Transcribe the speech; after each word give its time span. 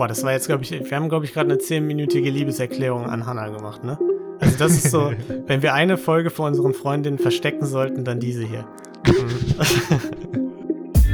Boah, 0.00 0.08
das 0.08 0.22
war 0.22 0.32
jetzt, 0.32 0.46
glaube 0.46 0.62
ich, 0.62 0.70
wir 0.70 0.96
haben, 0.96 1.10
glaube 1.10 1.26
ich, 1.26 1.34
gerade 1.34 1.50
eine 1.50 1.58
zehnminütige 1.58 2.30
Liebeserklärung 2.30 3.04
an 3.04 3.26
Hannah 3.26 3.48
gemacht, 3.48 3.84
ne? 3.84 3.98
Also 4.38 4.56
das 4.56 4.72
ist 4.72 4.90
so, 4.90 5.12
wenn 5.46 5.60
wir 5.60 5.74
eine 5.74 5.98
Folge 5.98 6.30
vor 6.30 6.46
unseren 6.46 6.72
Freundinnen 6.72 7.18
verstecken 7.18 7.66
sollten, 7.66 8.02
dann 8.02 8.18
diese 8.18 8.42
hier. 8.42 8.64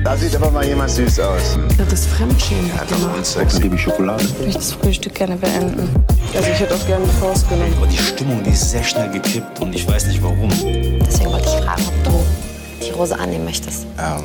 Da 0.04 0.16
sieht 0.16 0.36
aber 0.36 0.52
mal 0.52 0.64
jemand 0.64 0.88
süß 0.90 1.18
aus. 1.18 1.58
Das 1.78 1.92
ist 1.92 2.06
Fremdschämen. 2.10 2.68
Ja, 2.68 2.84
das 2.88 3.22
ist 3.22 3.32
Sex. 3.32 3.60
Liebe 3.60 3.76
Schokolade. 3.76 4.22
Ich 4.22 4.38
möchte 4.38 4.58
das 4.58 4.72
Frühstück 4.74 5.14
gerne 5.14 5.34
beenden. 5.34 5.88
Also 6.32 6.48
ich 6.48 6.60
hätte 6.60 6.76
auch 6.76 6.86
gerne 6.86 7.04
die 7.06 7.20
Faust 7.20 7.48
genommen. 7.48 7.74
Aber 7.76 7.88
die 7.88 7.96
Stimmung, 7.96 8.40
die 8.44 8.50
ist 8.50 8.70
sehr 8.70 8.84
schnell 8.84 9.10
gekippt 9.10 9.60
und 9.60 9.74
ich 9.74 9.88
weiß 9.88 10.06
nicht 10.06 10.22
warum. 10.22 10.48
Deswegen 10.48 11.32
wollte 11.32 11.46
ich 11.46 11.64
fragen, 11.64 11.82
ob 11.88 12.04
du 12.04 12.86
die 12.86 12.92
Rose 12.92 13.18
annehmen 13.18 13.46
möchtest. 13.46 13.84
Ähm, 13.98 14.22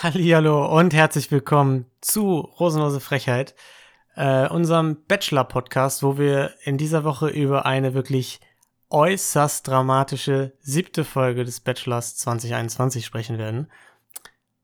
Hallihallo 0.00 0.78
und 0.78 0.94
herzlich 0.94 1.28
willkommen 1.32 1.86
zu 2.00 2.38
Rosenlose 2.38 3.00
Frechheit, 3.00 3.56
äh, 4.14 4.48
unserem 4.48 4.98
Bachelor-Podcast, 5.08 6.04
wo 6.04 6.16
wir 6.18 6.54
in 6.62 6.78
dieser 6.78 7.02
Woche 7.02 7.28
über 7.28 7.66
eine 7.66 7.94
wirklich 7.94 8.38
äußerst 8.90 9.66
dramatische 9.66 10.52
siebte 10.60 11.04
Folge 11.04 11.44
des 11.44 11.58
Bachelors 11.58 12.16
2021 12.16 13.04
sprechen 13.04 13.38
werden. 13.38 13.72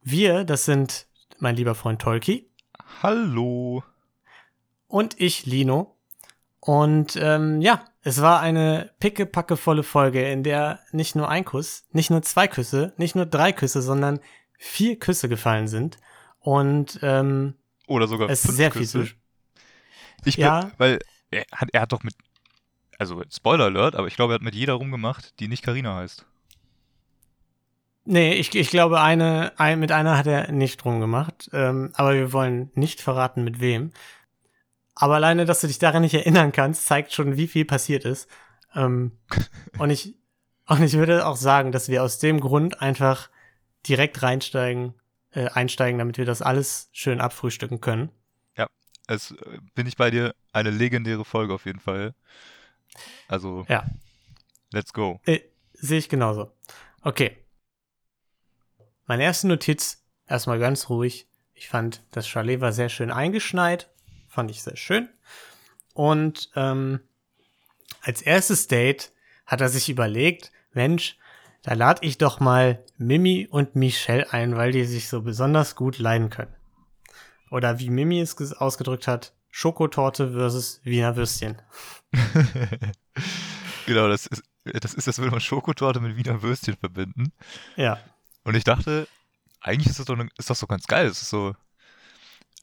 Wir, 0.02 0.45
das 0.45 0.66
sind 0.66 1.09
mein 1.41 1.56
lieber 1.56 1.75
Freund 1.75 2.01
Tolki 2.01 2.48
Hallo. 3.03 3.83
und 4.87 5.20
ich, 5.20 5.47
Lino. 5.47 5.97
Und 6.61 7.19
ähm, 7.20 7.61
ja, 7.61 7.84
es 8.03 8.23
war 8.23 8.39
eine 8.39 8.92
pickepackevolle 9.01 9.83
Folge, 9.83 10.30
in 10.30 10.45
der 10.45 10.78
nicht 10.92 11.16
nur 11.16 11.28
ein 11.28 11.45
Kuss, 11.45 11.87
nicht 11.91 12.11
nur 12.11 12.23
zwei 12.23 12.47
Küsse, 12.47 12.92
nicht 12.98 13.16
nur 13.16 13.27
drei 13.27 13.51
Küsse, 13.53 13.83
sondern 13.83 14.20
vier 14.64 14.98
Küsse 14.98 15.28
gefallen 15.28 15.68
sind. 15.68 15.98
Und 16.41 16.98
ähm, 17.02 17.55
Oder 17.86 18.09
sogar 18.09 18.28
es 18.28 18.41
ist 18.41 18.46
fünf 18.46 18.56
sehr 18.56 18.70
Küsse. 18.70 19.05
viel. 19.05 19.16
Ich 20.24 20.36
Ja. 20.36 20.60
glaub, 20.60 20.72
weil 20.78 20.98
er 21.30 21.45
hat, 21.52 21.68
er 21.72 21.82
hat 21.82 21.92
doch 21.92 22.02
mit, 22.02 22.14
also 22.98 23.22
Spoiler 23.30 23.64
Alert, 23.66 23.94
aber 23.94 24.06
ich 24.06 24.16
glaube, 24.16 24.33
er 24.33 24.36
hat 24.36 24.42
mit 24.42 24.55
jeder 24.55 24.74
rumgemacht, 24.74 25.39
die 25.41 25.48
nicht 25.48 25.62
Karina 25.62 25.97
heißt. 25.97 26.24
Nee, 28.06 28.34
ich, 28.34 28.55
ich 28.55 28.69
glaube, 28.69 29.00
eine, 29.00 29.52
ein, 29.58 29.80
mit 29.80 29.91
einer 29.91 30.19
hat 30.19 30.27
er 30.27 30.52
nicht 30.52 30.84
rumgemacht. 30.84 31.48
Ähm, 31.52 31.91
aber 31.94 32.14
wir 32.14 32.33
wollen 32.33 32.70
nicht 32.74 33.00
verraten, 33.00 33.44
mit 33.44 33.61
wem. 33.61 33.92
Aber 34.94 35.14
alleine, 35.14 35.44
dass 35.44 35.61
du 35.61 35.67
dich 35.67 35.78
daran 35.78 36.02
nicht 36.02 36.14
erinnern 36.14 36.52
kannst, 36.52 36.86
zeigt 36.86 37.12
schon, 37.12 37.36
wie 37.36 37.48
viel 37.48 37.64
passiert 37.64 38.05
ist. 38.05 38.28
Ähm, 38.74 39.12
und 39.78 39.91
ich, 39.91 40.17
und 40.67 40.83
ich 40.83 40.94
würde 40.94 41.27
auch 41.27 41.36
sagen, 41.36 41.72
dass 41.72 41.89
wir 41.89 42.02
aus 42.02 42.19
dem 42.19 42.41
Grund 42.41 42.80
einfach 42.83 43.30
direkt 43.88 44.22
reinsteigen, 44.22 44.94
äh, 45.32 45.48
einsteigen, 45.48 45.98
damit 45.98 46.18
wir 46.18 46.24
das 46.24 46.42
alles 46.42 46.88
schön 46.92 47.20
abfrühstücken 47.20 47.80
können. 47.80 48.10
Es 49.06 49.32
äh, 49.32 49.58
bin 49.74 49.86
ich 49.86 49.96
bei 49.96 50.10
dir, 50.10 50.34
eine 50.52 50.70
legendäre 50.70 51.24
Folge 51.24 51.52
auf 51.52 51.66
jeden 51.66 51.80
Fall. 51.80 52.14
Also, 53.28 53.66
Ja. 53.68 53.84
let's 54.72 54.92
go. 54.92 55.20
Äh, 55.27 55.40
Sehe 55.74 55.98
ich 55.98 56.08
genauso. 56.08 56.50
Okay. 57.02 57.36
Meine 59.06 59.24
erste 59.24 59.48
Notiz, 59.48 60.02
erstmal 60.27 60.58
ganz 60.58 60.88
ruhig. 60.88 61.28
Ich 61.52 61.68
fand, 61.68 62.02
das 62.12 62.27
Chalet 62.27 62.60
war 62.62 62.72
sehr 62.72 62.88
schön 62.88 63.10
eingeschneit. 63.10 63.90
Fand 64.28 64.50
ich 64.50 64.62
sehr 64.62 64.77
schön. 64.77 65.10
Und 65.92 66.50
ähm, 66.56 67.00
als 68.00 68.22
erstes 68.22 68.68
Date 68.68 69.12
hat 69.44 69.60
er 69.60 69.68
sich 69.68 69.90
überlegt, 69.90 70.50
Mensch, 70.72 71.18
da 71.65 71.73
lade 71.73 72.07
ich 72.07 72.19
doch 72.19 72.41
mal 72.41 72.84
Mimi 72.98 73.48
und 73.51 73.75
Michelle 73.75 74.31
ein, 74.33 74.57
weil 74.57 74.70
die 74.70 74.84
sich 74.84 75.09
so 75.09 75.23
besonders 75.23 75.75
gut 75.75 75.98
leiden 75.98 76.29
können. 76.29 76.55
Oder 77.51 77.79
wie 77.79 77.89
Mimi 77.89 78.20
es 78.20 78.53
ausgedrückt 78.53 79.09
hat, 79.09 79.33
Schokotorte 79.51 80.33
versus 80.33 80.81
Wiener 80.85 81.17
Würstchen. 81.17 81.62
genau, 83.87 84.09
das 84.09 84.27
ist, 84.27 84.42
das 84.65 84.92
ist, 84.92 85.07
das 85.07 85.19
würde 85.19 85.31
man 85.31 85.41
Schokotorte 85.41 86.01
mit 86.01 86.17
Wiener 86.17 86.42
Würstchen 86.42 86.77
verbinden. 86.77 87.33
Ja, 87.77 87.98
Und 88.45 88.57
ich 88.57 88.64
dachte, 88.64 89.08
eigentlich 89.61 89.89
ist 89.89 89.98
das 89.98 90.07
doch, 90.07 90.17
ne, 90.17 90.29
ist 90.36 90.51
das 90.51 90.61
doch 90.61 90.69
ganz 90.69 90.86
geil. 90.86 91.07
Es 91.07 91.23
ist 91.23 91.30
so, 91.30 91.55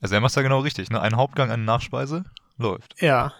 also 0.00 0.14
er 0.14 0.20
macht 0.20 0.36
da 0.36 0.42
genau 0.42 0.60
richtig, 0.60 0.90
ne? 0.90 1.00
Ein 1.00 1.16
Hauptgang, 1.16 1.50
eine 1.50 1.64
Nachspeise, 1.64 2.24
läuft. 2.56 3.00
Ja. 3.00 3.32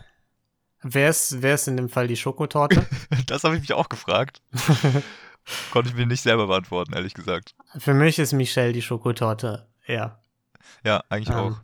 Wer 0.83 1.11
ist, 1.11 1.41
wer 1.41 1.55
ist 1.55 1.69
in 1.69 1.77
dem 1.77 1.89
Fall 1.89 2.09
die 2.09 2.17
Schokotorte? 2.17 2.85
Das 3.27 3.45
habe 3.45 3.55
ich 3.55 3.61
mich 3.61 3.73
auch 3.73 3.89
gefragt. 3.89 4.43
Konnte 5.71 5.91
ich 5.91 5.97
mir 5.97 6.07
nicht 6.07 6.23
selber 6.23 6.47
beantworten, 6.47 6.93
ehrlich 6.93 7.15
gesagt. 7.15 7.55
Für 7.77 7.95
mich 7.95 8.19
ist 8.19 8.33
Michelle 8.33 8.73
die 8.73 8.83
Schokotorte. 8.83 9.69
Ja. 9.87 10.21
Ja, 10.85 11.03
eigentlich 11.09 11.37
Ähm, 11.37 11.55
auch. 11.55 11.61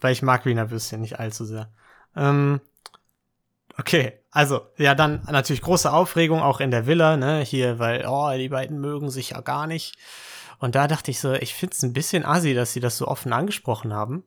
Weil 0.00 0.12
ich 0.12 0.22
mag 0.22 0.44
Wiener 0.44 0.70
Würstchen 0.70 1.00
nicht 1.00 1.18
allzu 1.18 1.44
sehr. 1.44 1.72
Ähm, 2.14 2.60
okay, 3.78 4.12
also, 4.30 4.62
ja, 4.76 4.94
dann 4.94 5.22
natürlich 5.30 5.62
große 5.62 5.92
Aufregung 5.92 6.42
auch 6.42 6.60
in 6.60 6.70
der 6.70 6.86
Villa, 6.86 7.16
ne? 7.16 7.40
Hier, 7.40 7.78
weil, 7.78 8.04
oh, 8.06 8.30
die 8.36 8.48
beiden 8.48 8.80
mögen 8.80 9.10
sich 9.10 9.30
ja 9.30 9.40
gar 9.40 9.66
nicht. 9.66 9.96
Und 10.58 10.74
da 10.74 10.86
dachte 10.88 11.10
ich 11.10 11.20
so, 11.20 11.32
ich 11.32 11.54
find's 11.54 11.82
ein 11.82 11.92
bisschen 11.92 12.24
assi, 12.24 12.54
dass 12.54 12.72
sie 12.72 12.80
das 12.80 12.96
so 12.96 13.08
offen 13.08 13.32
angesprochen 13.32 13.92
haben. 13.92 14.24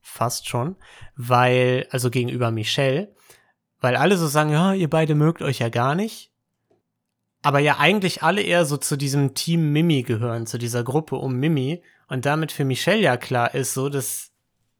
Fast 0.00 0.48
schon. 0.48 0.76
Weil, 1.16 1.86
also 1.90 2.10
gegenüber 2.10 2.50
Michelle, 2.50 3.14
weil 3.80 3.96
alle 3.96 4.16
so 4.16 4.26
sagen, 4.26 4.50
ja, 4.50 4.72
ihr 4.72 4.90
beide 4.90 5.14
mögt 5.14 5.42
euch 5.42 5.58
ja 5.58 5.68
gar 5.68 5.94
nicht. 5.94 6.29
Aber 7.42 7.58
ja 7.58 7.78
eigentlich 7.78 8.22
alle 8.22 8.42
eher 8.42 8.64
so 8.66 8.76
zu 8.76 8.96
diesem 8.96 9.34
Team 9.34 9.72
Mimi 9.72 10.02
gehören, 10.02 10.46
zu 10.46 10.58
dieser 10.58 10.84
Gruppe 10.84 11.16
um 11.16 11.36
Mimi. 11.36 11.82
Und 12.08 12.26
damit 12.26 12.52
für 12.52 12.64
Michelle 12.64 13.00
ja 13.00 13.16
klar 13.16 13.54
ist, 13.54 13.74
so, 13.74 13.88
dass 13.88 14.32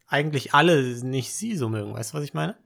eigentlich 0.07 0.53
alle 0.55 0.83
nicht 1.05 1.33
sie 1.33 1.57
so 1.57 1.69
mögen. 1.69 1.95
Weißt 1.95 2.13
du, 2.13 2.19
was 2.19 2.25
ich 2.25 2.35
meine? 2.35 2.57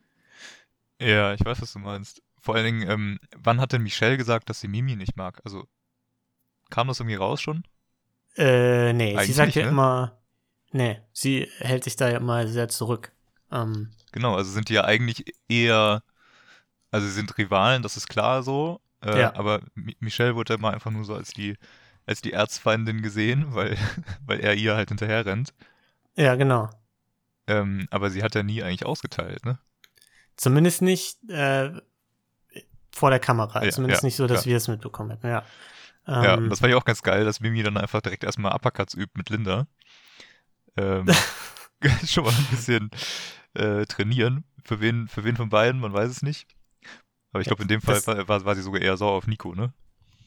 Ja, 1.00 1.34
ich 1.34 1.44
weiß, 1.44 1.60
was 1.60 1.72
du 1.72 1.78
meinst. 1.78 2.22
Vor 2.40 2.54
allen 2.54 2.64
Dingen, 2.64 2.90
ähm, 2.90 3.18
wann 3.36 3.60
hat 3.60 3.72
denn 3.72 3.82
Michelle 3.82 4.16
gesagt, 4.16 4.50
dass 4.50 4.60
sie 4.60 4.68
Mimi 4.68 4.96
nicht 4.96 5.16
mag? 5.16 5.40
Also, 5.44 5.66
kam 6.70 6.88
das 6.88 7.00
irgendwie 7.00 7.16
raus 7.16 7.40
schon? 7.40 7.64
Äh, 8.36 8.92
nee, 8.92 9.12
sie 9.12 9.16
Eigentlich 9.18 9.36
sagt 9.36 9.46
nicht, 9.48 9.56
ja 9.56 9.62
ne? 9.62 9.68
immer, 9.68 10.18
nee, 10.72 11.00
sie 11.12 11.48
hält 11.58 11.84
sich 11.84 11.96
da 11.96 12.08
ja 12.08 12.18
immer 12.18 12.46
sehr 12.48 12.68
zurück. 12.68 13.12
Ähm, 13.52 13.90
Genau, 14.14 14.36
also 14.36 14.48
sind 14.52 14.68
die 14.68 14.74
ja 14.74 14.84
eigentlich 14.84 15.24
eher, 15.48 16.04
also 16.92 17.04
sie 17.06 17.12
sind 17.12 17.36
Rivalen, 17.36 17.82
das 17.82 17.96
ist 17.96 18.06
klar 18.08 18.44
so. 18.44 18.80
Äh, 19.04 19.20
Ja. 19.20 19.34
Aber 19.36 19.60
Mi 19.74 19.96
Michelle 20.00 20.34
wurde 20.34 20.54
immer 20.54 20.72
einfach 20.72 20.90
nur 20.90 21.04
so 21.04 21.14
als 21.14 21.32
die, 21.32 21.56
als 22.06 22.22
die 22.22 22.32
Erzfeindin 22.32 23.02
gesehen, 23.02 23.54
weil, 23.54 23.76
weil 24.26 24.40
er 24.40 24.54
ihr 24.54 24.76
halt 24.76 24.88
hinterher 24.88 25.24
rennt. 25.26 25.54
ja, 26.16 26.34
genau. 26.36 26.70
Ähm, 27.46 27.86
aber 27.90 28.08
sie 28.10 28.22
hat 28.22 28.34
ja 28.34 28.42
nie 28.42 28.62
eigentlich 28.62 28.86
ausgeteilt, 28.86 29.44
ne? 29.44 29.58
Zumindest 30.36 30.80
nicht 30.80 31.18
äh, 31.28 31.72
vor 32.90 33.10
der 33.10 33.20
Kamera. 33.20 33.62
Ja, 33.62 33.70
Zumindest 33.70 34.02
ja, 34.02 34.06
nicht 34.06 34.16
so, 34.16 34.26
dass 34.26 34.44
ja. 34.44 34.50
wir 34.50 34.56
es 34.56 34.68
mitbekommen 34.68 35.10
hätten, 35.10 35.26
ja. 35.26 35.44
Ja, 36.06 36.34
Ähm, 36.34 36.48
das 36.50 36.60
fand 36.60 36.70
ich 36.70 36.76
auch 36.76 36.84
ganz 36.84 37.02
geil, 37.02 37.24
dass 37.24 37.40
Mimi 37.40 37.62
dann 37.62 37.76
einfach 37.76 38.00
direkt 38.00 38.24
erstmal 38.24 38.54
Uppercuts 38.54 38.94
übt 38.94 39.12
mit 39.16 39.30
Linda. 39.30 39.66
Ähm, 40.76 41.06
schon 42.06 42.24
mal 42.24 42.32
ein 42.32 42.46
bisschen 42.50 42.90
äh, 43.54 43.84
trainieren. 43.86 44.44
Für 44.64 44.80
wen, 44.80 45.08
für 45.08 45.24
wen 45.24 45.36
von 45.36 45.50
beiden, 45.50 45.80
man 45.80 45.92
weiß 45.92 46.10
es 46.10 46.22
nicht. 46.22 46.46
Aber 47.34 47.40
ich 47.42 47.46
glaube, 47.48 47.62
in 47.62 47.68
dem 47.68 47.82
Fall 47.82 47.96
Das- 47.96 48.06
war, 48.28 48.44
war, 48.46 48.54
sie 48.54 48.62
sogar 48.62 48.80
eher 48.80 48.96
sauer 48.96 49.12
auf 49.12 49.26
Nico, 49.26 49.54
ne? 49.54 49.72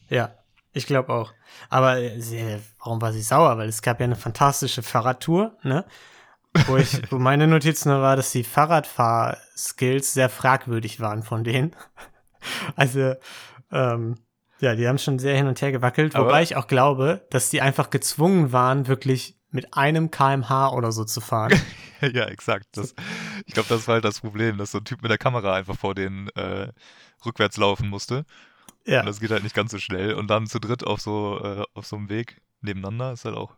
Ja, 0.09 0.35
ich 0.73 0.85
glaube 0.85 1.11
auch. 1.13 1.33
Aber 1.69 1.97
äh, 1.99 2.19
sie, 2.21 2.43
warum 2.79 3.01
war 3.01 3.13
sie 3.13 3.21
sauer? 3.23 3.57
Weil 3.57 3.69
es 3.69 3.81
gab 3.81 3.99
ja 3.99 4.03
eine 4.03 4.15
fantastische 4.17 4.83
Fahrradtour, 4.83 5.57
ne? 5.63 5.85
Wo, 6.67 6.77
ich, 6.77 7.01
wo 7.11 7.17
meine 7.17 7.47
Notiz 7.47 7.85
nur 7.85 8.01
war, 8.01 8.15
dass 8.15 8.31
die 8.31 8.43
Fahrradfahr-Skills 8.43 10.13
sehr 10.13 10.29
fragwürdig 10.29 10.99
waren 10.99 11.23
von 11.23 11.43
denen. 11.43 11.75
Also, 12.75 13.15
ähm, 13.71 14.15
ja, 14.59 14.75
die 14.75 14.87
haben 14.87 14.97
schon 14.97 15.19
sehr 15.19 15.35
hin 15.35 15.47
und 15.47 15.61
her 15.61 15.71
gewackelt, 15.71 16.15
Aber- 16.15 16.25
wobei 16.27 16.41
ich 16.43 16.55
auch 16.55 16.67
glaube, 16.67 17.25
dass 17.29 17.49
die 17.49 17.61
einfach 17.61 17.89
gezwungen 17.89 18.51
waren, 18.51 18.87
wirklich 18.87 19.37
mit 19.49 19.73
einem 19.75 20.11
kmh 20.11 20.69
oder 20.73 20.91
so 20.91 21.03
zu 21.05 21.21
fahren. 21.21 21.53
ja, 22.13 22.25
exakt. 22.25 22.67
Das, 22.73 22.93
ich 23.45 23.53
glaube, 23.53 23.69
das 23.69 23.87
war 23.87 23.95
halt 23.95 24.05
das 24.05 24.21
Problem, 24.21 24.57
dass 24.57 24.71
so 24.71 24.79
ein 24.79 24.85
Typ 24.85 25.01
mit 25.01 25.11
der 25.11 25.17
Kamera 25.17 25.55
einfach 25.55 25.77
vor 25.77 25.95
denen 25.95 26.29
äh, 26.29 26.71
rückwärts 27.25 27.57
laufen 27.57 27.89
musste. 27.89 28.25
Ja, 28.85 29.01
Und 29.01 29.07
das 29.07 29.19
geht 29.19 29.31
halt 29.31 29.43
nicht 29.43 29.55
ganz 29.55 29.71
so 29.71 29.79
schnell. 29.79 30.13
Und 30.13 30.27
dann 30.27 30.47
zu 30.47 30.59
dritt 30.59 30.85
auf 30.85 31.01
so, 31.01 31.39
äh, 31.43 31.63
auf 31.73 31.85
so 31.85 31.95
einem 31.97 32.09
Weg 32.09 32.41
nebeneinander 32.61 33.11
ist 33.11 33.25
halt 33.25 33.35
auch 33.35 33.55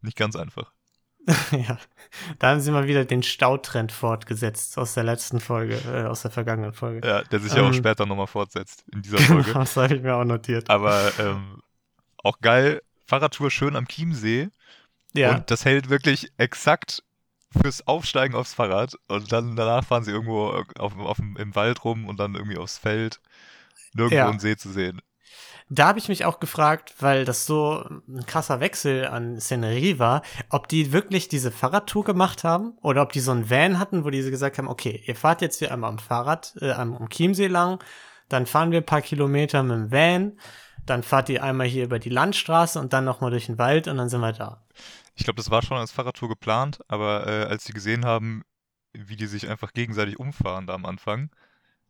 nicht 0.00 0.16
ganz 0.16 0.36
einfach. 0.36 0.72
ja. 1.52 1.78
Da 2.40 2.50
haben 2.50 2.60
sie 2.60 2.72
mal 2.72 2.88
wieder 2.88 3.04
den 3.04 3.22
Stautrend 3.22 3.92
fortgesetzt 3.92 4.76
aus 4.76 4.94
der 4.94 5.04
letzten 5.04 5.38
Folge, 5.38 5.76
äh, 5.86 6.04
aus 6.06 6.22
der 6.22 6.32
vergangenen 6.32 6.72
Folge. 6.72 7.06
Ja, 7.06 7.22
der 7.22 7.38
sich 7.38 7.52
ja 7.54 7.62
auch 7.62 7.68
Ähm, 7.68 7.74
später 7.74 8.06
nochmal 8.06 8.26
fortsetzt 8.26 8.84
in 8.92 9.02
dieser 9.02 9.18
Folge. 9.20 9.44
Genau, 9.44 9.60
das 9.60 9.76
habe 9.76 9.94
ich 9.94 10.02
mir 10.02 10.16
auch 10.16 10.24
notiert. 10.24 10.68
Aber 10.68 11.12
ähm, 11.20 11.62
auch 12.18 12.40
geil, 12.40 12.82
Fahrradtour 13.06 13.50
schön 13.50 13.76
am 13.76 13.86
Chiemsee. 13.86 14.48
Ja, 15.14 15.36
Und 15.36 15.50
das 15.50 15.64
hält 15.64 15.90
wirklich 15.90 16.32
exakt 16.38 17.04
fürs 17.60 17.86
Aufsteigen 17.86 18.34
aufs 18.34 18.54
Fahrrad. 18.54 18.96
Und 19.08 19.32
dann 19.32 19.56
danach 19.56 19.84
fahren 19.84 20.04
sie 20.04 20.10
irgendwo 20.10 20.48
auf, 20.78 20.96
auf, 20.98 21.18
im 21.18 21.54
Wald 21.54 21.84
rum 21.84 22.06
und 22.06 22.18
dann 22.18 22.34
irgendwie 22.34 22.58
aufs 22.58 22.78
Feld. 22.78 23.20
Nirgendwo 23.94 24.16
Ja. 24.16 24.28
einen 24.28 24.40
See 24.40 24.56
zu 24.56 24.70
sehen. 24.70 25.00
da 25.68 25.86
habe 25.88 25.98
ich 25.98 26.08
mich 26.08 26.24
auch 26.26 26.38
gefragt, 26.40 26.94
weil 27.00 27.24
das 27.24 27.46
so 27.46 27.82
ein 27.88 28.26
krasser 28.26 28.60
Wechsel 28.60 29.06
an 29.06 29.40
Szenerie 29.40 29.98
war, 29.98 30.22
ob 30.50 30.68
die 30.68 30.92
wirklich 30.92 31.28
diese 31.28 31.50
Fahrradtour 31.50 32.04
gemacht 32.04 32.44
haben 32.44 32.76
oder 32.82 33.00
ob 33.02 33.12
die 33.12 33.20
so 33.20 33.30
einen 33.30 33.48
Van 33.48 33.78
hatten, 33.78 34.04
wo 34.04 34.10
die 34.10 34.20
gesagt 34.30 34.58
haben, 34.58 34.68
okay, 34.68 35.02
ihr 35.06 35.16
fahrt 35.16 35.40
jetzt 35.40 35.58
hier 35.60 35.72
einmal 35.72 35.90
am 35.90 35.98
Fahrrad, 35.98 36.54
äh, 36.60 36.72
am 36.72 37.08
Chiemsee 37.08 37.46
lang, 37.46 37.82
dann 38.28 38.44
fahren 38.46 38.70
wir 38.70 38.80
ein 38.80 38.86
paar 38.86 39.00
Kilometer 39.02 39.62
mit 39.62 39.72
dem 39.76 39.92
Van, 39.92 40.32
dann 40.84 41.02
fahrt 41.02 41.28
ihr 41.28 41.42
einmal 41.42 41.66
hier 41.68 41.84
über 41.84 41.98
die 41.98 42.10
Landstraße 42.10 42.78
und 42.78 42.92
dann 42.92 43.04
nochmal 43.04 43.30
durch 43.30 43.46
den 43.46 43.56
Wald 43.58 43.88
und 43.88 43.96
dann 43.96 44.08
sind 44.08 44.20
wir 44.20 44.32
da. 44.32 44.62
Ich 45.14 45.24
glaube, 45.24 45.36
das 45.36 45.50
war 45.50 45.62
schon 45.62 45.76
als 45.76 45.92
Fahrradtour 45.92 46.28
geplant, 46.28 46.80
aber 46.88 47.26
äh, 47.26 47.44
als 47.44 47.64
sie 47.64 47.72
gesehen 47.72 48.04
haben, 48.04 48.42
wie 48.92 49.16
die 49.16 49.26
sich 49.26 49.48
einfach 49.48 49.72
gegenseitig 49.72 50.18
umfahren 50.18 50.66
da 50.66 50.74
am 50.74 50.86
Anfang, 50.86 51.30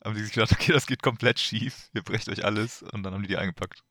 haben 0.05 0.15
die 0.15 0.23
sich 0.23 0.33
gedacht, 0.33 0.53
okay, 0.61 0.73
das 0.73 0.87
geht 0.87 1.03
komplett 1.03 1.39
schief, 1.39 1.89
ihr 1.95 2.03
brecht 2.03 2.29
euch 2.29 2.45
alles 2.45 2.83
und 2.83 3.03
dann 3.03 3.15
haben 3.15 3.23
die 3.23 3.29
die 3.29 3.37
eingepackt. 3.37 3.83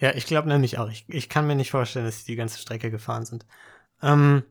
Ja, 0.00 0.14
ich 0.14 0.26
glaube 0.26 0.48
nämlich 0.48 0.78
auch. 0.78 0.88
Ich, 0.90 1.04
ich 1.08 1.28
kann 1.28 1.46
mir 1.46 1.56
nicht 1.56 1.72
vorstellen, 1.72 2.04
dass 2.04 2.24
die 2.24 2.32
die 2.32 2.36
ganze 2.36 2.60
Strecke 2.60 2.90
gefahren 2.90 3.26
sind. 3.26 3.44
Ähm, 4.00 4.44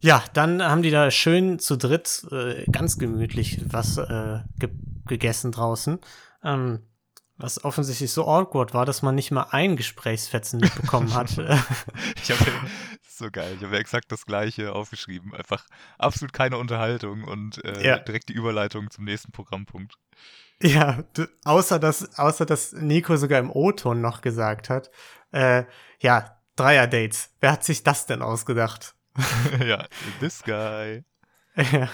ja, 0.00 0.24
dann 0.32 0.62
haben 0.62 0.82
die 0.82 0.90
da 0.90 1.10
schön 1.10 1.58
zu 1.58 1.76
dritt 1.76 2.26
äh, 2.30 2.64
ganz 2.70 2.96
gemütlich 2.98 3.60
was 3.66 3.98
äh, 3.98 4.40
ge 4.58 4.70
gegessen 5.06 5.50
draußen. 5.52 5.98
Ähm, 6.44 6.80
was 7.36 7.64
offensichtlich 7.64 8.12
so 8.12 8.26
awkward 8.26 8.74
war, 8.74 8.86
dass 8.86 9.02
man 9.02 9.14
nicht 9.14 9.30
mal 9.30 9.46
ein 9.50 9.76
Gesprächsfetzen 9.76 10.60
mitbekommen 10.60 11.14
hat. 11.14 11.30
ich 12.22 12.30
habe 12.30 12.50
so 13.20 13.30
geil. 13.30 13.54
Ich 13.56 13.64
habe 13.64 13.78
exakt 13.78 14.10
das 14.10 14.26
gleiche 14.26 14.72
aufgeschrieben. 14.72 15.34
Einfach 15.34 15.64
absolut 15.98 16.32
keine 16.32 16.58
Unterhaltung 16.58 17.24
und 17.24 17.64
äh, 17.64 17.86
ja. 17.86 17.98
direkt 17.98 18.28
die 18.28 18.34
Überleitung 18.34 18.90
zum 18.90 19.04
nächsten 19.04 19.30
Programmpunkt. 19.30 19.94
Ja, 20.62 21.04
du, 21.14 21.26
außer 21.44 21.78
dass, 21.78 22.18
außer 22.18 22.44
dass 22.44 22.72
Nico 22.72 23.16
sogar 23.16 23.38
im 23.38 23.50
O-Ton 23.50 24.00
noch 24.00 24.20
gesagt 24.20 24.68
hat, 24.68 24.90
äh, 25.32 25.64
ja, 26.00 26.36
Dreier-Dates. 26.56 27.30
Wer 27.40 27.52
hat 27.52 27.64
sich 27.64 27.82
das 27.82 28.06
denn 28.06 28.20
ausgedacht? 28.20 28.94
ja, 29.64 29.86
this 30.18 30.42
guy. 30.42 31.04
ja. 31.56 31.88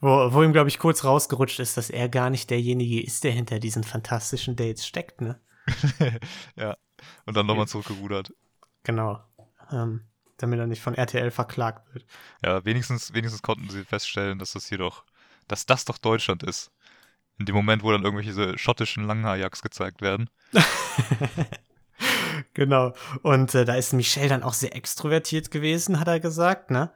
Wo, 0.00 0.32
wo 0.32 0.42
ihm, 0.42 0.52
glaube 0.52 0.68
ich, 0.68 0.78
kurz 0.78 1.04
rausgerutscht 1.04 1.58
ist, 1.58 1.76
dass 1.76 1.90
er 1.90 2.08
gar 2.08 2.30
nicht 2.30 2.50
derjenige 2.50 3.02
ist, 3.02 3.24
der 3.24 3.32
hinter 3.32 3.58
diesen 3.58 3.82
fantastischen 3.82 4.54
Dates 4.56 4.86
steckt, 4.86 5.20
ne? 5.20 5.40
ja. 6.56 6.76
Und 7.24 7.36
dann 7.36 7.46
nochmal 7.46 7.66
zurückgerudert. 7.66 8.32
Genau. 8.84 9.20
Ähm, 9.70 10.02
damit 10.36 10.58
er 10.58 10.66
nicht 10.66 10.82
von 10.82 10.94
RTL 10.94 11.30
verklagt 11.30 11.92
wird. 11.94 12.04
Ja, 12.44 12.64
wenigstens, 12.64 13.14
wenigstens 13.14 13.42
konnten 13.42 13.68
sie 13.70 13.84
feststellen, 13.84 14.38
dass 14.38 14.52
das 14.52 14.66
hier 14.66 14.78
doch, 14.78 15.04
dass 15.48 15.66
das 15.66 15.84
doch 15.84 15.98
Deutschland 15.98 16.42
ist. 16.42 16.70
In 17.38 17.46
dem 17.46 17.54
Moment, 17.54 17.82
wo 17.82 17.92
dann 17.92 18.02
irgendwelche 18.02 18.56
schottischen 18.56 19.04
Langhaarjacks 19.04 19.60
gezeigt 19.60 20.00
werden. 20.00 20.30
genau. 22.54 22.94
Und 23.22 23.54
äh, 23.54 23.66
da 23.66 23.74
ist 23.74 23.92
Michelle 23.92 24.28
dann 24.28 24.42
auch 24.42 24.54
sehr 24.54 24.74
extrovertiert 24.74 25.50
gewesen, 25.50 26.00
hat 26.00 26.08
er 26.08 26.20
gesagt, 26.20 26.70
ne? 26.70 26.90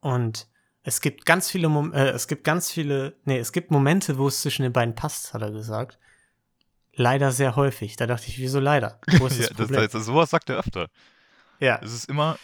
Und 0.00 0.46
es 0.82 1.00
gibt 1.00 1.24
ganz 1.24 1.50
viele, 1.50 1.68
Mom 1.68 1.92
äh, 1.92 2.10
es 2.10 2.26
gibt 2.26 2.44
ganz 2.44 2.70
viele, 2.70 3.16
nee, 3.24 3.38
es 3.38 3.52
gibt 3.52 3.70
Momente, 3.70 4.18
wo 4.18 4.28
es 4.28 4.42
zwischen 4.42 4.62
den 4.62 4.72
beiden 4.72 4.94
passt, 4.94 5.32
hat 5.32 5.42
er 5.42 5.52
gesagt. 5.52 5.98
Leider 6.94 7.32
sehr 7.32 7.56
häufig. 7.56 7.96
Da 7.96 8.06
dachte 8.06 8.28
ich, 8.28 8.38
wieso 8.38 8.60
leider? 8.60 9.00
Wo 9.18 9.26
ist 9.26 9.38
ja, 9.40 9.48
das 9.48 9.56
Problem? 9.56 9.88
Das, 9.90 10.04
sowas 10.04 10.30
sagt 10.30 10.50
er 10.50 10.58
öfter. 10.58 10.88
Ja. 11.62 11.78
Es 11.80 11.92
ist 11.92 12.06
immer, 12.06 12.38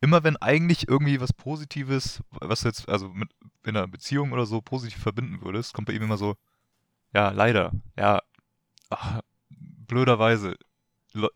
immer 0.00 0.22
wenn 0.22 0.36
eigentlich 0.36 0.86
irgendwie 0.86 1.20
was 1.20 1.32
Positives, 1.32 2.22
was 2.30 2.60
du 2.60 2.68
jetzt, 2.68 2.88
also 2.88 3.08
mit 3.08 3.28
in 3.64 3.76
einer 3.76 3.88
Beziehung 3.88 4.30
oder 4.30 4.46
so 4.46 4.60
positiv 4.60 5.02
verbinden 5.02 5.42
würdest, 5.42 5.74
kommt 5.74 5.88
bei 5.88 5.94
ihm 5.94 6.02
immer 6.02 6.16
so, 6.16 6.36
ja, 7.12 7.30
leider, 7.30 7.72
ja, 7.98 8.22
ach, 8.88 9.20
blöderweise 9.48 10.54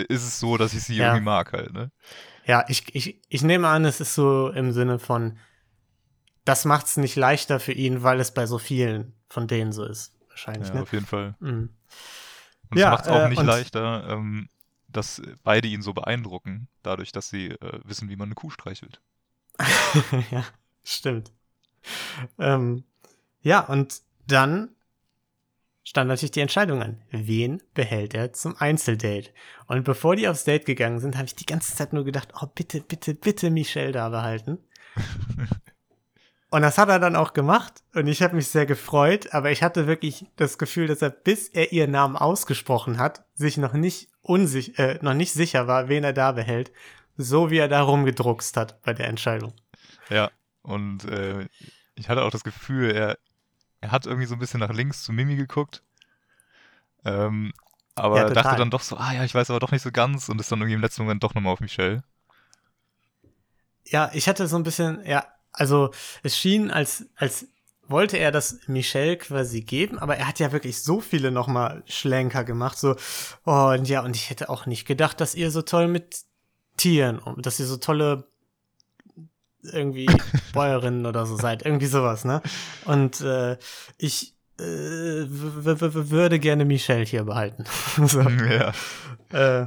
ist 0.08 0.22
es 0.22 0.38
so, 0.38 0.56
dass 0.56 0.72
ich 0.72 0.84
sie 0.84 0.94
ja. 0.94 1.08
irgendwie 1.08 1.24
mag 1.24 1.52
halt, 1.52 1.72
ne? 1.72 1.90
Ja, 2.46 2.64
ich, 2.68 2.94
ich, 2.94 3.20
ich 3.28 3.42
nehme 3.42 3.66
an, 3.66 3.84
es 3.84 4.00
ist 4.00 4.14
so 4.14 4.50
im 4.50 4.70
Sinne 4.70 5.00
von, 5.00 5.36
das 6.44 6.64
macht 6.64 6.86
es 6.86 6.96
nicht 6.96 7.16
leichter 7.16 7.58
für 7.58 7.72
ihn, 7.72 8.04
weil 8.04 8.20
es 8.20 8.32
bei 8.32 8.46
so 8.46 8.58
vielen 8.58 9.14
von 9.28 9.48
denen 9.48 9.72
so 9.72 9.84
ist. 9.84 10.14
Wahrscheinlich, 10.28 10.68
ja, 10.68 10.74
ne? 10.74 10.82
auf 10.82 10.92
jeden 10.92 11.06
Fall. 11.06 11.34
Mhm. 11.40 11.70
Und 12.70 12.78
ja, 12.78 12.86
es 12.86 12.92
macht 12.92 13.06
es 13.06 13.10
auch 13.10 13.24
äh, 13.24 13.28
nicht 13.30 13.42
leichter, 13.42 14.08
ähm, 14.10 14.48
dass 14.96 15.22
beide 15.42 15.68
ihn 15.68 15.82
so 15.82 15.92
beeindrucken, 15.92 16.68
dadurch, 16.82 17.12
dass 17.12 17.28
sie 17.28 17.48
äh, 17.48 17.80
wissen, 17.84 18.08
wie 18.08 18.16
man 18.16 18.28
eine 18.28 18.34
Kuh 18.34 18.50
streichelt. 18.50 19.00
ja, 20.30 20.44
stimmt. 20.84 21.32
Ähm, 22.38 22.84
ja, 23.42 23.60
und 23.60 24.02
dann 24.26 24.70
stand 25.84 26.08
natürlich 26.08 26.32
die 26.32 26.40
Entscheidung 26.40 26.82
an. 26.82 27.00
Wen 27.10 27.62
behält 27.74 28.14
er 28.14 28.32
zum 28.32 28.56
Einzeldate? 28.56 29.30
Und 29.66 29.84
bevor 29.84 30.16
die 30.16 30.28
aufs 30.28 30.44
Date 30.44 30.66
gegangen 30.66 30.98
sind, 30.98 31.16
habe 31.16 31.26
ich 31.26 31.36
die 31.36 31.46
ganze 31.46 31.74
Zeit 31.76 31.92
nur 31.92 32.04
gedacht, 32.04 32.32
oh, 32.40 32.46
bitte, 32.52 32.80
bitte, 32.80 33.14
bitte 33.14 33.50
Michelle 33.50 33.92
da 33.92 34.08
behalten. 34.08 34.58
Und 36.56 36.62
das 36.62 36.78
hat 36.78 36.88
er 36.88 36.98
dann 36.98 37.16
auch 37.16 37.34
gemacht. 37.34 37.82
Und 37.94 38.06
ich 38.06 38.22
habe 38.22 38.34
mich 38.34 38.48
sehr 38.48 38.64
gefreut, 38.64 39.34
aber 39.34 39.50
ich 39.50 39.62
hatte 39.62 39.86
wirklich 39.86 40.24
das 40.36 40.56
Gefühl, 40.56 40.86
dass 40.86 41.02
er, 41.02 41.10
bis 41.10 41.48
er 41.48 41.70
ihren 41.70 41.90
Namen 41.90 42.16
ausgesprochen 42.16 42.96
hat, 42.98 43.26
sich 43.34 43.58
noch 43.58 43.74
nicht 43.74 44.08
unsich 44.22 44.78
äh, 44.78 44.98
noch 45.02 45.12
nicht 45.12 45.34
sicher 45.34 45.66
war, 45.66 45.90
wen 45.90 46.02
er 46.02 46.14
da 46.14 46.32
behält, 46.32 46.72
so 47.18 47.50
wie 47.50 47.58
er 47.58 47.68
da 47.68 47.82
rumgedruckst 47.82 48.56
hat 48.56 48.80
bei 48.80 48.94
der 48.94 49.08
Entscheidung. 49.08 49.52
Ja, 50.08 50.30
und 50.62 51.04
äh, 51.04 51.46
ich 51.94 52.08
hatte 52.08 52.22
auch 52.22 52.30
das 52.30 52.42
Gefühl, 52.42 52.90
er, 52.90 53.18
er 53.82 53.90
hat 53.90 54.06
irgendwie 54.06 54.26
so 54.26 54.34
ein 54.34 54.40
bisschen 54.40 54.60
nach 54.60 54.72
links 54.72 55.02
zu 55.02 55.12
Mimi 55.12 55.36
geguckt, 55.36 55.82
ähm, 57.04 57.52
aber 57.96 58.16
ja, 58.16 58.30
dachte 58.30 58.56
dann 58.56 58.70
doch 58.70 58.80
so, 58.80 58.96
ah 58.96 59.12
ja, 59.12 59.24
ich 59.24 59.34
weiß 59.34 59.50
aber 59.50 59.60
doch 59.60 59.72
nicht 59.72 59.82
so 59.82 59.92
ganz 59.92 60.30
und 60.30 60.40
ist 60.40 60.50
dann 60.50 60.60
irgendwie 60.60 60.76
im 60.76 60.80
letzten 60.80 61.02
Moment 61.02 61.22
doch 61.22 61.34
nochmal 61.34 61.52
auf 61.52 61.60
Michelle. 61.60 62.02
Ja, 63.84 64.10
ich 64.14 64.26
hatte 64.26 64.48
so 64.48 64.56
ein 64.56 64.62
bisschen, 64.62 65.04
ja, 65.04 65.35
also 65.56 65.90
es 66.22 66.36
schien, 66.36 66.70
als, 66.70 67.06
als 67.16 67.46
wollte 67.88 68.18
er 68.18 68.32
das 68.32 68.58
Michelle 68.66 69.16
quasi 69.16 69.62
geben, 69.62 69.98
aber 69.98 70.16
er 70.16 70.28
hat 70.28 70.38
ja 70.38 70.52
wirklich 70.52 70.82
so 70.82 71.00
viele 71.00 71.30
nochmal 71.30 71.82
Schlenker 71.86 72.44
gemacht, 72.44 72.78
so, 72.78 72.96
oh, 73.44 73.74
und 73.76 73.88
ja, 73.88 74.02
und 74.02 74.16
ich 74.16 74.30
hätte 74.30 74.48
auch 74.48 74.66
nicht 74.66 74.86
gedacht, 74.86 75.20
dass 75.20 75.34
ihr 75.34 75.50
so 75.50 75.62
toll 75.62 75.88
mit 75.88 76.22
Tieren, 76.76 77.20
dass 77.38 77.58
ihr 77.60 77.66
so 77.66 77.76
tolle 77.76 78.24
irgendwie 79.62 80.06
Bäuerinnen 80.52 81.06
oder 81.06 81.26
so 81.26 81.36
seid, 81.36 81.64
irgendwie 81.64 81.86
sowas, 81.86 82.24
ne? 82.24 82.42
Und 82.84 83.20
äh, 83.20 83.56
ich 83.98 84.36
äh, 84.58 85.26
würde 85.28 86.38
gerne 86.38 86.64
Michelle 86.64 87.04
hier 87.04 87.24
behalten. 87.24 87.64
so. 88.06 88.22
Ja. 88.22 88.72
Äh, 89.32 89.66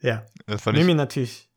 ja. 0.00 0.24
Mimi 0.66 0.94
natürlich 0.94 1.50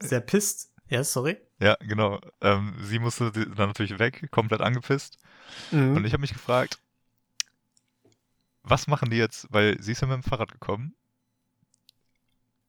sehr 0.00 0.20
pisst. 0.20 0.72
Ja, 0.88 1.04
sorry. 1.04 1.36
Ja, 1.62 1.76
genau. 1.78 2.18
Ähm, 2.40 2.74
sie 2.80 2.98
musste 2.98 3.30
dann 3.30 3.68
natürlich 3.68 4.00
weg, 4.00 4.28
komplett 4.32 4.60
angepisst. 4.60 5.18
Mhm. 5.70 5.96
Und 5.96 6.04
ich 6.04 6.12
habe 6.12 6.22
mich 6.22 6.32
gefragt, 6.32 6.80
was 8.64 8.88
machen 8.88 9.10
die 9.10 9.16
jetzt? 9.16 9.46
Weil 9.50 9.80
sie 9.80 9.92
ist 9.92 10.00
ja 10.00 10.08
mit 10.08 10.16
dem 10.16 10.24
Fahrrad 10.24 10.50
gekommen. 10.50 10.96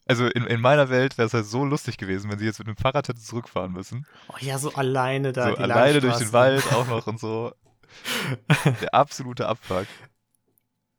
Also 0.06 0.28
in, 0.28 0.46
in 0.46 0.62
meiner 0.62 0.90
Welt 0.90 1.18
wäre 1.18 1.26
es 1.26 1.34
halt 1.34 1.48
so 1.48 1.66
lustig 1.66 1.98
gewesen, 1.98 2.30
wenn 2.30 2.38
sie 2.38 2.46
jetzt 2.46 2.60
mit 2.60 2.68
dem 2.68 2.78
Fahrrad 2.78 3.08
hätte 3.08 3.20
zurückfahren 3.20 3.72
müssen. 3.72 4.06
Oh 4.28 4.36
ja, 4.40 4.60
so 4.60 4.72
alleine 4.76 5.34
da. 5.34 5.56
So 5.56 5.58
alleine 5.58 6.00
durch 6.00 6.18
den 6.18 6.32
Wald 6.32 6.72
auch 6.72 6.88
noch 6.88 7.08
und 7.08 7.20
so. 7.20 7.52
Der 8.82 8.94
absolute 8.94 9.48
Abfuck. 9.48 9.88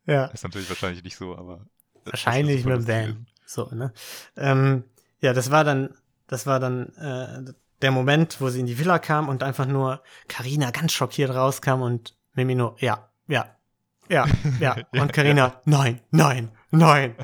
Ja. 0.05 0.25
Ist 0.25 0.43
natürlich 0.43 0.67
wahrscheinlich 0.67 1.03
nicht 1.03 1.15
so, 1.15 1.37
aber. 1.37 1.65
Wahrscheinlich 2.03 2.65
mit 2.65 2.75
dem 2.75 2.87
Van. 2.87 3.27
So, 3.45 3.69
ne? 3.71 3.93
Ähm, 4.35 4.83
ja, 5.21 5.31
das 5.31 5.49
war 5.49 5.63
dann, 5.63 5.95
das 6.27 6.45
war 6.45 6.59
dann 6.59 6.89
äh, 6.95 7.53
der 7.81 7.91
Moment, 7.91 8.39
wo 8.41 8.49
sie 8.49 8.61
in 8.61 8.65
die 8.65 8.79
Villa 8.79 8.99
kam 8.99 9.29
und 9.29 9.43
einfach 9.43 9.65
nur 9.65 10.01
Karina 10.27 10.71
ganz 10.71 10.93
schockiert 10.93 11.33
rauskam 11.33 11.81
und 11.81 12.15
Mimi 12.33 12.55
nur, 12.55 12.75
ja, 12.79 13.09
ja, 13.27 13.55
ja, 14.09 14.25
ja. 14.59 14.75
Und 14.91 15.13
Karina, 15.13 15.61
nein, 15.65 16.01
nein, 16.11 16.51
nein. 16.69 17.15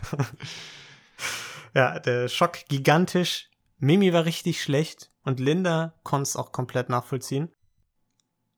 ja, 1.75 2.00
der 2.00 2.27
Schock 2.27 2.65
gigantisch. 2.70 3.50
Mimi 3.77 4.13
war 4.13 4.25
richtig 4.25 4.63
schlecht 4.63 5.12
und 5.24 5.39
Linda 5.39 5.93
konnte 6.03 6.24
es 6.24 6.36
auch 6.36 6.51
komplett 6.51 6.89
nachvollziehen. 6.89 7.51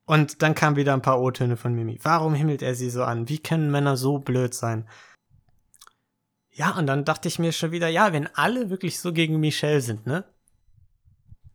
Und 0.06 0.42
dann 0.42 0.54
kamen 0.54 0.76
wieder 0.76 0.92
ein 0.92 1.02
paar 1.02 1.20
O-Töne 1.20 1.56
von 1.56 1.74
Mimi. 1.74 1.98
Warum 2.02 2.34
himmelt 2.34 2.62
er 2.62 2.74
sie 2.74 2.90
so 2.90 3.04
an? 3.04 3.28
Wie 3.28 3.38
können 3.38 3.70
Männer 3.70 3.96
so 3.96 4.18
blöd 4.18 4.54
sein? 4.54 4.88
Ja, 6.50 6.76
und 6.76 6.86
dann 6.86 7.04
dachte 7.04 7.26
ich 7.28 7.38
mir 7.38 7.52
schon 7.52 7.72
wieder, 7.72 7.88
ja, 7.88 8.12
wenn 8.12 8.28
alle 8.34 8.70
wirklich 8.70 9.00
so 9.00 9.12
gegen 9.12 9.40
Michelle 9.40 9.80
sind, 9.80 10.06
ne? 10.06 10.24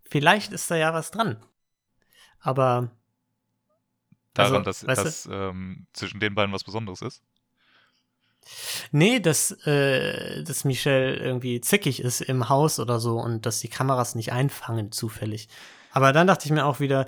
Vielleicht 0.10 0.52
ist 0.52 0.70
da 0.70 0.76
ja 0.76 0.94
was 0.94 1.12
dran. 1.12 1.38
Aber. 2.40 2.92
Daran, 4.34 4.66
also, 4.66 4.86
dass, 4.86 5.04
dass 5.04 5.30
ähm, 5.32 5.88
zwischen 5.94 6.20
den 6.20 6.36
beiden 6.36 6.54
was 6.54 6.64
Besonderes 6.64 7.02
ist? 7.02 7.24
Nee, 8.92 9.20
dass, 9.20 9.52
äh, 9.66 10.44
dass 10.44 10.64
Michelle 10.64 11.16
irgendwie 11.16 11.62
zickig 11.62 12.02
ist 12.02 12.22
im 12.22 12.50
Haus 12.50 12.80
oder 12.80 13.00
so 13.00 13.20
und 13.20 13.46
dass 13.46 13.60
die 13.60 13.68
Kameras 13.68 14.16
nicht 14.16 14.32
einfangen 14.32 14.92
zufällig. 14.92 15.50
Aber 15.92 16.14
dann 16.14 16.28
dachte 16.28 16.46
ich 16.46 16.52
mir 16.52 16.66
auch 16.66 16.80
wieder, 16.80 17.06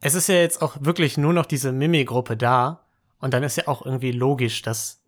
es 0.00 0.14
ist 0.14 0.28
ja 0.28 0.36
jetzt 0.36 0.62
auch 0.62 0.76
wirklich 0.80 1.16
nur 1.16 1.32
noch 1.32 1.46
diese 1.46 1.72
Mimi-Gruppe 1.72 2.36
da 2.36 2.84
und 3.18 3.34
dann 3.34 3.42
ist 3.42 3.56
ja 3.56 3.68
auch 3.68 3.84
irgendwie 3.84 4.12
logisch, 4.12 4.62
dass 4.62 5.00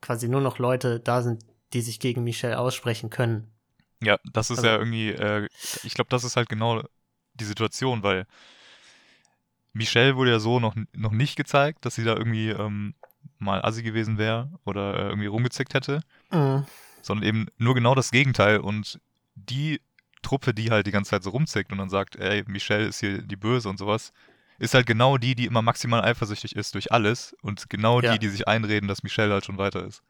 quasi 0.00 0.28
nur 0.28 0.40
noch 0.40 0.58
Leute 0.58 1.00
da 1.00 1.22
sind, 1.22 1.44
die 1.72 1.80
sich 1.80 2.00
gegen 2.00 2.24
Michelle 2.24 2.58
aussprechen 2.58 3.10
können. 3.10 3.50
Ja, 4.02 4.18
das 4.32 4.50
ist 4.50 4.58
Also- 4.58 4.68
ja 4.68 4.76
irgendwie, 4.76 5.10
äh, 5.10 5.48
ich 5.82 5.94
glaube, 5.94 6.10
das 6.10 6.24
ist 6.24 6.36
halt 6.36 6.48
genau 6.48 6.82
die 7.34 7.44
Situation, 7.44 8.02
weil 8.02 8.26
Michelle 9.72 10.16
wurde 10.16 10.30
ja 10.32 10.38
so 10.38 10.60
noch, 10.60 10.74
noch 10.92 11.12
nicht 11.12 11.36
gezeigt, 11.36 11.84
dass 11.84 11.94
sie 11.94 12.04
da 12.04 12.16
irgendwie 12.16 12.50
ähm, 12.50 12.94
mal 13.38 13.62
assi 13.64 13.82
gewesen 13.82 14.18
wäre 14.18 14.50
oder 14.64 14.94
äh, 14.96 15.08
irgendwie 15.08 15.26
rumgezickt 15.26 15.74
hätte, 15.74 16.02
Mhm. 16.32 16.66
sondern 17.02 17.26
eben 17.28 17.46
nur 17.58 17.74
genau 17.74 17.94
das 17.94 18.10
Gegenteil 18.10 18.58
und 18.58 19.00
die 19.34 19.80
Truppe, 20.22 20.52
die 20.52 20.70
halt 20.70 20.86
die 20.86 20.90
ganze 20.90 21.10
Zeit 21.10 21.22
so 21.22 21.30
rumzickt 21.30 21.70
und 21.70 21.78
dann 21.78 21.90
sagt, 21.90 22.16
ey, 22.16 22.42
Michelle 22.48 22.86
ist 22.86 22.98
hier 23.00 23.22
die 23.22 23.36
Böse 23.36 23.68
und 23.68 23.78
sowas, 23.78 24.12
ist 24.58 24.74
halt 24.74 24.86
genau 24.86 25.16
die, 25.16 25.36
die 25.36 25.46
immer 25.46 25.62
maximal 25.62 26.02
eifersüchtig 26.04 26.56
ist 26.56 26.74
durch 26.74 26.90
alles 26.90 27.36
und 27.42 27.70
genau 27.70 28.00
Ja. 28.00 28.12
die, 28.12 28.18
die 28.18 28.28
sich 28.28 28.48
einreden, 28.48 28.88
dass 28.88 29.04
Michelle 29.04 29.32
halt 29.32 29.44
schon 29.44 29.58
weiter 29.58 29.84
ist. 29.86 30.02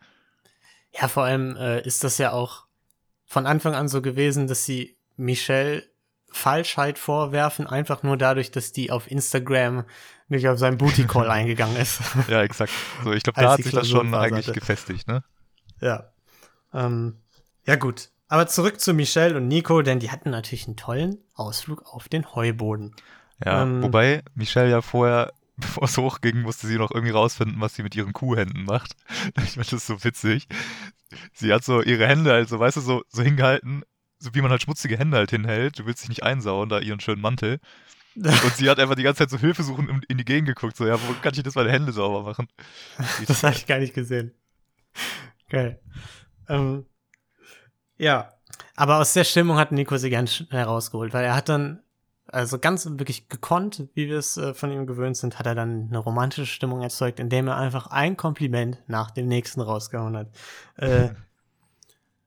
Ja, 0.98 1.08
vor 1.08 1.24
allem 1.24 1.54
äh, 1.56 1.82
ist 1.82 2.02
das 2.04 2.16
ja 2.16 2.32
auch 2.32 2.66
von 3.28 3.46
Anfang 3.46 3.74
an 3.74 3.86
so 3.88 4.02
gewesen, 4.02 4.48
dass 4.48 4.64
sie 4.64 4.96
Michelle 5.16 5.84
Falschheit 6.30 6.98
vorwerfen, 6.98 7.66
einfach 7.66 8.02
nur 8.02 8.16
dadurch, 8.16 8.50
dass 8.50 8.72
die 8.72 8.90
auf 8.90 9.10
Instagram 9.10 9.84
nicht 10.28 10.48
auf 10.48 10.58
seinen 10.58 10.76
Booty 10.78 11.06
Call 11.06 11.30
eingegangen 11.30 11.76
ist. 11.76 12.00
Ja, 12.28 12.42
exakt. 12.42 12.72
So, 13.04 13.12
ich 13.12 13.22
glaube, 13.22 13.40
da 13.40 13.52
hat 13.52 13.62
sich 13.62 13.72
das 13.72 13.88
schon 13.88 14.14
eigentlich 14.14 14.48
hatte. 14.48 14.58
gefestigt, 14.58 15.08
ne? 15.08 15.22
ja. 15.80 16.10
Ähm, 16.74 17.16
ja, 17.66 17.76
gut. 17.76 18.10
Aber 18.28 18.46
zurück 18.46 18.78
zu 18.78 18.92
Michelle 18.92 19.36
und 19.36 19.48
Nico, 19.48 19.80
denn 19.80 20.00
die 20.00 20.10
hatten 20.10 20.30
natürlich 20.30 20.66
einen 20.66 20.76
tollen 20.76 21.18
Ausflug 21.34 21.82
auf 21.86 22.08
den 22.08 22.34
Heuboden. 22.34 22.94
Ja, 23.44 23.62
Ähm, 23.62 23.82
wobei 23.82 24.22
Michelle 24.34 24.70
ja 24.70 24.82
vorher, 24.82 25.32
bevor 25.58 25.84
es 25.84 25.96
hochging, 25.96 26.42
musste 26.42 26.66
sie 26.66 26.78
noch 26.78 26.90
irgendwie 26.90 27.12
rausfinden, 27.12 27.60
was 27.60 27.74
sie 27.74 27.82
mit 27.82 27.94
ihren 27.94 28.12
Kuhhänden 28.12 28.64
macht. 28.64 28.96
Ich 29.44 29.52
fand 29.52 29.72
das 29.72 29.86
so 29.86 30.02
witzig. 30.04 30.46
Sie 31.32 31.52
hat 31.52 31.64
so 31.64 31.82
ihre 31.82 32.06
Hände 32.06 32.32
halt 32.32 32.48
so, 32.48 32.58
weißt 32.58 32.76
du, 32.76 32.80
so, 32.80 33.02
so 33.08 33.22
hingehalten, 33.22 33.82
so 34.18 34.34
wie 34.34 34.40
man 34.40 34.50
halt 34.50 34.62
schmutzige 34.62 34.98
Hände 34.98 35.16
halt 35.16 35.30
hinhält. 35.30 35.78
Du 35.78 35.86
willst 35.86 36.02
dich 36.02 36.08
nicht 36.08 36.22
einsauen, 36.22 36.68
da 36.68 36.80
ihren 36.80 37.00
schönen 37.00 37.22
Mantel. 37.22 37.60
Und 38.14 38.56
sie 38.56 38.68
hat 38.68 38.80
einfach 38.80 38.96
die 38.96 39.04
ganze 39.04 39.20
Zeit 39.20 39.30
so 39.30 39.38
hilfesuchend 39.38 39.88
in, 39.88 40.02
in 40.08 40.18
die 40.18 40.24
Gegend 40.24 40.48
geguckt, 40.48 40.76
so, 40.76 40.86
ja, 40.86 40.94
wo 41.00 41.12
kann 41.22 41.34
ich 41.34 41.42
das 41.42 41.54
meine 41.54 41.70
Hände 41.70 41.92
sauber 41.92 42.22
machen? 42.22 42.48
Das 43.26 43.42
habe 43.42 43.54
ich 43.54 43.66
gar 43.66 43.78
nicht 43.78 43.94
gesehen. 43.94 44.32
Geil. 45.48 45.80
Ähm, 46.48 46.86
ja, 47.96 48.32
aber 48.74 48.98
aus 48.98 49.12
der 49.12 49.24
Stimmung 49.24 49.56
hat 49.56 49.72
Nico 49.72 49.96
sie 49.96 50.10
ganz 50.10 50.34
schnell 50.34 50.62
rausgeholt, 50.62 51.12
weil 51.12 51.24
er 51.24 51.36
hat 51.36 51.48
dann, 51.48 51.80
also 52.30 52.58
ganz 52.58 52.86
wirklich 52.86 53.28
gekonnt, 53.28 53.88
wie 53.94 54.08
wir 54.08 54.18
es 54.18 54.36
äh, 54.36 54.54
von 54.54 54.70
ihm 54.70 54.86
gewöhnt 54.86 55.16
sind, 55.16 55.38
hat 55.38 55.46
er 55.46 55.54
dann 55.54 55.88
eine 55.88 55.98
romantische 55.98 56.46
Stimmung 56.46 56.82
erzeugt, 56.82 57.20
indem 57.20 57.48
er 57.48 57.56
einfach 57.56 57.88
ein 57.88 58.16
Kompliment 58.16 58.78
nach 58.86 59.10
dem 59.10 59.28
nächsten 59.28 59.60
rausgehauen 59.60 60.16
hat. 60.16 60.28
Äh, 60.76 61.08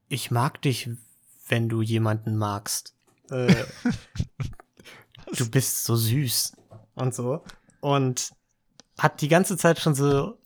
ich 0.09 0.29
mag 0.29 0.61
dich, 0.61 0.89
wenn 1.47 1.69
du 1.69 1.81
jemanden 1.81 2.35
magst. 2.35 2.93
Äh, 3.29 3.63
du 5.37 5.49
bist 5.49 5.85
so 5.85 5.95
süß 5.95 6.57
und 6.95 7.15
so. 7.15 7.45
Und 7.79 8.31
hat 8.97 9.21
die 9.21 9.29
ganze 9.29 9.55
Zeit 9.55 9.79
schon 9.79 9.95
so, 9.95 10.37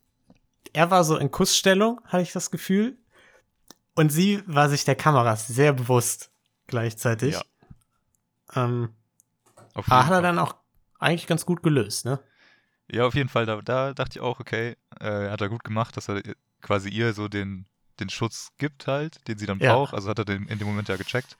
er 0.71 0.91
war 0.91 1.03
so 1.03 1.17
in 1.17 1.31
Kussstellung, 1.31 1.99
hatte 2.05 2.21
ich 2.21 2.31
das 2.31 2.51
Gefühl. 2.51 2.95
Und 3.95 4.11
sie 4.11 4.43
war 4.45 4.69
sich 4.69 4.85
der 4.85 4.95
Kameras 4.95 5.47
sehr 5.47 5.73
bewusst 5.73 6.29
gleichzeitig. 6.67 7.33
Ja. 7.33 8.65
Ähm, 8.65 8.89
Auf 9.75 9.87
jeden 9.87 10.05
hat 10.05 10.11
er 10.11 10.21
dann 10.21 10.39
auch 10.39 10.55
eigentlich 10.99 11.27
ganz 11.27 11.45
gut 11.45 11.61
gelöst, 11.61 12.05
ne? 12.05 12.19
Ja, 12.89 13.05
auf 13.05 13.13
jeden 13.15 13.29
Fall. 13.29 13.45
Da, 13.45 13.61
da 13.61 13.93
dachte 13.93 14.17
ich 14.17 14.21
auch, 14.21 14.39
okay, 14.39 14.75
äh, 14.99 15.29
hat 15.29 15.41
er 15.41 15.49
gut 15.49 15.63
gemacht, 15.63 15.95
dass 15.97 16.07
er 16.09 16.21
quasi 16.61 16.89
ihr 16.89 17.13
so 17.13 17.27
den, 17.27 17.65
den 17.99 18.09
Schutz 18.09 18.51
gibt 18.57 18.87
halt, 18.87 19.27
den 19.27 19.37
sie 19.37 19.45
dann 19.45 19.59
Ja. 19.59 19.73
braucht. 19.73 19.93
Also 19.93 20.09
hat 20.09 20.19
er 20.19 20.25
den 20.25 20.47
in 20.47 20.57
dem 20.59 20.67
Moment 20.67 20.87
ja 20.89 20.95
gecheckt. 20.95 21.37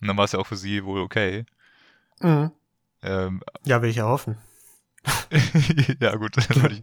Und 0.00 0.08
dann 0.08 0.16
war 0.16 0.24
es 0.24 0.32
ja 0.32 0.38
auch 0.38 0.46
für 0.46 0.56
sie 0.56 0.84
wohl 0.84 1.00
okay. 1.00 1.44
Mhm. 2.20 2.52
Ähm, 3.02 3.42
Ja, 3.64 3.82
will 3.82 3.90
ich 3.90 3.96
ja 3.96 4.04
hoffen. 4.04 4.38
ja, 6.00 6.16
gut, 6.16 6.36
ich, 6.70 6.82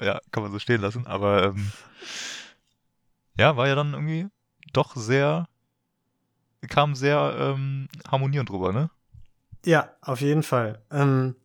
ja, 0.00 0.20
kann 0.30 0.42
man 0.42 0.52
so 0.52 0.58
stehen 0.58 0.80
lassen. 0.80 1.06
Aber 1.06 1.44
ähm, 1.44 1.72
ja, 3.38 3.56
war 3.56 3.68
ja 3.68 3.74
dann 3.74 3.92
irgendwie 3.92 4.28
doch 4.72 4.96
sehr, 4.96 5.48
kam 6.68 6.94
sehr 6.94 7.36
ähm, 7.38 7.88
harmonierend 8.10 8.48
drüber, 8.48 8.72
ne? 8.72 8.90
Ja, 9.64 9.90
auf 10.00 10.20
jeden 10.20 10.42
Fall. 10.42 10.82
Ähm, 10.90 11.36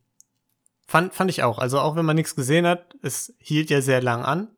fand, 0.87 1.13
fand 1.13 1.29
ich 1.31 1.43
auch. 1.43 1.59
Also 1.59 1.79
auch 1.79 1.95
wenn 1.95 2.05
man 2.05 2.15
nichts 2.15 2.35
gesehen 2.35 2.67
hat, 2.67 2.95
es 3.01 3.33
hielt 3.39 3.69
ja 3.69 3.81
sehr 3.81 4.01
lang 4.01 4.23
an. 4.23 4.49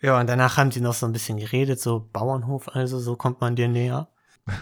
Ja, 0.00 0.18
und 0.18 0.26
danach 0.26 0.56
haben 0.56 0.70
die 0.70 0.80
noch 0.80 0.94
so 0.94 1.06
ein 1.06 1.12
bisschen 1.12 1.38
geredet, 1.38 1.80
so 1.80 2.08
Bauernhof, 2.12 2.68
also 2.68 2.98
so 2.98 3.14
kommt 3.14 3.40
man 3.40 3.54
dir 3.54 3.68
näher. 3.68 4.08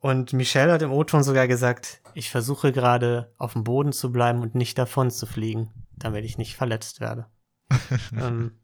Und 0.00 0.32
Michelle 0.32 0.72
hat 0.72 0.82
im 0.82 0.92
O-Ton 0.92 1.24
sogar 1.24 1.48
gesagt, 1.48 2.00
ich 2.14 2.30
versuche 2.30 2.70
gerade 2.70 3.32
auf 3.36 3.54
dem 3.54 3.64
Boden 3.64 3.92
zu 3.92 4.12
bleiben 4.12 4.42
und 4.42 4.54
nicht 4.54 4.78
davon 4.78 5.10
zu 5.10 5.26
fliegen, 5.26 5.72
damit 5.96 6.24
ich 6.24 6.38
nicht 6.38 6.54
verletzt 6.56 7.00
werde. 7.00 7.26
ähm, 8.16 8.60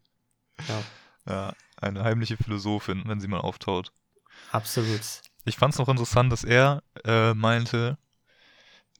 ja, 0.68 0.83
Ja, 1.26 1.52
eine 1.76 2.04
heimliche 2.04 2.37
Philosophin, 2.37 3.02
wenn 3.06 3.18
sie 3.21 3.26
mal 3.26 3.40
auftaut. 3.40 3.92
absolut. 4.52 5.00
Ich 5.44 5.56
fand 5.56 5.75
es 5.75 5.78
noch 5.80 5.88
interessant, 5.88 6.30
dass 6.33 6.44
er 6.44 6.83
äh, 7.04 7.35
meinte, 7.35 7.99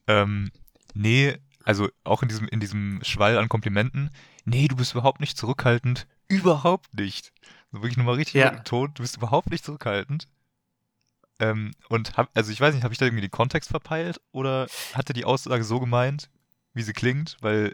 ähm, 0.07 0.51
nee, 0.93 1.37
also 1.63 1.89
auch 2.03 2.21
in 2.21 2.29
diesem, 2.29 2.47
in 2.47 2.59
diesem 2.59 2.99
Schwall 3.03 3.37
an 3.37 3.49
Komplimenten, 3.49 4.11
nee, 4.45 4.67
du 4.67 4.75
bist 4.75 4.93
überhaupt 4.93 5.19
nicht 5.19 5.37
zurückhaltend, 5.37 6.07
überhaupt 6.27 6.93
nicht. 6.93 7.31
So 7.71 7.81
wirklich 7.81 7.97
nochmal 7.97 8.15
richtig 8.15 8.35
Ja. 8.35 8.51
betont, 8.51 8.97
du 8.99 9.03
bist 9.03 9.17
überhaupt 9.17 9.49
nicht 9.49 9.65
zurückhaltend. 9.65 10.27
Ähm, 11.39 11.71
und 11.89 12.15
hab, 12.17 12.29
also 12.33 12.51
ich 12.51 12.61
weiß 12.61 12.73
nicht, 12.73 12.83
habe 12.83 12.93
ich 12.93 12.97
da 12.97 13.05
irgendwie 13.05 13.21
den 13.21 13.31
Kontext 13.31 13.69
verpeilt 13.69 14.21
oder 14.31 14.67
hat 14.93 15.09
er 15.09 15.13
die 15.13 15.25
Aussage 15.25 15.63
so 15.63 15.79
gemeint, 15.79 16.29
wie 16.73 16.83
sie 16.83 16.93
klingt, 16.93 17.37
weil 17.41 17.73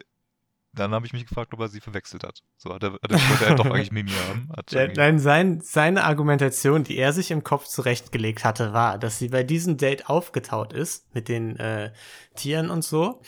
dann 0.73 0.91
habe 0.93 1.05
ich 1.05 1.13
mich 1.13 1.25
gefragt, 1.25 1.53
ob 1.53 1.59
er 1.59 1.67
sie 1.67 1.81
verwechselt 1.81 2.23
hat. 2.23 2.39
So 2.57 2.73
hat 2.73 2.83
er, 2.83 2.93
hat 2.93 3.11
er, 3.11 3.17
wollte 3.29 3.45
er 3.45 3.55
doch 3.55 3.65
eigentlich 3.73 3.91
Mimi 3.91 4.11
haben. 4.11 4.49
Irgendwie- 4.71 4.99
Nein, 4.99 5.19
sein, 5.19 5.61
seine 5.61 6.03
Argumentation, 6.03 6.83
die 6.83 6.97
er 6.97 7.13
sich 7.13 7.31
im 7.31 7.43
Kopf 7.43 7.65
zurechtgelegt 7.65 8.43
hatte, 8.45 8.73
war, 8.73 8.97
dass 8.97 9.19
sie 9.19 9.29
bei 9.29 9.43
diesem 9.43 9.77
Date 9.77 10.09
aufgetaut 10.09 10.73
ist 10.73 11.13
mit 11.13 11.27
den 11.27 11.57
äh, 11.57 11.91
Tieren 12.35 12.69
und 12.69 12.83
so. 12.83 13.21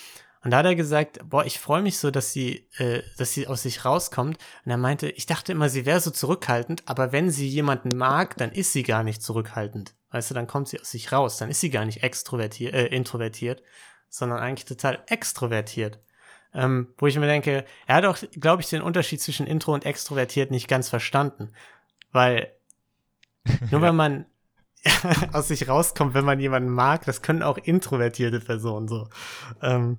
Und 0.45 0.51
da 0.51 0.57
hat 0.57 0.65
er 0.65 0.75
gesagt, 0.75 1.19
boah, 1.29 1.45
ich 1.45 1.57
freue 1.59 1.81
mich 1.81 1.97
so, 1.97 2.11
dass 2.11 2.33
sie, 2.33 2.67
äh, 2.77 3.01
dass 3.17 3.31
sie 3.31 3.47
aus 3.47 3.63
sich 3.63 3.85
rauskommt. 3.85 4.37
Und 4.65 4.71
er 4.71 4.77
meinte, 4.77 5.09
ich 5.09 5.25
dachte 5.25 5.53
immer, 5.53 5.69
sie 5.69 5.85
wäre 5.85 6.01
so 6.01 6.11
zurückhaltend, 6.11 6.83
aber 6.85 7.13
wenn 7.13 7.31
sie 7.31 7.47
jemanden 7.47 7.97
mag, 7.97 8.35
dann 8.37 8.51
ist 8.51 8.73
sie 8.73 8.83
gar 8.83 9.03
nicht 9.03 9.21
zurückhaltend. 9.23 9.95
Weißt 10.11 10.29
du, 10.29 10.33
dann 10.35 10.47
kommt 10.47 10.67
sie 10.67 10.79
aus 10.81 10.91
sich 10.91 11.11
raus, 11.13 11.37
dann 11.37 11.49
ist 11.49 11.61
sie 11.61 11.69
gar 11.69 11.85
nicht 11.85 12.03
extrovertiert, 12.03 12.73
äh, 12.73 12.87
introvertiert, 12.87 13.63
sondern 14.09 14.39
eigentlich 14.39 14.65
total 14.65 15.01
extrovertiert. 15.07 15.99
Ähm, 16.53 16.93
wo 16.97 17.07
ich 17.07 17.17
mir 17.17 17.25
denke, 17.27 17.65
er 17.87 17.95
hat 17.95 18.05
auch, 18.05 18.17
glaube 18.39 18.61
ich, 18.61 18.69
den 18.69 18.81
Unterschied 18.81 19.21
zwischen 19.21 19.47
Intro 19.47 19.73
und 19.73 19.85
extrovertiert 19.85 20.51
nicht 20.51 20.67
ganz 20.67 20.87
verstanden. 20.89 21.51
Weil 22.11 22.51
nur 23.71 23.81
wenn 23.81 23.95
man 23.95 24.25
aus 25.33 25.47
sich 25.47 25.67
rauskommt, 25.67 26.13
wenn 26.13 26.25
man 26.25 26.39
jemanden 26.39 26.69
mag, 26.69 27.05
das 27.05 27.21
können 27.21 27.41
auch 27.41 27.57
introvertierte 27.57 28.39
Personen 28.39 28.87
so. 28.87 29.09
Ähm, 29.61 29.97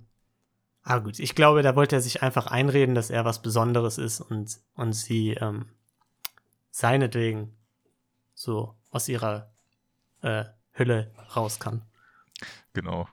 aber 0.83 1.05
gut, 1.05 1.19
ich 1.19 1.35
glaube, 1.35 1.63
da 1.63 1.75
wollte 1.77 1.97
er 1.97 2.03
sich 2.03 2.23
einfach 2.23 2.47
einreden, 2.47 2.95
dass 2.95 3.09
er 3.11 3.25
was 3.25 3.41
Besonderes 3.41 3.97
ist 3.99 4.21
und, 4.21 4.61
und 4.75 4.93
sie 4.93 5.31
ähm, 5.33 5.67
seinetwegen 6.71 7.57
so 8.35 8.75
aus 8.91 9.09
ihrer 9.09 9.51
äh, 10.23 10.45
Hülle 10.73 11.11
raus 11.35 11.59
kann. 11.59 11.83
Genau. 12.75 13.09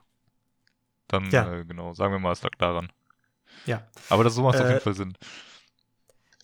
Dann, 1.08 1.30
Ja. 1.30 1.50
äh, 1.60 1.64
genau, 1.64 1.94
sagen 1.94 2.12
wir 2.12 2.18
mal, 2.18 2.32
es 2.32 2.42
lag 2.42 2.54
daran. 2.58 2.92
Ja. 3.66 3.82
Aber 4.08 4.24
das 4.24 4.34
so 4.34 4.42
macht 4.42 4.56
auf 4.56 4.64
Äh, 4.66 4.68
jeden 4.70 4.80
Fall 4.80 4.94
Sinn. 4.94 5.14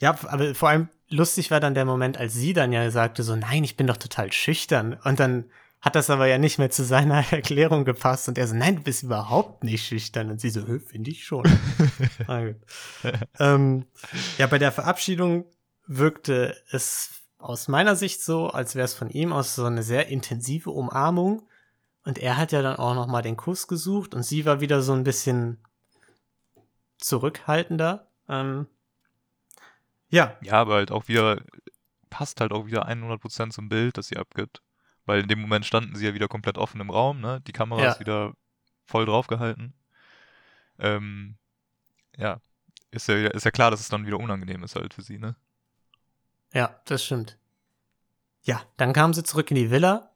Ja, 0.01 0.17
aber 0.29 0.55
vor 0.55 0.69
allem 0.69 0.89
lustig 1.09 1.51
war 1.51 1.61
dann 1.61 1.75
der 1.75 1.85
Moment, 1.85 2.17
als 2.19 2.35
sie 2.35 2.53
dann 2.53 2.73
ja 2.73 2.91
sagte 2.91 3.23
so, 3.23 3.35
nein, 3.37 3.65
ich 3.65 3.77
bin 3.77 3.87
doch 3.87 3.97
total 3.97 4.33
schüchtern. 4.33 4.99
Und 5.05 5.19
dann 5.21 5.45
hat 5.81 5.95
das 5.95 6.11
aber 6.11 6.27
ja 6.27 6.39
nicht 6.39 6.59
mehr 6.59 6.71
zu 6.71 6.85
seiner 6.85 7.25
Erklärung 7.33 7.85
gepasst. 7.85 8.29
Und 8.29 8.39
er 8.39 8.47
so, 8.47 8.55
nein, 8.55 8.77
du 8.77 8.83
bist 8.83 9.03
überhaupt 9.03 9.65
nicht 9.65 9.85
schüchtern. 9.87 10.31
Und 10.31 10.41
sie 10.41 10.51
so, 10.51 10.67
"Hö, 10.67 10.79
finde 10.81 11.11
ich 11.11 11.25
schon. 11.25 11.45
Gut. 12.27 12.57
ähm, 13.39 13.87
ja, 14.39 14.47
bei 14.47 14.59
der 14.59 14.73
Verabschiedung 14.73 15.45
wirkte 15.87 16.57
es 16.71 17.11
aus 17.39 17.69
meiner 17.69 17.95
Sicht 17.97 18.23
so, 18.23 18.49
als 18.49 18.75
wäre 18.75 18.85
es 18.85 18.95
von 18.95 19.11
ihm 19.11 19.33
aus 19.33 19.55
so 19.55 19.65
eine 19.65 19.83
sehr 19.83 20.09
intensive 20.09 20.71
Umarmung. 20.71 21.43
Und 22.05 22.19
er 22.19 22.37
hat 22.37 22.53
ja 22.53 22.63
dann 22.63 22.77
auch 22.77 22.95
noch 22.95 23.07
mal 23.07 23.23
den 23.23 23.37
Kuss 23.37 23.67
gesucht 23.69 24.15
und 24.15 24.23
sie 24.23 24.45
war 24.47 24.61
wieder 24.61 24.83
so 24.83 24.93
ein 24.93 25.05
bisschen 25.05 25.59
zurückhaltender. 26.99 28.09
Ähm, 28.29 28.67
ja, 30.11 30.37
Ja, 30.43 30.55
aber 30.55 30.75
halt 30.75 30.91
auch 30.91 31.09
wieder, 31.09 31.41
passt 32.11 32.41
halt 32.41 32.53
auch 32.53 32.67
wieder 32.67 32.87
100% 32.89 33.53
zum 33.53 33.69
Bild, 33.69 33.97
das 33.99 34.09
sie 34.09 34.17
abgibt. 34.17 34.63
Weil 35.07 35.23
in 35.23 35.29
dem 35.29 35.41
Moment 35.41 35.65
standen 35.65 35.97
sie 35.97 36.07
ja 36.07 36.15
wieder 36.15 36.29
komplett 36.29 36.59
offen 36.59 36.81
im 36.81 36.91
Raum, 36.91 37.21
ne? 37.21 37.41
Die 37.47 37.53
Kamera 37.53 37.83
Ja. 37.83 37.93
ist 37.93 38.01
wieder 38.01 38.35
voll 38.85 39.07
draufgehalten. 39.07 39.73
Ähm, 40.79 41.37
ja. 42.17 42.41
Ist 42.91 43.09
ja, 43.09 43.17
ist 43.29 43.45
ja 43.45 43.51
klar, 43.51 43.71
dass 43.71 43.81
es 43.81 43.89
dann 43.89 44.07
wieder 44.07 44.19
unangenehm 44.19 44.63
ist 44.63 44.77
halt 44.77 44.95
für 44.95 45.03
sie, 45.03 45.19
ne? 45.19 45.37
Ja, 46.55 46.81
das 46.87 47.05
stimmt. 47.05 47.39
Ja, 48.43 48.63
dann 48.79 48.93
kamen 48.95 49.13
sie 49.13 49.23
zurück 49.25 49.51
in 49.51 49.57
die 49.57 49.71
Villa. 49.71 50.13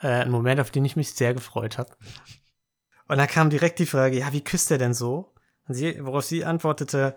Äh, 0.00 0.08
ein 0.08 0.30
Moment, 0.30 0.60
auf 0.60 0.70
den 0.70 0.84
ich 0.84 0.96
mich 0.96 1.12
sehr 1.12 1.34
gefreut 1.34 1.76
habe. 1.76 1.94
Und 3.08 3.18
da 3.18 3.26
kam 3.26 3.50
direkt 3.50 3.78
die 3.78 3.86
Frage, 3.86 4.18
ja, 4.18 4.32
wie 4.32 4.44
küsst 4.44 4.70
er 4.70 4.78
denn 4.78 4.94
so? 4.94 5.34
Sie, 5.74 6.04
worauf 6.04 6.24
sie 6.24 6.44
antwortete, 6.44 7.16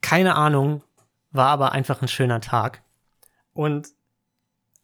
keine 0.00 0.34
Ahnung, 0.34 0.82
war 1.30 1.48
aber 1.48 1.72
einfach 1.72 2.02
ein 2.02 2.08
schöner 2.08 2.40
Tag. 2.40 2.82
Und 3.52 3.88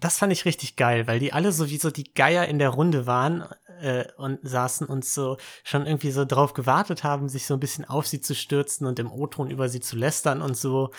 das 0.01 0.19
fand 0.19 0.33
ich 0.33 0.45
richtig 0.45 0.77
geil, 0.77 1.07
weil 1.07 1.19
die 1.19 1.33
alle 1.33 1.53
so 1.53 1.71
wie 1.71 1.79
so 1.79 1.91
die 1.91 2.13
Geier 2.13 2.47
in 2.47 2.59
der 2.59 2.71
Runde 2.71 3.07
waren 3.07 3.45
äh, 3.81 4.05
und 4.17 4.39
saßen 4.43 4.87
und 4.87 5.05
so 5.05 5.39
schon 5.63 5.87
irgendwie 5.87 6.11
so 6.11 6.25
drauf 6.25 6.53
gewartet 6.53 7.05
haben, 7.05 7.29
sich 7.29 7.47
so 7.47 7.55
ein 7.55 7.61
bisschen 7.61 7.85
auf 7.85 8.07
sie 8.07 8.21
zu 8.21 8.35
stürzen 8.35 8.87
und 8.87 8.99
im 8.99 9.11
O-Ton 9.11 9.51
über 9.51 9.69
sie 9.69 9.81
zu 9.81 9.97
lästern 9.97 10.43
und 10.43 10.57
so. 10.57 10.91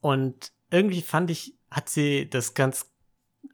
Und 0.00 0.52
irgendwie 0.70 1.02
fand 1.02 1.30
ich, 1.30 1.54
hat 1.70 1.88
sie 1.88 2.30
das 2.30 2.54
ganz, 2.54 2.86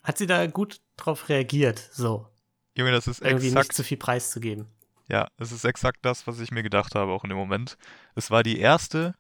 hat 0.03 0.19
sie 0.19 0.27
da 0.27 0.47
gut 0.47 0.81
drauf 0.97 1.29
reagiert, 1.29 1.89
so. 1.93 2.29
Junge, 2.77 2.93
das 2.93 3.07
ist 3.07 3.23
Irgendwie 3.23 3.49
exakt, 3.49 3.69
nicht 3.69 3.77
zu 3.77 3.85
viel 3.85 3.97
preiszugeben. 3.97 4.67
Ja, 5.09 5.29
es 5.39 5.53
ist 5.53 5.65
exakt 5.65 5.99
das, 6.03 6.27
was 6.27 6.41
ich 6.41 6.51
mir 6.51 6.63
gedacht 6.63 6.95
habe, 6.95 7.13
auch 7.13 7.25
in 7.25 7.31
dem 7.31 7.39
Moment. 7.39 7.77
Es 8.15 8.31
war 8.31 8.43
die 8.43 8.59
erste, 8.59 9.15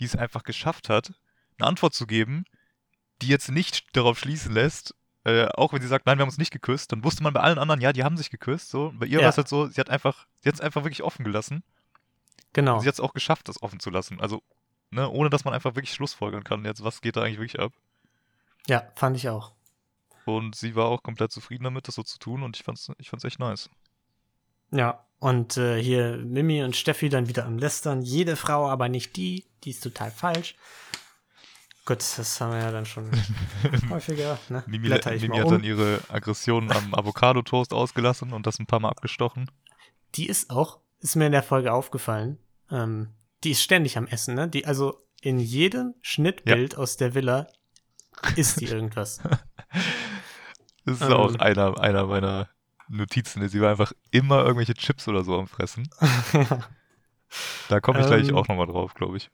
die 0.00 0.04
es 0.04 0.16
einfach 0.16 0.42
geschafft 0.42 0.88
hat, 0.88 1.12
eine 1.58 1.68
Antwort 1.68 1.94
zu 1.94 2.06
geben, 2.06 2.44
die 3.22 3.28
jetzt 3.28 3.50
nicht 3.50 3.96
darauf 3.96 4.18
schließen 4.18 4.52
lässt, 4.52 4.94
äh, 5.24 5.46
auch 5.54 5.72
wenn 5.72 5.80
sie 5.80 5.88
sagt, 5.88 6.06
nein, 6.06 6.18
wir 6.18 6.22
haben 6.22 6.28
uns 6.28 6.38
nicht 6.38 6.50
geküsst, 6.50 6.92
dann 6.92 7.02
wusste 7.04 7.22
man 7.22 7.32
bei 7.32 7.40
allen 7.40 7.58
anderen, 7.58 7.80
ja, 7.80 7.92
die 7.92 8.04
haben 8.04 8.16
sich 8.16 8.30
geküsst, 8.30 8.70
so. 8.70 8.92
Bei 8.94 9.06
ihr 9.06 9.18
Ja. 9.18 9.22
war 9.22 9.30
es 9.30 9.36
halt 9.36 9.48
so, 9.48 9.66
sie 9.66 9.80
hat 9.80 9.88
einfach, 9.90 10.26
sie 10.40 10.48
hat 10.48 10.54
es 10.56 10.60
einfach 10.60 10.84
wirklich 10.84 11.02
offen 11.02 11.24
gelassen. 11.24 11.62
Genau. 12.52 12.74
Und 12.74 12.80
sie 12.80 12.88
hat 12.88 12.94
es 12.94 13.00
auch 13.00 13.14
geschafft, 13.14 13.48
das 13.48 13.62
offen 13.62 13.80
zu 13.80 13.90
lassen. 13.90 14.20
Also, 14.20 14.42
ne, 14.90 15.08
ohne 15.08 15.30
dass 15.30 15.44
man 15.44 15.54
einfach 15.54 15.74
wirklich 15.74 15.92
Schlussfolgern 15.94 16.44
kann, 16.44 16.64
jetzt, 16.64 16.84
was 16.84 17.00
geht 17.00 17.16
da 17.16 17.22
eigentlich 17.22 17.38
wirklich 17.38 17.60
ab. 17.60 17.72
Ja, 18.68 18.84
fand 18.94 19.16
ich 19.16 19.28
auch. 19.28 19.52
Und 20.24 20.54
sie 20.54 20.74
war 20.74 20.86
auch 20.86 21.02
komplett 21.02 21.32
zufrieden 21.32 21.64
damit, 21.64 21.88
das 21.88 21.96
so 21.96 22.02
zu 22.02 22.18
tun 22.18 22.42
und 22.42 22.56
ich 22.56 22.62
fand's, 22.62 22.90
ich 22.98 23.10
fand's 23.10 23.24
echt 23.24 23.38
nice. 23.38 23.68
Ja, 24.74 25.06
und 25.20 25.56
äh, 25.56 25.80
hier 25.80 26.16
Mimi 26.16 26.62
und 26.64 26.76
Steffi 26.76 27.08
dann 27.08 27.28
wieder 27.28 27.46
am 27.46 27.58
Lästern. 27.58 28.02
Jede 28.02 28.36
Frau, 28.36 28.68
aber 28.68 28.88
nicht 28.88 29.16
die. 29.16 29.46
Die 29.62 29.70
ist 29.70 29.82
total 29.82 30.10
falsch. 30.10 30.56
Gut, 31.86 31.98
das 32.00 32.40
haben 32.40 32.52
wir 32.52 32.58
ja 32.58 32.72
dann 32.72 32.84
schon 32.86 33.10
häufiger. 33.90 34.38
Ne? 34.48 34.64
Mimi, 34.66 34.88
Mimi 34.88 35.28
mal 35.28 35.38
hat 35.38 35.44
um. 35.44 35.52
dann 35.52 35.64
ihre 35.64 36.00
Aggression 36.08 36.72
am 36.72 36.92
Avocado-Toast 36.94 37.72
ausgelassen 37.72 38.32
und 38.32 38.46
das 38.46 38.58
ein 38.58 38.66
paar 38.66 38.80
Mal 38.80 38.88
abgestochen. 38.88 39.50
Die 40.16 40.26
ist 40.26 40.50
auch, 40.50 40.80
ist 41.00 41.14
mir 41.14 41.26
in 41.26 41.32
der 41.32 41.42
Folge 41.42 41.72
aufgefallen. 41.72 42.38
Ähm, 42.70 43.10
die 43.44 43.52
ist 43.52 43.62
ständig 43.62 43.96
am 43.96 44.06
Essen, 44.06 44.34
ne? 44.34 44.48
Die, 44.48 44.66
also 44.66 45.06
in 45.20 45.38
jedem 45.38 45.94
Schnittbild 46.00 46.76
aus 46.76 46.96
der 46.96 47.14
Villa 47.14 47.46
isst 48.36 48.60
die 48.60 48.66
irgendwas. 48.66 49.20
Das 50.84 50.96
ist 51.00 51.02
Ähm. 51.02 51.12
auch 51.12 51.34
einer, 51.36 51.78
einer 51.80 52.06
meiner 52.06 52.48
Notizen. 52.88 53.48
Sie 53.48 53.60
war 53.60 53.70
einfach 53.70 53.92
immer 54.10 54.44
irgendwelche 54.44 54.74
Chips 54.74 55.08
oder 55.08 55.24
so 55.24 55.38
am 55.38 55.46
Fressen. 55.46 55.88
Da 57.68 57.80
komme 57.80 58.00
ich 58.00 58.06
gleich 58.06 58.28
Ähm. 58.28 58.36
auch 58.36 58.46
nochmal 58.48 58.66
drauf, 58.66 58.94
glaube 58.94 59.16
ich. 59.16 59.30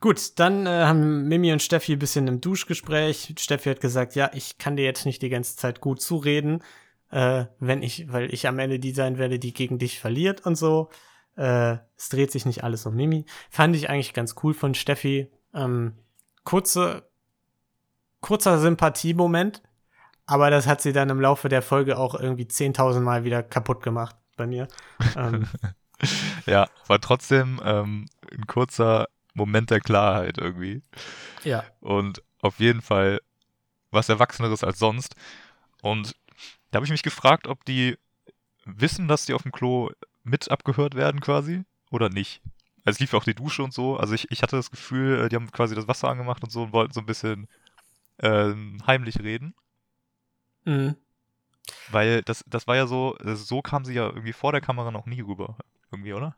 Gut, 0.00 0.38
dann 0.38 0.66
äh, 0.66 0.84
haben 0.84 1.26
Mimi 1.28 1.52
und 1.52 1.60
Steffi 1.62 1.92
ein 1.92 1.98
bisschen 1.98 2.28
im 2.28 2.40
Duschgespräch. 2.40 3.34
Steffi 3.38 3.68
hat 3.68 3.80
gesagt, 3.80 4.14
ja, 4.14 4.30
ich 4.32 4.58
kann 4.58 4.76
dir 4.76 4.84
jetzt 4.84 5.04
nicht 5.04 5.20
die 5.22 5.28
ganze 5.28 5.56
Zeit 5.56 5.80
gut 5.80 6.00
zureden, 6.00 6.62
äh, 7.10 7.46
wenn 7.58 7.82
ich, 7.82 8.10
weil 8.12 8.32
ich 8.32 8.46
am 8.46 8.58
Ende 8.58 8.78
die 8.78 8.92
sein 8.92 9.18
werde, 9.18 9.38
die 9.38 9.52
gegen 9.52 9.78
dich 9.78 9.98
verliert 9.98 10.46
und 10.46 10.54
so. 10.54 10.88
Äh, 11.36 11.78
es 11.96 12.08
dreht 12.10 12.30
sich 12.30 12.46
nicht 12.46 12.62
alles 12.62 12.86
um 12.86 12.94
Mimi. 12.94 13.26
Fand 13.50 13.74
ich 13.74 13.90
eigentlich 13.90 14.14
ganz 14.14 14.36
cool 14.42 14.54
von 14.54 14.74
Steffi. 14.74 15.30
Ähm, 15.52 15.94
kurze, 16.44 17.08
kurzer 18.20 18.58
Sympathiemoment, 18.58 19.62
aber 20.28 20.50
das 20.50 20.66
hat 20.66 20.82
sie 20.82 20.92
dann 20.92 21.08
im 21.08 21.20
Laufe 21.20 21.48
der 21.48 21.62
Folge 21.62 21.98
auch 21.98 22.14
irgendwie 22.14 22.44
10.000 22.44 23.00
Mal 23.00 23.24
wieder 23.24 23.42
kaputt 23.42 23.82
gemacht 23.82 24.14
bei 24.36 24.46
mir. 24.46 24.68
ähm, 25.16 25.46
Ja, 26.46 26.68
war 26.86 27.00
trotzdem 27.00 27.60
ähm, 27.64 28.06
ein 28.30 28.46
kurzer 28.46 29.08
Moment 29.34 29.70
der 29.70 29.80
Klarheit 29.80 30.38
irgendwie. 30.38 30.82
ja, 31.42 31.64
Und 31.80 32.22
auf 32.40 32.60
jeden 32.60 32.82
Fall 32.82 33.20
was 33.90 34.08
Erwachseneres 34.08 34.62
als 34.62 34.78
sonst. 34.78 35.16
Und 35.82 36.14
da 36.70 36.76
habe 36.76 36.84
ich 36.84 36.92
mich 36.92 37.02
gefragt, 37.02 37.46
ob 37.46 37.64
die 37.64 37.96
wissen, 38.66 39.08
dass 39.08 39.24
die 39.24 39.32
auf 39.32 39.42
dem 39.42 39.52
Klo 39.52 39.90
mit 40.24 40.50
abgehört 40.50 40.94
werden 40.94 41.20
quasi 41.20 41.64
oder 41.90 42.10
nicht. 42.10 42.42
Also 42.84 42.96
es 42.96 43.00
lief 43.00 43.12
ja 43.12 43.18
auch 43.18 43.24
die 43.24 43.34
Dusche 43.34 43.62
und 43.62 43.72
so. 43.72 43.96
Also 43.96 44.14
ich, 44.14 44.30
ich 44.30 44.42
hatte 44.42 44.56
das 44.56 44.70
Gefühl, 44.70 45.24
äh, 45.24 45.28
die 45.30 45.36
haben 45.36 45.50
quasi 45.50 45.74
das 45.74 45.88
Wasser 45.88 46.08
angemacht 46.08 46.44
und 46.44 46.50
so 46.50 46.64
und 46.64 46.72
wollten 46.72 46.92
so 46.92 47.00
ein 47.00 47.06
bisschen 47.06 47.48
ähm, 48.20 48.78
heimlich 48.86 49.20
reden. 49.20 49.54
Mhm. 50.68 50.96
Weil 51.88 52.22
das, 52.22 52.44
das 52.46 52.66
war 52.66 52.76
ja 52.76 52.86
so, 52.86 53.16
so 53.34 53.62
kam 53.62 53.84
sie 53.84 53.94
ja 53.94 54.06
irgendwie 54.06 54.32
vor 54.32 54.52
der 54.52 54.60
Kamera 54.60 54.90
noch 54.90 55.06
nie 55.06 55.20
rüber. 55.20 55.56
Irgendwie, 55.90 56.12
oder? 56.12 56.34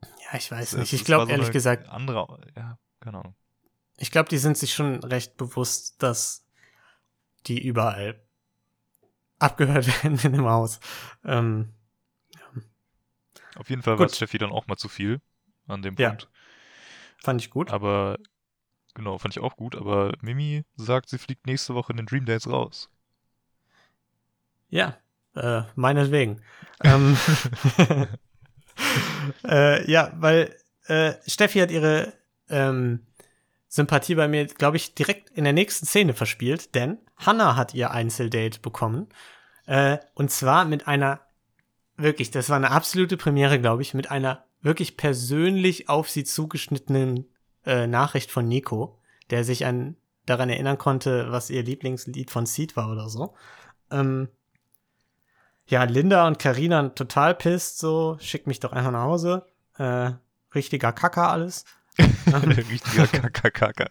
ja, 0.00 0.38
ich 0.38 0.50
weiß 0.50 0.72
Es- 0.74 0.78
nicht. 0.78 0.92
Ich 0.92 1.00
war 1.02 1.06
glaube 1.06 1.26
so 1.26 1.32
ehrlich 1.32 1.50
gesagt, 1.52 1.88
Andere, 1.88 2.40
ja, 2.56 2.78
keine 3.00 3.18
Ahnung. 3.18 3.34
Ich 3.96 4.10
glaube, 4.10 4.28
die 4.28 4.38
sind 4.38 4.56
sich 4.58 4.74
schon 4.74 5.02
recht 5.04 5.36
bewusst, 5.36 6.02
dass 6.02 6.46
die 7.46 7.60
überall 7.64 8.20
abgehört 9.38 9.86
werden 10.02 10.18
in 10.22 10.32
dem 10.32 10.46
Haus. 10.46 10.80
Ähm, 11.24 11.72
Auf 13.56 13.68
jeden 13.70 13.82
Fall 13.82 13.98
war 13.98 14.06
Gut. 14.06 14.14
Steffi 14.14 14.38
dann 14.38 14.52
auch 14.52 14.66
mal 14.68 14.76
zu 14.76 14.88
viel 14.88 15.20
an 15.66 15.82
dem 15.82 15.96
Ja. 15.96 16.10
Punkt. 16.10 16.28
fand 17.18 17.40
ich 17.40 17.50
gut. 17.50 17.70
Aber 17.70 18.18
genau, 18.94 19.18
fand 19.18 19.36
ich 19.36 19.42
auch 19.42 19.56
gut. 19.56 19.76
Aber 19.76 20.14
Mimi 20.20 20.64
sagt, 20.76 21.08
sie 21.08 21.18
fliegt 21.18 21.46
nächste 21.46 21.74
Woche 21.74 21.92
in 21.92 21.98
den 21.98 22.06
Dream 22.06 22.24
Dates 22.24 22.48
raus. 22.48 22.88
Ja, 24.68 24.96
äh, 25.34 25.62
meinetwegen. 25.74 26.40
ähm, 26.82 27.16
äh, 29.44 29.90
ja, 29.90 30.12
weil 30.16 30.54
äh, 30.86 31.14
Steffi 31.26 31.58
hat 31.60 31.70
ihre 31.70 32.12
ähm, 32.48 33.00
Sympathie 33.68 34.14
bei 34.14 34.28
mir, 34.28 34.46
glaube 34.46 34.76
ich, 34.76 34.94
direkt 34.94 35.30
in 35.30 35.44
der 35.44 35.52
nächsten 35.52 35.86
Szene 35.86 36.14
verspielt, 36.14 36.74
denn 36.74 36.98
Hannah 37.16 37.56
hat 37.56 37.74
ihr 37.74 37.90
Einzeldate 37.90 38.60
bekommen. 38.60 39.08
Äh, 39.66 39.98
und 40.14 40.30
zwar 40.30 40.64
mit 40.64 40.86
einer, 40.86 41.20
wirklich, 41.96 42.30
das 42.30 42.48
war 42.48 42.56
eine 42.56 42.70
absolute 42.70 43.16
Premiere, 43.16 43.60
glaube 43.60 43.82
ich, 43.82 43.94
mit 43.94 44.10
einer 44.10 44.44
wirklich 44.60 44.96
persönlich 44.96 45.88
auf 45.88 46.08
sie 46.08 46.24
zugeschnittenen 46.24 47.26
äh, 47.66 47.86
Nachricht 47.86 48.30
von 48.30 48.46
Nico, 48.46 48.98
der 49.30 49.44
sich 49.44 49.66
an, 49.66 49.96
daran 50.26 50.50
erinnern 50.50 50.78
konnte, 50.78 51.30
was 51.30 51.50
ihr 51.50 51.62
Lieblingslied 51.62 52.30
von 52.30 52.46
Seed 52.46 52.76
war 52.76 52.90
oder 52.90 53.08
so. 53.08 53.34
Ähm, 53.90 54.28
ja, 55.66 55.84
Linda 55.84 56.26
und 56.26 56.38
Karina 56.38 56.90
total 56.90 57.34
pisst, 57.34 57.78
so, 57.78 58.18
schick 58.20 58.46
mich 58.46 58.60
doch 58.60 58.72
einfach 58.72 58.92
nach 58.92 59.04
Hause. 59.04 59.46
Äh, 59.78 60.12
richtiger 60.54 60.92
Kacker 60.92 61.30
alles. 61.30 61.64
Richtiger 62.26 63.06
Kakakaka. 63.12 63.88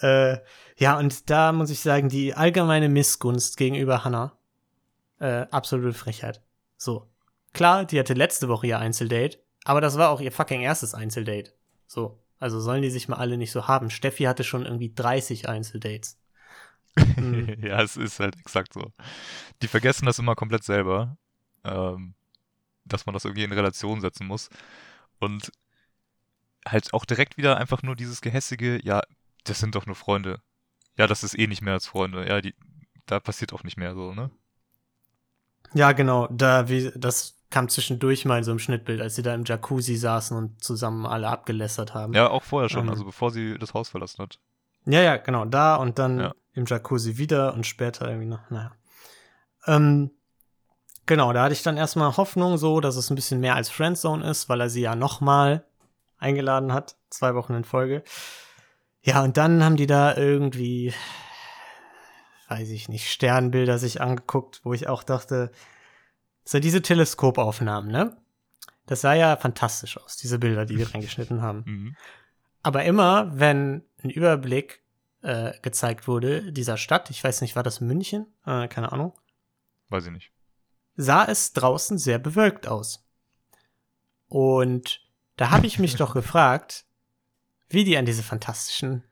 Äh, 0.00 0.38
ja, 0.76 0.98
und 0.98 1.30
da 1.30 1.52
muss 1.52 1.70
ich 1.70 1.80
sagen, 1.80 2.08
die 2.08 2.34
allgemeine 2.34 2.88
Missgunst 2.88 3.56
gegenüber 3.56 4.04
Hannah, 4.04 4.36
äh, 5.20 5.46
absolute 5.50 5.96
Frechheit. 5.96 6.42
So. 6.76 7.06
Klar, 7.52 7.84
die 7.84 7.98
hatte 7.98 8.14
letzte 8.14 8.48
Woche 8.48 8.68
ihr 8.68 8.78
Einzeldate, 8.78 9.38
aber 9.64 9.80
das 9.80 9.98
war 9.98 10.10
auch 10.10 10.20
ihr 10.20 10.32
fucking 10.32 10.60
erstes 10.60 10.94
Einzeldate. 10.94 11.52
So. 11.90 12.22
Also 12.38 12.60
sollen 12.60 12.82
die 12.82 12.90
sich 12.90 13.08
mal 13.08 13.16
alle 13.16 13.36
nicht 13.36 13.50
so 13.50 13.66
haben. 13.66 13.90
Steffi 13.90 14.22
hatte 14.22 14.44
schon 14.44 14.64
irgendwie 14.64 14.92
30 14.94 15.48
Einzeldates. 15.48 16.18
Mhm. 17.16 17.64
ja, 17.64 17.80
es 17.80 17.96
ist 17.96 18.18
halt 18.18 18.36
exakt 18.38 18.72
so. 18.72 18.92
Die 19.62 19.68
vergessen 19.68 20.06
das 20.06 20.18
immer 20.18 20.34
komplett 20.34 20.64
selber, 20.64 21.16
ähm, 21.64 22.14
dass 22.84 23.06
man 23.06 23.12
das 23.14 23.24
irgendwie 23.24 23.44
in 23.44 23.52
Relation 23.52 24.00
setzen 24.00 24.26
muss. 24.26 24.50
Und 25.20 25.52
halt 26.66 26.92
auch 26.92 27.04
direkt 27.04 27.36
wieder 27.36 27.58
einfach 27.58 27.82
nur 27.82 27.94
dieses 27.94 28.20
gehässige, 28.20 28.84
ja, 28.84 29.02
das 29.44 29.60
sind 29.60 29.76
doch 29.76 29.86
nur 29.86 29.94
Freunde. 29.94 30.42
Ja, 30.98 31.06
das 31.06 31.22
ist 31.22 31.38
eh 31.38 31.46
nicht 31.46 31.62
mehr 31.62 31.74
als 31.74 31.86
Freunde. 31.86 32.28
Ja, 32.28 32.40
die, 32.40 32.54
da 33.06 33.20
passiert 33.20 33.52
auch 33.52 33.62
nicht 33.62 33.76
mehr 33.76 33.94
so, 33.94 34.12
ne? 34.12 34.30
Ja, 35.74 35.92
genau. 35.92 36.26
Da, 36.28 36.68
wie, 36.68 36.90
das 36.96 37.39
kam 37.50 37.68
zwischendurch 37.68 38.24
mal 38.24 38.38
in 38.38 38.44
so 38.44 38.52
einem 38.52 38.58
Schnittbild, 38.60 39.00
als 39.00 39.16
sie 39.16 39.22
da 39.22 39.34
im 39.34 39.44
Jacuzzi 39.44 39.96
saßen 39.96 40.36
und 40.36 40.62
zusammen 40.62 41.04
alle 41.06 41.28
abgelästert 41.28 41.94
haben. 41.94 42.12
Ja, 42.14 42.30
auch 42.30 42.42
vorher 42.44 42.68
schon, 42.68 42.84
Ähm. 42.84 42.90
also 42.90 43.04
bevor 43.04 43.30
sie 43.30 43.58
das 43.58 43.74
Haus 43.74 43.88
verlassen 43.88 44.22
hat. 44.22 44.38
Ja, 44.86 45.02
ja, 45.02 45.16
genau, 45.16 45.44
da 45.44 45.74
und 45.76 45.98
dann 45.98 46.20
Ja. 46.20 46.34
im 46.54 46.64
Jacuzzi 46.66 47.18
wieder 47.18 47.52
und 47.54 47.66
später 47.66 48.08
irgendwie 48.08 48.28
noch, 48.28 48.48
naja. 48.50 48.72
Ähm, 49.66 50.10
genau, 51.06 51.32
da 51.32 51.42
hatte 51.42 51.52
ich 51.52 51.62
dann 51.62 51.76
erstmal 51.76 52.16
Hoffnung 52.16 52.56
so, 52.56 52.80
dass 52.80 52.96
es 52.96 53.10
ein 53.10 53.14
bisschen 53.16 53.40
mehr 53.40 53.56
als 53.56 53.68
Friendzone 53.68 54.28
ist, 54.30 54.48
weil 54.48 54.60
er 54.60 54.70
sie 54.70 54.80
ja 54.82 54.94
nochmal 54.96 55.64
eingeladen 56.18 56.72
hat, 56.72 56.96
zwei 57.10 57.34
Wochen 57.34 57.54
in 57.54 57.64
Folge. 57.64 58.02
Ja, 59.02 59.22
und 59.22 59.36
dann 59.36 59.64
haben 59.64 59.76
die 59.76 59.86
da 59.86 60.14
irgendwie, 60.16 60.92
weiß 62.48 62.68
ich 62.70 62.88
nicht, 62.88 63.10
Sternbilder 63.10 63.78
sich 63.78 64.00
angeguckt, 64.00 64.60
wo 64.64 64.72
ich 64.72 64.88
auch 64.88 65.02
dachte, 65.02 65.50
so 66.44 66.58
diese 66.58 66.82
Teleskopaufnahmen, 66.82 67.90
ne? 67.90 68.16
Das 68.86 69.02
sah 69.02 69.14
ja 69.14 69.36
fantastisch 69.36 69.98
aus, 69.98 70.16
diese 70.16 70.38
Bilder, 70.38 70.66
die 70.66 70.76
wir 70.76 70.90
reingeschnitten 70.94 71.42
haben. 71.42 71.62
Mhm. 71.66 71.96
Aber 72.62 72.84
immer, 72.84 73.30
wenn 73.38 73.84
ein 74.02 74.10
Überblick 74.10 74.82
äh, 75.22 75.52
gezeigt 75.62 76.08
wurde 76.08 76.52
dieser 76.52 76.76
Stadt, 76.76 77.10
ich 77.10 77.22
weiß 77.22 77.40
nicht, 77.40 77.56
war 77.56 77.62
das 77.62 77.80
München? 77.80 78.26
Äh, 78.44 78.68
keine 78.68 78.92
Ahnung. 78.92 79.12
Weiß 79.88 80.06
ich 80.06 80.12
nicht. 80.12 80.32
Sah 80.96 81.24
es 81.24 81.52
draußen 81.52 81.98
sehr 81.98 82.18
bewölkt 82.18 82.66
aus. 82.66 83.06
Und 84.28 85.06
da 85.36 85.50
habe 85.50 85.66
ich 85.66 85.78
mich 85.78 85.96
doch 85.96 86.14
gefragt, 86.14 86.84
wie 87.68 87.84
die 87.84 87.96
an 87.96 88.06
diese 88.06 88.22
fantastischen, 88.22 89.04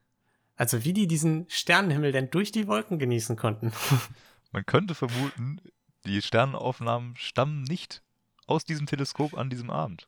also 0.55 0.83
wie 0.83 0.93
die 0.93 1.07
diesen 1.07 1.45
Sternenhimmel 1.49 2.11
denn 2.11 2.29
durch 2.29 2.51
die 2.51 2.67
Wolken 2.67 2.99
genießen 2.99 3.35
konnten. 3.35 3.71
Man 4.51 4.65
könnte 4.65 4.95
vermuten, 4.95 5.61
die 6.05 6.21
Sternenaufnahmen 6.21 7.15
stammen 7.17 7.63
nicht 7.63 8.01
aus 8.47 8.63
diesem 8.63 8.85
Teleskop 8.87 9.37
an 9.37 9.49
diesem 9.49 9.69
Abend. 9.69 10.07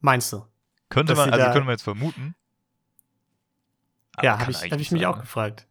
Meinst 0.00 0.32
du? 0.32 0.46
Könnte 0.90 1.14
man, 1.14 1.30
also 1.30 1.44
könnte 1.46 1.60
man 1.60 1.70
jetzt 1.70 1.82
vermuten. 1.82 2.34
ja, 4.22 4.38
habe 4.38 4.50
ich, 4.50 4.58
hab 4.58 4.78
ich 4.78 4.90
mich 4.92 5.02
sein, 5.02 5.10
auch 5.10 5.20
gefragt. 5.20 5.66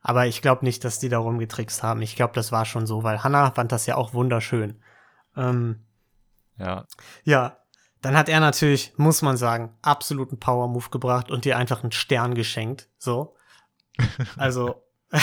Aber 0.00 0.26
ich 0.26 0.42
glaube 0.42 0.64
nicht, 0.64 0.84
dass 0.84 1.00
die 1.00 1.08
da 1.08 1.18
rumgetrickst 1.18 1.82
haben. 1.82 2.02
Ich 2.02 2.14
glaube, 2.16 2.34
das 2.34 2.52
war 2.52 2.64
schon 2.64 2.86
so, 2.86 3.02
weil 3.02 3.22
Hannah 3.24 3.50
fand 3.50 3.72
das 3.72 3.86
ja 3.86 3.96
auch 3.96 4.14
wunderschön. 4.14 4.80
Ähm, 5.36 5.84
Ja, 6.58 6.86
ja, 7.24 7.58
dann 8.00 8.16
hat 8.16 8.28
er 8.28 8.40
natürlich, 8.40 8.92
muss 8.96 9.22
man 9.22 9.36
sagen, 9.36 9.76
absoluten 9.82 10.38
Power-Move 10.38 10.90
gebracht 10.90 11.30
und 11.30 11.44
dir 11.44 11.56
einfach 11.56 11.82
einen 11.82 11.92
Stern 11.92 12.34
geschenkt. 12.34 12.88
So. 12.98 13.34
Also, 14.36 14.84
da 15.10 15.18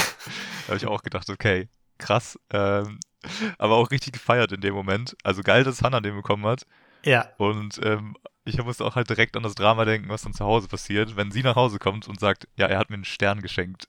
habe 0.68 0.78
ich 0.78 0.86
auch 0.86 1.02
gedacht, 1.02 1.30
okay, 1.30 1.70
krass. 1.98 2.38
Ähm, 2.50 3.00
aber 3.58 3.76
auch 3.76 3.92
richtig 3.92 4.14
gefeiert 4.14 4.52
in 4.52 4.62
dem 4.62 4.74
Moment. 4.74 5.16
Also 5.24 5.42
geil, 5.42 5.64
dass 5.64 5.82
Hannah 5.82 6.02
den 6.02 6.16
bekommen 6.16 6.46
hat. 6.46 6.66
ja, 7.04 7.28
Und 7.38 7.80
ähm, 7.84 8.16
ich 8.46 8.64
musste 8.64 8.86
auch 8.86 8.96
halt 8.96 9.10
direkt 9.10 9.36
an 9.36 9.44
das 9.44 9.56
Drama 9.56 9.86
denken, 9.86 10.10
was 10.10 10.22
dann 10.22 10.34
zu 10.34 10.46
Hause 10.46 10.68
passiert, 10.68 11.16
wenn 11.16 11.32
sie 11.32 11.42
nach 11.42 11.56
Hause 11.56 11.80
kommt 11.80 12.08
und 12.08 12.20
sagt, 12.20 12.48
ja, 12.56 12.68
er 12.68 12.78
hat 12.78 12.90
mir 12.90 12.96
einen 12.96 13.06
Stern 13.06 13.42
geschenkt. 13.42 13.88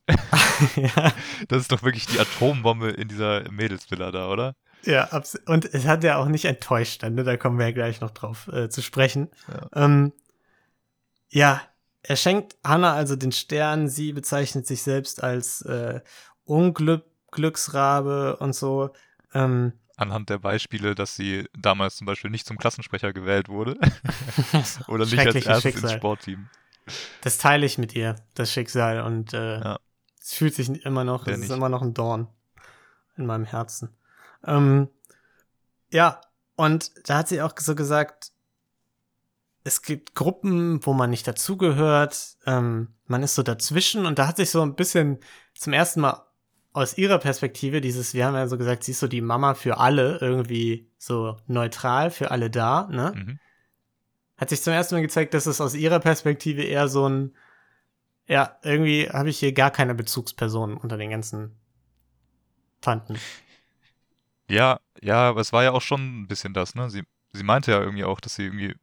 ja, 0.77 1.12
Das 1.49 1.61
ist 1.61 1.72
doch 1.72 1.83
wirklich 1.83 2.07
die 2.07 2.18
Atombombe 2.18 2.90
in 2.90 3.09
dieser 3.09 3.51
Mädelsvilla 3.51 4.11
da, 4.11 4.29
oder? 4.29 4.57
ja, 4.85 5.09
und 5.46 5.64
es 5.75 5.87
hat 5.87 6.05
ja 6.05 6.16
auch 6.16 6.29
nicht 6.29 6.44
enttäuscht, 6.44 7.03
dann, 7.03 7.14
ne? 7.14 7.25
da 7.25 7.37
kommen 7.37 7.59
wir 7.59 7.66
ja 7.66 7.72
gleich 7.72 8.01
noch 8.01 8.12
drauf 8.12 8.49
äh, 8.49 8.68
zu 8.68 8.83
sprechen. 8.83 9.29
Ja. 9.49 9.85
Ähm, 9.85 10.12
ja, 11.29 11.61
er 12.03 12.16
schenkt 12.16 12.57
Hannah 12.64 12.94
also 12.94 13.16
den 13.16 13.33
Stern, 13.33 13.88
sie 13.88 14.12
bezeichnet 14.12 14.66
sich 14.66 14.83
selbst 14.83 15.22
als 15.22 15.62
äh, 15.62 16.01
Unglücksrabe 16.44 18.37
und 18.37 18.55
so. 18.55 18.90
Ähm, 19.37 19.72
Anhand 19.96 20.29
der 20.29 20.38
Beispiele, 20.38 20.94
dass 20.94 21.16
sie 21.16 21.49
damals 21.59 21.96
zum 21.96 22.07
Beispiel 22.07 22.31
nicht 22.31 22.46
zum 22.46 22.59
Klassensprecher 22.59 23.12
gewählt 23.12 23.49
wurde 23.49 23.79
oder 24.88 25.07
nicht 25.07 25.18
als 25.18 25.35
erstes 25.35 25.46
ins 25.46 25.62
Schicksal. 25.62 25.96
Sportteam. 25.96 26.49
Das 27.22 27.38
teile 27.38 27.64
ich 27.66 27.79
mit 27.79 27.94
ihr, 27.94 28.16
das 28.35 28.53
Schicksal. 28.53 29.01
Und 29.01 29.33
äh, 29.33 29.61
Ja. 29.61 29.79
es 30.20 30.35
fühlt 30.35 30.55
sich 30.55 30.68
immer 30.85 31.05
noch, 31.05 31.27
es 31.27 31.38
ist 31.40 31.51
immer 31.51 31.68
noch 31.68 31.83
ein 31.83 31.94
Dorn 31.94 32.29
in 33.16 33.27
meinem 33.27 33.44
Herzen. 33.44 33.96
Ähm, 34.44 34.88
ja, 35.90 36.20
und 36.57 36.92
da 37.09 37.18
hat 37.18 37.29
sie 37.29 37.40
auch 37.40 37.53
so 37.59 37.75
gesagt, 37.75 38.33
es 39.64 39.83
gibt 39.83 40.14
Gruppen, 40.14 40.85
wo 40.85 40.92
man 40.92 41.11
nicht 41.11 41.27
dazugehört, 41.27 42.37
ähm, 42.46 42.94
man 43.07 43.22
ist 43.22 43.35
so 43.35 43.42
dazwischen 43.42 44.07
und 44.07 44.18
da 44.18 44.27
hat 44.29 44.37
sich 44.37 44.51
so 44.51 44.62
ein 44.62 44.77
bisschen 44.77 45.18
zum 45.55 45.72
ersten 45.72 46.01
Mal 46.01 46.26
aus 46.77 46.99
ihrer 46.99 47.19
Perspektive 47.19 47.81
dieses, 47.81 48.12
wir 48.12 48.27
haben 48.27 48.35
ja 48.35 48.47
so 48.49 48.59
gesagt, 48.59 48.85
sie 48.85 48.93
ist 48.93 49.01
so 49.01 49.09
die 49.09 49.23
Mama 49.23 49.55
für 49.55 49.79
alle, 49.79 50.19
irgendwie 50.21 50.91
so 50.99 51.39
neutral 51.47 52.11
für 52.11 52.31
alle 52.31 52.51
da, 52.51 52.87
ne? 52.91 53.15
Mhm. 53.17 53.39
hat 54.37 54.51
sich 54.51 54.62
zum 54.62 54.75
ersten 54.75 54.95
Mal 54.95 55.01
gezeigt, 55.01 55.33
dass 55.33 55.47
es 55.47 55.62
aus 55.62 55.75
ihrer 55.75 56.01
Perspektive 56.01 56.62
eher 56.62 56.89
so 56.89 57.09
ein, 57.09 57.35
ja, 58.29 58.59
irgendwie 58.62 59.09
habe 59.09 59.31
ich 59.31 59.39
hier 59.39 59.55
gar 59.55 59.71
keine 59.71 59.95
Bezugsperson 59.95 60.77
unter 60.77 60.99
den 60.99 61.09
ganzen 61.09 61.57
Tanten. 62.83 63.17
Ja, 64.51 64.79
ja, 65.01 65.31
aber 65.31 65.41
es 65.41 65.55
war 65.55 65.65
ja 65.65 65.73
auch 65.73 65.81
schon 65.81 66.21
ein 66.23 66.29
bisschen 66.29 66.53
das, 66.53 66.75
ne? 66.75 66.91
Sie, 66.91 67.05
sie 67.33 67.43
meinte 67.43 67.71
ja 67.71 67.81
irgendwie 67.81 68.05
auch, 68.05 68.21
dass 68.21 68.35
sie 68.35 68.45
irgendwie, 68.45 68.75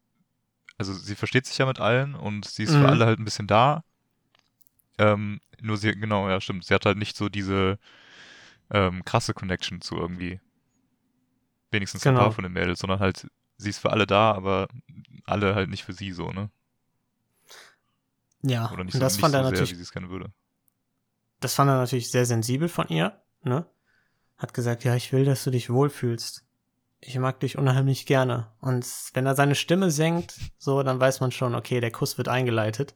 also 0.80 0.94
sie 0.94 1.16
versteht 1.16 1.46
sich 1.46 1.60
ja 1.60 1.68
mit 1.68 1.80
allen 1.80 2.16
und 2.16 2.46
sie 2.46 2.64
ist 2.64 2.74
Mhm. 2.74 2.82
für 2.82 2.90
alle 2.90 3.06
halt 3.06 3.20
ein 3.20 3.26
bisschen 3.26 3.46
da. 3.46 3.84
Ähm, 4.98 5.42
nur 5.63 5.78
sie, 5.78 5.93
genau, 5.93 6.30
ja, 6.30 6.39
stimmt. 6.41 6.65
Sie 6.65 6.73
hat 6.73 6.86
halt 6.86 6.97
nicht 6.97 7.15
so 7.17 7.30
diese 7.30 7.80
ähm, 8.71 9.06
krasse 9.06 9.34
Connection 9.34 9.82
zu 9.82 9.97
irgendwie 9.97 10.39
wenigstens 11.71 12.04
ein 12.04 12.12
Genau. 12.12 12.19
paar 12.19 12.32
von 12.32 12.43
den 12.43 12.54
Mädels, 12.54 12.80
sondern 12.80 12.99
halt, 12.99 13.28
sie 13.58 13.69
ist 13.69 13.80
für 13.80 13.91
alle 13.91 14.06
da, 14.08 14.32
aber 14.34 14.67
alle 15.26 15.56
halt 15.56 15.69
nicht 15.69 15.84
für 15.84 15.93
sie 15.93 16.12
so, 16.12 16.32
ne? 16.32 16.49
Ja, 18.43 18.65
Oder 18.73 18.84
nicht 18.84 18.93
und 18.93 18.99
so, 18.99 19.06
das 19.06 19.15
nicht 19.15 19.21
fand 19.21 19.34
so 19.34 19.39
er 19.39 19.43
sehr, 19.43 19.52
natürlich, 19.52 19.71
wie 19.71 19.76
sie 19.76 19.82
es 19.84 19.91
gerne 19.91 20.10
würde. 20.10 20.32
das 21.39 21.56
fand 21.56 21.69
er 21.69 21.78
natürlich 21.78 22.10
sehr 22.12 22.26
sensibel 22.26 22.69
von 22.69 22.88
ihr, 22.88 23.21
ne? 23.43 23.65
Hat 24.38 24.54
gesagt, 24.54 24.84
ja, 24.84 24.95
ich 24.95 25.13
will, 25.13 25.26
dass 25.26 25.43
du 25.43 25.52
dich 25.52 25.69
wohlfühlst. 25.71 26.45
Ich 27.02 27.17
mag 27.19 27.39
dich 27.41 27.58
unheimlich 27.58 28.06
gerne. 28.06 28.52
Und 28.62 28.86
wenn 29.13 29.26
er 29.26 29.36
seine 29.36 29.56
Stimme 29.56 29.91
senkt, 29.91 30.39
so, 30.58 30.84
dann 30.84 30.99
weiß 30.99 31.21
man 31.21 31.32
schon, 31.32 31.56
okay, 31.56 31.80
der 31.82 31.91
Kuss 31.91 32.17
wird 32.17 32.30
eingeleitet. 32.30 32.95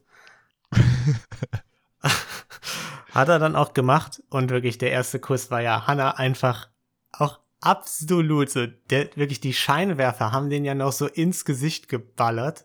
Hat 3.12 3.28
er 3.28 3.38
dann 3.38 3.56
auch 3.56 3.72
gemacht 3.74 4.22
und 4.30 4.50
wirklich 4.50 4.78
der 4.78 4.90
erste 4.90 5.18
Kuss 5.18 5.50
war 5.50 5.60
ja 5.60 5.86
Hannah 5.86 6.12
einfach 6.12 6.68
auch 7.12 7.38
absolut 7.60 8.50
so, 8.50 8.66
der, 8.90 9.10
wirklich 9.16 9.40
die 9.40 9.54
Scheinwerfer 9.54 10.30
haben 10.30 10.50
den 10.50 10.64
ja 10.64 10.74
noch 10.74 10.92
so 10.92 11.06
ins 11.06 11.44
Gesicht 11.44 11.88
geballert 11.88 12.64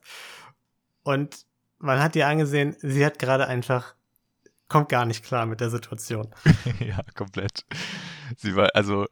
und 1.04 1.46
man 1.80 2.00
hat 2.02 2.16
ihr 2.16 2.28
angesehen, 2.28 2.76
sie 2.80 3.06
hat 3.06 3.20
gerade 3.20 3.48
einfach, 3.48 3.96
kommt 4.70 4.90
gar 4.90 5.06
nicht 5.06 5.24
klar 5.24 5.46
mit 5.46 5.60
der 5.60 5.70
Situation. 5.70 6.34
ja, 6.80 7.00
komplett. 7.16 7.66
Sie 8.38 8.56
war 8.56 8.70
also 8.74 9.08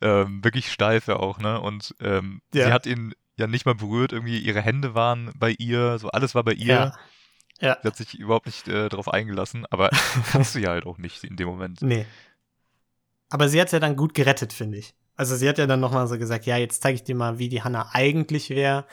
ähm, 0.00 0.44
wirklich 0.44 0.70
steif 0.70 1.06
ja 1.06 1.16
auch, 1.16 1.38
ne? 1.38 1.60
Und 1.60 1.94
ähm, 2.00 2.42
Ja. 2.52 2.66
sie 2.66 2.72
hat 2.72 2.86
ihn 2.86 3.14
ja 3.36 3.46
nicht 3.46 3.64
mal 3.64 3.74
berührt, 3.74 4.12
irgendwie 4.12 4.38
ihre 4.38 4.60
Hände 4.60 4.94
waren 4.94 5.32
bei 5.36 5.52
ihr, 5.52 5.98
so 5.98 6.10
alles 6.10 6.34
war 6.34 6.44
bei 6.44 6.52
ihr. 6.52 6.66
Ja. 6.66 6.94
Ja, 7.62 7.78
Sie 7.80 7.88
hat 7.88 7.96
sich 7.96 8.18
überhaupt 8.18 8.46
nicht 8.46 8.68
äh, 8.68 8.88
darauf 8.88 9.08
eingelassen, 9.08 9.64
aber 9.70 9.88
kannst 10.32 10.54
du 10.54 10.58
ja 10.58 10.70
halt 10.70 10.84
auch 10.84 10.98
nicht 10.98 11.24
in 11.24 11.36
dem 11.36 11.48
Moment. 11.48 11.80
nee. 11.82 12.04
Aber 13.30 13.48
sie 13.48 13.58
hat 13.60 13.72
ja 13.72 13.80
dann 13.80 13.96
gut 13.96 14.12
gerettet, 14.12 14.52
finde 14.52 14.76
ich. 14.76 14.94
Also 15.16 15.36
sie 15.36 15.48
hat 15.48 15.56
ja 15.56 15.66
dann 15.66 15.80
nochmal 15.80 16.06
so 16.06 16.18
gesagt, 16.18 16.44
ja, 16.44 16.58
jetzt 16.58 16.82
zeige 16.82 16.96
ich 16.96 17.04
dir 17.04 17.14
mal, 17.14 17.38
wie 17.38 17.48
die 17.48 17.62
Hannah 17.62 17.88
eigentlich 17.92 18.50
wäre. 18.50 18.86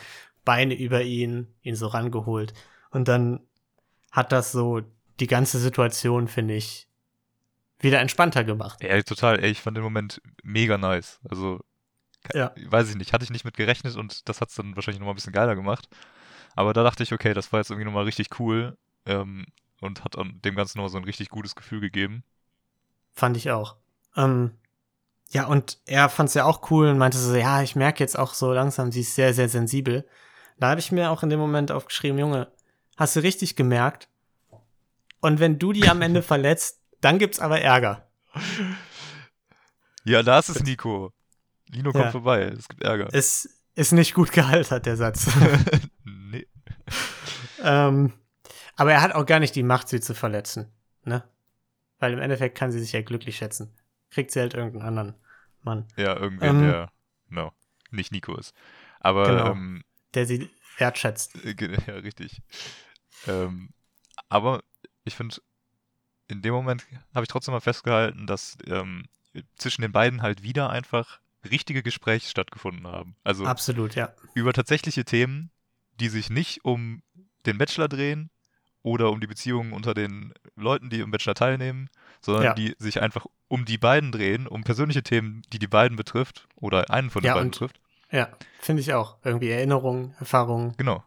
Beine 0.45 0.75
über 0.75 1.01
ihn, 1.01 1.47
ihn 1.61 1.75
so 1.75 1.87
rangeholt. 1.87 2.53
Und 2.91 3.09
dann 3.09 3.41
hat 4.11 4.31
das 4.31 4.53
so 4.53 4.81
die 5.19 5.27
ganze 5.27 5.59
Situation, 5.59 6.29
finde 6.29 6.53
ich, 6.53 6.87
wieder 7.79 7.99
entspannter 7.99 8.43
gemacht. 8.45 8.81
Ja, 8.81 9.01
total. 9.01 9.39
Ey, 9.43 9.51
ich 9.51 9.61
fand 9.61 9.75
den 9.75 9.83
Moment 9.83 10.21
mega 10.41 10.77
nice. 10.77 11.19
Also, 11.29 11.59
Ja. 12.33 12.53
weiß 12.55 12.89
ich 12.89 12.95
nicht, 12.95 13.11
hatte 13.11 13.25
ich 13.25 13.29
nicht 13.31 13.45
mit 13.45 13.57
gerechnet 13.57 13.95
und 13.97 14.27
das 14.29 14.39
hat 14.41 14.49
es 14.49 14.55
dann 14.55 14.75
wahrscheinlich 14.75 14.99
nochmal 14.99 15.13
ein 15.13 15.17
bisschen 15.17 15.33
geiler 15.33 15.55
gemacht. 15.55 15.89
Aber 16.59 16.73
da 16.73 16.83
dachte 16.83 17.03
ich, 17.03 17.13
okay, 17.13 17.33
das 17.33 17.53
war 17.53 17.61
jetzt 17.61 17.69
irgendwie 17.69 17.85
nochmal 17.85 18.03
richtig 18.03 18.37
cool 18.37 18.77
ähm, 19.05 19.45
und 19.79 20.03
hat 20.03 20.17
an 20.17 20.41
dem 20.43 20.55
Ganzen 20.55 20.77
nochmal 20.77 20.89
so 20.89 20.97
ein 20.97 21.05
richtig 21.05 21.29
gutes 21.29 21.55
Gefühl 21.55 21.79
gegeben. 21.79 22.25
Fand 23.13 23.37
ich 23.37 23.49
auch. 23.49 23.77
Ähm, 24.17 24.51
ja, 25.29 25.45
und 25.45 25.77
er 25.85 26.09
fand 26.09 26.27
es 26.27 26.35
ja 26.35 26.43
auch 26.43 26.69
cool 26.69 26.89
und 26.89 26.97
meinte 26.97 27.17
so, 27.17 27.33
ja, 27.33 27.61
ich 27.61 27.77
merke 27.77 28.03
jetzt 28.03 28.19
auch 28.19 28.33
so 28.33 28.51
langsam, 28.51 28.91
sie 28.91 28.99
ist 29.01 29.15
sehr, 29.15 29.33
sehr 29.33 29.47
sensibel. 29.47 30.05
Da 30.57 30.71
habe 30.71 30.81
ich 30.81 30.91
mir 30.91 31.11
auch 31.11 31.23
in 31.23 31.29
dem 31.29 31.39
Moment 31.39 31.71
aufgeschrieben, 31.71 32.19
Junge, 32.19 32.51
hast 32.97 33.15
du 33.15 33.21
richtig 33.21 33.55
gemerkt? 33.55 34.09
Und 35.21 35.39
wenn 35.39 35.59
du 35.59 35.71
die 35.71 35.87
am 35.87 36.01
Ende 36.01 36.21
verletzt, 36.21 36.81
dann 36.99 37.19
gibt's 37.19 37.39
aber 37.39 37.61
Ärger. 37.61 38.05
Ja, 40.03 40.23
da 40.23 40.39
ist 40.39 40.49
es 40.49 40.61
Nico. 40.61 41.13
Lino 41.69 41.93
kommt 41.93 42.03
Ja. 42.03 42.11
vorbei. 42.11 42.41
Es 42.57 42.67
gibt 42.67 42.83
Ärger. 42.83 43.07
Es 43.13 43.47
ist 43.75 43.93
nicht 43.93 44.13
gut 44.13 44.33
gealtert, 44.33 44.85
der 44.85 44.97
Satz. 44.97 45.29
ähm, 47.63 48.13
aber 48.75 48.93
er 48.93 49.01
hat 49.01 49.13
auch 49.13 49.25
gar 49.25 49.39
nicht 49.39 49.55
die 49.55 49.63
Macht, 49.63 49.89
sie 49.89 49.99
zu 50.01 50.13
verletzen, 50.15 50.71
ne? 51.03 51.23
Weil 51.99 52.13
im 52.13 52.19
Endeffekt 52.19 52.57
kann 52.57 52.71
sie 52.71 52.79
sich 52.79 52.93
ja 52.93 53.01
glücklich 53.01 53.37
schätzen. 53.37 53.73
Kriegt 54.09 54.31
sie 54.31 54.39
halt 54.39 54.53
irgendeinen 54.53 54.87
anderen 54.87 55.15
Mann, 55.63 55.85
Ja, 55.97 56.15
irgendwer, 56.15 56.49
Ähm, 56.49 56.61
der 56.61 56.91
no, 57.29 57.51
nicht 57.91 58.11
Nico 58.11 58.35
ist. 58.37 58.53
Aber 58.99 59.27
Genau. 59.27 59.51
ähm, 59.51 59.83
der 60.13 60.25
sie 60.25 60.49
wertschätzt. 60.77 61.35
Äh, 61.45 61.55
Ja, 61.87 61.95
richtig. 61.95 62.41
Ähm, 63.27 63.69
aber 64.29 64.63
ich 65.03 65.15
finde, 65.15 65.37
in 66.27 66.41
dem 66.41 66.53
Moment 66.53 66.85
habe 67.13 67.23
ich 67.23 67.29
trotzdem 67.29 67.53
mal 67.53 67.59
festgehalten, 67.59 68.27
dass 68.27 68.57
ähm, 68.67 69.05
zwischen 69.57 69.81
den 69.81 69.91
beiden 69.91 70.21
halt 70.21 70.43
wieder 70.43 70.69
einfach 70.69 71.19
richtige 71.49 71.83
Gespräche 71.83 72.29
stattgefunden 72.29 72.87
haben. 72.87 73.15
Also 73.23 73.45
Absolut, 73.45 73.95
ja. 73.95 74.13
über 74.33 74.53
tatsächliche 74.53 75.05
Themen, 75.05 75.51
die 75.99 76.09
sich 76.09 76.29
nicht 76.29 76.63
um 76.65 77.01
den 77.49 77.57
Bachelor 77.57 77.87
drehen 77.87 78.29
oder 78.81 79.09
um 79.11 79.19
die 79.19 79.27
Beziehungen 79.27 79.73
unter 79.73 79.93
den 79.93 80.33
Leuten, 80.55 80.89
die 80.89 80.99
im 81.01 81.11
Bachelor 81.11 81.35
teilnehmen, 81.35 81.89
sondern 82.21 82.43
Ja. 82.43 82.53
die 82.53 82.75
sich 82.79 83.01
einfach 83.01 83.25
um 83.47 83.65
die 83.65 83.77
beiden 83.77 84.11
drehen, 84.11 84.47
um 84.47 84.63
persönliche 84.63 85.03
Themen, 85.03 85.41
die 85.51 85.59
die 85.59 85.67
beiden 85.67 85.97
betrifft 85.97 86.47
oder 86.55 86.89
einen 86.89 87.09
von 87.09 87.21
den 87.21 87.27
Ja, 87.27 87.33
beiden 87.33 87.47
und- 87.47 87.51
betrifft. 87.51 87.79
Ja, 88.11 88.29
finde 88.59 88.81
ich 88.81 88.93
auch. 88.93 89.17
Irgendwie 89.23 89.49
Erinnerungen, 89.49 90.15
Erfahrungen. 90.19 90.73
Genau. 90.77 91.03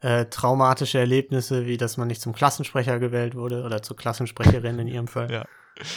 äh, 0.00 0.26
traumatische 0.26 0.98
Erlebnisse, 0.98 1.64
wie 1.66 1.76
dass 1.76 1.96
man 1.96 2.08
nicht 2.08 2.20
zum 2.20 2.32
Klassensprecher 2.32 2.98
gewählt 2.98 3.36
wurde 3.36 3.62
oder 3.62 3.82
zur 3.82 3.96
Klassensprecherin 3.96 4.76
in 4.80 4.88
ihrem 4.88 5.06
Fall. 5.08 5.30
Ja. 5.32 5.44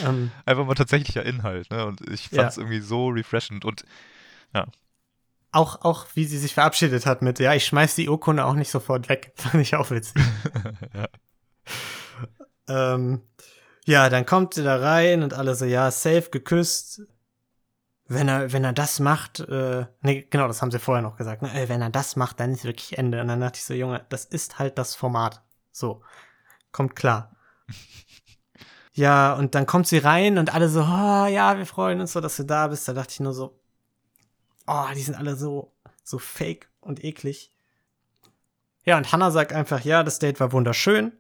Ähm, 0.07 0.31
Einfach 0.45 0.65
mal 0.65 0.75
tatsächlicher 0.75 1.23
Inhalt, 1.25 1.69
ne? 1.71 1.85
Und 1.85 2.01
ich 2.09 2.29
Ja. 2.31 2.37
fand 2.43 2.51
es 2.51 2.57
irgendwie 2.57 2.79
so 2.79 3.07
refreshend 3.09 3.65
und 3.65 3.83
auch, 5.55 5.81
auch 5.81 6.05
wie 6.13 6.25
sie 6.25 6.37
sich 6.37 6.53
verabschiedet 6.53 7.05
hat 7.05 7.21
mit, 7.21 7.39
ja, 7.39 7.53
ich 7.53 7.65
schmeiß 7.65 7.95
die 7.95 8.09
Urkunde 8.09 8.45
auch 8.45 8.53
nicht 8.53 8.69
sofort 8.69 9.09
weg. 9.09 9.33
Fand 9.35 9.55
ich 9.55 9.75
auch 9.75 9.89
witzig. 9.91 10.21
Ja. 12.67 12.93
ähm, 12.93 13.23
ja, 13.85 14.09
dann 14.09 14.25
kommt 14.25 14.53
sie 14.53 14.63
da 14.63 14.77
rein 14.77 15.23
und 15.23 15.33
alle 15.33 15.55
so, 15.55 15.65
ja, 15.65 15.89
safe 15.89 16.29
geküsst. 16.29 17.01
Wenn 18.07 18.27
er, 18.27 18.53
wenn 18.53 18.63
er 18.63 18.73
das 18.73 18.99
macht, 18.99 19.39
äh, 19.39 19.87
nee, 20.01 20.27
genau, 20.29 20.47
das 20.47 20.61
haben 20.61 20.69
sie 20.69 20.77
vorher 20.77 21.01
noch 21.01 21.17
gesagt, 21.17 21.41
ne? 21.41 21.51
äh, 21.53 21.69
wenn 21.69 21.81
er 21.81 21.89
das 21.89 22.15
macht, 22.15 22.39
dann 22.39 22.51
ist 22.51 22.63
wirklich 22.63 22.97
Ende. 22.99 23.19
Und 23.19 23.29
dann 23.29 23.39
dachte 23.39 23.57
ich 23.57 23.63
so, 23.63 23.73
Junge, 23.73 24.05
das 24.09 24.25
ist 24.25 24.59
halt 24.59 24.77
das 24.77 24.93
Format. 24.93 25.43
So, 25.71 26.03
kommt 26.71 26.95
klar. 26.95 27.35
ja, 28.93 29.33
und 29.33 29.55
dann 29.55 29.65
kommt 29.65 29.87
sie 29.87 29.97
rein 29.97 30.37
und 30.37 30.53
alle 30.53 30.69
so, 30.69 30.81
oh, 30.81 31.25
ja, 31.25 31.57
wir 31.57 31.65
freuen 31.65 31.99
uns 31.99 32.13
so, 32.13 32.21
dass 32.21 32.37
du 32.37 32.43
da 32.43 32.67
bist. 32.67 32.87
Da 32.87 32.93
dachte 32.93 33.11
ich 33.11 33.19
nur 33.19 33.33
so, 33.33 33.59
oh, 34.67 34.85
die 34.95 35.01
sind 35.01 35.15
alle 35.15 35.35
so, 35.35 35.73
so 36.03 36.17
fake 36.17 36.69
und 36.79 37.03
eklig. 37.03 37.51
Ja, 38.83 38.97
und 38.97 39.11
Hannah 39.11 39.31
sagt 39.31 39.53
einfach, 39.53 39.83
ja, 39.83 40.03
das 40.03 40.19
Date 40.19 40.39
war 40.39 40.51
wunderschön. 40.51 41.13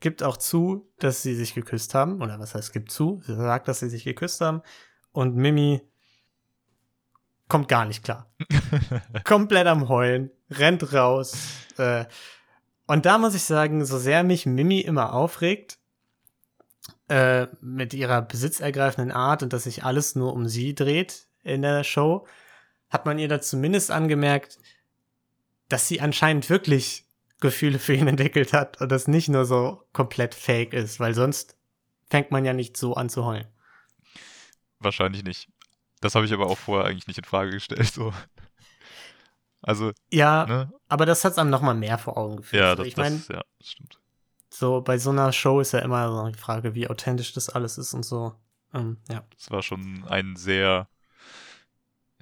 Gibt 0.00 0.22
auch 0.22 0.36
zu, 0.36 0.90
dass 0.98 1.22
sie 1.22 1.34
sich 1.34 1.54
geküsst 1.54 1.94
haben. 1.94 2.20
Oder 2.22 2.38
was 2.40 2.54
heißt, 2.54 2.72
gibt 2.72 2.90
zu? 2.90 3.20
Sie 3.24 3.34
sagt, 3.34 3.68
dass 3.68 3.80
sie 3.80 3.88
sich 3.88 4.04
geküsst 4.04 4.40
haben. 4.40 4.62
Und 5.12 5.36
Mimi 5.36 5.82
kommt 7.48 7.68
gar 7.68 7.84
nicht 7.84 8.02
klar. 8.02 8.30
Komplett 9.24 9.66
am 9.66 9.88
Heulen, 9.88 10.30
rennt 10.50 10.92
raus. 10.92 11.34
Äh, 11.76 12.06
und 12.86 13.06
da 13.06 13.18
muss 13.18 13.34
ich 13.34 13.44
sagen, 13.44 13.84
so 13.84 13.98
sehr 13.98 14.24
mich 14.24 14.46
Mimi 14.46 14.80
immer 14.80 15.12
aufregt, 15.12 15.78
äh, 17.08 17.48
mit 17.60 17.92
ihrer 17.92 18.22
besitzergreifenden 18.22 19.12
Art 19.12 19.42
und 19.42 19.52
dass 19.52 19.64
sich 19.64 19.84
alles 19.84 20.14
nur 20.14 20.32
um 20.32 20.48
sie 20.48 20.74
dreht 20.74 21.26
in 21.42 21.62
der 21.62 21.84
Show, 21.84 22.26
hat 22.90 23.06
man 23.06 23.18
ihr 23.18 23.28
da 23.28 23.40
zumindest 23.40 23.90
angemerkt, 23.90 24.58
dass 25.68 25.88
sie 25.88 26.00
anscheinend 26.00 26.50
wirklich 26.50 27.06
Gefühle 27.40 27.78
für 27.78 27.94
ihn 27.94 28.08
entwickelt 28.08 28.52
hat 28.52 28.80
und 28.80 28.90
das 28.90 29.08
nicht 29.08 29.28
nur 29.28 29.44
so 29.46 29.82
komplett 29.92 30.34
fake 30.34 30.74
ist, 30.74 31.00
weil 31.00 31.14
sonst 31.14 31.56
fängt 32.10 32.30
man 32.30 32.44
ja 32.44 32.52
nicht 32.52 32.76
so 32.76 32.94
an 32.94 33.08
zu 33.08 33.24
heulen. 33.24 33.46
wahrscheinlich 34.80 35.22
nicht. 35.24 35.48
Das 36.00 36.14
habe 36.14 36.24
ich 36.26 36.32
aber 36.32 36.46
auch 36.46 36.58
vorher 36.58 36.86
eigentlich 36.88 37.06
nicht 37.06 37.18
in 37.18 37.24
Frage 37.24 37.50
gestellt. 37.50 37.86
So. 37.92 38.12
Also, 39.62 39.92
Ja, 40.10 40.46
ne? 40.46 40.72
aber 40.88 41.04
das 41.04 41.22
hat's 41.24 41.36
einem 41.38 41.50
noch 41.50 41.60
mal 41.60 41.74
mehr 41.74 41.98
vor 41.98 42.16
Augen 42.16 42.36
geführt. 42.38 42.62
Ja, 42.62 42.74
das, 42.74 42.86
ich 42.86 42.96
meine, 42.96 43.16
das, 43.18 43.28
ja, 43.28 43.42
das 43.58 43.68
stimmt. 43.68 44.00
so 44.48 44.80
bei 44.80 44.96
so 44.96 45.10
einer 45.10 45.32
Show 45.32 45.60
ist 45.60 45.72
ja 45.72 45.80
immer 45.80 46.10
so 46.10 46.28
die 46.28 46.38
Frage, 46.38 46.74
wie 46.74 46.88
authentisch 46.88 47.34
das 47.34 47.50
alles 47.50 47.76
ist 47.76 47.92
und 47.92 48.04
so. 48.04 48.34
Ähm, 48.72 48.96
ja. 49.10 49.22
Das 49.36 49.50
war 49.50 49.62
schon 49.62 50.04
ein 50.08 50.36
sehr 50.36 50.88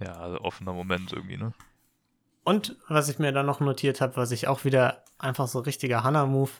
ja, 0.00 0.40
offener 0.40 0.72
Moment 0.72 1.12
irgendwie, 1.12 1.36
ne? 1.36 1.52
Und 2.44 2.76
was 2.88 3.10
ich 3.10 3.18
mir 3.18 3.32
dann 3.32 3.44
noch 3.44 3.60
notiert 3.60 4.00
habe, 4.00 4.16
was 4.16 4.30
ich 4.30 4.48
auch 4.48 4.64
wieder 4.64 5.04
einfach 5.18 5.48
so 5.48 5.58
richtiger 5.58 6.02
Hannah-Move, 6.02 6.50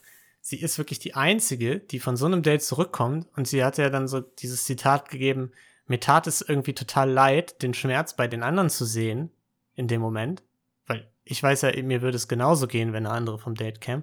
sie 0.43 0.61
ist 0.61 0.77
wirklich 0.77 0.99
die 0.99 1.15
Einzige, 1.15 1.79
die 1.79 1.99
von 1.99 2.17
so 2.17 2.27
einem 2.27 2.43
Date 2.43 2.63
zurückkommt 2.63 3.27
und 3.37 3.49
sie 3.49 3.65
hat 3.65 3.79
ja 3.79 3.89
dann 3.89 4.07
so 4.07 4.21
dieses 4.21 4.65
Zitat 4.65 5.09
gegeben, 5.09 5.53
mir 5.87 6.01
tat 6.01 6.27
es 6.27 6.43
irgendwie 6.43 6.75
total 6.75 7.11
leid, 7.11 7.63
den 7.63 7.73
Schmerz 7.73 8.15
bei 8.15 8.29
den 8.29 8.43
anderen 8.43 8.69
zu 8.69 8.85
sehen 8.85 9.31
in 9.75 9.89
dem 9.89 10.03
Moment, 10.03 10.43
weil 10.87 11.11
ich 11.25 11.43
weiß 11.43 11.63
ja, 11.63 11.83
mir 11.83 12.03
würde 12.03 12.17
es 12.17 12.29
genauso 12.29 12.67
gehen, 12.67 12.93
wenn 12.93 13.07
eine 13.07 13.15
andere 13.15 13.39
vom 13.39 13.55
Date 13.55 13.81
käme. 13.81 14.03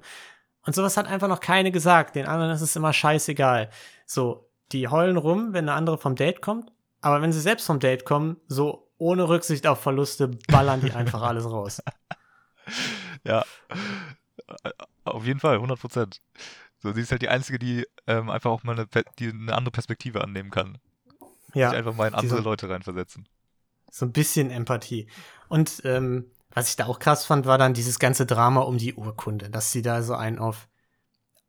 Und 0.66 0.74
sowas 0.74 0.98
hat 0.98 1.08
einfach 1.08 1.28
noch 1.28 1.40
keine 1.40 1.72
gesagt. 1.72 2.16
Den 2.16 2.26
anderen 2.26 2.52
ist 2.52 2.62
es 2.62 2.76
immer 2.76 2.94
scheißegal. 2.94 3.70
So, 4.08 4.50
die 4.72 4.88
heulen 4.88 5.18
rum, 5.18 5.54
wenn 5.54 5.70
eine 5.70 5.74
andere 5.74 6.00
vom 6.00 6.16
Date 6.16 6.42
kommt, 6.42 6.72
aber 7.02 7.22
wenn 7.22 7.32
sie 7.32 7.40
selbst 7.40 7.68
vom 7.68 7.80
Date 7.80 8.06
kommen, 8.06 8.38
so 8.48 8.85
ohne 8.98 9.28
Rücksicht 9.28 9.68
auf 9.68 9.82
Verluste, 9.82 10.30
ballern 10.48 10.82
die 10.82 10.92
einfach 10.92 11.22
alles 11.22 11.46
raus. 11.46 11.82
Ja, 13.24 13.44
auf 15.04 15.26
jeden 15.26 15.40
Fall, 15.40 15.56
100 15.56 15.80
Prozent. 15.80 16.22
So, 16.80 16.94
sie 16.94 17.02
ist 17.02 17.12
halt 17.12 17.22
die 17.22 17.30
Einzige, 17.30 17.58
die 17.58 17.88
ähm, 18.08 18.30
einfach 18.30 18.52
auch 18.52 18.64
mal 18.64 18.74
eine, 18.74 18.88
die 19.18 19.30
eine 19.30 19.56
andere 19.56 19.72
Perspektive 19.72 20.24
annehmen 20.24 20.52
kann. 20.52 20.78
Ja. 21.54 21.70
Sich 21.70 21.78
einfach 21.80 21.96
mal 21.96 22.08
in 22.08 22.14
andere 22.14 22.36
diese- 22.38 22.44
Leute 22.44 22.70
reinversetzen. 22.70 23.28
So 23.90 24.06
ein 24.06 24.12
bisschen 24.12 24.52
Empathie. 24.52 25.08
Und 25.48 25.82
ähm, 25.86 26.26
was 26.52 26.70
ich 26.70 26.76
da 26.76 26.86
auch 26.86 27.00
krass 27.00 27.26
fand, 27.26 27.46
war 27.46 27.58
dann 27.58 27.74
dieses 27.74 27.98
ganze 27.98 28.26
Drama 28.26 28.62
um 28.62 28.78
die 28.78 28.94
Urkunde, 28.94 29.50
dass 29.50 29.72
sie 29.72 29.82
da 29.82 30.04
so 30.04 30.14
einen 30.16 30.38
auf, 30.38 30.68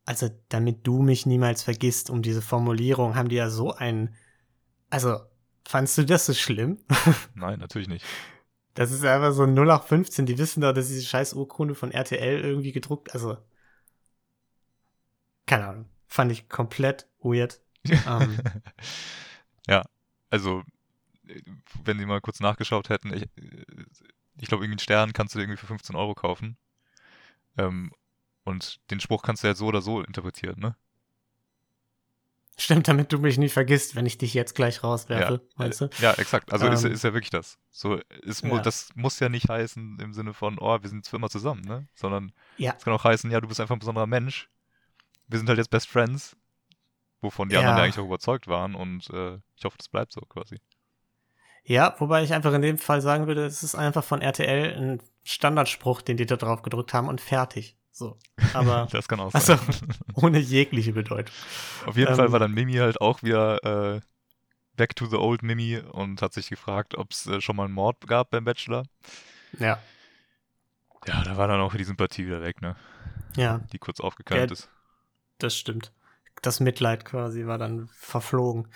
also 0.04 0.28
damit 0.48 0.86
du 0.86 1.02
mich 1.02 1.26
niemals 1.26 1.62
vergisst, 1.62 2.08
um 2.08 2.22
diese 2.22 2.40
Formulierung, 2.42 3.16
haben 3.16 3.28
die 3.28 3.36
ja 3.36 3.50
so 3.50 3.72
einen, 3.72 4.14
also 4.90 5.18
fandst 5.66 5.98
du 5.98 6.04
das 6.04 6.26
so 6.26 6.34
schlimm? 6.34 6.78
Nein, 7.34 7.58
natürlich 7.58 7.88
nicht. 7.88 8.04
Das 8.74 8.92
ist 8.92 9.04
einfach 9.04 9.32
so 9.32 9.44
0815, 9.44 10.26
die 10.26 10.38
wissen 10.38 10.60
doch, 10.60 10.72
dass 10.72 10.88
diese 10.88 11.02
scheiß 11.02 11.34
Urkunde 11.34 11.74
von 11.74 11.92
RTL 11.92 12.44
irgendwie 12.44 12.72
gedruckt, 12.72 13.12
also 13.14 13.38
keine 15.46 15.66
Ahnung, 15.66 15.88
fand 16.06 16.32
ich 16.32 16.48
komplett 16.48 17.08
weird. 17.20 17.60
Ähm, 18.04 18.36
ja, 19.68 19.84
also, 20.28 20.64
wenn 21.84 21.98
sie 22.00 22.04
mal 22.04 22.20
kurz 22.20 22.40
nachgeschaut 22.40 22.88
hätten, 22.88 23.14
ich, 23.14 23.28
ich 24.38 24.48
glaube, 24.48 24.64
irgendwie 24.64 24.72
einen 24.72 24.78
Stern 24.80 25.12
kannst 25.12 25.36
du 25.36 25.38
irgendwie 25.38 25.56
für 25.56 25.68
15 25.68 25.94
Euro 25.94 26.16
kaufen. 26.16 26.56
Ähm, 27.56 27.92
und 28.42 28.80
den 28.90 28.98
Spruch 28.98 29.22
kannst 29.22 29.44
du 29.44 29.46
ja 29.46 29.54
so 29.54 29.66
oder 29.66 29.82
so 29.82 30.02
interpretieren, 30.02 30.58
ne? 30.58 30.74
Stimmt, 32.58 32.88
damit 32.88 33.12
du 33.12 33.18
mich 33.18 33.38
nicht 33.38 33.52
vergisst, 33.52 33.94
wenn 33.94 34.06
ich 34.06 34.18
dich 34.18 34.34
jetzt 34.34 34.54
gleich 34.54 34.82
rauswerfe, 34.82 35.34
ja, 35.34 35.40
meinst 35.56 35.80
du? 35.80 35.86
äh, 35.86 35.90
Ja, 36.00 36.14
exakt. 36.14 36.52
Also 36.52 36.66
ist, 36.68 36.84
Ähm, 36.84 36.92
ist 36.92 37.04
ja 37.04 37.12
wirklich 37.12 37.30
das. 37.30 37.58
So, 37.70 38.00
mu 38.42 38.56
ja. 38.56 38.62
das 38.62 38.88
muss 38.94 39.20
ja 39.20 39.28
nicht 39.28 39.48
heißen 39.48 39.98
im 40.00 40.12
Sinne 40.12 40.32
von, 40.34 40.58
oh, 40.58 40.78
wir 40.80 40.88
sind 40.88 41.06
für 41.06 41.16
immer 41.16 41.30
zusammen, 41.30 41.62
ne? 41.62 41.86
Sondern 41.94 42.32
Ja. 42.56 42.74
es 42.76 42.84
kann 42.84 42.92
auch 42.92 43.04
heißen, 43.04 43.30
ja, 43.30 43.40
du 43.40 43.48
bist 43.48 43.60
einfach 43.60 43.76
ein 43.76 43.80
besonderer 43.80 44.06
Mensch. 44.06 44.48
Wir 45.28 45.38
sind 45.38 45.48
halt 45.48 45.58
jetzt 45.58 45.70
Best 45.70 45.88
Friends, 45.88 46.36
wovon 47.20 47.48
die 47.48 47.56
anderen 47.56 47.76
ja 47.76 47.84
eigentlich 47.84 47.98
auch 47.98 48.06
überzeugt 48.06 48.46
waren 48.48 48.74
und 48.74 49.10
äh, 49.10 49.38
ich 49.56 49.64
hoffe, 49.64 49.76
das 49.78 49.88
bleibt 49.88 50.12
so 50.12 50.20
quasi. 50.22 50.60
Ja, 51.64 51.96
wobei 51.98 52.22
ich 52.22 52.32
einfach 52.32 52.52
in 52.52 52.62
dem 52.62 52.78
Fall 52.78 53.00
sagen 53.00 53.26
würde, 53.26 53.44
es 53.44 53.64
ist 53.64 53.74
einfach 53.74 54.04
von 54.04 54.22
RTL 54.22 54.76
ein 54.76 55.02
Standardspruch, 55.24 56.00
den 56.00 56.16
die 56.16 56.24
da 56.24 56.36
drauf 56.36 56.62
gedrückt 56.62 56.94
haben 56.94 57.08
und 57.08 57.20
fertig. 57.20 57.76
So. 57.96 58.18
Aber 58.52 58.88
das 58.92 59.08
kann 59.08 59.20
auch 59.20 59.32
also 59.32 59.54
sein. 59.56 59.60
ohne 60.14 60.38
jegliche 60.38 60.92
Bedeutung. 60.92 61.34
Auf 61.86 61.96
jeden 61.96 62.10
ähm, 62.10 62.16
Fall 62.16 62.30
war 62.32 62.38
dann 62.38 62.52
Mimi 62.52 62.74
halt 62.74 63.00
auch 63.00 63.22
wieder 63.22 63.96
äh, 63.96 64.00
back 64.76 64.96
to 64.96 65.06
the 65.06 65.16
old 65.16 65.42
Mimi 65.42 65.78
und 65.78 66.22
hat 66.22 66.34
sich 66.34 66.50
gefragt, 66.50 66.96
ob 66.96 67.12
es 67.12 67.26
äh, 67.26 67.40
schon 67.40 67.56
mal 67.56 67.64
einen 67.64 67.74
Mord 67.74 68.06
gab 68.06 68.30
beim 68.30 68.44
Bachelor. 68.44 68.84
Ja, 69.58 69.78
Ja, 71.06 71.22
da 71.24 71.36
war 71.36 71.48
dann 71.48 71.60
auch 71.60 71.74
die 71.74 71.84
Sympathie 71.84 72.26
wieder 72.26 72.42
weg, 72.42 72.60
ne? 72.62 72.76
ja, 73.36 73.60
Die 73.72 73.78
kurz 73.78 74.00
aufgekeimt 74.00 74.50
Ja, 74.50 74.52
ist. 74.52 74.70
das 75.38 75.56
stimmt. 75.56 75.92
Das 76.42 76.60
Mitleid 76.60 77.04
quasi 77.04 77.46
war 77.46 77.58
dann 77.58 77.88
verflogen. 77.88 78.68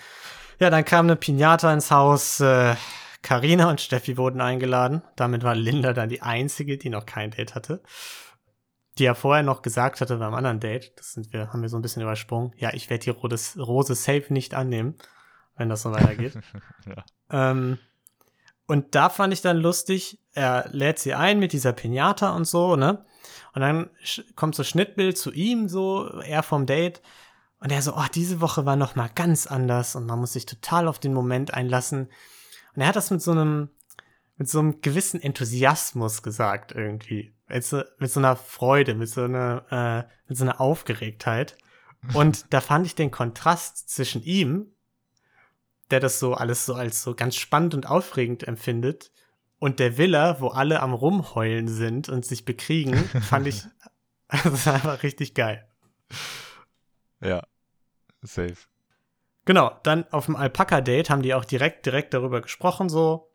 Ja, 0.58 0.70
dann 0.70 0.84
kam 0.84 1.06
eine 1.06 1.16
Pinata 1.16 1.72
ins 1.72 1.90
Haus. 1.90 2.40
Äh, 2.40 2.76
Carina 3.22 3.68
und 3.70 3.80
Steffi 3.80 4.16
wurden 4.16 4.40
eingeladen. 4.40 5.02
Damit 5.16 5.42
war 5.42 5.54
Linda 5.54 5.92
dann 5.92 6.08
die 6.08 6.22
einzige, 6.22 6.78
die 6.78 6.88
noch 6.90 7.06
kein 7.06 7.30
Date 7.32 7.54
hatte. 7.54 7.82
Die 9.00 9.04
ja 9.04 9.14
vorher 9.14 9.42
noch 9.42 9.62
gesagt 9.62 10.02
hatte 10.02 10.18
beim 10.18 10.34
anderen 10.34 10.60
Date, 10.60 10.92
das 10.98 11.14
sind 11.14 11.32
wir, 11.32 11.54
haben 11.54 11.62
wir 11.62 11.70
so 11.70 11.78
ein 11.78 11.80
bisschen 11.80 12.02
übersprungen. 12.02 12.52
Ja, 12.58 12.74
ich 12.74 12.90
werde 12.90 13.04
die 13.04 13.10
Rose, 13.10 13.58
Rose 13.58 13.94
safe 13.94 14.26
nicht 14.28 14.52
annehmen, 14.52 14.94
wenn 15.56 15.70
das 15.70 15.80
so 15.80 15.90
weitergeht. 15.90 16.34
ja. 16.86 17.02
Ähm, 17.30 17.78
und 18.66 18.94
da 18.94 19.08
fand 19.08 19.32
ich 19.32 19.40
dann 19.40 19.56
lustig, 19.56 20.20
er 20.34 20.68
lädt 20.70 20.98
sie 20.98 21.14
ein 21.14 21.38
mit 21.38 21.54
dieser 21.54 21.72
Pinata 21.72 22.36
und 22.36 22.44
so, 22.44 22.76
ne? 22.76 23.06
Und 23.54 23.62
dann 23.62 23.88
kommt 24.36 24.54
so 24.54 24.64
Schnittbild 24.64 25.16
zu 25.16 25.32
ihm, 25.32 25.70
so, 25.70 26.20
er 26.20 26.42
vom 26.42 26.66
Date. 26.66 27.00
Und 27.58 27.72
er 27.72 27.80
so, 27.80 27.94
oh, 27.96 28.06
diese 28.14 28.42
Woche 28.42 28.66
war 28.66 28.76
noch 28.76 28.96
mal 28.96 29.08
ganz 29.14 29.46
anders 29.46 29.96
und 29.96 30.04
man 30.04 30.18
muss 30.18 30.34
sich 30.34 30.44
total 30.44 30.88
auf 30.88 30.98
den 30.98 31.14
Moment 31.14 31.54
einlassen. 31.54 32.10
Und 32.74 32.82
er 32.82 32.88
hat 32.88 32.96
das 32.96 33.10
mit 33.10 33.22
so 33.22 33.30
einem, 33.30 33.70
mit 34.40 34.48
so 34.48 34.58
einem 34.58 34.80
gewissen 34.80 35.20
Enthusiasmus 35.20 36.22
gesagt 36.22 36.72
irgendwie. 36.72 37.34
Mit 37.46 37.62
so, 37.62 37.82
mit 37.98 38.10
so 38.10 38.20
einer 38.20 38.36
Freude, 38.36 38.94
mit 38.94 39.10
so 39.10 39.24
einer, 39.24 39.66
äh, 40.08 40.10
mit 40.28 40.38
so 40.38 40.44
einer 40.44 40.62
Aufgeregtheit. 40.62 41.58
Und 42.14 42.46
da 42.48 42.62
fand 42.62 42.86
ich 42.86 42.94
den 42.94 43.10
Kontrast 43.10 43.90
zwischen 43.90 44.22
ihm, 44.22 44.72
der 45.90 46.00
das 46.00 46.18
so 46.20 46.32
alles 46.32 46.64
so 46.64 46.72
als 46.72 47.02
so 47.02 47.14
ganz 47.14 47.36
spannend 47.36 47.74
und 47.74 47.84
aufregend 47.84 48.48
empfindet, 48.48 49.12
und 49.58 49.78
der 49.78 49.98
Villa, 49.98 50.40
wo 50.40 50.48
alle 50.48 50.80
am 50.80 50.94
Rumheulen 50.94 51.68
sind 51.68 52.08
und 52.08 52.24
sich 52.24 52.46
bekriegen, 52.46 52.96
fand 52.96 53.46
ich, 53.46 53.64
das 54.28 54.66
einfach 54.66 55.02
richtig 55.02 55.34
geil. 55.34 55.68
Ja. 57.20 57.42
Safe. 58.22 58.56
Genau, 59.44 59.78
dann 59.82 60.10
auf 60.12 60.24
dem 60.26 60.36
Alpaka-Date 60.36 61.10
haben 61.10 61.20
die 61.20 61.34
auch 61.34 61.44
direkt, 61.44 61.84
direkt 61.84 62.14
darüber 62.14 62.40
gesprochen, 62.40 62.88
so. 62.88 63.29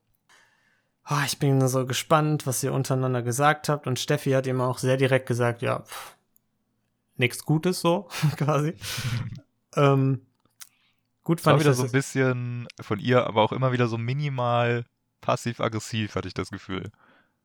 Oh, 1.10 1.22
ich 1.26 1.40
bin 1.40 1.66
so 1.68 1.86
gespannt, 1.86 2.48
was 2.48 2.64
ihr 2.64 2.74
untereinander 2.74 3.22
gesagt 3.22 3.70
habt. 3.70 3.88
Und 3.88 4.00
Steffi 4.00 4.32
hat 4.32 4.48
ihm 4.48 4.62
auch 4.62 4.78
sehr 4.78 4.98
direkt 4.98 5.28
gesagt, 5.28 5.62
ja, 5.62 5.80
pff, 5.80 6.16
nichts 7.18 7.46
Gutes 7.46 7.82
so, 7.82 8.10
quasi. 8.38 8.74
ähm, 9.76 10.26
gut 11.24 11.46
War 11.46 11.52
fand 11.52 11.62
ich 11.62 11.66
wieder 11.66 11.72
das 11.72 11.78
so 11.78 11.86
ein 11.86 11.92
bisschen 11.92 12.68
von 12.82 13.00
ihr, 13.00 13.26
aber 13.26 13.42
auch 13.42 13.52
immer 13.52 13.72
wieder 13.72 13.88
so 13.88 13.98
minimal 13.98 14.86
passiv-aggressiv, 15.22 16.16
hatte 16.16 16.28
ich 16.28 16.34
das 16.34 16.52
Gefühl. 16.52 16.92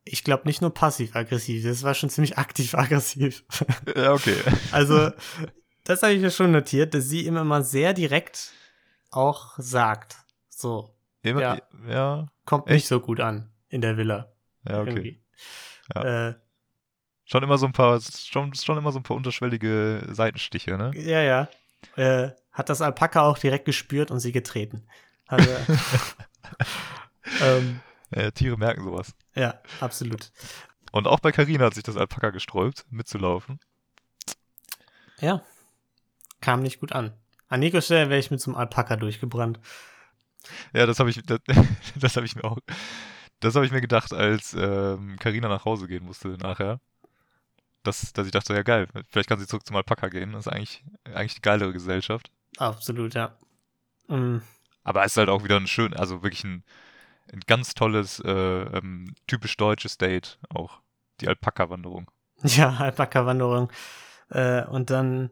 ich 0.05 0.25
glaube 0.25 0.47
nicht 0.47 0.61
nur 0.61 0.73
passiv-aggressiv, 0.73 1.65
das 1.65 1.83
war 1.83 1.95
schon 1.95 2.11
ziemlich 2.11 2.39
aktiv-aggressiv. 2.39 3.45
Ja, 3.97 4.13
okay. 4.13 4.37
Also, 4.71 5.11
das 5.85 6.03
habe 6.03 6.13
ich 6.13 6.21
mir 6.21 6.31
schon 6.31 6.53
notiert, 6.53 6.95
dass 6.95 7.09
sie 7.09 7.27
immer 7.27 7.45
mal 7.45 7.65
sehr 7.65 7.95
direkt 7.95 8.53
auch 9.11 9.55
sagt. 9.59 10.17
So, 10.49 10.95
Immer, 11.23 11.41
Ja. 11.41 11.55
ja. 11.55 11.89
ja, 11.89 12.27
kommt 12.45 12.67
Echt? 12.67 12.75
nicht 12.75 12.87
so 12.89 13.01
gut 13.01 13.21
an 13.21 13.51
in 13.69 13.81
der 13.81 13.97
Villa. 13.97 14.33
okay. 14.65 14.75
Irgendwie. 14.77 15.23
Ja. 15.95 16.29
Äh, 16.29 16.35
Schon 17.25 17.45
immer 17.45 17.59
so 17.59 17.67
ein 17.67 17.73
paar, 17.73 18.01
schon, 18.01 18.53
schon 18.55 18.77
immer 18.77 18.91
so 18.91 18.99
ein 18.99 19.05
paar 19.05 19.17
unterschwellige 19.17 20.05
Seitenstiche, 20.11 20.77
ne? 20.77 20.91
ja, 20.97 21.21
ja. 21.23 21.49
Äh, 21.97 22.33
hat 22.51 22.69
das 22.69 22.83
Alpaka 22.83 23.21
auch 23.23 23.39
direkt 23.39 23.67
gespürt 23.67 24.11
und 24.11 24.19
sie 24.19 24.33
getreten. 24.33 24.85
Also, 25.29 25.49
ähm, 27.43 27.81
Ja, 28.13 28.31
Tiere 28.33 28.57
merken 28.57 28.83
sowas. 28.83 29.15
ja, 29.37 29.61
absolut. 29.81 30.33
Und 30.91 31.07
auch 31.07 31.21
bei 31.21 31.31
Carina 31.31 31.67
hat 31.67 31.75
sich 31.75 31.85
das 31.85 31.97
Alpaka 31.97 32.31
gesträubt, 32.31 32.85
mitzulaufen. 32.91 33.61
Ja. 35.21 35.43
Kam 36.41 36.63
nicht 36.63 36.81
gut 36.81 36.91
an. 36.93 37.13
An 37.49 37.61
Nikos 37.61 37.85
Stelle 37.85 38.11
wäre 38.11 38.19
ich 38.19 38.33
mit 38.33 38.41
so 38.41 38.51
einem 38.51 38.59
Alpaka 38.59 38.97
durchgebrannt. 38.97 39.61
Ja, 40.75 40.87
das 40.87 40.99
habe 41.01 41.11
ich, 41.11 41.23
das, 41.23 41.41
das 41.97 42.17
habe 42.17 42.27
ich 42.27 42.37
mir 42.37 42.45
auch, 42.45 42.59
das 43.41 43.55
habe 43.55 43.67
ich 43.67 43.73
mir 43.73 43.81
gedacht, 43.81 44.13
als 44.13 44.55
ähm, 44.55 45.17
Carina 45.19 45.49
nach 45.49 45.65
Hause 45.65 45.89
gehen 45.89 46.05
musste 46.05 46.29
nachher. 46.39 46.81
Dass, 47.83 48.13
dass 48.13 48.27
ich 48.27 48.33
dachte, 48.33 48.53
ja 48.55 48.63
geil, 48.63 48.89
vielleicht 49.09 49.29
kann 49.29 49.39
sie 49.39 49.47
zurück 49.47 49.67
zum 49.67 49.77
Alpaka 49.77 50.09
gehen. 50.09 50.33
Das 50.33 50.47
ist 50.47 50.53
eigentlich, 50.53 50.85
eigentlich 51.05 51.35
die 51.37 51.41
geilere 51.43 51.73
Gesellschaft. 51.73 52.31
Absolut, 52.59 53.15
ja. 53.15 53.37
Mm, 54.09 54.39
Aber 54.85 55.05
es 55.05 55.13
ist 55.13 55.17
halt 55.17 55.31
auch 55.31 55.45
wieder 55.45 55.57
ein 55.57 55.67
schön, 55.67 55.95
also 55.95 56.23
wirklich 56.23 56.45
ein, 56.45 56.63
ein 57.33 57.41
ganz 57.47 57.75
tolles, 57.75 58.21
äh, 58.21 58.31
ähm, 58.31 59.15
typisch 59.27 59.57
deutsches 59.57 59.97
Date 59.97 60.39
auch. 60.51 60.81
Die 61.21 61.29
Alpaka-Wanderung. 61.29 62.11
Ja, 62.43 62.71
Alpaka-Wanderung. 62.77 63.71
Äh, 64.31 64.65
und 64.67 64.91
dann 64.91 65.31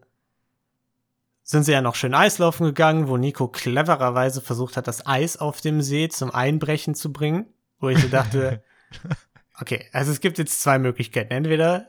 sind 1.51 1.65
sie 1.65 1.73
ja 1.73 1.81
noch 1.81 1.95
schön 1.95 2.15
Eislaufen 2.15 2.67
gegangen, 2.67 3.09
wo 3.09 3.17
Nico 3.17 3.49
clevererweise 3.49 4.43
versucht 4.43 4.77
hat, 4.77 4.87
das 4.87 5.07
Eis 5.07 5.39
auf 5.39 5.63
dem 5.63 5.81
See 5.81 6.11
zum 6.11 6.31
Einbrechen 6.31 6.95
zu 6.95 7.11
bringen. 7.11 7.47
Wo 7.81 7.89
ich 7.89 7.99
so 7.99 8.09
dachte, 8.09 8.63
okay, 9.61 9.89
also 9.93 10.13
es 10.13 10.21
gibt 10.21 10.37
jetzt 10.37 10.61
zwei 10.61 10.79
Möglichkeiten. 10.79 11.33
Entweder 11.33 11.89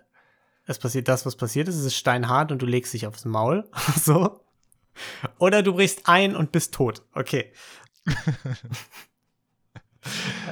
es 0.65 0.79
passiert 0.79 1.09
das, 1.09 1.25
was 1.25 1.35
passiert 1.35 1.67
ist, 1.67 1.75
es 1.75 1.83
ist 1.83 1.97
steinhart 1.97 2.53
und 2.53 2.61
du 2.61 2.65
legst 2.65 2.93
dich 2.93 3.05
aufs 3.05 3.25
Maul, 3.25 3.69
so. 4.01 4.45
Oder 5.39 5.61
du 5.61 5.73
brichst 5.73 6.07
ein 6.07 6.37
und 6.37 6.53
bist 6.53 6.73
tot. 6.73 7.03
Okay. 7.13 7.51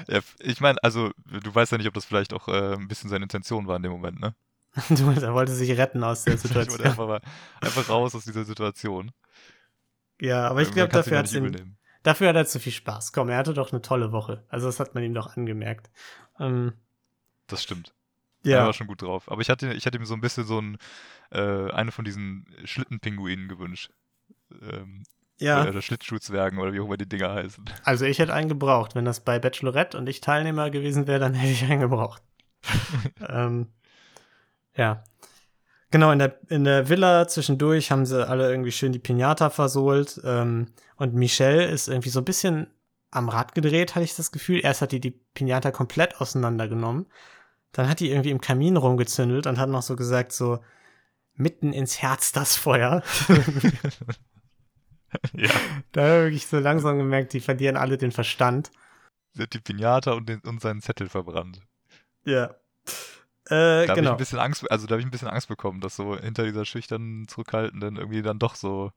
Ja, 0.10 0.20
ich 0.40 0.60
meine, 0.60 0.78
also, 0.84 1.12
du 1.26 1.56
weißt 1.56 1.72
ja 1.72 1.78
nicht, 1.78 1.88
ob 1.88 1.94
das 1.94 2.06
vielleicht 2.06 2.34
auch 2.34 2.50
äh, 2.50 2.74
ein 2.74 2.90
bisschen 2.90 3.10
seine 3.10 3.24
Intention 3.24 3.66
war 3.66 3.78
in 3.78 3.84
dem 3.84 3.94
Moment, 3.94 4.20
ne? 4.20 4.36
Er 4.90 5.34
wollte 5.34 5.54
sich 5.54 5.78
retten 5.78 6.04
aus 6.04 6.24
der 6.24 6.38
Situation. 6.38 6.82
einfach, 6.82 7.08
mal, 7.08 7.22
einfach 7.62 7.90
raus 7.90 8.16
aus 8.16 8.26
dieser 8.26 8.46
Situation. 8.46 9.12
Ja, 10.22 10.48
aber 10.48 10.62
ich 10.62 10.72
glaube, 10.72 10.92
dafür 10.92 11.24
ihm. 11.34 11.78
Dafür 12.04 12.30
hat 12.30 12.36
er 12.36 12.46
zu 12.46 12.60
viel 12.60 12.72
Spaß. 12.72 13.12
Komm, 13.12 13.30
er 13.30 13.38
hatte 13.38 13.54
doch 13.54 13.72
eine 13.72 13.82
tolle 13.82 14.12
Woche. 14.12 14.46
Also 14.48 14.68
das 14.68 14.80
hat 14.80 14.96
man 14.96 15.04
ihm 15.04 15.14
doch 15.14 15.36
angemerkt. 15.36 15.90
Ähm, 16.40 16.74
Das 17.48 17.64
stimmt. 17.64 17.94
Er 18.44 18.52
ja, 18.52 18.66
war 18.66 18.74
schon 18.74 18.88
gut 18.88 19.02
drauf. 19.02 19.30
Aber 19.30 19.42
ich 19.42 19.50
hatte, 19.50 19.74
ich 19.74 19.86
hatte 19.86 19.98
ihm 19.98 20.06
so 20.06 20.14
ein 20.14 20.22
bisschen 20.22 20.46
so 20.46 20.62
ein, 20.62 20.78
äh, 21.32 21.70
eine 21.72 21.92
von 21.92 22.06
diesen 22.06 22.46
Schlittenpinguinen 22.64 23.50
gewünscht. 23.50 23.92
Ähm, 24.62 25.04
ja. 25.40 25.68
Oder 25.68 25.82
Schlittschuhzwergen 25.82 26.60
oder 26.60 26.74
wie 26.74 26.80
auch 26.80 26.86
immer 26.86 26.98
die 26.98 27.10
Dinger 27.10 27.34
heißen. 27.34 27.66
Also 27.84 28.06
ich 28.06 28.20
hätte 28.20 28.34
einen 28.34 28.50
gebraucht. 28.50 28.96
Wenn 28.96 29.06
das 29.06 29.20
bei 29.20 29.38
Bachelorette 29.38 29.98
und 29.98 30.08
ich 30.08 30.22
Teilnehmer 30.22 30.70
gewesen 30.70 31.08
wäre, 31.08 31.20
dann 31.20 31.34
hätte 31.34 31.52
ich 31.52 31.64
einen 31.64 31.82
gebraucht. 31.82 32.24
ähm, 33.28 33.68
ja. 34.78 35.04
Genau, 35.90 36.12
in 36.12 36.20
der, 36.20 36.40
in 36.50 36.66
der 36.66 36.90
Villa 36.90 37.28
zwischendurch 37.28 37.92
haben 37.92 38.06
sie 38.06 38.28
alle 38.28 38.50
irgendwie 38.50 38.72
schön 38.72 38.92
die 38.92 39.00
Pinata 39.00 39.50
versohlt. 39.50 40.20
Ähm, 40.24 40.68
und 40.98 41.14
Michelle 41.14 41.66
ist 41.66 41.88
irgendwie 41.88 42.10
so 42.10 42.20
ein 42.20 42.26
bisschen 42.26 42.68
am 43.10 43.30
Rad 43.30 43.56
gedreht, 43.56 43.96
hatte 43.96 44.04
ich 44.04 44.16
das 44.16 44.32
Gefühl. 44.32 44.60
Erst 44.64 44.82
hat 44.82 44.92
die 44.92 45.00
die 45.00 45.12
Pinata 45.34 45.72
komplett 45.72 46.20
auseinandergenommen. 46.20 47.08
Dann 47.72 47.88
hat 47.88 48.00
die 48.00 48.10
irgendwie 48.12 48.32
im 48.32 48.42
Kamin 48.42 48.76
rumgezündelt 48.76 49.48
und 49.48 49.58
hat 49.58 49.70
noch 49.70 49.82
so 49.82 49.96
gesagt, 49.96 50.34
so 50.34 50.60
mitten 51.36 51.72
ins 51.72 52.02
Herz 52.02 52.32
das 52.32 52.56
Feuer. 52.56 53.04
ja. 55.34 55.50
da 55.94 56.02
habe 56.02 56.32
ich 56.32 56.48
so 56.48 56.60
langsam 56.60 56.98
gemerkt, 56.98 57.34
die 57.34 57.40
verlieren 57.40 57.78
alle 57.78 57.98
den 57.98 58.12
Verstand. 58.12 58.72
Sie 59.34 59.44
hat 59.44 59.54
die 59.54 59.60
Pinata 59.60 60.14
und, 60.14 60.28
den, 60.28 60.40
und 60.42 60.62
seinen 60.62 60.82
Zettel 60.82 61.08
verbrannt. 61.08 61.62
Ja. 62.26 62.56
Äh, 63.50 63.86
Da 63.86 63.94
habe 63.94 64.02
ich 64.02 64.06
genau. 64.06 64.12
ein 64.12 64.18
bisschen 64.18 64.40
Angst, 64.40 64.70
also 64.72 64.88
da 64.88 64.94
habe 64.94 65.00
ich 65.02 65.08
ein 65.08 65.12
bisschen 65.12 65.28
Angst 65.30 65.48
bekommen, 65.48 65.82
dass 65.82 65.96
so 65.96 66.18
hinter 66.18 66.44
dieser 66.44 66.66
schüchternen, 66.66 67.28
zurückhaltenden 67.28 67.98
irgendwie 67.98 68.22
dann 68.22 68.40
doch 68.40 68.56
so 68.56 68.92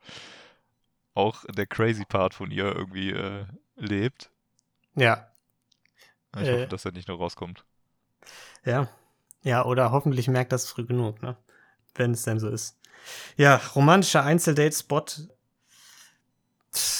auch 1.15 1.45
der 1.49 1.67
crazy 1.67 2.05
Part 2.05 2.35
von 2.35 2.51
ihr 2.51 2.65
irgendwie 2.75 3.11
äh, 3.11 3.45
lebt. 3.77 4.31
Ja, 4.95 5.29
Ich 6.37 6.49
Äh. 6.49 6.53
hoffe, 6.53 6.69
dass 6.69 6.85
er 6.85 6.93
nicht 6.93 7.09
nur 7.09 7.19
rauskommt. 7.19 7.65
ja. 8.65 8.89
Ja, 9.43 9.65
oder 9.65 9.91
hoffentlich 9.91 10.29
merkt 10.29 10.53
das 10.53 10.69
früh 10.69 10.85
genug, 10.85 11.23
ne? 11.23 11.35
Wenn 11.95 12.11
es 12.13 12.25
denn 12.25 12.39
so 12.39 12.51
ist. 12.51 12.79
Ja, 13.39 13.57
romantischer 13.75 14.23
Einzeldate-Spot. 14.23 15.07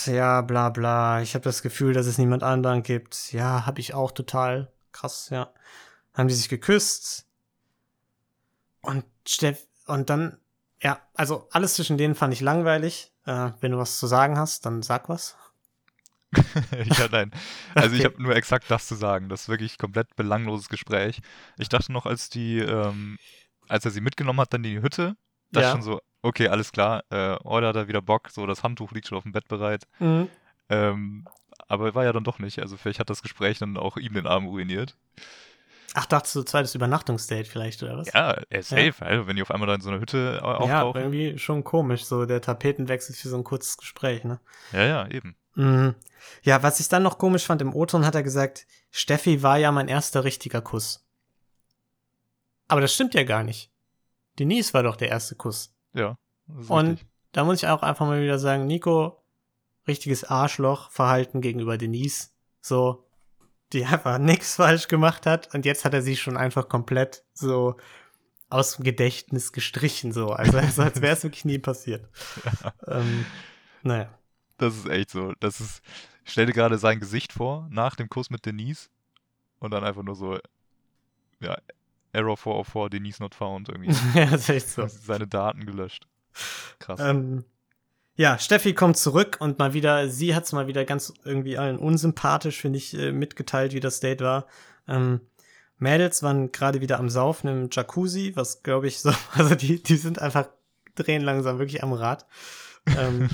Ja, 0.07 0.41
bla 0.43 0.71
bla. 0.71 1.21
Ich 1.23 1.35
habe 1.35 1.45
das 1.45 1.63
Gefühl, 1.63 1.93
dass 1.93 2.07
es 2.07 2.19
niemand 2.19 2.43
anderen 2.43 2.83
gibt. 2.83 3.33
Ja, 3.33 3.67
habe 3.67 3.81
ich 3.81 3.95
auch 3.95 4.11
total. 4.11 4.73
Krass, 4.93 5.29
ja. 5.31 5.53
Haben 6.15 6.29
die 6.29 6.35
sich 6.35 6.49
geküsst. 6.49 7.27
Und 8.83 9.05
Steff, 9.27 9.67
und 9.87 10.11
dann, 10.11 10.39
ja, 10.83 11.01
also 11.15 11.49
alles 11.53 11.75
zwischen 11.75 11.99
denen 11.99 12.15
fand 12.15 12.33
ich 12.33 12.41
langweilig. 12.41 13.13
Äh, 13.27 13.51
wenn 13.61 13.73
du 13.73 13.79
was 13.79 13.99
zu 13.99 14.07
sagen 14.07 14.39
hast, 14.39 14.65
dann 14.67 14.83
sag 14.83 15.09
was. 15.09 15.37
ja, 16.33 17.09
nein. 17.11 17.33
Also 17.75 17.97
ich 17.97 18.03
Okay. 18.03 18.13
habe 18.13 18.23
nur 18.23 18.37
exakt 18.37 18.71
das 18.71 18.87
zu 18.87 18.95
sagen. 18.95 19.29
Das 19.29 19.43
ist 19.43 19.49
wirklich 19.49 19.79
komplett 19.79 20.15
belangloses 20.17 20.69
Gespräch. 20.69 21.21
Ich 21.59 21.69
dachte 21.69 21.93
noch, 21.93 22.07
als 22.07 22.29
die, 22.31 22.59
ähm, 22.61 23.19
als 23.69 23.85
er 23.85 23.91
sie 23.91 24.01
mitgenommen 24.01 24.41
hat, 24.41 24.53
dann 24.55 24.65
in 24.65 24.75
die 24.77 24.83
Hütte, 24.83 25.17
dachte 25.51 25.67
Ja. 25.67 25.73
schon 25.73 25.83
so, 25.83 26.01
okay, 26.23 26.49
alles 26.49 26.71
klar, 26.73 27.03
äh, 27.11 27.37
oh, 27.43 27.61
da 27.61 27.69
hat 27.69 27.77
er 27.77 27.89
wieder 27.89 28.03
Bock, 28.03 28.31
so 28.31 28.47
das 28.47 28.63
Handtuch 28.63 28.93
liegt 28.93 29.09
schon 29.09 29.19
auf 29.19 29.25
dem 29.25 29.33
Bett 29.33 29.49
bereit. 29.49 29.85
Mhm. 29.99 30.29
Ähm, 30.69 31.25
aber 31.69 31.95
war 31.95 32.05
ja 32.05 32.13
dann 32.13 32.25
doch 32.25 32.39
nicht. 32.39 32.61
Also 32.61 32.77
vielleicht 32.77 33.01
hat 33.01 33.11
das 33.11 33.23
Gespräch 33.23 33.59
dann 33.59 33.77
auch 33.77 33.97
ihm 33.97 34.15
den 34.15 34.27
Abend 34.27 34.49
ruiniert. 34.49 34.97
Ach, 35.95 36.07
dachtest 36.07 36.37
du 36.37 36.43
zweites 36.45 36.75
Übernachtungsdate 36.77 37.49
vielleicht, 37.49 37.83
oder 37.83 37.99
was? 37.99 38.13
Ja, 38.13 38.31
er 38.49 38.61
ist 38.61 38.69
safe, 38.69 38.95
also 39.01 39.27
wenn 39.27 39.35
die 39.37 39.43
auf 39.43 39.51
einmal 39.51 39.67
da 39.67 39.75
in 39.75 39.81
so 39.81 39.89
einer 39.91 40.01
Hütte 40.01 40.41
au- 40.43 40.67
Ja, 40.67 40.83
auftauchen. 40.83 41.01
irgendwie 41.01 41.39
schon 41.39 41.65
komisch, 41.65 42.05
so 42.05 42.27
der 42.27 42.41
Tapetenwechsel 42.41 43.15
für 43.15 43.29
so 43.29 43.37
ein 43.37 43.43
kurzes 43.45 43.77
Gespräch, 43.77 44.23
ne? 44.25 44.39
Ja, 44.73 44.85
ja, 44.85 45.09
eben. 45.09 45.35
Mhm. 45.57 45.95
Ja, 46.43 46.63
was 46.63 46.79
ich 46.79 46.89
dann 46.89 47.03
noch 47.03 47.19
komisch 47.19 47.45
fand, 47.45 47.61
im 47.61 47.75
O-Ton 47.75 48.07
hat 48.07 48.15
er 48.15 48.23
gesagt, 48.23 48.67
Steffi 48.93 49.43
war 49.43 49.59
ja 49.59 49.73
mein 49.73 49.89
erster 49.89 50.23
richtiger 50.23 50.61
Kuss. 50.61 51.05
Aber 52.69 52.81
das 52.81 52.95
stimmt 52.95 53.15
ja 53.15 53.25
gar 53.25 53.43
nicht. 53.43 53.71
Denise 54.39 54.73
war 54.75 54.85
doch 54.85 54.95
der 54.97 55.09
erste 55.09 55.35
Kuss. 55.35 55.75
Ja. 55.93 56.17
Und 56.69 56.89
richtig. 56.91 57.09
da 57.33 57.43
muss 57.45 57.63
ich 57.63 57.69
auch 57.69 57.83
einfach 57.83 58.07
mal 58.07 58.23
wieder 58.23 58.39
sagen, 58.39 58.67
Nico, 58.67 59.23
richtiges 59.89 60.23
Arschloch-Verhalten 60.25 61.41
gegenüber 61.41 61.79
Denise. 61.79 62.29
So, 62.61 63.05
die 63.73 63.85
einfach 63.85 64.19
nichts 64.19 64.57
falsch 64.57 64.89
gemacht 64.89 65.27
hat 65.27 65.55
und 65.55 65.65
jetzt 65.65 65.85
hat 65.85 65.95
er 65.95 66.03
sie 66.03 66.17
schon 66.17 66.37
einfach 66.37 66.69
komplett 66.69 67.25
so 67.33 67.77
aus 68.51 68.77
dem 68.77 68.85
Gedächtnis 68.85 69.53
gestrichen, 69.53 70.13
so. 70.13 70.31
Also, 70.31 70.59
also 70.59 70.83
als 70.83 71.01
wäre 71.01 71.15
es 71.15 71.23
wirklich 71.23 71.45
nie 71.45 71.59
passiert. 71.59 72.09
Ähm, 72.87 73.25
naja. 73.83 74.13
Das 74.59 74.77
ist 74.77 74.89
echt 74.89 75.11
so. 75.11 75.33
Das 75.41 75.61
ist, 75.61 75.83
ich 76.25 76.33
stell 76.33 76.47
dir 76.47 76.53
gerade 76.53 76.77
sein 76.77 77.01
Gesicht 77.01 77.33
vor, 77.33 77.67
nach 77.71 77.95
dem 77.95 78.11
Kuss 78.11 78.29
mit 78.29 78.45
Denise. 78.45 78.91
Und 79.59 79.73
dann 79.73 79.85
einfach 79.85 80.03
nur 80.03 80.17
so, 80.17 80.39
ja, 81.41 81.57
Error 82.13 82.37
404, 82.37 82.91
Denise 82.91 83.23
not 83.23 83.35
found 83.35 83.69
irgendwie. 83.69 83.93
ja, 84.19 84.27
das 84.27 84.43
ist 84.43 84.49
echt 84.49 84.69
so. 84.69 84.87
Seine 84.87 85.27
Daten 85.27 85.65
gelöscht. 85.65 86.07
Krass. 86.79 87.01
Ähm, 87.01 87.45
ja, 88.17 88.39
Steffi 88.39 88.75
kommt 88.75 88.97
zurück 88.97 89.39
und 89.41 89.59
mal 89.59 89.73
wieder, 89.73 90.09
sie 90.09 90.35
hat 90.35 90.45
es 90.45 90.53
mal 90.53 90.67
wieder 90.67 90.85
ganz 90.85 91.13
irgendwie 91.25 91.57
allen 91.57 91.79
unsympathisch, 91.79 92.61
finde 92.61 92.79
ich, 92.79 92.95
äh, 92.95 93.13
mitgeteilt, 93.13 93.73
wie 93.73 93.81
das 93.81 94.01
Date 94.01 94.21
war. 94.21 94.47
Ähm, 94.89 95.21
Mädels 95.79 96.23
waren 96.23 96.53
gerade 96.53 96.81
wieder 96.81 96.99
am 96.99 97.09
Saufen 97.09 97.49
im 97.49 97.69
Jacuzzi, 97.73 98.33
was 98.37 98.63
glaube 98.63 98.89
ich 98.89 98.99
so, 99.01 99.13
also 99.33 99.55
die, 99.55 99.83
die 99.83 99.97
sind 99.97 100.19
einfach, 100.19 100.49
drehen 100.95 101.23
langsam 101.23 101.59
wirklich 101.59 101.83
am 101.83 101.93
Rad. 101.93 102.27
Ähm, 102.87 103.31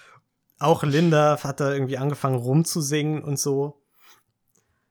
auch 0.58 0.82
Linda 0.82 1.38
hat 1.42 1.60
da 1.60 1.72
irgendwie 1.72 1.98
angefangen 1.98 2.36
rumzusingen 2.36 3.22
und 3.22 3.38
so. 3.38 3.82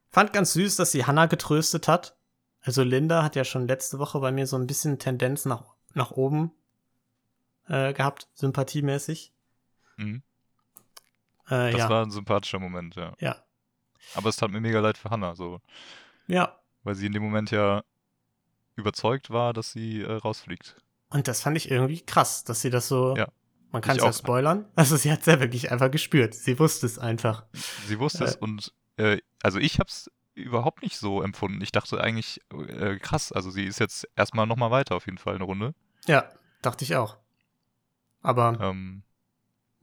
fand 0.09 0.31
ganz 0.31 0.53
süß, 0.53 0.77
dass 0.77 0.91
sie 0.91 1.05
Hannah 1.05 1.25
getröstet 1.25 1.87
hat. 1.87 2.15
Also 2.61 2.83
Linda 2.83 3.23
hat 3.23 3.35
ja 3.35 3.43
schon 3.43 3.67
letzte 3.67 3.99
Woche 3.99 4.19
bei 4.19 4.31
mir 4.31 4.47
so 4.47 4.55
ein 4.55 4.67
bisschen 4.67 4.99
Tendenz 4.99 5.43
nach, 5.43 5.65
nach 5.93 6.11
oben 6.11 6.51
äh, 7.67 7.93
gehabt, 7.93 8.27
sympathiemäßig. 8.33 9.31
Mhm. 9.97 10.23
Äh, 11.47 11.71
Das 11.71 11.79
ja, 11.79 11.89
war 11.89 12.03
ein 12.05 12.11
sympathischer 12.11 12.59
Moment, 12.59 12.95
ja. 12.95 13.13
ja, 13.19 13.35
Aber 14.15 14.29
es 14.29 14.35
tat 14.37 14.51
mir 14.51 14.61
mega 14.61 14.79
leid 14.79 14.97
für 14.97 15.09
Hannah, 15.09 15.35
so, 15.35 15.59
ja. 16.27 16.57
weil 16.83 16.95
sie 16.95 17.05
in 17.05 17.13
dem 17.13 17.23
Moment 17.23 17.51
ja 17.51 17.83
überzeugt 18.75 19.29
war, 19.29 19.53
dass 19.53 19.71
sie 19.71 20.01
äh, 20.01 20.11
rausfliegt. 20.11 20.75
Und 21.09 21.27
das 21.27 21.41
fand 21.41 21.57
ich 21.57 21.69
irgendwie 21.69 22.01
krass, 22.01 22.43
dass 22.43 22.61
sie 22.61 22.69
das 22.71 22.87
so. 22.87 23.15
Ja. 23.15 23.27
Man 23.71 23.81
kann 23.81 23.97
es 23.97 24.03
ja 24.03 24.13
spoilern. 24.13 24.65
Also 24.75 24.97
sie 24.97 25.11
hat 25.11 25.21
es 25.21 25.25
ja 25.27 25.39
wirklich 25.39 25.71
einfach 25.71 25.89
gespürt. 25.91 26.33
Sie 26.35 26.57
wusste 26.59 26.85
es 26.85 26.97
einfach. 26.99 27.45
Sie 27.87 27.99
wusste 27.99 28.23
es 28.23 28.35
Äh. 28.35 28.39
und 28.39 28.73
äh, 28.97 29.17
also 29.41 29.59
ich 29.59 29.79
hab's 29.79 30.09
überhaupt 30.35 30.81
nicht 30.81 30.97
so 30.97 31.21
empfunden. 31.21 31.61
Ich 31.61 31.71
dachte 31.71 32.01
eigentlich, 32.01 32.41
äh, 32.67 32.97
krass, 32.97 33.31
also 33.31 33.51
sie 33.51 33.65
ist 33.65 33.79
jetzt 33.79 34.07
erstmal 34.15 34.47
nochmal 34.47 34.71
weiter 34.71 34.95
auf 34.95 35.05
jeden 35.05 35.17
Fall 35.19 35.35
eine 35.35 35.43
Runde. 35.43 35.75
Ja, 36.07 36.29
dachte 36.63 36.83
ich 36.83 36.95
auch. 36.95 37.17
Aber 38.23 38.57
Ähm, 38.59 39.03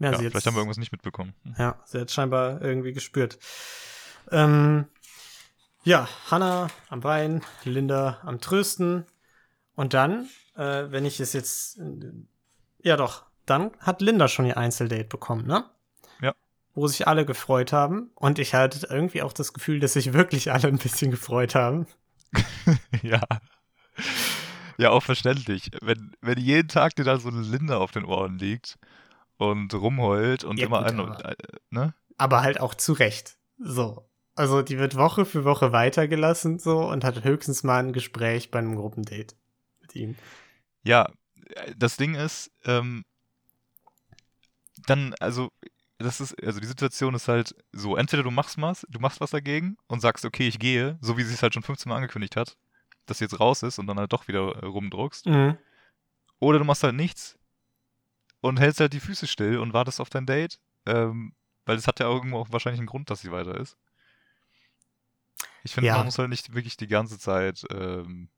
ja, 0.01 0.13
ja, 0.13 0.19
vielleicht 0.19 0.35
jetzt, 0.35 0.47
haben 0.47 0.55
wir 0.55 0.61
irgendwas 0.61 0.79
nicht 0.79 0.93
mitbekommen. 0.93 1.35
Ja, 1.59 1.79
sie 1.85 2.01
hat 2.01 2.11
scheinbar 2.11 2.63
irgendwie 2.63 2.93
gespürt. 2.93 3.39
Ähm, 4.31 4.87
ja, 5.85 6.09
Hannah 6.31 6.69
am 6.89 7.05
Weinen, 7.05 7.43
Linda 7.65 8.19
am 8.23 8.41
Trösten. 8.41 9.05
Und 9.75 9.95
dann, 9.95 10.29
äh, 10.57 10.91
wenn 10.91 11.05
ich 11.05 11.21
es 11.21 11.33
jetzt. 11.35 11.79
äh, 11.79 12.13
Ja, 12.83 12.97
doch. 12.97 13.27
Dann 13.47 13.73
hat 13.81 14.01
Linda 14.01 14.29
schon 14.29 14.47
ihr 14.47 14.57
Einzeldate 14.57 15.05
bekommen, 15.05 15.47
ne? 15.47 15.65
Ja. 16.21 16.35
Wo 16.75 16.87
sich 16.87 17.09
alle 17.09 17.27
gefreut 17.27 17.73
haben. 17.73 18.11
Und 18.15 18.39
ich 18.39 18.55
hatte 18.55 18.87
irgendwie 18.89 19.23
auch 19.23 19.33
das 19.33 19.53
Gefühl, 19.53 19.81
dass 19.81 19.95
sich 19.95 20.13
wirklich 20.13 20.53
alle 20.53 20.69
ein 20.69 20.79
bisschen 20.79 21.11
gefreut 21.11 21.55
haben. 21.55 21.87
ja. 23.03 23.23
Ja, 24.81 24.91
auch 24.91 25.03
verständlich. 25.03 25.71
Wenn, 25.83 26.17
wenn 26.23 26.39
jeden 26.39 26.69
Tag 26.69 26.97
dir 26.97 27.05
da 27.05 27.19
so 27.19 27.29
eine 27.29 27.43
Linde 27.43 27.77
auf 27.77 27.91
den 27.91 28.07
Ohren 28.07 28.39
liegt 28.39 28.79
und 29.37 29.75
rumheult 29.75 30.43
und 30.43 30.59
Ja, 30.59 30.67
immer 30.67 30.79
gut, 30.85 30.93
ein, 30.93 31.01
aber- 31.01 31.29
äh, 31.31 31.37
ne? 31.69 31.95
aber 32.17 32.41
halt 32.41 32.61
auch 32.61 32.75
zu 32.75 32.95
Recht. 32.95 33.37
So. 33.59 34.09
Also 34.37 34.63
die 34.63 34.79
wird 34.79 34.97
Woche 34.97 35.27
für 35.27 35.45
Woche 35.45 35.73
weitergelassen 35.73 36.59
so 36.59 36.79
und 36.89 37.05
hat 37.05 37.25
höchstens 37.25 37.63
mal 37.63 37.79
ein 37.81 37.93
Gespräch 37.93 38.51
bei 38.51 38.59
einem 38.59 38.75
Gruppendate 38.77 39.35
mit 39.83 39.95
ihm. 39.97 40.17
Ja, 40.83 41.11
äh, 41.57 41.75
das 41.77 41.99
Ding 41.99 42.15
ist, 42.15 42.51
ähm, 42.65 43.05
dann, 44.87 45.15
also, 45.21 45.51
das 45.99 46.23
ist, 46.23 46.43
also 46.43 46.59
die 46.59 46.67
Situation 46.67 47.15
ist 47.15 47.29
halt 47.29 47.55
so, 47.73 47.97
entweder 47.97 48.23
du 48.23 48.31
machst 48.31 48.59
was, 48.63 48.87
du 48.89 48.99
machst 48.99 49.21
was 49.21 49.31
dagegen 49.31 49.77
und 49.89 50.01
sagst, 50.01 50.25
okay, 50.25 50.49
ich 50.49 50.59
gehe, 50.59 50.99
so 51.03 51.19
wie 51.19 51.23
sie 51.23 51.35
es 51.35 51.43
halt 51.43 51.53
schon 51.53 51.63
15 51.63 51.91
Mal 51.91 51.97
angekündigt 51.97 52.37
hat, 52.37 52.57
sie 53.19 53.25
jetzt 53.25 53.39
raus 53.41 53.63
ist 53.63 53.79
und 53.79 53.87
dann 53.87 53.99
halt 53.99 54.13
doch 54.13 54.29
wieder 54.29 54.57
äh, 54.63 54.67
rumdruckst. 54.67 55.27
Mhm. 55.27 55.57
Oder 56.39 56.59
du 56.59 56.65
machst 56.65 56.83
halt 56.83 56.95
nichts 56.95 57.39
und 58.41 58.59
hältst 58.59 58.81
halt 58.81 58.93
die 58.93 59.01
Füße 59.01 59.27
still 59.27 59.59
und 59.59 59.73
wartest 59.75 60.01
auf 60.01 60.09
dein 60.11 60.27
Date, 60.27 60.59
ähm, 60.87 61.35
weil 61.67 61.77
es 61.77 61.87
hat 61.87 62.01
ja 62.01 62.09
irgendwo 62.09 62.39
auch 62.39 62.51
wahrscheinlich 62.51 62.81
einen 62.81 62.87
Grund, 62.87 63.11
dass 63.11 63.21
sie 63.21 63.31
weiter 63.31 63.57
ist. 63.57 63.77
Ich 65.63 65.75
finde, 65.75 65.89
Ja. 65.89 65.97
man 65.97 66.07
muss 66.07 66.19
halt 66.19 66.31
nicht 66.31 66.55
wirklich 66.55 66.77
die 66.79 66.87
ganze 66.89 67.19
Zeit 67.19 67.65
ähm, 67.71 68.31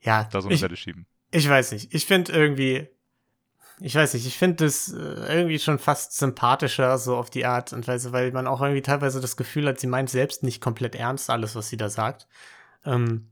Ja, 0.00 0.24
da 0.24 0.40
so 0.40 0.48
eine 0.48 0.54
ich, 0.54 0.62
Welle 0.62 0.76
schieben. 0.76 1.06
ich 1.30 1.48
weiß 1.48 1.72
nicht. 1.72 1.92
Ich 1.94 2.06
finde 2.06 2.32
irgendwie, 2.32 2.88
ich 3.80 3.94
weiß 3.94 4.14
nicht, 4.14 4.26
ich 4.26 4.38
finde 4.38 4.64
das 4.64 4.92
äh, 4.92 4.96
irgendwie 5.36 5.58
schon 5.58 5.78
fast 5.78 6.16
sympathischer, 6.16 6.96
so 6.98 7.16
auf 7.16 7.30
die 7.30 7.46
Art 7.46 7.72
und 7.72 7.86
Weise, 7.88 8.12
weil 8.12 8.32
man 8.32 8.46
auch 8.46 8.60
irgendwie 8.60 8.82
teilweise 8.82 9.20
das 9.20 9.36
Gefühl 9.36 9.66
hat, 9.68 9.80
sie 9.80 9.86
meint 9.86 10.10
selbst 10.10 10.42
nicht 10.42 10.60
komplett 10.60 10.94
ernst, 10.94 11.30
alles, 11.30 11.54
was 11.56 11.68
sie 11.68 11.76
da 11.76 11.88
sagt. 11.90 12.26
Ähm, 12.84 13.28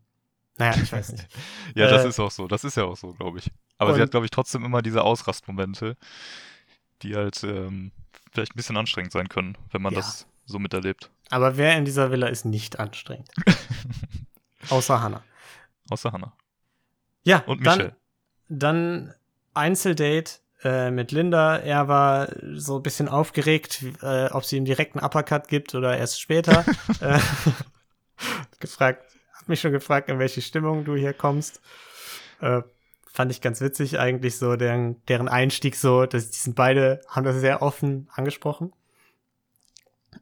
naja, 0.59 0.81
ich 0.83 0.93
weiß 0.93 1.13
nicht. 1.13 1.29
Ja, 1.75 1.87
das 1.89 2.05
Äh, 2.05 2.09
ist 2.09 2.19
auch 2.21 2.31
so. 2.31 2.49
Das 2.49 2.65
ist 2.65 2.77
ja 2.77 2.85
auch 2.85 2.97
so, 2.97 3.13
glaube 3.13 3.39
ich. 3.39 3.51
Aber 3.79 3.95
sie 3.95 4.01
hat, 4.03 4.11
glaube 4.11 4.27
ich, 4.27 4.31
trotzdem 4.31 4.65
immer 4.65 4.83
diese 4.83 5.03
Ausrastmomente, 5.03 5.97
die 7.03 7.15
halt 7.17 7.43
ähm, 7.45 7.93
vielleicht 8.33 8.53
ein 8.55 8.57
bisschen 8.57 8.77
anstrengend 8.77 9.13
sein 9.13 9.29
können, 9.29 9.57
wenn 9.71 9.81
man 9.83 9.93
Ja. 9.95 10.01
das 10.01 10.27
so 10.45 10.59
miterlebt. 10.59 11.11
Aber 11.31 11.57
wer 11.57 11.77
in 11.79 11.85
dieser 11.85 12.11
Villa 12.11 12.27
ist 12.27 12.45
nicht 12.45 12.79
anstrengend? 12.81 13.31
Außer 14.69 15.01
Hannah. 15.01 15.23
Außer 15.89 16.13
Hannah. 16.13 16.33
Ja, 17.23 17.39
Und 17.47 17.65
dann, 17.67 17.79
Michelle. 17.79 17.97
dann 18.49 19.15
Einzeldate 19.55 20.41
äh, 20.63 20.91
mit 20.91 21.13
Linda. 21.13 21.57
Er 21.59 21.89
war 21.89 22.29
so 22.55 22.77
ein 22.77 22.83
bisschen 22.83 23.09
aufgeregt, 23.09 23.83
äh, 24.03 24.27
ob 24.27 24.45
sie 24.45 24.57
ihm 24.57 24.65
direkt 24.65 24.97
einen 24.97 25.05
Uppercut 25.05 25.49
gibt 25.49 25.75
oder 25.75 25.97
erst 25.97 26.21
später. 26.21 26.65
äh, 27.01 27.19
gefragt, 28.61 29.05
hat 29.33 29.49
mich 29.49 29.61
schon 29.61 29.73
gefragt, 29.73 30.09
in 30.09 30.19
welche 30.19 30.43
Stimmung 30.43 30.85
du 30.85 30.97
hier 30.97 31.13
kommst. 31.13 31.61
Äh, 32.41 32.63
fand 33.07 33.33
ich 33.33 33.41
ganz 33.41 33.61
witzig 33.61 33.99
eigentlich 33.99 34.37
so, 34.39 34.57
deren, 34.57 35.05
deren 35.07 35.29
Einstieg 35.29 35.77
so, 35.77 36.07
dass 36.07 36.31
die 36.31 36.39
sind 36.39 36.57
beide, 36.57 37.01
haben 37.09 37.25
das 37.25 37.37
sehr 37.37 37.63
offen 37.63 38.09
angesprochen. 38.15 38.73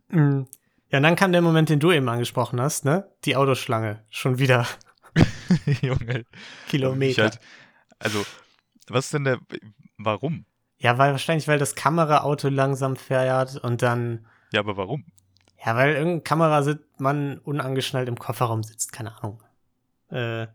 Mm. 0.08 0.42
Ja, 0.90 0.98
und 0.98 1.02
dann 1.02 1.16
kam 1.16 1.32
der 1.32 1.42
Moment, 1.42 1.68
den 1.68 1.80
du 1.80 1.92
eben 1.92 2.08
angesprochen 2.08 2.60
hast, 2.60 2.86
ne? 2.86 3.10
Die 3.26 3.36
Autoschlange. 3.36 4.02
Schon 4.08 4.38
wieder 4.38 4.66
Junge. 5.82 6.24
Kilometer. 6.68 7.24
Halt, 7.24 7.40
also, 7.98 8.24
was 8.90 9.06
ist 9.06 9.14
denn 9.14 9.24
der. 9.24 9.38
Warum? 9.96 10.44
Ja, 10.78 10.96
weil 10.98 11.10
wahrscheinlich, 11.12 11.48
weil 11.48 11.58
das 11.58 11.74
Kameraauto 11.74 12.48
langsam 12.48 12.94
fährt 12.96 13.56
und 13.56 13.82
dann, 13.82 14.26
Ja, 14.52 14.60
aber 14.60 14.76
warum? 14.76 15.04
ja, 15.64 15.74
weil 15.74 15.94
irgendein 15.96 16.22
Kameramann 16.22 17.38
unangeschnallt 17.38 18.08
im 18.08 18.16
Kofferraum 18.18 18.62
sitzt, 18.62 18.92
keine 18.92 19.16
Ahnung. 19.18 19.42
Äh, 20.10 20.46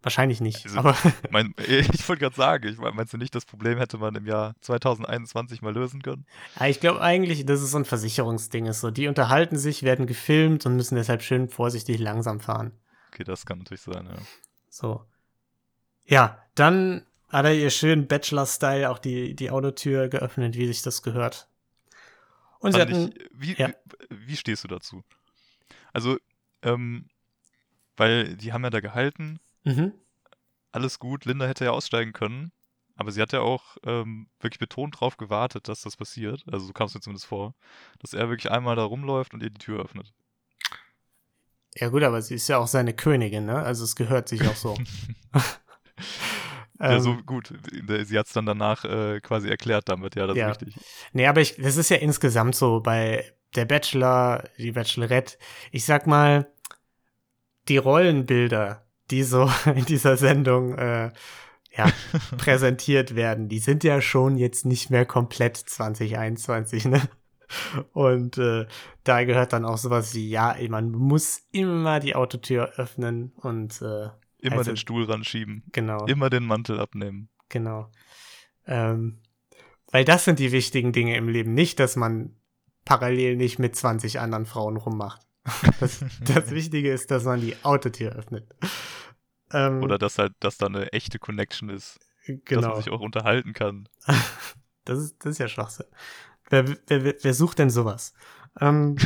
wahrscheinlich 0.00 0.40
nicht, 0.40 0.64
Also- 0.64 0.78
aber 0.78 0.96
Mein, 1.30 1.54
ich 1.58 2.08
wollte 2.08 2.20
gerade 2.20 2.34
sagen, 2.34 2.66
ich 2.68 2.78
mein, 2.78 2.94
meinst 2.96 3.12
du 3.12 3.18
nicht, 3.18 3.34
das 3.34 3.44
Problem 3.44 3.76
hätte 3.76 3.98
man 3.98 4.14
im 4.14 4.26
Jahr 4.26 4.54
2021 4.62 5.60
mal 5.60 5.74
lösen 5.74 6.00
können? 6.02 6.24
ja, 6.58 6.66
ich 6.66 6.80
glaube 6.80 7.02
eigentlich, 7.02 7.44
dass 7.44 7.60
es 7.60 7.70
so 7.72 7.76
ein 7.78 7.84
Versicherungsding 7.84 8.64
ist. 8.66 8.80
So, 8.80 8.90
die 8.90 9.06
unterhalten 9.06 9.58
sich, 9.58 9.82
werden 9.82 10.06
gefilmt 10.06 10.64
und 10.64 10.76
müssen 10.76 10.94
deshalb 10.96 11.22
schön 11.22 11.50
vorsichtig 11.50 11.98
langsam 11.98 12.40
fahren. 12.40 12.72
Okay, 13.12 13.24
das 13.24 13.44
kann 13.44 13.58
natürlich 13.58 13.82
sein, 13.82 14.06
ja. 14.06 14.16
So. 14.70 15.04
Ja, 16.06 16.38
dann 16.54 17.04
hat 17.32 17.46
er 17.46 17.54
ihr 17.54 17.70
schön 17.70 18.06
Bachelor-Style 18.06 18.90
auch 18.90 18.98
die, 18.98 19.34
die 19.34 19.50
Autotür 19.50 20.08
geöffnet, 20.08 20.56
wie 20.56 20.66
sich 20.66 20.82
das 20.82 21.02
gehört. 21.02 21.48
Und 22.58 22.72
sie 22.74 22.80
hatten, 22.80 23.14
ich, 23.16 23.30
wie, 23.32 23.54
ja. 23.54 23.72
wie, 24.10 24.28
wie 24.28 24.36
stehst 24.36 24.64
du 24.64 24.68
dazu? 24.68 25.02
Also, 25.92 26.18
ähm, 26.62 27.08
weil 27.96 28.36
die 28.36 28.52
haben 28.52 28.62
ja 28.64 28.70
da 28.70 28.80
gehalten, 28.80 29.40
mhm. 29.64 29.92
alles 30.70 30.98
gut, 30.98 31.24
Linda 31.24 31.46
hätte 31.46 31.64
ja 31.64 31.70
aussteigen 31.72 32.12
können, 32.12 32.52
aber 32.96 33.10
sie 33.10 33.20
hat 33.20 33.32
ja 33.32 33.40
auch 33.40 33.78
ähm, 33.84 34.28
wirklich 34.38 34.60
betont 34.60 35.00
drauf 35.00 35.16
gewartet, 35.16 35.68
dass 35.68 35.80
das 35.80 35.96
passiert. 35.96 36.44
Also 36.50 36.66
so 36.66 36.72
kam 36.72 36.86
es 36.86 36.94
mir 36.94 37.00
zumindest 37.00 37.26
vor, 37.26 37.54
dass 37.98 38.12
er 38.12 38.28
wirklich 38.28 38.52
einmal 38.52 38.76
da 38.76 38.84
rumläuft 38.84 39.34
und 39.34 39.42
ihr 39.42 39.50
die 39.50 39.58
Tür 39.58 39.82
öffnet. 39.82 40.12
Ja 41.74 41.88
gut, 41.88 42.02
aber 42.02 42.20
sie 42.20 42.34
ist 42.34 42.48
ja 42.48 42.58
auch 42.58 42.66
seine 42.66 42.94
Königin, 42.94 43.46
ne? 43.46 43.62
Also 43.62 43.84
es 43.84 43.96
gehört 43.96 44.28
sich 44.28 44.46
auch 44.46 44.56
so. 44.56 44.76
ja, 46.82 46.96
Ähm, 46.96 47.00
so 47.00 47.16
gut. 47.24 47.52
Sie 48.04 48.18
hat 48.18 48.26
es 48.26 48.32
dann 48.32 48.46
danach 48.46 48.84
äh, 48.84 49.20
quasi 49.20 49.48
erklärt 49.48 49.88
damit, 49.88 50.14
ja, 50.16 50.26
das 50.26 50.36
Ja. 50.36 50.50
ist 50.50 50.60
richtig. 50.62 50.76
Nee, 51.12 51.26
aber 51.26 51.40
ich, 51.40 51.56
das 51.56 51.76
ist 51.76 51.88
ja 51.88 51.96
insgesamt 51.98 52.54
so 52.54 52.80
bei 52.80 53.24
der 53.54 53.64
Bachelor, 53.66 54.44
die 54.58 54.72
Bachelorette. 54.72 55.36
Ich 55.70 55.84
sag 55.84 56.06
mal, 56.06 56.50
die 57.68 57.76
Rollenbilder, 57.76 58.84
die 59.10 59.22
so 59.22 59.50
in 59.74 59.84
dieser 59.84 60.16
Sendung 60.16 60.74
äh, 60.76 61.12
ja, 61.76 61.86
präsentiert 62.36 63.14
werden, 63.14 63.48
die 63.48 63.58
sind 63.60 63.84
ja 63.84 64.00
schon 64.00 64.36
jetzt 64.36 64.66
nicht 64.66 64.90
mehr 64.90 65.06
komplett 65.06 65.56
2021, 65.56 66.86
ne? 66.86 67.02
Und 67.92 68.38
äh, 68.38 68.66
da 69.04 69.24
gehört 69.24 69.52
dann 69.52 69.66
auch 69.66 69.76
sowas 69.76 70.14
wie, 70.14 70.28
ja, 70.30 70.56
man 70.70 70.90
muss 70.90 71.42
immer 71.52 72.00
die 72.00 72.14
Autotür 72.14 72.72
öffnen 72.78 73.32
und 73.36 73.82
äh, 73.82 74.08
Immer 74.42 74.58
Also- 74.58 74.72
den 74.72 74.76
Stuhl 74.76 75.04
ranschieben, 75.04 75.62
genau. 75.72 76.04
immer 76.06 76.28
den 76.28 76.44
Mantel 76.44 76.78
abnehmen. 76.78 77.30
Genau. 77.48 77.90
Ähm, 78.66 79.22
weil 79.90 80.04
das 80.04 80.24
sind 80.24 80.38
die 80.38 80.52
wichtigen 80.52 80.92
Dinge 80.92 81.16
im 81.16 81.28
Leben. 81.28 81.54
Nicht, 81.54 81.78
dass 81.78 81.96
man 81.96 82.36
parallel 82.84 83.36
nicht 83.36 83.58
mit 83.58 83.76
20 83.76 84.20
anderen 84.20 84.46
Frauen 84.46 84.76
rummacht. 84.76 85.20
Das, 85.80 86.04
das 86.24 86.50
Wichtige 86.50 86.92
ist, 86.92 87.10
dass 87.10 87.24
man 87.24 87.40
die 87.40 87.56
Autotür 87.62 88.12
öffnet. 88.12 88.48
Ähm, 89.52 89.82
Oder 89.82 89.98
dass 89.98 90.18
halt, 90.18 90.32
dass 90.40 90.58
da 90.58 90.66
eine 90.66 90.92
echte 90.92 91.18
Connection 91.18 91.68
ist, 91.68 92.00
dass 92.26 92.36
genau. 92.44 92.68
man 92.68 92.76
sich 92.78 92.90
auch 92.90 93.00
unterhalten 93.00 93.52
kann. 93.52 93.88
Das 94.84 94.98
ist, 94.98 95.24
das 95.24 95.34
ist 95.34 95.38
ja 95.38 95.46
Schwachsinn. 95.46 95.86
Wer, 96.50 96.66
wer, 96.66 97.04
wer, 97.04 97.14
wer 97.22 97.34
sucht 97.34 97.60
denn 97.60 97.70
sowas? 97.70 98.14
Ähm, 98.60 98.96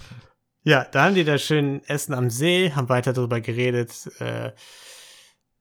ja, 0.66 0.84
da 0.84 1.04
haben 1.04 1.14
die 1.14 1.22
da 1.22 1.38
schön 1.38 1.84
Essen 1.84 2.12
am 2.12 2.28
See, 2.28 2.72
haben 2.72 2.88
weiter 2.88 3.12
darüber 3.12 3.40
geredet, 3.40 4.10
äh, 4.18 4.50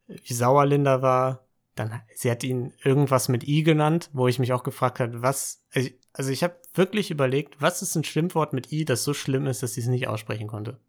wie 0.07 0.33
sauer 0.33 0.65
Linda 0.65 1.03
war. 1.03 1.45
Dann, 1.75 2.01
sie 2.15 2.31
hat 2.31 2.43
ihn 2.43 2.73
irgendwas 2.83 3.27
mit 3.29 3.47
I 3.47 3.61
genannt, 3.61 4.09
wo 4.13 4.27
ich 4.27 4.39
mich 4.39 4.51
auch 4.51 4.63
gefragt 4.63 4.99
habe, 4.99 5.21
was, 5.21 5.63
also 5.75 5.89
ich, 5.89 5.99
also 6.11 6.31
ich 6.31 6.43
habe 6.43 6.59
wirklich 6.73 7.11
überlegt, 7.11 7.61
was 7.61 7.83
ist 7.83 7.95
ein 7.95 8.03
Schlimmwort 8.03 8.53
mit 8.53 8.71
I, 8.71 8.83
das 8.83 9.03
so 9.03 9.13
schlimm 9.13 9.45
ist, 9.45 9.61
dass 9.61 9.75
sie 9.75 9.81
es 9.81 9.87
nicht 9.87 10.07
aussprechen 10.07 10.47
konnte. 10.47 10.79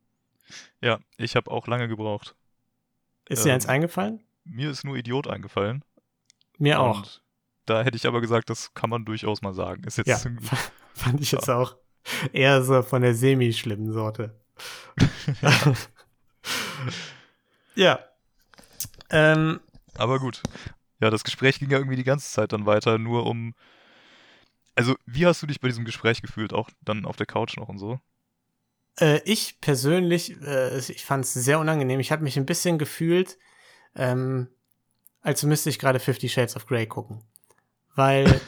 Ja, 0.80 0.98
ich 1.18 1.36
habe 1.36 1.50
auch 1.50 1.66
lange 1.66 1.86
gebraucht. 1.86 2.34
Ist 3.28 3.44
dir 3.44 3.50
Ähm, 3.50 3.56
eins 3.56 3.66
eingefallen? 3.66 4.22
Mir 4.44 4.70
ist 4.70 4.82
nur 4.82 4.96
Idiot 4.96 5.26
eingefallen. 5.26 5.84
Mir 6.56 6.80
auch. 6.80 6.98
Und 6.98 7.22
da 7.66 7.82
hätte 7.82 7.98
ich 7.98 8.06
aber 8.06 8.22
gesagt, 8.22 8.48
das 8.48 8.72
kann 8.72 8.88
man 8.88 9.04
durchaus 9.04 9.42
mal 9.42 9.52
sagen. 9.52 9.84
Ist 9.84 9.98
jetzt 9.98 10.06
Ja, 10.08 10.18
fand 10.94 11.20
ich 11.20 11.32
jetzt 11.32 11.50
auch 11.50 11.76
eher 12.32 12.62
so 12.62 12.82
von 12.82 13.02
der 13.02 13.14
semi-schlimmen 13.14 13.92
Sorte. 13.92 14.34
ja. 17.74 18.00
Ähm, 19.11 19.61
Aber 19.94 20.18
gut. 20.18 20.42
Ja, 21.00 21.11
das 21.11 21.24
Gespräch 21.24 21.59
ging 21.59 21.70
ja 21.70 21.78
irgendwie 21.78 21.96
die 21.96 22.04
ganze 22.04 22.30
Zeit 22.30 22.52
dann 22.52 22.66
weiter, 22.66 22.98
nur 22.98 23.26
um. 23.26 23.54
Also, 24.74 24.96
wie 25.07 25.26
hast 25.26 25.42
du 25.42 25.46
dich 25.46 25.61
bei 25.61 25.68
diesem 25.68 25.84
Gespräch 25.84 26.22
gefühlt? 26.22 26.52
Auch 26.52 26.70
dann 26.82 27.04
auf 27.04 27.16
der 27.16 27.26
Couch 27.26 27.57
noch 27.57 27.68
und 27.68 27.78
so? 27.78 28.00
Äh, 28.98 29.20
ich 29.24 29.61
persönlich, 29.61 30.40
äh, 30.42 30.78
ich 30.78 31.04
fand 31.04 31.24
es 31.24 31.34
sehr 31.34 31.59
unangenehm. 31.59 32.00
Ich 32.00 32.12
habe 32.12 32.22
mich 32.22 32.36
ein 32.36 32.46
bisschen 32.46 32.78
gefühlt, 32.78 33.38
ähm, 33.94 34.48
als 35.20 35.42
müsste 35.42 35.70
ich 35.70 35.78
gerade 35.78 36.00
Fifty 36.00 36.28
Shades 36.28 36.57
of 36.57 36.66
Grey 36.66 36.86
gucken. 36.86 37.22
Weil 37.94 38.40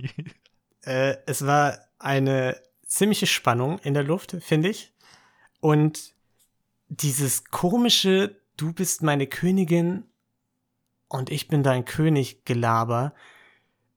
äh, 0.82 1.16
es 1.26 1.46
war 1.46 1.78
eine 1.98 2.60
ziemliche 2.90 3.26
Spannung 3.26 3.78
in 3.80 3.94
der 3.94 4.02
Luft, 4.02 4.36
finde 4.40 4.68
ich. 4.68 4.92
Und 5.60 6.12
dieses 6.88 7.44
komische, 7.44 8.36
du 8.56 8.72
bist 8.72 9.02
meine 9.02 9.26
Königin 9.26 10.04
und 11.08 11.30
ich 11.30 11.48
bin 11.48 11.62
dein 11.62 11.84
König 11.84 12.44
Gelaber, 12.44 13.14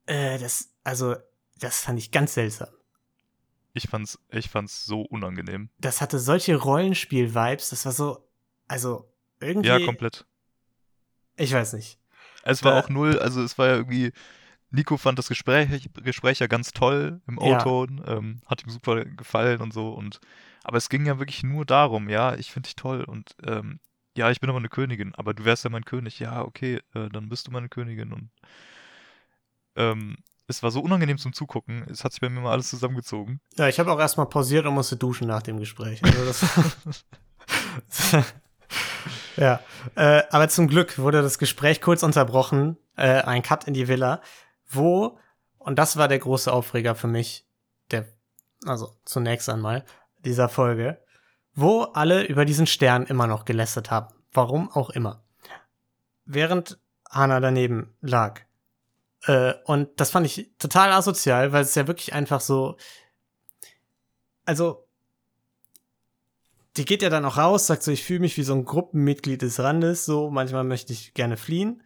äh, 0.05 0.37
das, 0.37 0.69
also, 0.83 1.15
das 1.59 1.81
fand 1.81 1.97
ich 1.99 2.11
ganz 2.11 2.35
seltsam. 2.35 2.69
Ich 3.73 3.87
fand's, 3.89 4.19
ich 4.29 4.49
fand's 4.49 4.85
so 4.85 5.01
unangenehm. 5.01 5.69
das 5.79 5.99
hatte 6.01 6.19
solche 6.19 6.55
Rollenspiel-Vibes, 6.55 7.69
das 7.69 7.85
war 7.85 7.91
so, 7.91 8.27
also 8.67 9.09
irgendwie. 9.39 9.69
Ja, 9.69 9.79
komplett. 9.83 10.25
Ich 11.35 11.51
weiß 11.51 11.73
nicht. 11.73 11.97
Es 12.43 12.63
war 12.63 12.73
Da- 12.73 12.79
auch 12.81 12.89
null, 12.89 13.17
also 13.17 13.41
es 13.41 13.57
war 13.57 13.67
ja 13.67 13.75
irgendwie. 13.77 14.11
Nico 14.73 14.97
fand 14.97 15.19
das 15.19 15.27
Gespräch, 15.29 15.89
Gespräch 16.03 16.39
ja 16.39 16.47
ganz 16.47 16.71
toll 16.71 17.21
im 17.27 17.39
Ja. 17.39 17.59
O-Ton, 17.59 18.03
ähm, 18.07 18.41
hat 18.47 18.63
ihm 18.63 18.71
super 18.71 19.05
gefallen 19.05 19.61
und 19.61 19.71
so 19.71 19.89
und 19.89 20.19
aber 20.63 20.77
es 20.77 20.89
ging 20.89 21.05
ja 21.05 21.19
wirklich 21.19 21.43
nur 21.43 21.63
darum, 21.65 22.09
ja, 22.09 22.35
ich 22.35 22.51
finde 22.51 22.67
dich 22.67 22.75
toll 22.75 23.03
und 23.03 23.35
ähm, 23.45 23.79
ja, 24.17 24.31
ich 24.31 24.39
bin 24.39 24.49
aber 24.49 24.59
eine 24.59 24.69
Königin, 24.69 25.13
aber 25.15 25.33
du 25.33 25.45
wärst 25.45 25.63
ja 25.63 25.69
mein 25.69 25.85
König, 25.85 26.19
ja, 26.19 26.41
okay, 26.41 26.81
äh, 26.95 27.09
dann 27.09 27.29
bist 27.29 27.47
du 27.47 27.51
meine 27.51 27.69
Königin 27.69 28.13
und 28.13 28.29
ähm, 29.75 30.17
es 30.47 30.63
war 30.63 30.71
so 30.71 30.81
unangenehm 30.81 31.19
zum 31.19 31.33
Zugucken, 31.33 31.85
es 31.89 32.03
hat 32.03 32.13
sich 32.13 32.21
bei 32.21 32.29
mir 32.29 32.41
mal 32.41 32.51
alles 32.51 32.69
zusammengezogen. 32.69 33.41
Ja, 33.57 33.67
ich 33.67 33.79
habe 33.79 33.91
auch 33.91 33.99
erstmal 33.99 34.25
pausiert 34.25 34.65
und 34.65 34.73
musste 34.73 34.97
duschen 34.97 35.27
nach 35.27 35.43
dem 35.43 35.59
Gespräch. 35.59 36.03
Also 36.03 36.25
das 36.25 37.05
ja, 39.37 39.59
äh, 39.95 40.23
aber 40.31 40.49
zum 40.49 40.67
Glück 40.67 40.97
wurde 40.97 41.21
das 41.21 41.37
Gespräch 41.37 41.79
kurz 41.79 42.01
unterbrochen, 42.01 42.77
äh, 42.95 43.21
ein 43.21 43.41
Cut 43.43 43.65
in 43.65 43.73
die 43.73 43.87
Villa, 43.87 44.21
wo, 44.75 45.17
und 45.57 45.79
das 45.79 45.97
war 45.97 46.07
der 46.07 46.19
große 46.19 46.51
Aufreger 46.51 46.95
für 46.95 47.07
mich, 47.07 47.47
der, 47.91 48.07
also 48.65 48.95
zunächst 49.05 49.49
einmal, 49.49 49.85
dieser 50.19 50.49
Folge, 50.49 51.01
wo 51.53 51.83
alle 51.83 52.25
über 52.25 52.45
diesen 52.45 52.67
Stern 52.67 53.05
immer 53.05 53.27
noch 53.27 53.45
gelästert 53.45 53.91
haben. 53.91 54.13
Warum 54.31 54.71
auch 54.71 54.89
immer. 54.89 55.23
Während 56.25 56.79
Hannah 57.09 57.39
daneben 57.39 57.95
lag. 58.01 58.41
Äh, 59.25 59.53
und 59.65 59.99
das 59.99 60.09
fand 60.09 60.25
ich 60.25 60.51
total 60.57 60.91
asozial, 60.91 61.51
weil 61.51 61.63
es 61.63 61.75
ja 61.75 61.87
wirklich 61.87 62.13
einfach 62.13 62.41
so, 62.41 62.77
also 64.45 64.87
die 66.75 66.85
geht 66.85 67.03
ja 67.03 67.09
dann 67.09 67.25
auch 67.25 67.37
raus, 67.37 67.67
sagt 67.67 67.83
so, 67.83 67.91
ich 67.91 68.03
fühle 68.03 68.21
mich 68.21 68.35
wie 68.37 68.43
so 68.43 68.53
ein 68.53 68.65
Gruppenmitglied 68.65 69.41
des 69.41 69.59
Randes, 69.59 70.05
so 70.05 70.31
manchmal 70.31 70.63
möchte 70.63 70.91
ich 70.91 71.13
gerne 71.13 71.37
fliehen. 71.37 71.83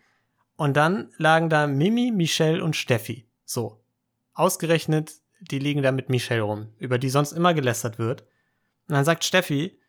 Und 0.57 0.75
dann 0.75 1.11
lagen 1.17 1.49
da 1.49 1.67
Mimi, 1.67 2.11
Michelle 2.11 2.63
und 2.63 2.75
Steffi. 2.75 3.25
So. 3.45 3.79
Ausgerechnet, 4.33 5.13
die 5.39 5.59
liegen 5.59 5.83
da 5.83 5.91
mit 5.91 6.09
Michelle 6.09 6.41
rum, 6.41 6.73
über 6.79 6.97
die 6.97 7.09
sonst 7.09 7.31
immer 7.31 7.53
gelästert 7.53 7.99
wird. 7.99 8.21
Und 8.87 8.95
dann 8.95 9.05
sagt 9.05 9.23
Steffi, 9.23 9.79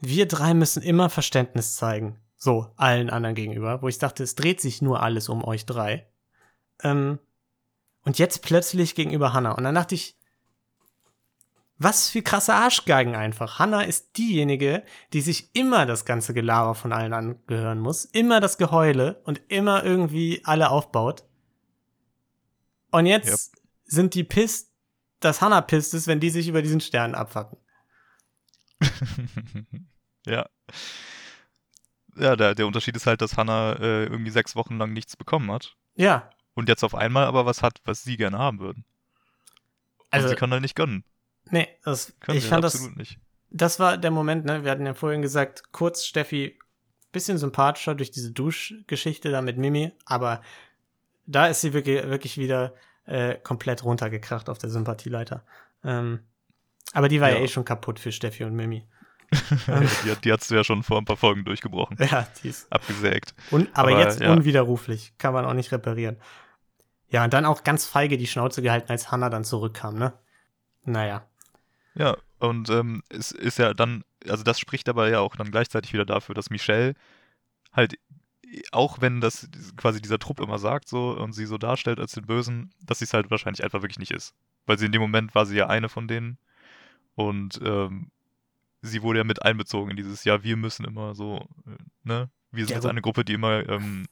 wir 0.00 0.26
drei 0.26 0.52
müssen 0.52 0.82
immer 0.82 1.08
Verständnis 1.08 1.76
zeigen. 1.76 2.18
So, 2.36 2.70
allen 2.76 3.08
anderen 3.08 3.34
gegenüber, 3.34 3.80
wo 3.82 3.88
ich 3.88 3.98
dachte, 3.98 4.22
es 4.22 4.34
dreht 4.34 4.60
sich 4.60 4.82
nur 4.82 5.02
alles 5.02 5.28
um 5.28 5.42
euch 5.42 5.64
drei. 5.64 6.06
Ähm, 6.82 7.18
und 8.04 8.18
jetzt 8.18 8.42
plötzlich 8.42 8.94
gegenüber 8.94 9.32
Hannah. 9.32 9.52
Und 9.52 9.64
dann 9.64 9.74
dachte 9.74 9.94
ich, 9.94 10.15
was 11.78 12.08
für 12.08 12.22
krasse 12.22 12.54
Arschgeigen 12.54 13.14
einfach. 13.14 13.58
Hannah 13.58 13.82
ist 13.82 14.16
diejenige, 14.16 14.82
die 15.12 15.20
sich 15.20 15.50
immer 15.54 15.84
das 15.86 16.04
ganze 16.04 16.32
Gelaber 16.34 16.74
von 16.74 16.92
allen 16.92 17.12
angehören 17.12 17.80
muss, 17.80 18.04
immer 18.06 18.40
das 18.40 18.56
Geheule 18.58 19.20
und 19.24 19.40
immer 19.48 19.84
irgendwie 19.84 20.40
alle 20.44 20.70
aufbaut. 20.70 21.24
Und 22.90 23.04
jetzt 23.06 23.52
sind 23.84 24.14
die 24.14 24.24
pisst, 24.24 24.72
dass 25.20 25.40
Hannah 25.42 25.60
pisst 25.60 25.92
ist, 25.94 26.06
wenn 26.06 26.20
die 26.20 26.30
sich 26.30 26.48
über 26.48 26.62
diesen 26.62 26.80
Stern 26.80 27.14
abfacken. 27.14 27.58
ja. 30.26 30.48
Ja, 32.16 32.36
der, 32.36 32.54
der 32.54 32.66
Unterschied 32.66 32.96
ist 32.96 33.06
halt, 33.06 33.20
dass 33.20 33.36
Hannah 33.36 33.74
äh, 33.74 34.04
irgendwie 34.04 34.30
sechs 34.30 34.56
Wochen 34.56 34.78
lang 34.78 34.92
nichts 34.92 35.16
bekommen 35.16 35.50
hat. 35.50 35.76
Ja, 35.94 36.30
Und 36.54 36.68
jetzt 36.70 36.82
auf 36.84 36.94
einmal 36.94 37.26
aber 37.26 37.44
was 37.44 37.62
hat, 37.62 37.80
was 37.84 38.02
sie 38.02 38.16
gerne 38.16 38.38
haben 38.38 38.58
würden. 38.60 38.84
Und 39.98 40.06
Also- 40.10 40.28
sie 40.28 40.34
kann 40.34 40.50
da 40.50 40.58
nicht 40.60 40.74
gönnen. 40.76 41.04
Nee, 41.50 41.68
das, 41.84 42.12
Können 42.20 42.38
ich 42.38 42.46
fand 42.46 42.64
das, 42.64 42.74
absolut 42.74 42.96
nicht. 42.96 43.18
das 43.50 43.78
war 43.80 43.96
der 43.98 44.10
Moment, 44.10 44.44
ne? 44.44 44.64
Wir 44.64 44.70
hatten 44.70 44.86
ja 44.86 44.94
vorhin 44.94 45.22
gesagt, 45.22 45.72
kurz 45.72 46.04
Steffi 46.04 46.58
bisschen 47.12 47.38
sympathischer 47.38 47.94
durch 47.94 48.10
diese 48.10 48.30
Duschgeschichte 48.32 49.30
da 49.30 49.40
mit 49.40 49.56
Mimi, 49.56 49.92
aber 50.04 50.42
da 51.26 51.46
ist 51.46 51.62
sie 51.62 51.72
wirklich, 51.72 52.04
wirklich 52.08 52.36
wieder 52.36 52.74
äh, 53.06 53.36
komplett 53.36 53.84
runtergekracht 53.84 54.48
auf 54.50 54.58
der 54.58 54.68
Sympathieleiter. 54.70 55.44
Ähm, 55.82 56.20
aber 56.92 57.08
die 57.08 57.20
war 57.20 57.30
ja. 57.30 57.36
Ja. 57.36 57.42
eh 57.42 57.48
schon 57.48 57.64
kaputt 57.64 57.98
für 57.98 58.12
Steffi 58.12 58.44
und 58.44 58.54
Mimi. 58.54 58.86
die, 60.04 60.10
hat- 60.10 60.24
die 60.24 60.32
hast 60.32 60.50
du 60.50 60.54
ja 60.54 60.62
schon 60.62 60.82
vor 60.82 60.98
ein 60.98 61.04
paar 61.04 61.16
Folgen 61.16 61.44
durchgebrochen. 61.44 61.96
Ja, 61.98 62.28
die 62.42 62.48
ist. 62.48 62.70
Abgesägt. 62.70 63.34
Un 63.50 63.68
aber, 63.72 63.90
Aber, 63.92 64.00
jetzt 64.00 64.20
ja. 64.20 64.32
unwiderruflich. 64.32 65.14
Kann 65.18 65.32
man 65.34 65.44
auch 65.46 65.54
nicht 65.54 65.72
reparieren. 65.72 66.16
Ja, 67.08 67.24
und 67.24 67.32
dann 67.32 67.44
auch 67.44 67.64
ganz 67.64 67.86
feige 67.86 68.18
die 68.18 68.26
Schnauze 68.26 68.62
gehalten, 68.62 68.90
als 68.90 69.10
Hannah 69.10 69.30
dann 69.30 69.44
zurückkam, 69.44 69.96
ne? 69.96 70.12
Naja. 70.84 71.26
Ja, 71.96 72.16
und 72.38 72.68
ähm, 72.70 73.02
es 73.08 73.32
ist 73.32 73.58
ja 73.58 73.72
dann, 73.74 74.04
also 74.28 74.42
das 74.44 74.60
spricht 74.60 74.88
aber 74.88 75.08
ja 75.08 75.20
auch 75.20 75.36
dann 75.36 75.50
gleichzeitig 75.50 75.92
wieder 75.92 76.04
dafür, 76.04 76.34
dass 76.34 76.50
Michelle 76.50 76.94
halt, 77.72 77.98
auch 78.72 79.00
wenn 79.00 79.20
das 79.20 79.48
quasi 79.76 80.02
dieser 80.02 80.18
Trupp 80.18 80.40
immer 80.40 80.58
sagt 80.58 80.88
so 80.88 81.12
und 81.12 81.32
sie 81.34 81.46
so 81.46 81.58
darstellt 81.58 82.00
als 82.00 82.12
den 82.12 82.26
Bösen, 82.26 82.72
dass 82.84 83.00
sie 83.00 83.06
es 83.06 83.14
halt 83.14 83.30
wahrscheinlich 83.30 83.64
einfach 83.64 83.82
wirklich 83.82 83.98
nicht 83.98 84.12
ist. 84.12 84.34
Weil 84.66 84.78
sie 84.78 84.86
in 84.86 84.92
dem 84.92 85.02
Moment 85.02 85.34
war 85.34 85.46
sie 85.46 85.56
ja 85.56 85.68
eine 85.68 85.88
von 85.88 86.08
denen 86.08 86.38
und 87.16 87.60
ähm, 87.64 88.10
sie 88.82 89.02
wurde 89.02 89.20
ja 89.20 89.24
mit 89.24 89.42
einbezogen 89.42 89.90
in 89.92 89.96
dieses, 89.96 90.24
ja, 90.24 90.42
wir 90.44 90.56
müssen 90.56 90.84
immer 90.86 91.14
so, 91.14 91.46
ne? 92.04 92.30
Wir 92.52 92.66
sind 92.66 92.74
Ja, 92.74 92.76
jetzt 92.76 92.86
eine 92.86 93.02
Gruppe, 93.02 93.24
die 93.24 93.34
immer 93.34 93.68
ähm, 93.68 94.06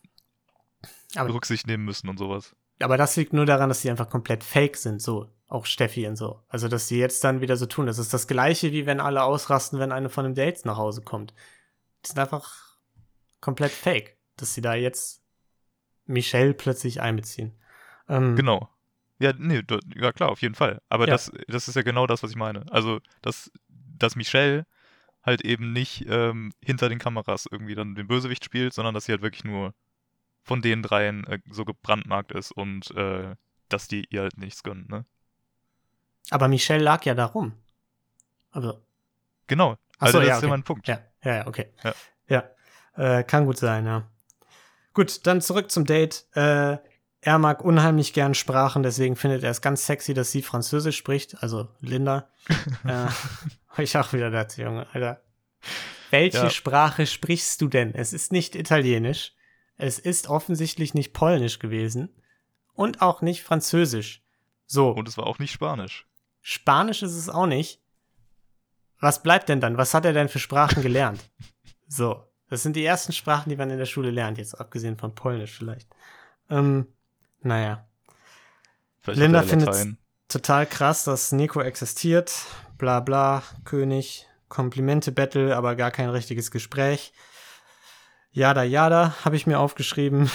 Rücksicht 1.29 1.67
nehmen 1.67 1.85
müssen 1.85 2.09
und 2.09 2.19
sowas. 2.19 2.55
Aber 2.81 2.97
das 2.97 3.17
liegt 3.17 3.33
nur 3.33 3.47
daran, 3.47 3.69
dass 3.69 3.83
sie 3.83 3.91
einfach 3.91 4.11
komplett 4.11 4.45
fake 4.45 4.77
sind, 4.77 5.01
so. 5.01 5.31
Auch 5.47 5.67
Steffi 5.67 6.07
und 6.07 6.17
so. 6.17 6.43
Also, 6.49 6.69
dass 6.69 6.89
sie 6.89 6.99
jetzt 6.99 7.23
dann 7.23 7.41
wieder 7.41 7.57
so 7.57 7.67
tun. 7.67 7.87
Das 7.87 7.99
ist 7.99 8.13
das 8.15 8.27
Gleiche, 8.27 8.73
wie 8.73 8.87
wenn 8.87 8.99
alle 8.99 9.23
ausrasten, 9.23 9.79
wenn 9.79 9.93
eine 9.93 10.09
von 10.09 10.25
einem 10.25 10.35
Dates 10.35 10.65
nach 10.65 10.79
Hause 10.79 11.03
kommt. 11.03 11.33
Die 12.05 12.09
sind 12.09 12.19
einfach 12.19 12.77
komplett 13.41 13.71
fake, 13.71 14.17
dass 14.37 14.55
sie 14.55 14.63
da 14.63 14.75
jetzt 14.75 15.23
Michelle 16.07 16.55
plötzlich 16.55 17.01
einbeziehen. 17.01 17.53
Ähm, 18.09 18.37
Genau. 18.37 18.69
Ja, 19.21 19.33
nee, 19.39 19.63
ja 19.95 20.13
klar, 20.13 20.31
auf 20.31 20.43
jeden 20.43 20.55
Fall. 20.55 20.81
Aber 20.89 21.07
Ja. 21.07 21.13
das, 21.15 21.31
das 21.47 21.69
ist 21.69 21.77
ja 21.77 21.83
genau 21.83 22.07
das, 22.07 22.23
was 22.23 22.31
ich 22.31 22.37
meine. 22.37 22.65
Also, 22.73 23.01
dass, 23.23 23.53
dass 23.69 24.17
Michelle 24.17 24.67
halt 25.23 25.43
eben 25.43 25.73
nicht 25.73 26.07
ähm, 26.09 26.53
hinter 26.61 26.89
den 26.89 26.99
Kameras 26.99 27.47
irgendwie 27.51 27.75
dann 27.75 27.95
den 27.95 28.09
Bösewicht 28.09 28.45
spielt, 28.45 28.75
sondern 28.75 28.93
dass 28.95 29.05
sie 29.05 29.13
halt 29.13 29.23
wirklich 29.23 29.45
nur 29.45 29.73
von 30.45 30.63
den 30.63 30.83
dreien 30.83 31.27
äh, 31.27 31.39
so 31.51 31.65
gebrandmarkt 31.65 32.33
ist 32.33 32.53
und 32.53 32.91
äh, 32.93 33.35
dass 33.69 33.89
die 33.89 34.07
ihr 34.11 34.23
halt 34.23 34.39
nichts 34.39 34.63
gönnen, 34.63 34.87
ne? 34.89 35.05
Aber 36.31 36.49
Michelle 36.49 36.83
lag 36.83 37.05
ja 37.05 37.15
da 37.15 37.27
rum. 37.27 37.53
Also, 38.51 38.81
Genau. 39.47 39.77
Ach 39.99 40.09
so, 40.09 40.19
also 40.19 40.21
das 40.21 40.29
ja, 40.29 40.35
ist 40.37 40.43
ja 40.43 40.47
okay. 40.49 40.51
mein 40.51 40.63
Punkt. 40.63 40.89
Ja, 40.89 41.01
ja, 41.23 41.35
ja, 41.37 41.47
okay. 41.47 41.67
Ja. 41.83 41.95
Ja, 42.29 43.19
äh, 43.19 43.25
kann 43.25 43.47
gut 43.47 43.59
sein, 43.59 43.85
ja. 43.85 44.09
Gut, 44.95 45.27
dann 45.27 45.41
zurück 45.41 45.71
zum 45.71 45.85
Date. 45.85 46.27
Äh, 46.35 46.79
er 47.21 47.39
mag 47.39 47.65
unheimlich 47.65 48.13
gern 48.13 48.35
Sprachen, 48.35 48.83
deswegen 48.83 49.17
findet 49.17 49.43
er 49.45 49.51
es 49.51 49.61
ganz 49.61 49.87
sexy, 49.87 50.15
dass 50.15 50.31
sie 50.31 50.43
Französisch 50.43 50.97
spricht, 50.97 51.43
also 51.43 51.69
Linda. 51.81 52.29
äh, 52.87 53.07
ich 53.83 53.97
auch 53.97 54.13
wieder 54.13 54.31
dazu, 54.31 54.63
Junge, 54.63 54.87
Alter. 54.93 55.21
Welche 56.11 56.39
Ja. 56.39 56.51
Sprache 56.51 57.07
sprichst 57.07 57.61
du 57.61 57.69
denn? 57.69 57.95
Es 57.95 58.13
ist 58.13 58.33
nicht 58.33 58.55
Italienisch. 58.55 59.34
Es 59.77 59.99
ist 59.99 60.29
offensichtlich 60.29 60.95
nicht 60.95 61.13
Polnisch 61.13 61.59
gewesen. 61.59 62.09
Und 62.75 63.03
auch 63.03 63.23
nicht 63.23 63.43
Französisch. 63.43 64.23
So. 64.67 64.91
Und 64.91 65.09
es 65.09 65.17
war 65.17 65.27
auch 65.27 65.39
nicht 65.39 65.53
Spanisch. 65.53 66.07
Spanisch 66.41 67.03
ist 67.03 67.15
es 67.15 67.29
auch 67.29 67.47
nicht. 67.47 67.81
Was 69.01 69.23
bleibt 69.23 69.49
denn 69.49 69.61
dann? 69.61 69.77
Was 69.77 69.95
hat 69.95 70.05
er 70.05 70.13
denn 70.13 70.29
für 70.29 70.39
Sprachen 70.39 70.83
gelernt? 70.83 71.21
So, 71.87 72.25
das 72.49 72.63
sind 72.63 72.77
die 72.77 72.85
ersten 72.85 73.13
Sprachen, 73.13 73.51
die 73.51 73.57
man 73.57 73.71
in 73.71 73.79
der 73.79 73.85
Schule 73.85 74.11
lernt, 74.11 74.39
jetzt 74.39 74.59
abgesehen 74.59 74.97
von 74.97 75.15
Polnisch 75.15 75.53
vielleicht. 75.53 75.87
Ähm, 76.49 76.87
naja. 77.43 77.87
Vielleicht 79.01 79.21
Linda 79.21 79.43
findet 79.43 79.97
total 80.29 80.67
krass, 80.67 81.05
dass 81.05 81.31
Nico 81.31 81.61
existiert. 81.61 82.47
Bla 82.79 83.01
bla, 83.01 83.43
König, 83.65 84.27
Komplimente-Battle, 84.49 85.55
aber 85.55 85.77
gar 85.77 85.91
kein 85.91 86.09
richtiges 86.09 86.51
Gespräch. 86.51 87.13
Jada 88.37 88.65
jada, 88.65 89.15
habe 89.25 89.37
ich 89.37 89.47
mir 89.47 89.61
aufgeschrieben. 89.61 90.29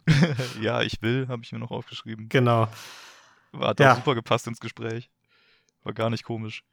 ja, 0.60 0.82
ich 0.82 1.00
will, 1.00 1.28
habe 1.28 1.42
ich 1.44 1.52
mir 1.52 1.58
noch 1.60 1.70
aufgeschrieben. 1.70 2.28
genau. 2.28 2.66
Hat 3.58 3.78
Ja. 3.80 3.94
super 3.94 4.14
gepasst 4.16 4.46
ins 4.48 4.58
Gespräch. 4.60 5.08
War 5.84 5.92
gar 5.94 6.10
nicht 6.10 6.24
komisch. 6.24 6.64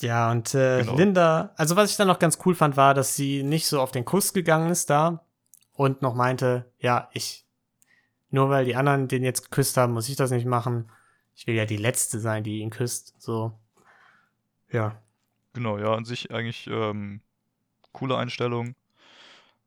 Ja, 0.00 0.30
und 0.30 0.54
äh, 0.54 0.78
Genau. 0.80 0.96
Linda, 0.96 1.52
also 1.56 1.74
was 1.76 1.90
ich 1.90 1.96
dann 1.96 2.06
noch 2.08 2.20
ganz 2.20 2.38
cool 2.46 2.54
fand, 2.54 2.76
war, 2.76 2.94
dass 2.94 3.16
sie 3.16 3.42
nicht 3.42 3.66
so 3.66 3.80
auf 3.80 3.90
den 3.90 4.04
Kuss 4.04 4.32
gegangen 4.32 4.70
ist 4.70 4.88
da 4.90 5.24
und 5.74 6.02
noch 6.02 6.14
meinte, 6.14 6.70
ja, 6.78 7.10
ich, 7.12 7.44
nur 8.30 8.48
weil 8.48 8.64
die 8.64 8.76
anderen 8.76 9.08
den 9.08 9.24
jetzt 9.24 9.42
geküsst 9.42 9.76
haben, 9.76 9.92
muss 9.92 10.08
ich 10.08 10.16
das 10.16 10.30
nicht 10.30 10.46
machen. 10.46 10.88
Ich 11.34 11.46
will 11.48 11.54
ja 11.56 11.64
die 11.66 11.76
Letzte 11.76 12.20
sein, 12.20 12.44
die 12.44 12.60
ihn 12.60 12.70
küsst. 12.70 13.14
So. 13.20 13.58
Ja. 14.70 15.02
Genau, 15.52 15.78
ja, 15.78 15.92
an 15.94 16.04
sich 16.04 16.30
eigentlich 16.30 16.66
ähm, 16.68 17.20
coole 17.92 18.16
Einstellung. 18.16 18.74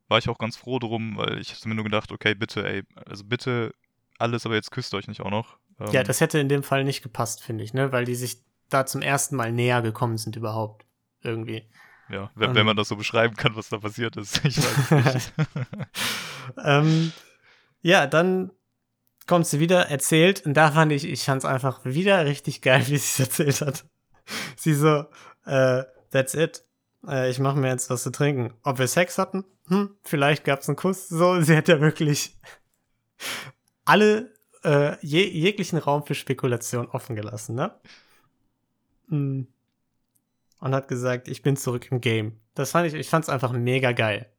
War 0.08 0.18
ich 0.18 0.28
auch 0.28 0.38
ganz 0.38 0.56
froh 0.56 0.78
drum, 0.78 1.16
weil 1.16 1.40
ich 1.40 1.52
hab 1.52 1.64
mir 1.66 1.74
nur 1.74 1.84
gedacht, 1.84 2.12
okay, 2.12 2.34
bitte, 2.34 2.66
ey, 2.66 2.82
also 3.06 3.24
bitte 3.24 3.74
alles, 4.18 4.46
aber 4.46 4.54
jetzt 4.54 4.70
küsst 4.70 4.94
euch 4.94 5.08
nicht 5.08 5.20
auch 5.20 5.30
noch. 5.30 5.58
Ähm, 5.80 5.92
Ja, 5.92 6.02
das 6.02 6.20
hätte 6.20 6.38
in 6.38 6.48
dem 6.48 6.62
Fall 6.62 6.84
nicht 6.84 7.02
gepasst, 7.02 7.42
finde 7.42 7.64
ich, 7.64 7.74
ne? 7.74 7.92
Weil 7.92 8.04
die 8.04 8.14
sich 8.14 8.42
da 8.68 8.86
zum 8.86 9.02
ersten 9.02 9.36
Mal 9.36 9.52
näher 9.52 9.82
gekommen 9.82 10.16
sind 10.18 10.36
überhaupt. 10.36 10.86
Irgendwie. 11.22 11.68
ja 12.08 12.30
wenn, 12.34 12.50
ähm, 12.50 12.56
wenn 12.56 12.66
man 12.66 12.76
das 12.76 12.88
so 12.88 12.96
beschreiben 12.96 13.34
kann, 13.36 13.56
was 13.56 13.68
da 13.68 13.78
passiert 13.78 14.16
ist. 14.16 14.40
Ich 14.44 14.58
weiß 14.58 14.90
es 14.90 15.14
nicht. 15.14 15.32
ähm, 16.64 17.12
ja, 17.82 18.06
dann 18.06 18.52
kommt 19.26 19.46
sie 19.46 19.60
wieder, 19.60 19.88
erzählt, 19.88 20.46
und 20.46 20.54
da 20.54 20.70
fand 20.70 20.92
ich, 20.92 21.04
ich 21.04 21.24
fand 21.24 21.42
es 21.42 21.44
einfach 21.44 21.84
wieder 21.84 22.24
richtig 22.26 22.62
geil, 22.62 22.82
wie 22.86 22.96
sie 22.96 23.22
es 23.22 23.28
erzählt 23.28 23.60
hat. 23.60 23.84
Sie 24.56 24.74
so, 24.74 25.04
äh, 25.44 25.82
that's 26.10 26.34
it. 26.34 26.64
Äh, 27.06 27.30
ich 27.30 27.38
mache 27.38 27.58
mir 27.58 27.68
jetzt 27.68 27.90
was 27.90 28.02
zu 28.02 28.10
trinken. 28.10 28.54
Ob 28.62 28.78
wir 28.78 28.88
Sex 28.88 29.18
hatten? 29.18 29.44
Hm, 29.68 29.96
vielleicht 30.02 30.44
gab 30.44 30.60
es 30.60 30.68
einen 30.68 30.76
Kuss. 30.76 31.08
So, 31.08 31.40
sie 31.40 31.56
hat 31.56 31.68
ja 31.68 31.80
wirklich 31.80 32.36
alle, 33.84 34.34
äh, 34.62 34.96
je, 35.04 35.24
jeglichen 35.28 35.78
Raum 35.78 36.04
für 36.04 36.14
Spekulation 36.14 36.88
offen 36.88 37.16
gelassen, 37.16 37.54
ne? 37.54 37.78
Hm. 39.08 39.48
Und 40.58 40.74
hat 40.74 40.88
gesagt, 40.88 41.28
ich 41.28 41.42
bin 41.42 41.56
zurück 41.56 41.90
im 41.90 42.00
Game. 42.00 42.40
Das 42.54 42.70
fand 42.70 42.86
ich, 42.86 42.94
ich 42.94 43.08
fand's 43.08 43.28
einfach 43.28 43.52
mega 43.52 43.92
geil. 43.92 44.32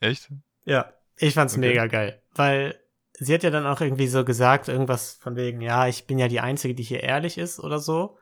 Echt? 0.00 0.30
Ja, 0.64 0.92
ich 1.16 1.34
fand's 1.34 1.54
Okay. 1.54 1.68
mega 1.68 1.86
geil, 1.86 2.22
weil 2.34 2.80
sie 3.12 3.34
hat 3.34 3.42
ja 3.42 3.50
dann 3.50 3.66
auch 3.66 3.80
irgendwie 3.80 4.08
so 4.08 4.24
gesagt, 4.24 4.68
irgendwas 4.68 5.14
von 5.14 5.36
wegen, 5.36 5.60
ja, 5.60 5.86
ich 5.86 6.06
bin 6.06 6.18
ja 6.18 6.28
die 6.28 6.40
Einzige, 6.40 6.74
die 6.74 6.82
hier 6.82 7.02
ehrlich 7.02 7.38
ist 7.38 7.60
oder 7.60 7.78
so. 7.78 8.18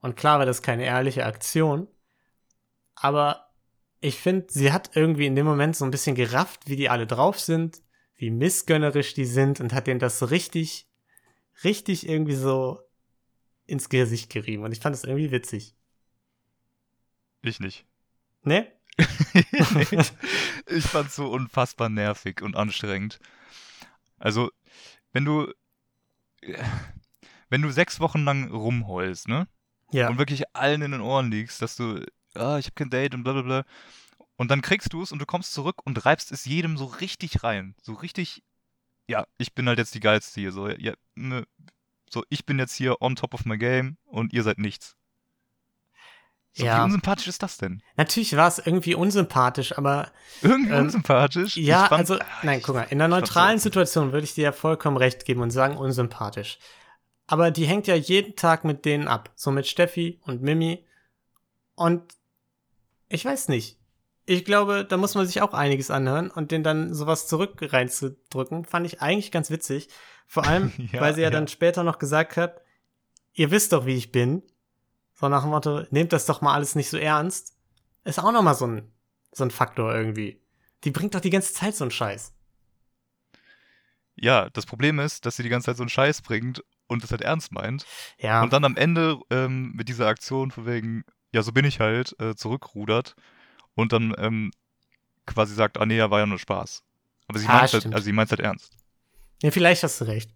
Und 0.00 0.16
klar 0.16 0.38
war 0.38 0.46
das 0.46 0.62
keine 0.62 0.84
ehrliche 0.84 1.24
Aktion, 1.24 1.88
aber 2.94 3.49
ich 4.00 4.18
finde, 4.18 4.46
sie 4.48 4.72
hat 4.72 4.96
irgendwie 4.96 5.26
in 5.26 5.36
dem 5.36 5.46
Moment 5.46 5.76
so 5.76 5.84
ein 5.84 5.90
bisschen 5.90 6.14
gerafft, 6.14 6.68
wie 6.68 6.76
die 6.76 6.88
alle 6.88 7.06
drauf 7.06 7.38
sind, 7.38 7.82
wie 8.16 8.30
missgönnerisch 8.30 9.14
die 9.14 9.26
sind 9.26 9.60
und 9.60 9.72
hat 9.72 9.86
denen 9.86 10.00
das 10.00 10.18
so 10.18 10.26
richtig, 10.26 10.88
richtig 11.64 12.08
irgendwie 12.08 12.34
so 12.34 12.80
ins 13.66 13.88
Gesicht 13.88 14.30
gerieben. 14.30 14.64
Und 14.64 14.72
ich 14.72 14.80
fand 14.80 14.94
das 14.94 15.04
irgendwie 15.04 15.30
witzig. 15.30 15.74
Ich 17.42 17.60
nicht. 17.60 17.86
Ne? 18.42 18.66
Nee. 18.66 18.76
ich 20.66 20.84
fand's 20.84 21.16
so 21.16 21.30
unfassbar 21.30 21.88
nervig 21.88 22.42
und 22.42 22.56
anstrengend. 22.56 23.18
Also, 24.18 24.50
wenn 25.12 25.24
du, 25.24 25.52
wenn 27.48 27.62
du 27.62 27.70
sechs 27.70 28.00
Wochen 28.00 28.24
lang 28.24 28.50
rumheulst, 28.50 29.28
ne? 29.28 29.48
Ja. 29.92 30.08
Und 30.08 30.18
wirklich 30.18 30.54
allen 30.54 30.82
in 30.82 30.92
den 30.92 31.00
Ohren 31.00 31.30
liegst, 31.30 31.62
dass 31.62 31.76
du, 31.76 32.04
ah, 32.34 32.58
ich 32.58 32.66
hab 32.66 32.76
kein 32.76 32.90
Date 32.90 33.14
und 33.14 33.22
bla 33.24 33.32
bla 33.34 33.42
bla. 33.42 33.64
Und 34.36 34.50
dann 34.50 34.62
kriegst 34.62 34.92
du 34.92 35.02
es 35.02 35.12
und 35.12 35.18
du 35.18 35.26
kommst 35.26 35.52
zurück 35.52 35.82
und 35.84 36.04
reibst 36.06 36.32
es 36.32 36.44
jedem 36.46 36.76
so 36.76 36.86
richtig 36.86 37.42
rein. 37.42 37.74
So 37.82 37.92
richtig, 37.94 38.42
ja, 39.06 39.26
ich 39.38 39.54
bin 39.54 39.68
halt 39.68 39.78
jetzt 39.78 39.94
die 39.94 40.00
Geilste 40.00 40.40
hier. 40.40 40.52
So, 40.52 40.68
ja, 40.68 40.94
ne, 41.14 41.46
so 42.08 42.24
ich 42.30 42.46
bin 42.46 42.58
jetzt 42.58 42.74
hier 42.74 43.02
on 43.02 43.16
top 43.16 43.34
of 43.34 43.44
my 43.44 43.58
game 43.58 43.98
und 44.06 44.32
ihr 44.32 44.42
seid 44.42 44.58
nichts. 44.58 44.96
So, 46.52 46.64
Ja. 46.64 46.78
Wie 46.80 46.84
unsympathisch 46.84 47.28
ist 47.28 47.42
das 47.42 47.58
denn? 47.58 47.80
Natürlich 47.96 48.34
war 48.36 48.48
es 48.48 48.58
irgendwie 48.58 48.94
unsympathisch, 48.94 49.76
aber 49.78 50.10
Irgendwie 50.42 50.72
Ähm, 50.72 50.80
unsympathisch? 50.86 51.56
Ja, 51.56 51.86
fand- 51.86 52.00
also, 52.00 52.14
ah, 52.18 52.24
nein, 52.42 52.58
ich- 52.58 52.64
guck 52.64 52.74
mal, 52.74 52.82
in 52.84 53.00
einer 53.00 53.08
neutralen 53.14 53.58
so- 53.58 53.64
Situation 53.64 54.12
würde 54.12 54.24
ich 54.24 54.34
dir 54.34 54.44
ja 54.44 54.52
vollkommen 54.52 54.96
recht 54.96 55.24
geben 55.26 55.42
und 55.42 55.50
sagen, 55.50 55.76
unsympathisch. 55.76 56.58
Aber 57.28 57.52
die 57.52 57.66
hängt 57.66 57.86
ja 57.86 57.94
jeden 57.94 58.34
Tag 58.34 58.64
mit 58.64 58.84
denen 58.84 59.06
ab. 59.06 59.30
So 59.36 59.52
mit 59.52 59.68
Steffi 59.68 60.18
und 60.24 60.42
Mimi. 60.42 60.84
Und 61.76 62.02
ich 63.10 63.24
weiß 63.24 63.48
nicht. 63.48 63.78
Ich 64.24 64.44
glaube, 64.44 64.84
da 64.84 64.96
muss 64.96 65.14
man 65.14 65.26
sich 65.26 65.42
auch 65.42 65.52
einiges 65.52 65.90
anhören 65.90 66.30
und 66.30 66.52
den 66.52 66.62
dann 66.62 66.94
sowas 66.94 67.26
zurück 67.26 67.58
reinzudrücken, 67.60 68.64
fand 68.64 68.86
ich 68.86 69.02
eigentlich 69.02 69.32
ganz 69.32 69.50
witzig. 69.50 69.88
Vor 70.26 70.46
allem, 70.46 70.72
Ja, 70.92 71.00
weil 71.00 71.14
sie 71.14 71.20
ja, 71.22 71.26
ja. 71.26 71.30
dann 71.30 71.48
später 71.48 71.82
noch 71.82 71.98
gesagt 71.98 72.36
hat, 72.36 72.62
ihr 73.32 73.50
wisst 73.50 73.72
doch, 73.72 73.86
wie 73.86 73.96
ich 73.96 74.12
bin. 74.12 74.42
So 75.14 75.28
nach 75.28 75.42
dem 75.42 75.50
Motto, 75.50 75.82
nehmt 75.90 76.12
das 76.12 76.26
doch 76.26 76.40
mal 76.40 76.54
alles 76.54 76.76
nicht 76.76 76.88
so 76.88 76.96
ernst. 76.96 77.56
Ist 78.04 78.18
auch 78.18 78.32
noch 78.32 78.42
mal 78.42 78.54
so 78.54 78.66
ein, 78.66 78.90
so 79.32 79.44
ein 79.44 79.50
Faktor 79.50 79.94
irgendwie. 79.94 80.40
Die 80.84 80.90
bringt 80.90 81.14
doch 81.14 81.20
die 81.20 81.30
ganze 81.30 81.52
Zeit 81.52 81.74
so 81.74 81.84
einen 81.84 81.90
Scheiß. 81.90 82.32
Ja, 84.14 84.48
das 84.50 84.66
Problem 84.66 84.98
ist, 85.00 85.26
dass 85.26 85.36
sie 85.36 85.42
die 85.42 85.48
ganze 85.48 85.66
Zeit 85.66 85.76
so 85.76 85.82
einen 85.82 85.90
Scheiß 85.90 86.22
bringt 86.22 86.62
und 86.86 87.04
es 87.04 87.10
halt 87.10 87.22
ernst 87.22 87.52
meint. 87.52 87.84
Ja, 88.18 88.42
Und 88.42 88.52
dann 88.52 88.64
am 88.64 88.76
Ende 88.76 89.18
ähm, 89.30 89.72
mit 89.74 89.88
dieser 89.88 90.06
Aktion 90.06 90.50
von 90.50 90.66
wegen, 90.66 91.04
ja, 91.32 91.42
so 91.42 91.52
bin 91.52 91.64
ich 91.64 91.80
halt, 91.80 92.14
äh, 92.20 92.34
zurückrudert 92.34 93.14
und 93.74 93.92
dann 93.92 94.14
ähm, 94.18 94.50
quasi 95.26 95.54
sagt, 95.54 95.78
ah 95.78 95.86
nee, 95.86 95.96
ja, 95.96 96.10
war 96.10 96.20
ja 96.20 96.26
nur 96.26 96.38
Spaß. 96.38 96.82
Aber 97.28 97.38
sie 97.38 97.48
Ah, 97.48 97.52
meint 97.60 97.72
halt, 97.72 97.86
also 97.86 98.04
sie 98.04 98.12
meint 98.12 98.30
halt 98.30 98.40
ernst. 98.40 98.72
ja, 99.42 99.50
vielleicht 99.50 99.82
hast 99.82 100.00
du 100.00 100.04
recht. 100.06 100.30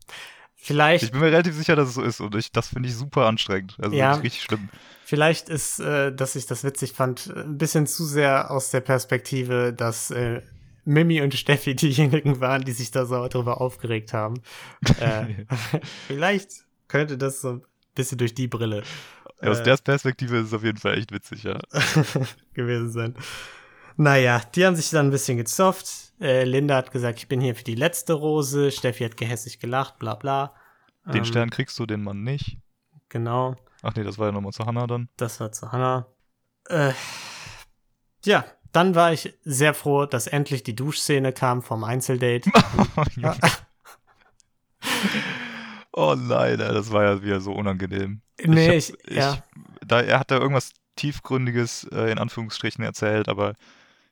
Vielleicht, 0.57 1.05
Ich 1.05 1.11
bin 1.11 1.20
mir 1.20 1.26
relativ 1.26 1.55
sicher, 1.55 1.76
dass 1.76 1.88
es 1.88 1.95
so 1.95 2.03
ist 2.03 2.20
und 2.20 2.34
ich, 2.36 2.51
das 2.53 2.68
finde 2.68 2.88
ich 2.88 2.95
super 2.97 3.26
anstrengend. 3.26 3.76
Also 3.80 3.97
Ja. 3.97 4.14
richtig 4.14 4.42
schlimm. 4.42 4.70
vielleicht 5.05 5.49
ist, 5.51 5.78
äh, 5.80 6.14
dass 6.14 6.36
ich 6.36 6.47
das 6.47 6.64
witzig 6.64 6.92
fand, 6.92 7.26
ein 7.36 7.59
bisschen 7.59 7.86
zu 7.86 8.05
sehr 8.07 8.51
aus 8.51 8.70
der 8.70 8.80
Perspektive, 8.80 9.74
dass 9.74 10.11
äh, 10.11 10.40
Mimi 10.84 11.20
und 11.20 11.34
Steffi 11.34 11.74
diejenigen 11.76 12.40
waren, 12.40 12.64
die 12.64 12.72
sich 12.72 12.90
da 12.90 13.05
so 13.05 13.26
drüber 13.28 13.61
aufgeregt 13.61 14.12
haben. 14.14 14.40
Äh, 14.97 15.26
vielleicht 16.07 16.64
könnte 16.88 17.18
das 17.18 17.40
so 17.42 17.49
ein 17.55 17.62
bisschen 17.95 18.18
durch 18.18 18.34
die 18.34 18.49
Brille 18.49 18.82
Aus 19.51 19.61
Äh. 19.61 19.64
der 19.64 19.76
Perspektive 19.78 20.38
ist 20.38 20.47
es 20.49 20.55
auf 20.55 20.64
jeden 20.64 20.78
Fall 20.78 20.99
echt 20.99 21.12
witzig, 21.12 21.42
ja. 21.45 21.59
gewesen 22.55 22.90
sein. 22.90 23.14
Naja, 23.97 24.40
die 24.55 24.66
haben 24.66 24.74
sich 24.76 24.90
dann 24.90 25.09
ein 25.09 25.11
bisschen 25.11 25.36
gezofft. 25.36 26.12
Äh, 26.20 26.45
Linda 26.45 26.76
hat 26.76 26.90
gesagt, 26.90 27.18
ich 27.18 27.28
bin 27.28 27.40
hier 27.40 27.55
für 27.55 27.64
die 27.64 27.74
letzte 27.74 28.14
Rose. 28.14 28.70
Steffi 28.72 29.05
hat 29.05 29.16
gehässig 29.16 29.61
gelacht, 29.61 29.99
bla 29.99 30.14
bla. 30.14 30.55
Den 31.07 31.16
Ähm, 31.18 31.24
Stern 31.24 31.51
kriegst 31.51 31.78
du, 31.78 31.86
den 31.86 32.03
Mann 32.03 32.22
nicht. 32.22 32.59
Genau, 33.09 33.55
Ach 33.82 33.95
nee, 33.95 34.03
das 34.03 34.18
war 34.18 34.26
ja 34.26 34.32
nochmal 34.32 34.53
zu 34.53 34.64
Hannah 34.66 34.86
dann. 34.86 35.09
das 35.18 35.38
war 35.40 35.53
zu 35.53 35.70
Hannah. 35.70 36.07
Äh, 36.68 36.92
ja, 38.24 38.45
dann 38.72 38.95
war 38.95 39.12
ich 39.12 39.34
sehr 39.45 39.74
froh, 39.74 40.07
dass 40.07 40.26
endlich 40.26 40.62
die 40.64 40.74
Duschszene 40.74 41.32
kam 41.32 41.62
vom 41.62 41.84
Einzeldate. 41.84 42.51
oh 45.95 46.14
nein, 46.16 46.59
das 46.59 46.92
war 46.92 47.05
ja 47.05 47.22
wieder 47.22 47.40
so 47.40 47.53
unangenehm. 47.53 48.20
nee, 48.45 48.68
hab- 48.68 48.74
ich, 48.74 48.92
ja. 49.09 49.42
da, 49.86 50.01
er 50.03 50.18
hat 50.20 50.30
da 50.30 50.38
irgendwas 50.38 50.72
Tiefgründiges 50.97 51.84
äh, 51.92 52.11
in 52.12 52.18
Anführungsstrichen 52.18 52.84
erzählt, 52.84 53.28
aber 53.28 53.55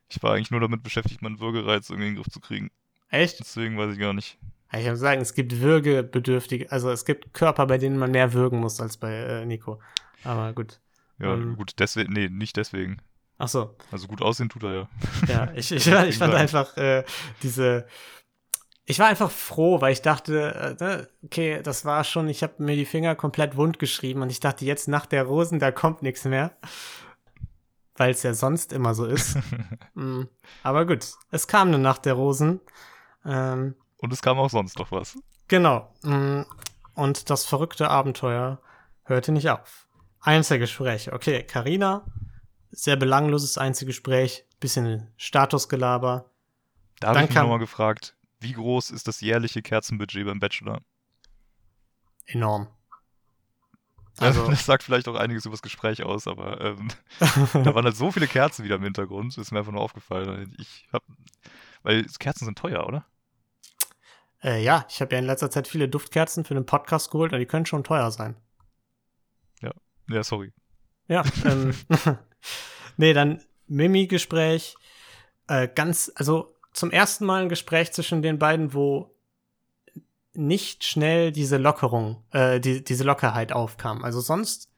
ich 0.08 0.22
war 0.22 0.34
eigentlich 0.34 0.50
nur 0.50 0.60
damit 0.60 0.82
beschäftigt, 0.82 1.22
meinen 1.22 1.40
Würgereiz 1.40 1.88
irgendwie 1.90 2.08
in 2.08 2.14
den 2.14 2.22
Griff 2.22 2.32
zu 2.32 2.40
kriegen. 2.40 2.70
Echt? 3.08 3.40
Deswegen 3.40 3.76
weiß 3.78 3.92
ich 3.94 4.00
gar 4.00 4.12
nicht. 4.12 4.38
Ich 4.74 4.88
muss 4.88 5.00
sagen, 5.00 5.20
es 5.20 5.34
gibt 5.34 5.60
würgebedürftige, 5.60 6.70
also 6.72 6.90
es 6.90 7.04
gibt 7.04 7.34
Körper, 7.34 7.66
bei 7.66 7.78
denen 7.78 7.98
man 7.98 8.10
mehr 8.10 8.32
würgen 8.32 8.58
muss 8.60 8.80
als 8.80 8.96
bei 8.96 9.12
äh, 9.12 9.44
Nico. 9.46 9.80
Aber 10.24 10.52
gut. 10.54 10.80
Ja, 11.18 11.34
Ähm. 11.34 11.56
gut, 11.56 11.72
deswegen, 11.78 12.12
nee, 12.12 12.28
nicht 12.28 12.56
deswegen. 12.56 12.98
Ach 13.38 13.48
so. 13.48 13.76
Also 13.90 14.06
gut 14.06 14.22
aussehen 14.22 14.48
tut 14.48 14.62
er 14.62 14.74
ja. 14.74 14.88
Ja, 15.28 15.52
ich, 15.54 15.70
ich, 15.72 15.86
ich 16.08 16.16
fand 16.18 16.34
einfach 16.34 16.76
äh, 16.76 17.04
diese. 17.42 17.86
Ich 18.84 18.98
war 18.98 19.06
einfach 19.06 19.30
froh, 19.30 19.80
weil 19.80 19.92
ich 19.92 20.02
dachte, 20.02 20.76
äh, 20.80 20.84
ne, 20.84 21.08
okay, 21.24 21.62
das 21.62 21.84
war 21.84 22.02
schon, 22.02 22.28
ich 22.28 22.42
habe 22.42 22.54
mir 22.58 22.74
die 22.74 22.84
Finger 22.84 23.14
komplett 23.14 23.56
wund 23.56 23.78
geschrieben 23.78 24.22
und 24.22 24.30
ich 24.30 24.40
dachte, 24.40 24.64
jetzt 24.64 24.88
nach 24.88 25.06
der 25.06 25.24
Rosen, 25.24 25.60
da 25.60 25.70
kommt 25.70 26.02
nichts 26.02 26.24
mehr. 26.24 26.56
Weil 27.94 28.10
es 28.10 28.22
ja 28.22 28.34
sonst 28.34 28.72
immer 28.72 28.94
so 28.94 29.04
ist. 29.06 29.36
mm, 29.94 30.22
aber 30.62 30.86
gut, 30.86 31.06
es 31.30 31.46
kam 31.46 31.68
eine 31.68 31.78
Nacht 31.78 32.06
der 32.06 32.14
Rosen. 32.14 32.60
Ähm, 33.24 33.76
Und 33.98 34.12
es 34.12 34.22
kam 34.22 34.38
auch 34.38 34.50
sonst 34.50 34.78
noch 34.78 34.90
was. 34.90 35.16
genau. 35.46 35.92
Mm, 36.02 36.42
und 36.94 37.30
das 37.30 37.44
verrückte 37.44 37.88
Abenteuer 37.88 38.60
hörte 39.04 39.30
nicht 39.32 39.48
auf. 39.50 39.86
Einzelgespräch. 40.20 41.12
Okay, 41.12 41.42
Karina, 41.42 42.04
sehr 42.70 42.96
belangloses 42.96 43.58
Einzelgespräch, 43.58 44.44
bisschen 44.60 45.08
Statusgelaber. 45.16 46.30
Da 47.00 47.08
habe 47.08 47.22
ich 47.22 47.28
mich 47.28 47.36
nochmal 47.36 47.58
gefragt, 47.58 48.16
wie 48.42 48.52
groß 48.52 48.90
ist 48.90 49.08
das 49.08 49.20
jährliche 49.20 49.62
Kerzenbudget 49.62 50.26
beim 50.26 50.40
Bachelor? 50.40 50.80
Enorm. 52.26 52.68
Also, 54.18 54.46
das 54.50 54.66
sagt 54.66 54.82
vielleicht 54.82 55.08
auch 55.08 55.14
einiges 55.14 55.44
über 55.46 55.54
das 55.54 55.62
Gespräch 55.62 56.02
aus, 56.02 56.26
aber 56.26 56.60
ähm, 56.60 56.88
da 57.52 57.74
waren 57.74 57.84
halt 57.84 57.96
so 57.96 58.10
viele 58.12 58.26
Kerzen 58.26 58.64
wieder 58.64 58.76
im 58.76 58.84
Hintergrund, 58.84 59.36
ist 59.38 59.52
mir 59.52 59.58
einfach 59.58 59.72
nur 59.72 59.82
aufgefallen. 59.82 60.54
Ich 60.58 60.88
hab, 60.92 61.02
weil 61.82 62.04
Kerzen 62.18 62.44
sind 62.44 62.58
teuer, 62.58 62.86
oder? 62.86 63.06
äh, 64.42 64.62
ja, 64.62 64.84
ich 64.88 65.00
habe 65.00 65.14
ja 65.14 65.20
in 65.20 65.26
letzter 65.26 65.50
Zeit 65.50 65.68
viele 65.68 65.88
Duftkerzen 65.88 66.44
für 66.44 66.54
den 66.54 66.66
Podcast 66.66 67.10
geholt 67.10 67.32
und 67.32 67.38
die 67.38 67.46
können 67.46 67.66
schon 67.66 67.84
teuer 67.84 68.10
sein. 68.10 68.36
Ja, 70.08 70.22
sorry. 70.24 70.52
Ja, 71.08 71.22
ähm, 71.44 71.74
nee, 72.96 73.12
dann 73.12 73.42
Mimi-Gespräch. 73.66 74.76
Äh, 75.48 75.68
ganz, 75.68 76.12
also 76.16 76.54
zum 76.72 76.90
ersten 76.90 77.24
Mal 77.24 77.42
ein 77.42 77.48
Gespräch 77.48 77.92
zwischen 77.92 78.22
den 78.22 78.38
beiden, 78.38 78.74
wo 78.74 79.14
nicht 80.34 80.84
schnell 80.84 81.32
diese 81.32 81.58
Lockerung, 81.58 82.22
äh, 82.30 82.60
die, 82.60 82.82
diese 82.82 83.04
Lockerheit 83.04 83.52
aufkam. 83.52 84.02
Also 84.02 84.20
sonst 84.20 84.70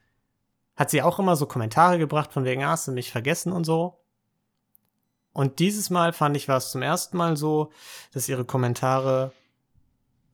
hat 0.75 0.89
sie 0.89 1.01
auch 1.01 1.19
immer 1.19 1.35
so 1.35 1.45
Kommentare 1.45 1.97
gebracht 1.97 2.33
von 2.33 2.43
wegen, 2.43 2.63
ah, 2.63 2.71
hast 2.71 2.87
du 2.87 2.91
mich 2.91 3.11
vergessen 3.11 3.53
und 3.53 3.63
so. 3.63 4.01
Und 5.31 5.59
dieses 5.59 5.89
Mal 5.89 6.13
fand 6.13 6.35
ich, 6.37 6.47
war 6.47 6.57
es 6.57 6.71
zum 6.71 6.81
ersten 6.81 7.17
Mal 7.17 7.37
so, 7.37 7.71
dass 8.11 8.29
ihre 8.29 8.45
Kommentare 8.45 9.31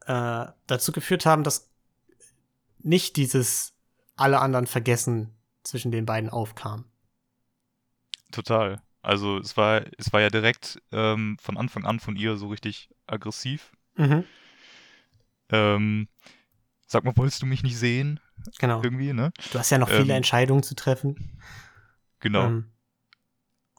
äh, 0.05 0.45
dazu 0.67 0.91
geführt 0.91 1.25
haben, 1.25 1.43
dass 1.43 1.69
nicht 2.79 3.15
dieses 3.15 3.73
alle 4.15 4.39
anderen 4.39 4.67
vergessen 4.67 5.35
zwischen 5.63 5.91
den 5.91 6.05
beiden 6.05 6.29
aufkam. 6.29 6.85
Total. 8.31 8.81
Also 9.03 9.37
es 9.39 9.57
war, 9.57 9.83
es 9.97 10.13
war 10.13 10.21
ja 10.21 10.29
direkt 10.29 10.81
ähm, 10.91 11.37
von 11.41 11.57
Anfang 11.57 11.85
an 11.85 11.99
von 11.99 12.15
ihr 12.15 12.37
so 12.37 12.47
richtig 12.49 12.89
aggressiv. 13.07 13.71
Mhm, 13.97 14.23
Ähm, 15.49 16.07
sag 16.87 17.03
mal, 17.03 17.15
wolltest 17.17 17.41
du 17.41 17.45
mich 17.45 17.63
nicht 17.63 17.77
sehen? 17.77 18.19
genau. 18.59 18.81
Irgendwie, 18.83 19.13
ne? 19.13 19.31
Du 19.51 19.59
hast 19.59 19.69
ja 19.69 19.77
noch 19.77 19.89
viele 19.89 20.13
Ähm, 20.13 20.17
Entscheidungen 20.17 20.63
zu 20.63 20.75
treffen. 20.75 21.15
Genau. 22.19 22.45
Ähm, 22.47 22.65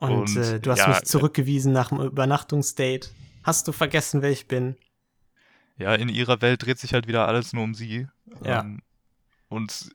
und 0.01 0.11
Und, 0.19 0.37
äh, 0.37 0.61
du 0.61 0.71
hast 0.71 0.81
ja, 0.81 0.89
mich 0.89 1.05
zurückgewiesen 1.05 1.73
nach 1.73 1.91
dem 1.91 2.01
Übernachtungsdate. 2.01 3.11
Hast 3.45 3.69
du 3.69 3.73
vergessen, 3.73 4.23
wer 4.23 4.31
ich 4.31 4.49
bin? 4.49 4.77
Ja, 5.79 5.95
in 5.95 6.09
ihrer 6.09 6.41
Welt 6.43 6.63
dreht 6.65 6.79
sich 6.79 6.93
halt 6.95 7.07
wieder 7.09 7.27
alles 7.27 7.53
nur 7.53 7.65
um 7.65 7.75
sie. 7.75 8.07
Ja. 8.45 8.61
Ähm, 8.61 8.83
und 9.49 9.91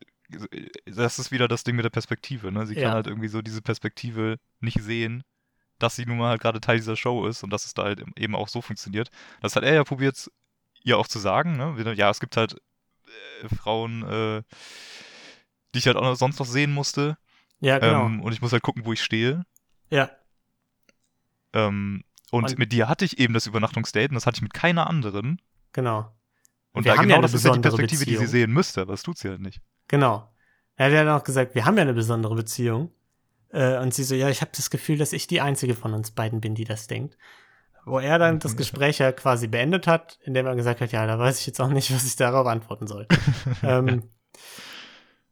das 0.86 1.20
ist 1.20 1.32
wieder 1.32 1.48
das 1.48 1.64
Ding 1.64 1.76
mit 1.76 1.86
der 1.86 1.90
Perspektive, 1.90 2.52
ne? 2.52 2.66
Sie 2.68 2.74
kann 2.76 2.84
Ja. 2.84 2.92
halt 2.94 3.08
irgendwie 3.08 3.28
so 3.30 3.42
diese 3.42 3.62
Perspektive 3.62 4.38
nicht 4.60 4.82
sehen, 4.82 5.24
dass 5.80 5.96
sie 5.96 6.06
nun 6.06 6.18
mal 6.18 6.30
halt 6.30 6.42
gerade 6.42 6.60
Teil 6.60 6.78
dieser 6.78 6.96
Show 6.98 7.28
ist 7.28 7.44
und 7.44 7.52
dass 7.52 7.66
es 7.66 7.74
da 7.74 7.84
halt 7.84 8.04
eben 8.18 8.36
auch 8.36 8.48
so 8.50 8.62
funktioniert. 8.62 9.10
Das 9.42 9.56
hat 9.56 9.64
er 9.64 9.74
ja 9.74 9.84
probiert, 9.84 10.30
ihr 10.84 10.98
auch 10.98 11.08
zu 11.08 11.20
sagen, 11.20 11.56
ne? 11.58 11.94
Ja, 11.94 12.10
es 12.10 12.20
gibt 12.20 12.36
halt 12.38 12.56
äh, 13.44 13.56
Frauen, 13.56 14.04
äh, 14.04 14.44
die 15.74 15.80
ich 15.80 15.88
halt 15.88 15.98
auch 15.98 16.02
noch, 16.04 16.16
sonst 16.16 16.40
noch 16.40 16.46
sehen 16.46 16.74
musste. 16.74 17.18
Ja, 17.60 17.80
genau. 17.80 18.06
Ähm, 18.06 18.22
und 18.22 18.34
ich 18.34 18.42
muss 18.42 18.52
halt 18.52 18.64
gucken, 18.64 18.86
wo 18.86 18.94
ich 18.94 19.02
stehe. 19.04 19.46
ja, 19.90 20.10
Ähm, 21.54 22.04
und, 22.32 22.44
Und- 22.46 22.58
mit 22.60 22.72
dir 22.74 22.90
hatte 22.90 23.06
ich 23.06 23.20
eben 23.20 23.34
das 23.34 23.48
Übernachtungsdate 23.48 24.10
und 24.10 24.16
das 24.16 24.26
hatte 24.26 24.38
ich 24.38 24.42
mit 24.42 24.54
keiner 24.54 24.88
anderen. 24.88 25.42
genau. 25.72 26.14
Und 26.74 26.84
Wir 26.84 26.92
da 26.92 26.98
haben 26.98 27.06
genau 27.06 27.16
ja 27.16 27.22
das 27.22 27.34
ist 27.34 27.44
ja 27.46 27.54
die 27.54 27.60
Perspektive, 27.62 28.06
die 28.06 28.12
sie 28.12 28.16
Beziehung. 28.18 28.28
sehen 28.32 28.52
müsste, 28.52 28.82
aber 28.82 28.94
das 28.94 29.02
tut 29.02 29.18
sie 29.18 29.30
halt 29.30 29.40
nicht. 29.42 29.62
Genau. 29.88 30.30
Er 30.76 30.88
hat 30.88 30.94
ja 30.94 31.04
noch 31.04 31.24
gesagt, 31.24 31.56
wir 31.56 31.66
haben 31.66 31.76
ja 31.78 31.84
eine 31.84 31.94
besondere 31.94 32.36
Beziehung. 32.36 32.92
Äh, 33.50 33.78
und 33.80 33.94
sie 33.94 34.04
so, 34.04 34.16
ja, 34.16 34.30
ich 34.30 34.42
habe 34.42 34.52
das 34.56 34.70
Gefühl, 34.70 34.98
dass 34.98 35.14
ich 35.14 35.28
die 35.28 35.42
einzige 35.42 35.74
von 35.74 35.94
uns 35.94 36.12
beiden 36.12 36.42
bin, 36.42 36.56
die 36.56 36.66
das 36.66 36.88
denkt. 36.88 37.18
Wo 37.86 38.00
er 38.00 38.20
dann 38.20 38.40
das 38.40 38.58
Gespräch 38.58 39.00
ja 39.00 39.14
quasi 39.14 39.48
beendet 39.48 39.88
hat, 39.88 40.20
indem 40.24 40.46
er 40.46 40.56
gesagt 40.56 40.82
hat, 40.82 40.92
ja, 40.92 41.08
da 41.08 41.18
weiß 41.18 41.40
ich 41.40 41.48
jetzt 41.48 41.62
auch 41.62 41.70
nicht, 41.70 41.92
was 41.96 42.06
ich 42.06 42.16
darauf 42.16 42.46
antworten 42.48 42.88
soll. 42.88 43.08
ähm, 43.64 44.04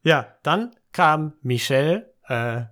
ja, 0.03 0.27
dann 0.43 0.75
kam 0.93 1.33
Michelle 1.41 2.13
äh, 2.27 2.63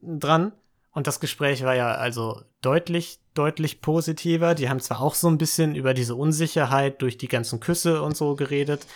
dran 0.00 0.52
und 0.92 1.06
das 1.06 1.20
Gespräch 1.20 1.62
war 1.62 1.76
ja 1.76 1.92
also 1.92 2.42
deutlich, 2.60 3.20
deutlich 3.34 3.80
positiver. 3.80 4.56
Die 4.56 4.68
haben 4.68 4.80
zwar 4.80 5.00
auch 5.00 5.14
so 5.14 5.28
ein 5.28 5.38
bisschen 5.38 5.76
über 5.76 5.94
diese 5.94 6.16
Unsicherheit 6.16 7.00
durch 7.02 7.18
die 7.18 7.28
ganzen 7.28 7.60
Küsse 7.60 8.02
und 8.02 8.16
so 8.16 8.34
geredet, 8.34 8.86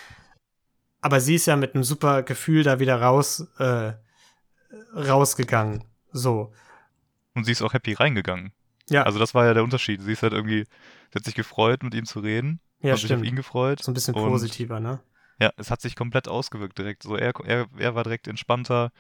aber 1.03 1.21
sie 1.21 1.35
ist 1.35 1.47
ja 1.47 1.57
mit 1.57 1.75
einem 1.75 1.85
super 1.85 2.23
Gefühl 2.23 2.63
da 2.63 2.79
wieder 2.81 3.01
raus, 3.01 3.47
äh, 3.59 3.93
rausgegangen. 4.95 5.85
So. 6.13 6.53
Und 7.35 7.45
sie 7.45 7.53
ist 7.53 7.63
auch 7.63 7.75
happy 7.75 7.93
reingegangen. 7.93 8.53
Ja, 8.89 9.03
Also 9.03 9.19
das 9.19 9.35
war 9.35 9.45
ja 9.45 9.55
der 9.55 9.65
Unterschied. 9.65 10.01
Sie 10.03 10.13
ist 10.13 10.23
halt 10.23 10.33
irgendwie, 10.33 10.65
sie 11.11 11.15
hat 11.15 11.25
sich 11.25 11.35
gefreut, 11.35 11.83
mit 11.83 11.95
ihm 11.95 12.05
zu 12.05 12.21
reden. 12.21 12.61
ja 12.81 12.93
hat 12.93 12.99
sich 12.99 13.07
auf 13.07 13.19
stimmt. 13.19 13.27
ihn 13.27 13.37
gefreut. 13.37 13.83
So 13.83 13.91
ein 13.91 13.95
bisschen 13.95 14.15
positiver, 14.15 14.81
ne? 14.81 15.01
Ja, 15.41 15.51
es 15.57 15.71
hat 15.71 15.81
sich 15.81 15.97
komplett 15.97 16.29
ausgewirkt 16.29 16.79
direkt. 16.79 17.03
So, 17.03 17.17
er, 17.17 17.33
er, 17.45 17.67
er 17.77 17.95
war 17.95 18.05
direkt 18.05 18.29
entspannter. 18.29 18.93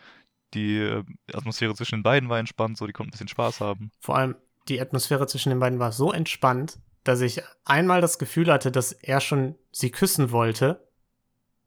Die 0.54 0.78
äh, 0.78 1.04
Atmosphäre 1.32 1.74
zwischen 1.74 1.96
den 1.98 2.02
beiden 2.02 2.28
war 2.28 2.38
entspannt, 2.38 2.76
so 2.78 2.86
die 2.86 2.92
konnten 2.92 3.10
ein 3.10 3.12
bisschen 3.12 3.28
Spaß 3.28 3.60
haben. 3.60 3.90
Vor 4.00 4.16
allem 4.16 4.34
die 4.68 4.80
Atmosphäre 4.80 5.26
zwischen 5.26 5.50
den 5.50 5.60
beiden 5.60 5.78
war 5.78 5.92
so 5.92 6.12
entspannt, 6.12 6.78
dass 7.04 7.20
ich 7.20 7.42
einmal 7.64 8.00
das 8.00 8.18
Gefühl 8.18 8.52
hatte, 8.52 8.70
dass 8.72 8.92
er 8.92 9.20
schon 9.20 9.56
sie 9.72 9.90
küssen 9.90 10.30
wollte 10.30 10.88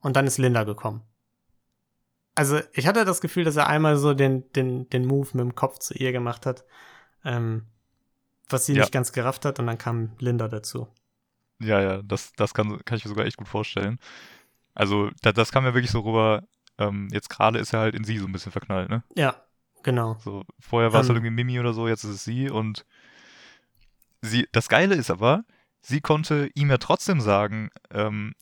und 0.05 0.15
dann 0.15 0.27
ist 0.27 0.37
Linda 0.37 0.63
gekommen. 0.65 1.01
Also 2.35 2.59
ich 2.73 2.85
hatte 2.85 3.05
das 3.05 3.21
Gefühl, 3.21 3.43
dass 3.43 3.55
er 3.55 3.65
einmal 3.67 3.97
so 3.97 4.13
den, 4.13 4.51
den, 4.53 4.87
den 4.89 5.05
Move 5.05 5.29
mit 5.33 5.41
dem 5.41 5.55
Kopf 5.55 5.79
zu 5.79 5.95
ihr 5.95 6.11
gemacht 6.11 6.45
hat, 6.45 6.63
ähm, 7.23 7.65
was 8.49 8.67
sie 8.67 8.73
Ja. 8.73 8.81
nicht 8.81 8.91
ganz 8.91 9.13
gerafft 9.13 9.45
hat 9.45 9.59
und 9.59 9.65
dann 9.65 9.79
kam 9.79 10.11
Linda 10.19 10.47
dazu. 10.47 10.87
Ja, 11.59 11.81
ja, 11.81 12.01
das, 12.03 12.33
das 12.33 12.53
kann, 12.53 12.79
kann 12.85 12.97
ich 12.99 13.05
mir 13.05 13.09
sogar 13.09 13.25
echt 13.25 13.37
gut 13.37 13.47
vorstellen. 13.47 13.97
Also, 14.75 15.09
da, 15.23 15.31
das 15.31 15.51
kam 15.51 15.65
ja 15.65 15.73
wirklich 15.73 15.89
so 15.91 16.01
rüber. 16.01 16.43
Ähm, 16.77 17.07
jetzt 17.11 17.29
gerade 17.29 17.57
ist 17.57 17.73
er 17.73 17.79
halt 17.79 17.95
in 17.95 18.03
sie 18.03 18.19
so 18.19 18.27
ein 18.27 18.31
bisschen 18.31 18.51
verknallt, 18.51 18.89
ne? 18.89 19.03
Ja, 19.15 19.41
genau. 19.81 20.17
So, 20.19 20.43
vorher 20.59 20.93
war 20.93 21.01
es 21.01 21.07
halt 21.09 21.17
Ähm. 21.17 21.23
irgendwie 21.25 21.43
Mimi 21.43 21.59
oder 21.59 21.73
so, 21.73 21.87
jetzt 21.87 22.03
ist 22.03 22.11
es 22.11 22.23
sie 22.25 22.49
und 22.51 22.85
sie, 24.21 24.47
das 24.51 24.69
Geile 24.69 24.93
ist 24.95 25.09
aber, 25.09 25.45
sie 25.81 26.01
konnte 26.01 26.49
ihm 26.53 26.69
ja 26.69 26.77
trotzdem 26.77 27.21
sagen, 27.21 27.69
ähm, 27.91 28.35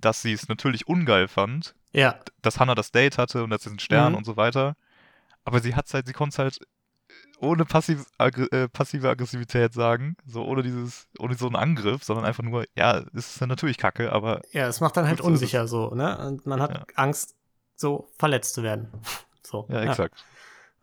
dass 0.00 0.22
sie 0.22 0.32
es 0.32 0.48
natürlich 0.48 0.86
ungeil 0.88 1.28
fand, 1.28 1.74
Ja, 1.92 2.18
dass 2.42 2.58
Hannah 2.60 2.74
das 2.74 2.92
Date 2.92 3.18
hatte 3.18 3.42
und 3.44 3.50
dass 3.50 3.62
sie 3.62 3.70
einen 3.70 3.78
Stern 3.78 4.12
Mhm. 4.12 4.18
und 4.18 4.24
so 4.24 4.36
weiter. 4.36 4.76
Aber 5.44 5.60
sie 5.60 5.74
hat 5.74 5.92
halt, 5.92 6.06
sie 6.06 6.12
konnte 6.12 6.34
es 6.34 6.38
halt 6.38 6.58
ohne 7.38 7.64
passiv, 7.64 8.06
äh, 8.18 8.68
passive 8.68 9.08
Aggressivität 9.08 9.72
sagen, 9.74 10.16
so 10.26 10.44
ohne 10.44 10.62
dieses, 10.62 11.06
ohne 11.18 11.34
so 11.34 11.46
einen 11.46 11.56
Angriff, 11.56 12.02
sondern 12.02 12.24
einfach 12.24 12.42
nur, 12.42 12.64
ja, 12.74 12.98
es 13.14 13.30
ist 13.30 13.40
dann 13.40 13.48
natürlich 13.48 13.76
Kacke, 13.78 14.10
aber 14.12 14.40
ja, 14.52 14.66
es 14.68 14.80
macht 14.80 14.96
dann 14.96 15.06
halt 15.06 15.20
unsicher 15.20 15.68
so, 15.68 15.94
ne? 15.94 16.18
Und 16.26 16.46
man 16.46 16.60
hat 16.62 16.72
Ja. 16.72 16.84
Angst, 16.94 17.34
so 17.74 18.10
verletzt 18.18 18.54
zu 18.54 18.62
werden. 18.62 18.88
So. 19.46 19.66
ja, 19.68 19.82
exakt. 19.82 20.24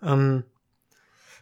Ähm, 0.01 0.45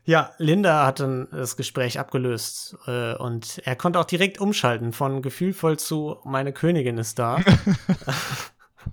ja, 0.04 0.34
Linda 0.38 0.86
hat 0.86 1.00
dann 1.00 1.28
das 1.32 1.58
Gespräch 1.58 2.00
abgelöst 2.00 2.78
äh, 2.88 3.14
und 3.16 3.62
er 3.66 3.76
konnte 3.76 4.00
auch 4.00 4.06
direkt 4.06 4.40
umschalten 4.40 4.94
von 4.94 5.22
gefühlvoll 5.22 5.78
zu 5.78 6.18
meine 6.24 6.54
Königin 6.54 6.98
ist 6.98 7.20
da. 7.20 7.40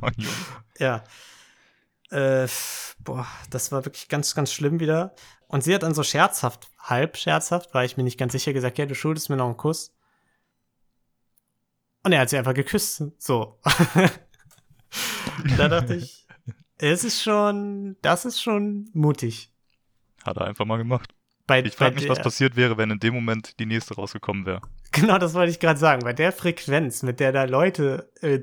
Oh, 0.03 0.11
ja. 0.79 1.03
Äh, 2.11 2.47
boah, 3.01 3.27
das 3.49 3.73
war 3.73 3.87
wirklich 3.87 4.09
ganz, 4.09 4.35
ganz 4.35 4.53
schlimm 4.53 4.81
wieder. 4.81 5.15
Und 5.47 5.65
sie 5.65 5.75
hat 5.75 5.83
dann 5.83 5.95
so 5.95 6.03
scherzhaft, 6.03 6.69
halb 6.79 7.17
scherzhaft, 7.17 7.73
war 7.73 7.85
ich 7.85 7.97
mir 7.97 8.03
nicht 8.03 8.19
ganz 8.19 8.33
sicher, 8.33 8.53
gesagt, 8.53 8.77
ja, 8.77 8.87
du 8.87 8.95
schuldest 8.95 9.31
mir 9.31 9.37
noch 9.37 9.47
einen 9.47 9.57
Kuss. 9.57 9.95
Und 12.05 12.13
er 12.13 12.21
hat 12.21 12.31
sie 12.31 12.39
einfach 12.39 12.55
geküsst. 12.55 13.03
So. 13.19 13.59
da 15.57 15.69
dachte 15.69 15.95
ich, 15.95 16.27
es 16.79 17.05
ist 17.05 17.23
schon, 17.23 17.97
das 18.03 18.25
ist 18.25 18.43
schon 18.43 18.89
mutig. 18.93 19.53
Hat 20.29 20.37
er 20.39 20.47
einfach 20.47 20.65
mal 20.65 20.77
gemacht. 20.77 21.15
Bei, 21.47 21.63
Ich 21.63 21.75
frage 21.75 21.95
mich, 21.95 22.09
was 22.09 22.21
passiert 22.21 22.57
wäre, 22.57 22.77
wenn 22.77 22.91
in 22.91 23.01
dem 23.01 23.15
Moment 23.15 23.59
die 23.59 23.67
nächste 23.67 23.95
rausgekommen 23.95 24.45
wäre. 24.45 24.61
Genau, 24.93 25.17
das 25.19 25.33
wollte 25.35 25.51
ich 25.51 25.61
gerade 25.61 25.79
sagen. 25.79 26.03
Bei 26.03 26.13
der 26.13 26.33
Frequenz, 26.33 27.03
mit 27.03 27.21
der 27.21 27.33
da 27.33 27.45
Leute 27.45 28.11
äh, 28.21 28.41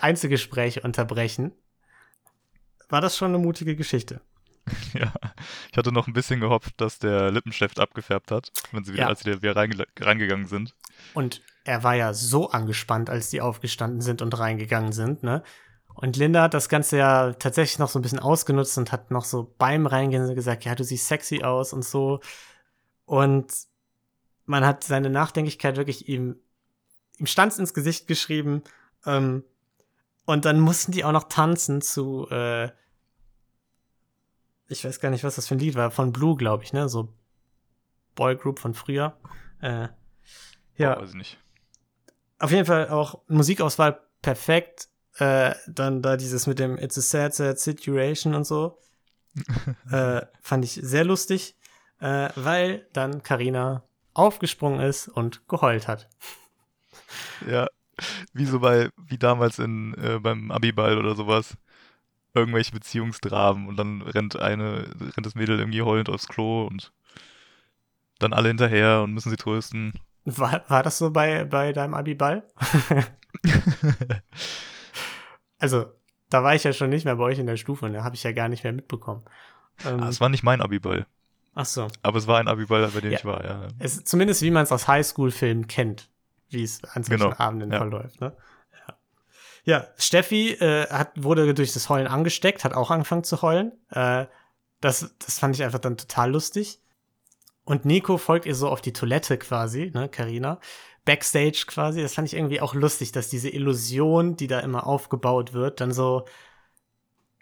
Einzelgespräche 0.00 0.80
unterbrechen, 0.82 1.52
war 2.88 3.00
das 3.00 3.16
schon 3.16 3.28
eine 3.34 3.38
mutige 3.38 3.76
Geschichte. 3.76 4.20
Ja, 4.92 5.12
ich 5.70 5.76
hatte 5.78 5.90
noch 5.90 6.06
ein 6.06 6.12
bisschen 6.12 6.38
gehofft, 6.40 6.80
dass 6.80 6.98
der 6.98 7.30
Lippenstift 7.30 7.80
abgefärbt 7.80 8.30
hat, 8.30 8.52
wenn 8.72 8.84
sie 8.84 8.92
wieder, 8.92 9.04
Ja. 9.04 9.08
als 9.08 9.20
sie 9.20 9.42
wieder 9.42 9.56
reinge 9.56 9.84
reingegangen 9.98 10.46
sind. 10.46 10.74
Und 11.14 11.42
er 11.64 11.82
war 11.82 11.94
ja 11.94 12.12
so 12.12 12.50
angespannt, 12.50 13.10
als 13.10 13.30
die 13.30 13.40
aufgestanden 13.40 14.00
sind 14.00 14.22
und 14.22 14.38
reingegangen 14.38 14.92
sind, 14.92 15.22
ne? 15.22 15.42
Und 16.00 16.16
Linda 16.16 16.42
hat 16.42 16.54
das 16.54 16.68
Ganze 16.68 16.96
ja 16.96 17.32
tatsächlich 17.34 17.78
noch 17.78 17.88
so 17.90 17.98
ein 17.98 18.02
bisschen 18.02 18.20
ausgenutzt 18.20 18.78
und 18.78 18.90
hat 18.90 19.10
noch 19.10 19.24
so 19.24 19.54
beim 19.58 19.86
Reingehen 19.86 20.34
gesagt, 20.34 20.64
ja, 20.64 20.74
du 20.74 20.82
siehst 20.82 21.08
sexy 21.08 21.42
aus 21.42 21.72
und 21.72 21.84
so. 21.84 22.20
Und 23.04 23.52
man 24.46 24.64
hat 24.64 24.82
seine 24.84 25.10
Nachdenklichkeit 25.10 25.76
wirklich 25.76 26.08
ihm, 26.08 26.36
ihm 27.18 27.26
stand 27.26 27.58
ins 27.58 27.74
Gesicht 27.74 28.06
geschrieben. 28.06 28.62
Ähm, 29.04 29.44
Und 30.24 30.44
dann 30.44 30.60
mussten 30.60 30.92
die 30.92 31.04
auch 31.04 31.12
noch 31.12 31.24
tanzen 31.24 31.82
zu, 31.82 32.26
äh, 32.30 32.70
ich 34.68 34.84
weiß 34.84 35.00
gar 35.00 35.10
nicht, 35.10 35.24
was 35.24 35.34
das 35.34 35.48
für 35.48 35.56
ein 35.56 35.58
Lied 35.58 35.74
war, 35.74 35.90
von 35.90 36.12
Blue, 36.12 36.36
glaube 36.36 36.62
ich, 36.64 36.72
ne? 36.72 36.88
So 36.88 37.12
Boygroup 38.14 38.58
von 38.58 38.72
früher. 38.74 39.16
Äh, 39.60 39.88
ja, 40.76 40.96
Oh, 40.96 41.02
weiß 41.02 41.10
ich 41.10 41.14
nicht. 41.16 41.38
auf 42.38 42.52
jeden 42.52 42.64
Fall 42.64 42.88
auch 42.88 43.20
Musikauswahl 43.28 44.00
perfekt. 44.22 44.88
Äh, 45.20 45.54
dann 45.66 46.00
da 46.00 46.16
dieses 46.16 46.46
mit 46.46 46.58
dem 46.58 46.78
It's 46.78 46.96
a 46.96 47.02
sad, 47.02 47.34
sad 47.34 47.60
situation 47.60 48.34
und 48.34 48.46
so. 48.46 48.78
äh, 49.90 50.22
fand 50.40 50.64
ich 50.64 50.80
sehr 50.82 51.04
lustig, 51.04 51.56
äh, 52.00 52.30
weil 52.36 52.88
dann 52.94 53.22
Karina 53.22 53.82
aufgesprungen 54.14 54.80
ist 54.80 55.08
und 55.08 55.46
geheult 55.46 55.88
hat. 55.88 56.08
Ja, 57.46 57.68
wie 58.32 58.46
so 58.46 58.60
bei, 58.60 58.88
wie 58.96 59.18
damals 59.18 59.58
in, 59.58 59.92
äh, 59.94 60.18
beim 60.20 60.50
Abiball 60.50 60.96
oder 60.96 61.14
sowas. 61.14 61.58
Irgendwelche 62.32 62.72
Beziehungsdramen 62.72 63.68
und 63.68 63.76
dann 63.76 64.00
rennt 64.00 64.40
eine, 64.40 64.86
rennt 65.00 65.26
das 65.26 65.34
Mädel 65.34 65.58
irgendwie 65.58 65.82
heulend 65.82 66.08
aufs 66.08 66.28
Klo 66.28 66.64
und 66.64 66.92
dann 68.20 68.32
alle 68.32 68.48
hinterher 68.48 69.02
und 69.02 69.12
müssen 69.12 69.30
sie 69.30 69.36
trösten. 69.36 69.92
War, 70.24 70.64
war 70.68 70.82
das 70.82 70.96
so 70.96 71.10
bei, 71.10 71.44
bei 71.44 71.74
deinem 71.74 71.92
Abiball? 71.92 72.44
also, 75.60 75.86
da 76.30 76.42
war 76.42 76.54
ich 76.54 76.64
ja 76.64 76.72
schon 76.72 76.90
nicht 76.90 77.04
mehr 77.04 77.16
bei 77.16 77.24
euch 77.24 77.38
in 77.38 77.46
der 77.46 77.56
Stufe 77.56 77.86
und 77.86 77.92
da 77.92 78.02
habe 78.04 78.14
ich 78.16 78.22
ja 78.24 78.32
gar 78.32 78.48
nicht 78.48 78.64
mehr 78.64 78.72
mitbekommen. 78.72 79.22
Ähm, 79.86 80.02
Ah, 80.02 80.08
Es 80.08 80.20
war 80.20 80.28
nicht 80.28 80.42
mein 80.42 80.60
Abiball, 80.60 81.06
ach 81.54 81.66
so. 81.66 81.88
aber 82.02 82.18
es 82.18 82.26
war 82.26 82.38
ein 82.38 82.48
Abiball, 82.48 82.86
bei 82.88 83.00
dem 83.00 83.12
Ja. 83.12 83.18
ich 83.18 83.24
war, 83.24 83.44
ja. 83.44 83.68
Es, 83.78 84.04
zumindest 84.04 84.42
wie 84.42 84.50
man 84.50 84.62
es 84.64 84.72
aus 84.72 84.88
Highschool-Filmen 84.88 85.66
kennt, 85.68 86.08
wie 86.48 86.62
es 86.64 86.82
an 86.84 87.02
solchen 87.04 87.22
Genau, 87.22 87.36
Abenden 87.36 87.70
ja. 87.72 87.78
verläuft. 87.78 88.20
Ne? 88.20 88.36
Ja. 88.86 88.94
ja, 89.64 89.86
Steffi 89.96 90.52
äh, 90.54 90.86
hat, 90.88 91.12
wurde 91.22 91.52
durch 91.54 91.72
das 91.72 91.88
Heulen 91.88 92.06
angesteckt, 92.06 92.64
hat 92.64 92.74
auch 92.74 92.90
angefangen 92.90 93.24
zu 93.24 93.40
heulen. 93.42 93.72
Äh, 93.90 94.26
das, 94.80 95.14
das 95.18 95.38
fand 95.38 95.54
ich 95.56 95.62
einfach 95.62 95.78
dann 95.78 95.96
total 95.96 96.30
lustig. 96.32 96.80
Und 97.70 97.84
Nico 97.84 98.18
folgt 98.18 98.46
ihr 98.46 98.56
so 98.56 98.68
auf 98.68 98.80
die 98.80 98.92
Toilette 98.92 99.38
quasi, 99.38 99.92
ne, 99.94 100.08
Carina. 100.08 100.58
Backstage 101.04 101.66
quasi. 101.68 102.02
Das 102.02 102.14
fand 102.14 102.26
ich 102.26 102.34
irgendwie 102.34 102.60
auch 102.60 102.74
lustig, 102.74 103.12
dass 103.12 103.28
diese 103.28 103.48
Illusion, 103.48 104.34
die 104.34 104.48
da 104.48 104.58
immer 104.58 104.88
aufgebaut 104.88 105.52
wird, 105.52 105.80
dann 105.80 105.92
so, 105.92 106.24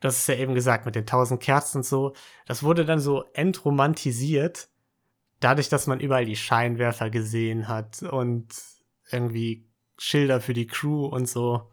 das 0.02 0.18
ist 0.18 0.28
ja 0.28 0.34
eben 0.34 0.52
gesagt, 0.52 0.84
mit 0.84 0.96
den 0.96 1.06
tausend 1.06 1.40
Kerzen 1.40 1.78
und 1.78 1.84
so, 1.84 2.12
das 2.44 2.62
wurde 2.62 2.84
dann 2.84 3.00
so 3.00 3.24
entromantisiert 3.32 4.68
dadurch, 5.40 5.70
dass 5.70 5.86
man 5.86 5.98
überall 5.98 6.26
die 6.26 6.36
Scheinwerfer 6.36 7.08
gesehen 7.08 7.66
hat 7.66 8.02
und 8.02 8.48
irgendwie 9.10 9.66
Schilder 9.96 10.42
für 10.42 10.52
die 10.52 10.66
Crew 10.66 11.06
und 11.06 11.26
so. 11.26 11.70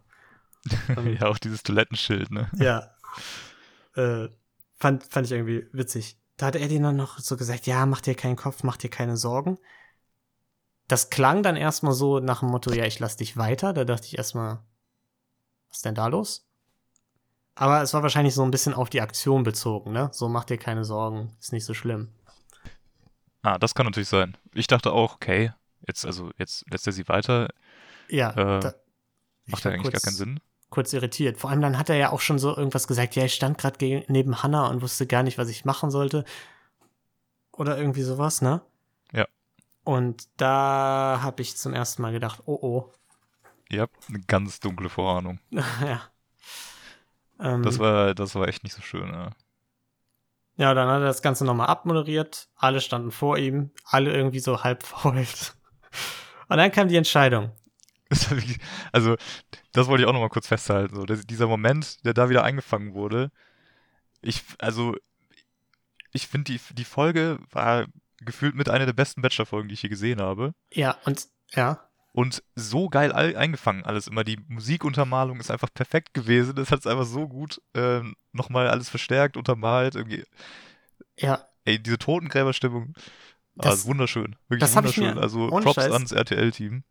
Ähm, 0.96 1.18
ja, 1.20 1.28
auch 1.28 1.38
dieses 1.40 1.62
Toilettenschild, 1.62 2.32
ne? 2.32 2.50
ja. 2.56 2.90
Äh, 3.96 4.30
fand, 4.78 5.04
fand 5.04 5.28
ich 5.28 5.34
irgendwie 5.34 5.68
witzig. 5.74 6.18
Da 6.38 6.48
hat 6.48 6.56
Eddie 6.56 6.80
dann 6.80 6.96
noch 6.98 7.20
so 7.20 7.38
gesagt, 7.38 7.66
ja, 7.66 7.86
mach 7.86 8.02
dir 8.02 8.16
keinen 8.16 8.36
Kopf, 8.36 8.64
mach 8.64 8.78
dir 8.78 8.90
keine 8.90 9.18
Sorgen. 9.18 9.58
Das 10.88 11.10
klang 11.10 11.44
dann 11.44 11.56
erstmal 11.56 11.94
so 11.94 12.20
nach 12.20 12.42
dem 12.42 12.50
Motto, 12.50 12.72
ja, 12.74 12.86
ich 12.86 13.00
lass 13.00 13.16
dich 13.18 13.38
weiter. 13.38 13.74
Da 13.74 13.86
dachte 13.86 14.06
ich 14.08 14.18
erstmal, 14.18 14.60
was 15.70 15.78
ist 15.78 15.86
denn 15.86 15.96
da 15.96 16.08
los? 16.08 16.48
Aber 17.56 17.82
es 17.82 17.94
war 17.94 18.04
wahrscheinlich 18.04 18.34
so 18.34 18.44
ein 18.44 18.52
bisschen 18.52 18.74
auf 18.74 18.90
die 18.90 19.02
Aktion 19.02 19.44
bezogen, 19.44 19.94
ne? 19.94 20.10
So 20.12 20.28
mach 20.28 20.44
dir 20.44 20.58
keine 20.58 20.84
Sorgen, 20.84 21.36
ist 21.40 21.54
nicht 21.54 21.66
so 21.66 21.74
schlimm. 21.74 22.10
Ah, 23.42 23.58
das 23.58 23.74
kann 23.76 23.86
natürlich 23.86 24.10
sein. 24.10 24.38
Ich 24.54 24.68
dachte 24.68 24.92
auch, 24.92 25.16
okay, 25.16 25.54
jetzt, 25.88 26.06
also, 26.06 26.32
jetzt 26.38 26.66
lässt 26.70 26.88
er 26.88 26.94
sie 26.94 27.08
weiter, 27.08 27.50
Ja, 28.10 28.32
Äh, 28.32 28.60
da, 28.60 28.74
macht 29.46 29.64
ja 29.64 29.72
eigentlich 29.72 29.92
gar 29.92 30.02
keinen 30.02 30.16
Sinn. 30.16 30.40
Kurz 30.76 30.92
irritiert. 30.92 31.38
Vor 31.38 31.50
allem 31.50 31.62
dann 31.62 31.78
hat 31.78 31.90
er 31.90 31.96
ja 31.96 32.12
auch 32.12 32.20
schon 32.20 32.38
so 32.38 32.56
irgendwas 32.56 32.86
gesagt, 32.86 33.16
ja, 33.16 33.24
ich 33.24 33.34
stand 33.34 33.58
gerade 33.58 34.04
neben 34.10 34.44
Hannah 34.44 34.68
und 34.68 34.82
wusste 34.82 35.08
gar 35.08 35.24
nicht, 35.24 35.38
was 35.38 35.48
ich 35.48 35.64
machen 35.64 35.90
sollte. 35.90 36.26
Oder 37.54 37.78
irgendwie 37.78 38.02
sowas, 38.02 38.42
ne? 38.42 38.62
Ja. 39.14 39.26
Und 39.86 40.28
da 40.36 41.22
habe 41.24 41.42
ich 41.42 41.56
zum 41.56 41.74
ersten 41.74 42.02
Mal 42.02 42.12
gedacht, 42.12 42.44
oh 42.46 42.60
oh. 42.62 42.92
Habt 43.74 44.10
eine 44.10 44.20
ganz 44.28 44.60
dunkle 44.60 44.90
Vorahnung. 44.90 45.40
ja. 45.52 46.02
Ähm, 47.40 47.64
Das 47.64 47.80
war, 47.80 48.14
das 48.14 48.36
war 48.36 48.50
echt 48.50 48.64
nicht 48.64 48.76
so 48.76 48.82
schön, 48.82 49.08
ja. 49.08 49.30
ja, 50.58 50.74
dann 50.74 50.90
hat 50.90 51.02
er 51.02 51.08
das 51.08 51.22
Ganze 51.22 51.46
nochmal 51.46 51.68
abmoderiert. 51.68 52.50
Alle 52.58 52.82
standen 52.82 53.12
vor 53.12 53.38
ihm, 53.38 53.72
alle 53.86 54.14
irgendwie 54.14 54.40
so 54.40 54.64
halb 54.64 54.84
verheult. 54.84 55.56
Und 56.50 56.58
dann 56.58 56.72
kam 56.72 56.90
die 56.90 56.98
Entscheidung. 56.98 57.52
Also, 58.92 59.16
das 59.74 59.88
wollte 59.88 60.04
ich 60.04 60.10
auch 60.10 60.14
nochmal 60.14 60.30
kurz 60.30 60.48
festhalten. 60.48 60.96
So, 60.96 61.04
dieser 61.06 61.48
Moment, 61.48 62.04
der 62.06 62.14
da 62.14 62.30
wieder 62.30 62.44
eingefangen 62.44 62.94
wurde. 62.94 63.32
Ich, 64.22 64.44
also, 64.60 64.96
ich 66.12 66.28
finde, 66.28 66.52
die, 66.54 66.60
die 66.74 66.86
Folge 66.86 67.40
war 67.52 67.86
gefühlt 68.20 68.56
mit 68.56 68.70
einer 68.70 68.86
der 68.86 68.94
besten 68.94 69.22
Bachelor-Folgen, 69.22 69.68
die 69.68 69.74
ich 69.74 69.84
je 69.84 69.90
gesehen 69.90 70.22
habe. 70.22 70.54
Ja, 70.74 70.98
und 71.06 71.28
ja, 71.54 71.88
Und 72.14 72.42
so 72.56 72.88
geil 72.90 73.12
all, 73.12 73.36
eingefangen 73.36 73.84
alles 73.84 74.08
immer. 74.08 74.24
Die 74.24 74.40
Musikuntermalung 74.48 75.40
ist 75.40 75.52
einfach 75.52 75.70
perfekt 75.74 76.14
gewesen. 76.14 76.56
Das 76.56 76.72
hat 76.72 76.80
es 76.80 76.88
einfach 76.88 77.06
so 77.06 77.28
gut 77.28 77.62
ähm, 77.74 78.16
nochmal 78.32 78.68
alles 78.70 78.90
verstärkt, 78.90 79.36
untermalt. 79.38 79.96
Irgendwie. 79.96 80.24
ja, 81.20 81.46
Ey, 81.66 81.80
diese 81.82 81.98
Totengräberstimmung. 81.98 82.94
Ah, 83.58 83.64
Das- 83.64 83.80
ist 83.80 83.86
wunderschön. 83.86 84.36
Wirklich 84.48 84.74
wunderschön. 84.76 85.18
also 85.18 85.48
Props 85.50 85.74
Scheiß. 85.76 85.92
ans 85.92 86.12
RTL-Team. 86.12 86.84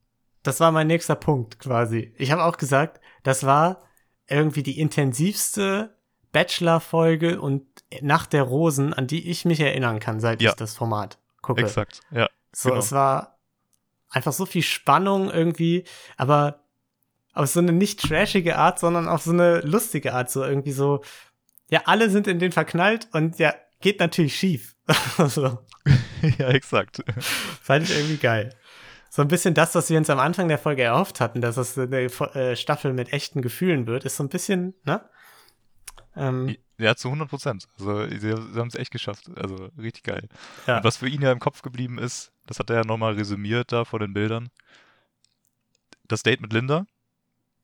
Das 0.45 0.61
war 0.61 0.71
mein 0.71 0.87
nächster 0.87 1.17
Punkt 1.17 1.59
quasi. 1.59 2.15
Ich 2.17 2.31
habe 2.31 2.45
auch 2.45 2.59
gesagt, 2.59 3.01
das 3.25 3.45
war 3.45 3.83
irgendwie 4.29 4.63
die 4.63 4.79
intensivste 4.79 5.97
Bachelor-Folge 6.33 7.41
und 7.41 7.67
Nacht 8.01 8.33
der 8.33 8.43
Rosen, 8.43 8.93
an 8.93 9.07
die 9.07 9.31
ich 9.31 9.45
mich 9.45 9.61
erinnern 9.61 10.01
kann, 10.01 10.21
seit 10.21 10.43
Ja. 10.43 10.51
ich 10.51 10.57
das 10.57 10.77
Format 10.77 11.19
gucke. 11.43 11.63
Exakt, 11.63 12.01
ja. 12.11 12.29
So, 12.53 12.69
genau. 12.69 12.81
es 12.81 12.93
war 12.93 13.39
einfach 14.11 14.33
so 14.33 14.47
viel 14.47 14.63
Spannung 14.63 15.31
irgendwie, 15.31 15.85
aber 16.17 16.65
auf 17.33 17.49
so 17.49 17.61
eine 17.61 17.73
nicht 17.73 18.01
trashige 18.01 18.57
Art, 18.57 18.79
sondern 18.79 19.09
auf 19.09 19.23
so 19.23 19.33
eine 19.33 19.61
lustige 19.61 20.13
Art, 20.13 20.31
so 20.31 20.45
irgendwie 20.45 20.73
so, 20.73 21.03
ja, 21.71 21.83
alle 21.87 22.11
sind 22.11 22.27
in 22.27 22.39
den 22.39 22.53
verknallt 22.53 23.09
und 23.13 23.39
ja, 23.39 23.55
geht 23.81 24.01
natürlich 24.01 24.37
schief. 24.37 24.77
so. 25.29 25.59
ja, 26.39 26.49
exakt. 26.49 27.03
Fand 27.63 27.89
ich 27.89 27.97
irgendwie 27.97 28.19
geil. 28.19 28.51
So 29.15 29.23
ein 29.23 29.29
bisschen 29.29 29.55
das, 29.55 29.77
was 29.77 29.91
wir 29.91 29.97
uns 29.97 30.11
am 30.11 30.19
Anfang 30.19 30.49
der 30.49 30.59
Folge 30.59 30.83
erhofft 30.83 31.21
hatten, 31.21 31.41
dass 31.41 31.57
es 31.57 31.79
eine 31.79 31.99
äh, 32.01 32.57
Staffel 32.57 32.93
mit 32.93 33.13
echten 33.13 33.43
Gefühlen 33.43 33.87
wird, 33.87 34.05
ist 34.05 34.17
so 34.17 34.25
ein 34.25 34.29
bisschen, 34.29 34.75
ne? 34.83 35.09
Ähm, 36.17 36.57
Ja, 36.79 36.97
zu 36.97 37.07
100 37.07 37.31
Prozent. 37.31 37.69
Also, 37.79 38.09
sie, 38.09 38.33
haben 38.33 38.67
es 38.67 38.75
echt 38.75 38.91
geschafft. 38.91 39.31
Also, 39.37 39.71
richtig 39.79 40.03
geil. 40.03 40.29
Ja. 40.67 40.83
Was 40.83 40.97
für 40.97 41.07
ihn 41.07 41.23
ja 41.23 41.31
im 41.31 41.39
Kopf 41.39 41.63
geblieben 41.63 41.97
ist, 41.97 42.33
das 42.47 42.59
hat 42.59 42.71
er 42.71 42.79
ja 42.79 42.85
nochmal 42.85 43.15
resümiert 43.15 43.71
da 43.71 43.85
vor 43.85 44.01
den 44.01 44.15
Bildern. 44.15 44.49
Das 46.09 46.25
Date 46.25 46.41
mit 46.41 46.53
Linda, 46.53 46.85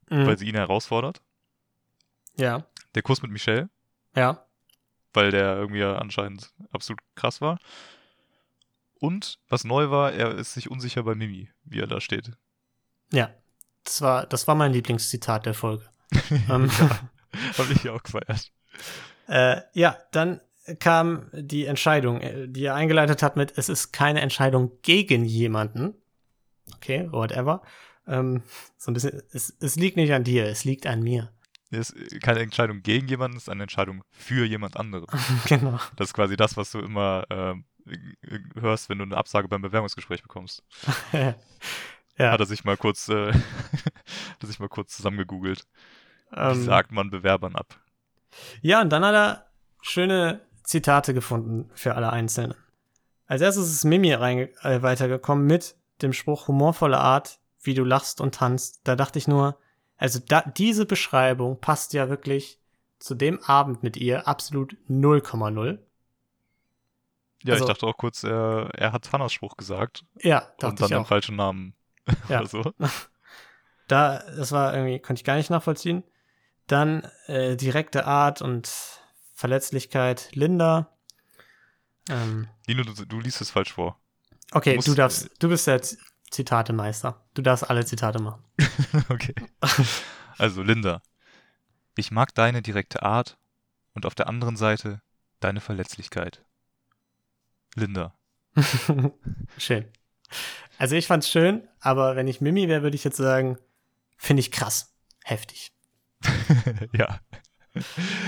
mh, 0.08 0.26
weil 0.26 0.38
sie 0.38 0.46
ihn 0.46 0.54
herausfordert. 0.54 1.20
ja, 2.36 2.64
Der 2.94 3.02
Kuss 3.02 3.22
mit 3.22 3.32
Michelle, 3.32 3.68
ja, 4.14 4.46
weil 5.12 5.32
der 5.32 5.56
irgendwie 5.56 5.80
ja 5.80 5.96
anscheinend 5.96 6.52
absolut 6.70 7.00
krass 7.16 7.40
war. 7.40 7.58
Und 9.00 9.40
was 9.48 9.64
neu 9.64 9.90
war, 9.90 10.12
er 10.12 10.36
ist 10.36 10.54
sich 10.54 10.70
unsicher 10.70 11.02
bei 11.02 11.14
Mimi, 11.14 11.50
wie 11.64 11.80
er 11.80 11.86
da 11.86 12.00
steht. 12.00 12.30
ja. 13.12 13.30
Das 13.82 14.02
war, 14.02 14.26
das 14.26 14.46
war 14.46 14.54
mein 14.54 14.74
Lieblingszitat 14.74 15.46
der 15.46 15.54
Folge. 15.54 15.84
ähm, 16.50 16.70
Hab 17.56 17.70
ich 17.70 17.88
auch 17.88 18.02
gefeiert. 18.02 18.52
Äh, 19.26 19.62
ja, 19.72 19.96
dann 20.12 20.42
kam 20.78 21.30
die 21.32 21.64
Entscheidung, 21.64 22.20
äh, 22.20 22.46
die 22.46 22.64
er 22.64 22.74
eingeleitet 22.74 23.22
hat 23.22 23.36
mit, 23.36 23.56
es 23.56 23.68
ist 23.68 23.92
keine 23.92 24.20
Entscheidung 24.20 24.72
gegen 24.82 25.24
jemanden. 25.24 25.94
Okay, 26.76 27.08
whatever. 27.10 27.62
Ähm, 28.06 28.42
so 28.76 28.90
ein 28.90 28.94
bisschen, 28.94 29.22
es, 29.32 29.56
es 29.60 29.76
liegt 29.76 29.96
nicht 29.96 30.12
an 30.12 30.24
dir, 30.24 30.46
es 30.46 30.64
liegt 30.64 30.86
an 30.86 31.02
mir. 31.02 31.32
Es 31.70 31.90
ist 31.90 32.20
keine 32.20 32.40
Entscheidung 32.40 32.82
gegen 32.82 33.06
jemanden, 33.08 33.36
es 33.36 33.44
ist 33.44 33.48
eine 33.48 33.62
Entscheidung 33.62 34.02
für 34.10 34.44
jemand 34.44 34.76
anderen. 34.76 35.06
genau. 35.46 35.78
Das 35.96 36.08
ist 36.08 36.14
quasi 36.14 36.36
das, 36.36 36.56
was 36.56 36.72
du 36.72 36.80
immer 36.80 37.24
ähm, 37.30 37.64
hörst, 38.54 38.88
wenn 38.88 38.98
du 38.98 39.04
eine 39.04 39.16
Absage 39.16 39.48
beim 39.48 39.62
Bewerbungsgespräch 39.62 40.22
bekommst. 40.22 40.62
ja, 41.12 41.34
Hat 42.18 42.40
er 42.40 42.46
sich 42.46 42.64
mal 42.64 42.76
kurz, 42.76 43.08
äh, 43.08 43.32
hat 43.32 44.42
er 44.42 44.46
sich 44.46 44.58
mal 44.58 44.68
kurz 44.68 44.96
zusammengegoogelt. 44.96 45.66
Wie 46.30 46.38
ähm, 46.38 46.62
sagt 46.62 46.92
man 46.92 47.10
Bewerbern 47.10 47.56
ab? 47.56 47.78
ja, 48.62 48.80
und 48.80 48.90
dann 48.90 49.04
hat 49.04 49.14
er 49.14 49.46
schöne 49.82 50.40
Zitate 50.62 51.14
gefunden 51.14 51.70
für 51.74 51.94
alle 51.94 52.10
Einzelnen. 52.10 52.54
Als 53.26 53.42
erstes 53.42 53.70
ist 53.70 53.84
Mimi 53.84 54.12
rein, 54.12 54.48
äh, 54.62 54.82
weitergekommen 54.82 55.46
mit 55.46 55.76
dem 56.02 56.12
Spruch 56.12 56.48
humorvolle 56.48 56.98
Art, 56.98 57.38
wie 57.62 57.74
du 57.74 57.84
lachst 57.84 58.20
und 58.20 58.34
tanzt. 58.34 58.80
Da 58.84 58.96
dachte 58.96 59.18
ich 59.18 59.28
nur, 59.28 59.58
also 59.96 60.18
da, 60.26 60.42
diese 60.42 60.86
Beschreibung 60.86 61.60
passt 61.60 61.92
ja 61.92 62.08
wirklich 62.08 62.58
zu 62.98 63.14
dem 63.14 63.42
Abend 63.44 63.82
mit 63.82 63.96
ihr 63.96 64.26
absolut 64.28 64.76
0,0. 64.88 65.78
Ja, 67.42 67.54
also- 67.54 67.64
ich 67.64 67.68
dachte 67.70 67.86
auch 67.86 67.96
kurz, 67.96 68.22
er, 68.24 68.70
er 68.74 68.92
hat 68.92 69.12
Hannas 69.12 69.32
Spruch 69.32 69.56
gesagt 69.56 70.04
Ja, 70.22 70.38
und 70.40 70.62
dachte 70.62 70.74
dann 70.76 70.84
ich 70.84 70.88
den 70.88 70.98
auch. 70.98 71.06
falschen 71.08 71.36
Namen 71.36 71.74
Ja. 72.28 72.40
oder 72.40 72.46
so. 72.48 72.72
Da, 73.88 74.18
das 74.36 74.52
war 74.52 74.72
irgendwie, 74.72 75.00
konnte 75.00 75.18
ich 75.18 75.24
gar 75.24 75.34
nicht 75.34 75.50
nachvollziehen. 75.50 76.04
Dann 76.68 77.02
äh, 77.26 77.56
direkte 77.56 78.06
Art 78.06 78.40
und 78.40 78.70
Verletzlichkeit 79.34 80.28
Linda. 80.32 80.96
Ähm, 82.08 82.46
Lino, 82.68 82.84
du, 82.84 83.04
du 83.04 83.18
liest 83.18 83.40
es 83.40 83.50
falsch 83.50 83.72
vor. 83.72 83.98
okay, 84.52 84.76
Muss- 84.76 84.84
du 84.84 84.94
darfst, 84.94 85.30
du 85.40 85.48
bist 85.48 85.66
der 85.66 85.80
Zitatemeister. 86.30 87.20
Du 87.34 87.42
darfst 87.42 87.68
alle 87.68 87.84
Zitate 87.84 88.22
machen. 88.22 88.44
okay. 89.08 89.34
Also, 90.38 90.62
Linda. 90.62 91.02
Ich 91.96 92.12
mag 92.12 92.32
deine 92.36 92.62
direkte 92.62 93.02
Art 93.02 93.38
und 93.94 94.06
auf 94.06 94.14
der 94.14 94.28
anderen 94.28 94.56
Seite 94.56 95.02
deine 95.40 95.60
Verletzlichkeit. 95.60 96.44
Linda. 97.74 98.14
schön. 99.58 99.86
Also 100.78 100.96
ich 100.96 101.06
fand's 101.06 101.28
schön, 101.28 101.68
aber 101.80 102.16
wenn 102.16 102.28
ich 102.28 102.40
Mimi 102.40 102.68
wäre, 102.68 102.82
würde 102.82 102.96
ich 102.96 103.04
jetzt 103.04 103.16
sagen, 103.16 103.58
finde 104.16 104.40
ich 104.40 104.50
krass. 104.50 104.94
Heftig. 105.24 105.72
ja. 106.92 107.20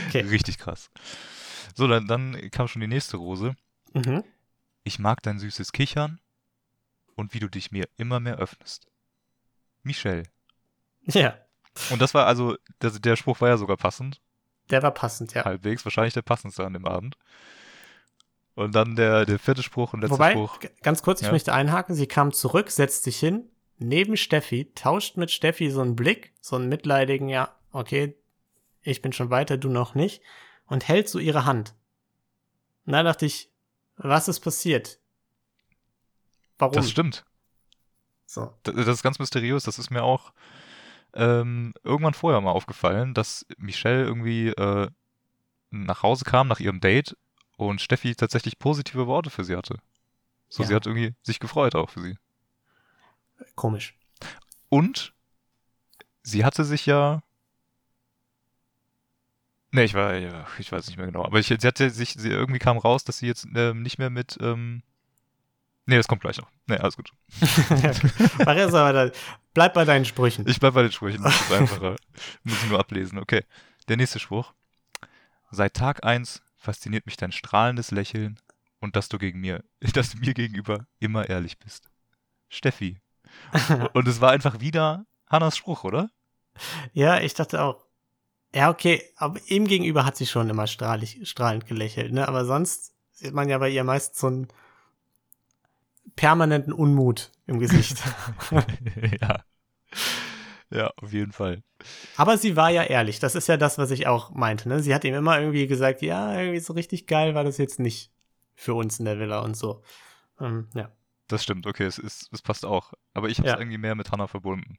Okay. 0.06 0.20
Richtig 0.22 0.58
krass. 0.58 0.90
So, 1.74 1.88
dann, 1.88 2.06
dann 2.06 2.50
kam 2.50 2.68
schon 2.68 2.80
die 2.80 2.88
nächste 2.88 3.16
Rose. 3.16 3.56
Mhm. 3.94 4.22
Ich 4.84 4.98
mag 4.98 5.22
dein 5.22 5.38
süßes 5.38 5.72
Kichern 5.72 6.20
und 7.14 7.34
wie 7.34 7.40
du 7.40 7.48
dich 7.48 7.72
mir 7.72 7.88
immer 7.96 8.20
mehr 8.20 8.36
öffnest. 8.36 8.86
Michelle. 9.82 10.24
Ja, 11.04 11.36
Und 11.90 12.00
das 12.00 12.14
war 12.14 12.26
also, 12.26 12.56
der, 12.80 12.90
der 12.90 13.16
Spruch 13.16 13.40
war 13.40 13.48
ja 13.48 13.56
sogar 13.56 13.76
passend, 13.76 14.20
der 14.70 14.82
war 14.82 14.92
passend, 14.92 15.34
ja. 15.34 15.44
halbwegs, 15.44 15.84
wahrscheinlich 15.84 16.14
der 16.14 16.22
passendste 16.22 16.64
an 16.64 16.72
dem 16.72 16.86
Abend. 16.86 17.16
Und 18.54 18.74
dann 18.74 18.96
der, 18.96 19.24
der 19.24 19.38
vierte 19.38 19.62
Spruch 19.62 19.92
und 19.94 20.00
letzte 20.00 20.14
Wobei, 20.14 20.32
Spruch. 20.32 20.58
ganz 20.82 21.02
kurz, 21.02 21.20
ich 21.20 21.26
Ja. 21.28 21.32
möchte 21.32 21.54
einhaken. 21.54 21.94
Sie 21.94 22.06
kam 22.06 22.32
zurück, 22.32 22.70
setzt 22.70 23.04
sich 23.04 23.18
hin, 23.18 23.48
neben 23.78 24.16
Steffi, 24.16 24.70
tauscht 24.74 25.16
mit 25.16 25.30
Steffi 25.30 25.70
so 25.70 25.80
einen 25.80 25.96
Blick, 25.96 26.34
so 26.40 26.56
einen 26.56 26.68
mitleidigen, 26.68 27.28
ja, 27.28 27.54
okay, 27.72 28.14
ich 28.82 29.00
bin 29.00 29.12
schon 29.12 29.30
weiter, 29.30 29.56
du 29.56 29.68
noch 29.70 29.94
nicht, 29.94 30.22
und 30.66 30.86
hält 30.88 31.08
so 31.08 31.18
ihre 31.18 31.44
Hand. 31.46 31.74
Und 32.84 32.92
da 32.92 33.02
dachte 33.02 33.24
ich, 33.26 33.50
was 33.96 34.28
ist 34.28 34.40
passiert? 34.40 34.98
Warum? 36.58 36.74
Das 36.74 36.90
stimmt. 36.90 37.24
So. 38.26 38.52
Das, 38.64 38.74
das 38.74 38.88
ist 38.88 39.02
ganz 39.02 39.18
mysteriös. 39.18 39.64
Das 39.64 39.78
ist 39.78 39.90
mir 39.90 40.02
auch 40.02 40.32
ähm, 41.14 41.74
irgendwann 41.84 42.14
vorher 42.14 42.40
mal 42.40 42.50
aufgefallen, 42.50 43.14
dass 43.14 43.46
Michelle 43.58 44.04
irgendwie 44.04 44.48
äh, 44.48 44.88
nach 45.70 46.02
Hause 46.02 46.24
kam 46.24 46.48
nach 46.48 46.60
ihrem 46.60 46.80
Date 46.80 47.16
und 47.56 47.80
Steffi 47.80 48.14
tatsächlich 48.14 48.58
positive 48.58 49.06
Worte 49.06 49.30
für 49.30 49.44
sie 49.44 49.56
hatte. 49.56 49.78
So, 50.48 50.62
Ja. 50.62 50.68
sie 50.68 50.74
hat 50.74 50.86
irgendwie 50.86 51.14
sich 51.22 51.38
gefreut 51.40 51.74
auch 51.74 51.90
für 51.90 52.00
sie. 52.02 52.16
Komisch. 53.54 53.94
Und 54.68 55.12
sie 56.22 56.44
hatte 56.44 56.64
sich 56.64 56.86
ja. 56.86 57.22
Nee, 59.70 59.84
ich 59.84 59.94
war, 59.94 60.14
ja, 60.14 60.46
ich 60.58 60.70
weiß 60.70 60.86
nicht 60.86 60.98
mehr 60.98 61.06
genau. 61.06 61.24
Aber 61.24 61.38
ich, 61.38 61.46
sie 61.46 61.56
hatte 61.66 61.88
sich, 61.90 62.10
sie 62.12 62.28
irgendwie 62.28 62.58
kam 62.58 62.76
raus, 62.76 63.04
dass 63.04 63.18
sie 63.18 63.26
jetzt 63.26 63.46
ähm, 63.54 63.82
nicht 63.82 63.98
mehr 63.98 64.10
mit. 64.10 64.36
Ähm, 64.40 64.82
nee, 65.86 65.96
das 65.96 66.08
kommt 66.08 66.20
gleich 66.20 66.36
noch. 66.36 66.50
Nee, 66.66 66.76
alles 66.76 66.96
gut. 66.96 67.10
Aber 68.46 68.92
da, 68.92 69.10
bleib 69.54 69.72
bei 69.74 69.84
deinen 69.86 70.04
Sprüchen. 70.04 70.46
Ich 70.46 70.60
bleib 70.60 70.74
bei 70.74 70.82
den 70.82 70.92
Sprüchen, 70.92 71.22
das 71.22 71.34
ist 71.40 71.52
einfacher. 71.52 71.96
Muss 72.44 72.62
ich 72.62 72.68
nur 72.68 72.78
ablesen. 72.80 73.18
Okay. 73.18 73.44
Der 73.88 73.96
nächste 73.96 74.18
Spruch. 74.18 74.52
Seit 75.50 75.74
Tag 75.74 76.04
eins 76.04 76.42
fasziniert 76.62 77.06
mich 77.06 77.16
dein 77.16 77.32
strahlendes 77.32 77.90
Lächeln 77.90 78.38
und 78.80 78.96
dass 78.96 79.08
du 79.08 79.18
gegen 79.18 79.40
mir, 79.40 79.64
dass 79.92 80.10
du 80.10 80.18
mir 80.18 80.34
gegenüber 80.34 80.86
immer 81.00 81.28
ehrlich 81.28 81.58
bist. 81.58 81.90
Steffi. 82.48 83.00
Und 83.94 84.06
es 84.06 84.20
war 84.20 84.30
einfach 84.30 84.60
wieder 84.60 85.06
Hannas 85.26 85.56
Spruch, 85.56 85.84
oder? 85.84 86.10
Ja, 86.92 87.18
ich 87.18 87.32
dachte 87.32 87.62
auch. 87.62 87.86
Ja, 88.54 88.68
okay, 88.68 89.02
aber 89.16 89.40
ihm 89.46 89.66
gegenüber 89.66 90.04
hat 90.04 90.16
sie 90.16 90.26
schon 90.26 90.50
immer 90.50 90.66
strahlig, 90.66 91.20
strahlend 91.26 91.66
gelächelt, 91.66 92.12
ne? 92.12 92.28
Aber 92.28 92.44
sonst 92.44 92.92
sieht 93.12 93.32
man 93.32 93.48
ja 93.48 93.56
bei 93.56 93.70
ihr 93.70 93.84
meist 93.84 94.18
so 94.18 94.26
einen 94.26 94.48
permanenten 96.14 96.74
Unmut 96.74 97.32
im 97.46 97.58
Gesicht. 97.58 97.96
ja. 99.20 99.42
Ja, 100.72 100.90
auf 100.96 101.12
jeden 101.12 101.32
Fall. 101.32 101.62
aber 102.16 102.38
sie 102.38 102.56
war 102.56 102.70
ja 102.70 102.82
ehrlich. 102.84 103.18
Das 103.18 103.34
ist 103.34 103.46
ja 103.48 103.56
das, 103.56 103.76
was 103.78 103.90
ich 103.90 104.06
auch 104.06 104.30
meinte, 104.30 104.68
ne? 104.68 104.82
Sie 104.82 104.94
hat 104.94 105.04
ihm 105.04 105.14
immer 105.14 105.38
irgendwie 105.38 105.66
gesagt, 105.66 106.00
ja, 106.02 106.38
irgendwie 106.38 106.60
so 106.60 106.72
richtig 106.72 107.06
geil 107.06 107.34
war 107.34 107.44
das 107.44 107.58
jetzt 107.58 107.78
nicht 107.78 108.10
für 108.54 108.74
uns 108.74 108.98
in 108.98 109.04
der 109.04 109.18
Villa 109.18 109.40
und 109.40 109.56
so. 109.56 109.82
Ähm, 110.40 110.68
ja. 110.74 110.90
Das 111.28 111.42
stimmt, 111.42 111.66
okay, 111.66 111.84
es, 111.84 111.98
ist, 111.98 112.28
es 112.32 112.42
passt 112.42 112.64
auch. 112.64 112.92
Aber 113.14 113.28
ich 113.28 113.38
habe 113.38 113.48
es 113.48 113.52
Ja. 113.54 113.58
irgendwie 113.58 113.78
mehr 113.78 113.94
mit 113.94 114.10
Hannah 114.12 114.28
verbunden. 114.28 114.78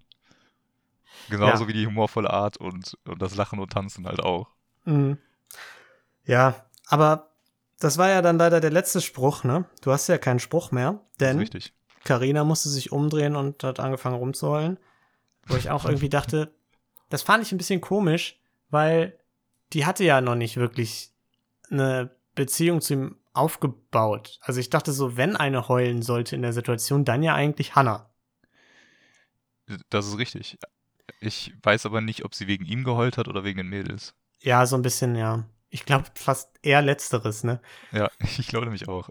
Genauso 1.30 1.64
Ja. 1.64 1.68
wie 1.70 1.74
die 1.74 1.86
humorvolle 1.88 2.32
Art 2.32 2.58
und, 2.58 2.98
und 3.06 3.22
das 3.22 3.36
Lachen 3.36 3.60
und 3.60 3.72
Tanzen 3.72 4.06
halt 4.08 4.20
auch. 4.22 4.50
Mhm. 4.86 5.18
Ja, 6.26 6.66
aber 6.88 7.32
das 7.80 7.98
war 7.98 8.10
ja 8.10 8.22
dann 8.22 8.38
leider 8.38 8.60
der 8.62 8.72
letzte 8.72 9.02
Spruch, 9.02 9.44
ne? 9.44 9.66
Du 9.82 9.92
hast 9.92 10.08
ja 10.08 10.18
keinen 10.18 10.40
Spruch 10.40 10.72
mehr, 10.72 11.02
denn. 11.20 11.48
Karina 12.06 12.44
musste 12.44 12.70
sich 12.70 12.92
umdrehen 12.92 13.36
und 13.36 13.64
hat 13.64 13.80
angefangen 13.80 14.16
rumzuheulen. 14.18 14.78
Wo 15.48 15.56
ich 15.56 15.70
auch 15.70 15.86
irgendwie 15.86 16.10
dachte, 16.10 16.54
das 17.10 17.22
fand 17.22 17.44
ich 17.44 17.52
ein 17.52 17.58
bisschen 17.58 17.82
komisch, 17.82 18.40
weil 18.70 19.18
die 19.74 19.86
hatte 19.86 20.04
ja 20.04 20.22
noch 20.22 20.36
nicht 20.36 20.58
wirklich 20.58 21.12
eine 21.70 22.12
Beziehung 22.36 22.82
zu 22.82 22.94
ihm 22.94 23.16
aufgebaut. 23.34 24.40
Also 24.42 24.60
ich 24.60 24.70
dachte 24.70 24.92
so, 24.92 25.18
wenn 25.18 25.36
eine 25.36 25.68
heulen 25.68 26.02
sollte 26.02 26.36
in 26.36 26.42
der 26.42 26.54
Situation, 26.54 27.06
dann 27.06 27.24
ja 27.24 27.34
eigentlich 27.34 27.76
Hannah. 27.76 28.10
Das 29.90 30.08
ist 30.08 30.18
richtig. 30.18 30.58
Ich 31.20 31.54
weiß 31.64 31.86
aber 31.86 32.02
nicht, 32.02 32.26
ob 32.26 32.36
sie 32.36 32.48
wegen 32.48 32.66
ihm 32.66 32.84
geheult 32.84 33.18
hat 33.18 33.28
oder 33.28 33.44
wegen 33.44 33.58
den 33.58 33.70
Mädels. 33.70 34.14
Ja, 34.40 34.66
so 34.66 34.76
ein 34.76 34.82
bisschen, 34.82 35.16
ja. 35.16 35.46
Ich 35.70 35.86
glaube 35.86 36.06
fast 36.16 36.52
eher 36.62 36.82
letzteres, 36.82 37.44
ne? 37.44 37.60
Ja, 37.92 38.10
ich 38.38 38.48
glaube 38.48 38.66
nämlich 38.66 38.88
auch. 38.88 39.10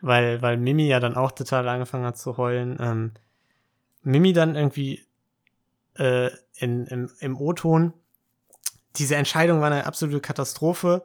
weil, 0.00 0.42
weil 0.42 0.56
Mimi 0.56 0.86
ja 0.86 1.00
dann 1.00 1.16
auch 1.16 1.32
total 1.32 1.68
angefangen 1.68 2.04
hat 2.04 2.18
zu 2.18 2.36
heulen. 2.36 2.76
Ähm, 2.80 3.12
Mimi 4.02 4.32
dann 4.32 4.54
irgendwie 4.54 5.06
äh, 5.96 6.30
in, 6.56 6.86
im, 6.86 7.10
im 7.20 7.36
O-Ton. 7.40 7.92
Diese 8.96 9.16
Entscheidung 9.16 9.60
war 9.60 9.66
eine 9.70 9.86
absolute 9.86 10.20
Katastrophe. 10.20 11.04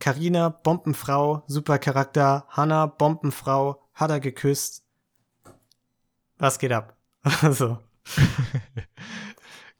Karina, 0.00 0.48
Bombenfrau, 0.48 1.44
super 1.46 1.78
Charakter. 1.78 2.46
Hannah, 2.48 2.86
Bombenfrau, 2.86 3.82
hat 3.94 4.10
er 4.10 4.20
geküsst. 4.20 4.84
Was 6.38 6.58
geht 6.58 6.72
ab? 6.72 6.96
so. 7.50 7.78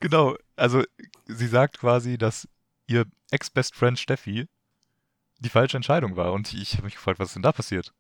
Genau, 0.01 0.37
also 0.57 0.85
sie 1.27 1.49
sagt 1.49 1.81
quasi, 1.81 2.19
dass 2.19 2.49
ihr 2.87 3.05
Ex-Best 3.31 3.75
Friend 3.75 3.99
Steffi 3.99 4.49
die 5.41 5.49
falsche 5.49 5.77
Entscheidung 5.77 6.17
war. 6.17 6.33
Und 6.33 6.53
ich 6.53 6.75
habe 6.75 6.85
mich 6.85 6.95
gefragt, 6.95 7.19
was 7.19 7.29
ist 7.29 7.35
denn 7.35 7.43
da 7.43 7.53
passiert? 7.53 7.93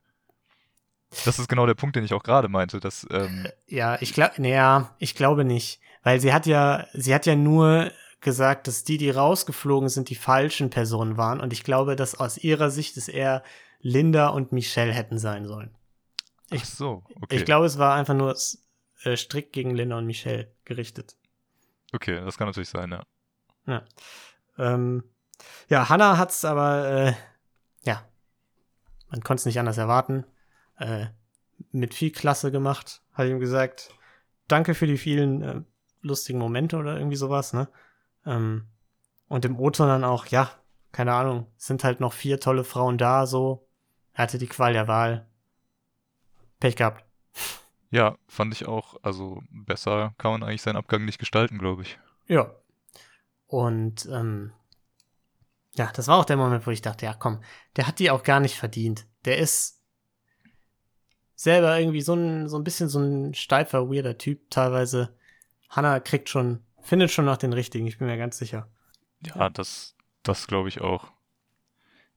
Das 1.24 1.38
ist 1.38 1.48
genau 1.48 1.66
der 1.66 1.74
Punkt, 1.74 1.96
den 1.96 2.04
ich 2.04 2.12
auch 2.12 2.22
gerade 2.22 2.48
meinte, 2.48 2.80
dass 2.80 3.06
ähm, 3.10 3.46
Ja, 3.66 4.00
ich 4.00 4.12
glaube, 4.12 4.34
naja, 4.38 4.94
ich 4.98 5.14
glaube 5.14 5.44
nicht. 5.44 5.80
Weil 6.02 6.20
sie 6.20 6.32
hat 6.32 6.46
ja, 6.46 6.86
sie 6.92 7.14
hat 7.14 7.26
ja 7.26 7.34
nur 7.34 7.90
gesagt, 8.20 8.66
dass 8.66 8.84
die, 8.84 8.98
die 8.98 9.10
rausgeflogen 9.10 9.88
sind, 9.88 10.10
die 10.10 10.14
falschen 10.14 10.70
Personen 10.70 11.16
waren. 11.16 11.40
Und 11.40 11.52
ich 11.52 11.64
glaube, 11.64 11.96
dass 11.96 12.14
aus 12.14 12.38
ihrer 12.38 12.70
Sicht 12.70 12.96
es 12.96 13.08
eher 13.08 13.42
Linda 13.80 14.28
und 14.28 14.52
Michelle 14.52 14.92
hätten 14.92 15.18
sein 15.18 15.46
sollen. 15.46 15.74
ach 16.50 16.64
so, 16.64 17.04
okay. 17.20 17.36
Ich 17.36 17.44
glaube, 17.44 17.66
es 17.66 17.78
war 17.78 17.94
einfach 17.94 18.14
nur 18.14 18.36
äh, 19.04 19.16
strikt 19.16 19.52
gegen 19.52 19.74
Linda 19.74 19.96
und 19.98 20.06
Michelle 20.06 20.52
gerichtet. 20.64 21.16
Okay, 21.92 22.20
das 22.24 22.36
kann 22.36 22.48
natürlich 22.48 22.68
sein, 22.68 22.90
ja. 22.90 23.02
Ja, 23.66 23.84
ähm, 24.58 25.04
ja 25.68 25.88
Hannah 25.88 26.18
hat's 26.18 26.44
aber, 26.44 26.88
äh, 26.88 27.12
ja, 27.84 28.04
man 29.10 29.22
konnte 29.22 29.42
es 29.42 29.46
nicht 29.46 29.58
anders 29.58 29.78
erwarten. 29.78 30.24
Äh, 30.78 31.06
mit 31.72 31.94
viel 31.94 32.12
Klasse 32.12 32.50
gemacht, 32.50 33.02
hat 33.12 33.26
ihm 33.26 33.40
gesagt. 33.40 33.90
Danke 34.46 34.74
für 34.74 34.86
die 34.86 34.96
vielen 34.96 35.42
äh, 35.42 35.62
lustigen 36.02 36.38
Momente 36.38 36.76
oder 36.76 36.96
irgendwie 36.96 37.16
sowas, 37.16 37.52
ne? 37.52 37.68
Ähm, 38.24 38.68
und 39.28 39.44
im 39.44 39.58
O-Ton 39.58 39.88
dann 39.88 40.04
auch, 40.04 40.26
ja, 40.26 40.50
keine 40.92 41.12
Ahnung, 41.14 41.46
sind 41.56 41.84
halt 41.84 42.00
noch 42.00 42.12
vier 42.12 42.40
tolle 42.40 42.64
Frauen 42.64 42.96
da, 42.96 43.26
so. 43.26 43.68
Er 44.12 44.22
hatte 44.22 44.38
die 44.38 44.46
Qual 44.46 44.72
der 44.72 44.88
Wahl. 44.88 45.28
Pech 46.60 46.76
gehabt. 46.76 47.04
Ja, 47.90 48.16
fand 48.26 48.52
ich 48.54 48.66
auch. 48.66 48.96
Also 49.02 49.42
besser 49.50 50.14
kann 50.18 50.32
man 50.32 50.42
eigentlich 50.42 50.62
seinen 50.62 50.76
Abgang 50.76 51.04
nicht 51.04 51.18
gestalten, 51.18 51.58
glaube 51.58 51.82
ich. 51.82 51.98
Ja. 52.26 52.54
Und 53.46 54.06
ähm, 54.06 54.52
ja, 55.74 55.90
das 55.94 56.08
war 56.08 56.18
auch 56.18 56.24
der 56.24 56.36
Moment, 56.36 56.66
wo 56.66 56.70
ich 56.70 56.82
dachte, 56.82 57.06
ja 57.06 57.14
komm, 57.14 57.40
der 57.76 57.86
hat 57.86 57.98
die 57.98 58.10
auch 58.10 58.24
gar 58.24 58.40
nicht 58.40 58.56
verdient. 58.56 59.06
Der 59.24 59.38
ist 59.38 59.77
selber 61.38 61.78
irgendwie 61.78 62.00
so 62.00 62.14
ein, 62.14 62.48
so 62.48 62.58
ein 62.58 62.64
bisschen 62.64 62.88
so 62.88 62.98
ein 62.98 63.32
steifer, 63.32 63.88
weirder 63.88 64.18
Typ 64.18 64.50
teilweise. 64.50 65.14
Hannah 65.70 66.00
kriegt 66.00 66.28
schon, 66.28 66.60
findet 66.82 67.12
schon 67.12 67.26
noch 67.26 67.36
den 67.36 67.52
richtigen, 67.52 67.86
ich 67.86 67.98
bin 67.98 68.08
mir 68.08 68.18
ganz 68.18 68.38
sicher. 68.38 68.68
Ja, 69.24 69.48
das, 69.48 69.94
das 70.24 70.48
glaube 70.48 70.68
ich 70.68 70.80
auch. 70.80 71.12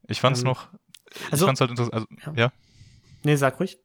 Ich 0.08 0.20
fand's 0.22 0.40
Ähm, 0.42 0.48
noch, 0.48 0.70
ich 1.12 1.32
also- 1.34 1.46
fand's 1.46 1.62
halt 1.62 1.70
interessant, 1.70 1.94
also, 1.94 2.08
Ja. 2.36 2.46
ja. 2.46 2.52
Nee, 3.24 3.36
sag 3.36 3.60
ruhig. 3.60 3.78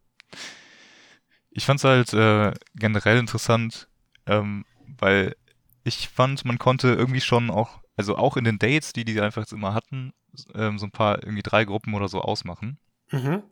Ich 1.51 1.67
fand's 1.67 1.85
halt 1.85 2.15
äh, 2.15 2.53
generell 2.75 3.19
interessant, 3.19 3.89
ähm, 4.27 4.65
weil 4.99 5.37
ich 5.85 6.09
fand, 6.09 6.47
man 6.47 6.59
konnte 6.59 6.89
irgendwie 6.89 7.21
schon 7.21 7.51
auch 7.51 7.81
also 7.99 8.17
auch 8.17 8.37
in 8.37 8.45
den 8.45 8.59
Dates, 8.59 8.93
die 8.93 9.05
die 9.05 9.21
einfach 9.21 9.43
jetzt 9.43 9.53
immer 9.53 9.73
hatten, 9.75 10.13
ähm, 10.55 10.79
so 10.79 10.87
ein 10.87 10.91
paar, 10.91 11.23
irgendwie 11.23 11.43
drei 11.43 11.65
Gruppen 11.65 11.95
oder 11.95 12.09
so 12.09 12.21
ausmachen. 12.21 12.79
Mhm. 13.11 13.43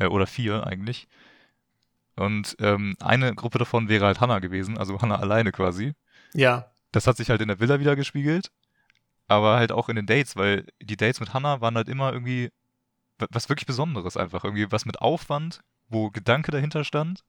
Äh, 0.00 0.06
oder 0.06 0.26
vier 0.26 0.66
eigentlich. 0.66 1.06
Und 2.16 2.56
ähm, 2.58 2.96
eine 3.00 3.34
Gruppe 3.34 3.58
davon 3.58 3.88
wäre 3.88 4.06
halt 4.06 4.20
Hannah 4.20 4.40
gewesen, 4.40 4.76
also 4.76 5.00
Hannah 5.00 5.20
alleine 5.20 5.52
quasi. 5.52 5.94
Ja. 6.34 6.72
Das 6.92 7.06
hat 7.06 7.16
sich 7.16 7.30
halt 7.30 7.40
in 7.40 7.48
der 7.48 7.60
Villa 7.60 7.78
wieder 7.78 7.94
gespiegelt, 7.96 8.50
aber 9.28 9.56
halt 9.56 9.70
auch 9.72 9.88
in 9.88 9.96
den 9.96 10.06
Dates, 10.06 10.36
weil 10.36 10.66
die 10.82 10.96
Dates 10.96 11.20
mit 11.20 11.32
Hannah 11.32 11.60
waren 11.60 11.76
halt 11.76 11.88
immer 11.88 12.12
irgendwie 12.12 12.50
wa- 13.18 13.28
was 13.30 13.48
wirklich 13.48 13.66
Besonderes 13.66 14.16
einfach. 14.16 14.44
Irgendwie 14.44 14.70
was 14.72 14.84
mit 14.86 15.00
Aufwand, 15.00 15.60
wo 15.88 16.10
Gedanke 16.10 16.50
dahinter 16.50 16.82
stand, 16.84 17.24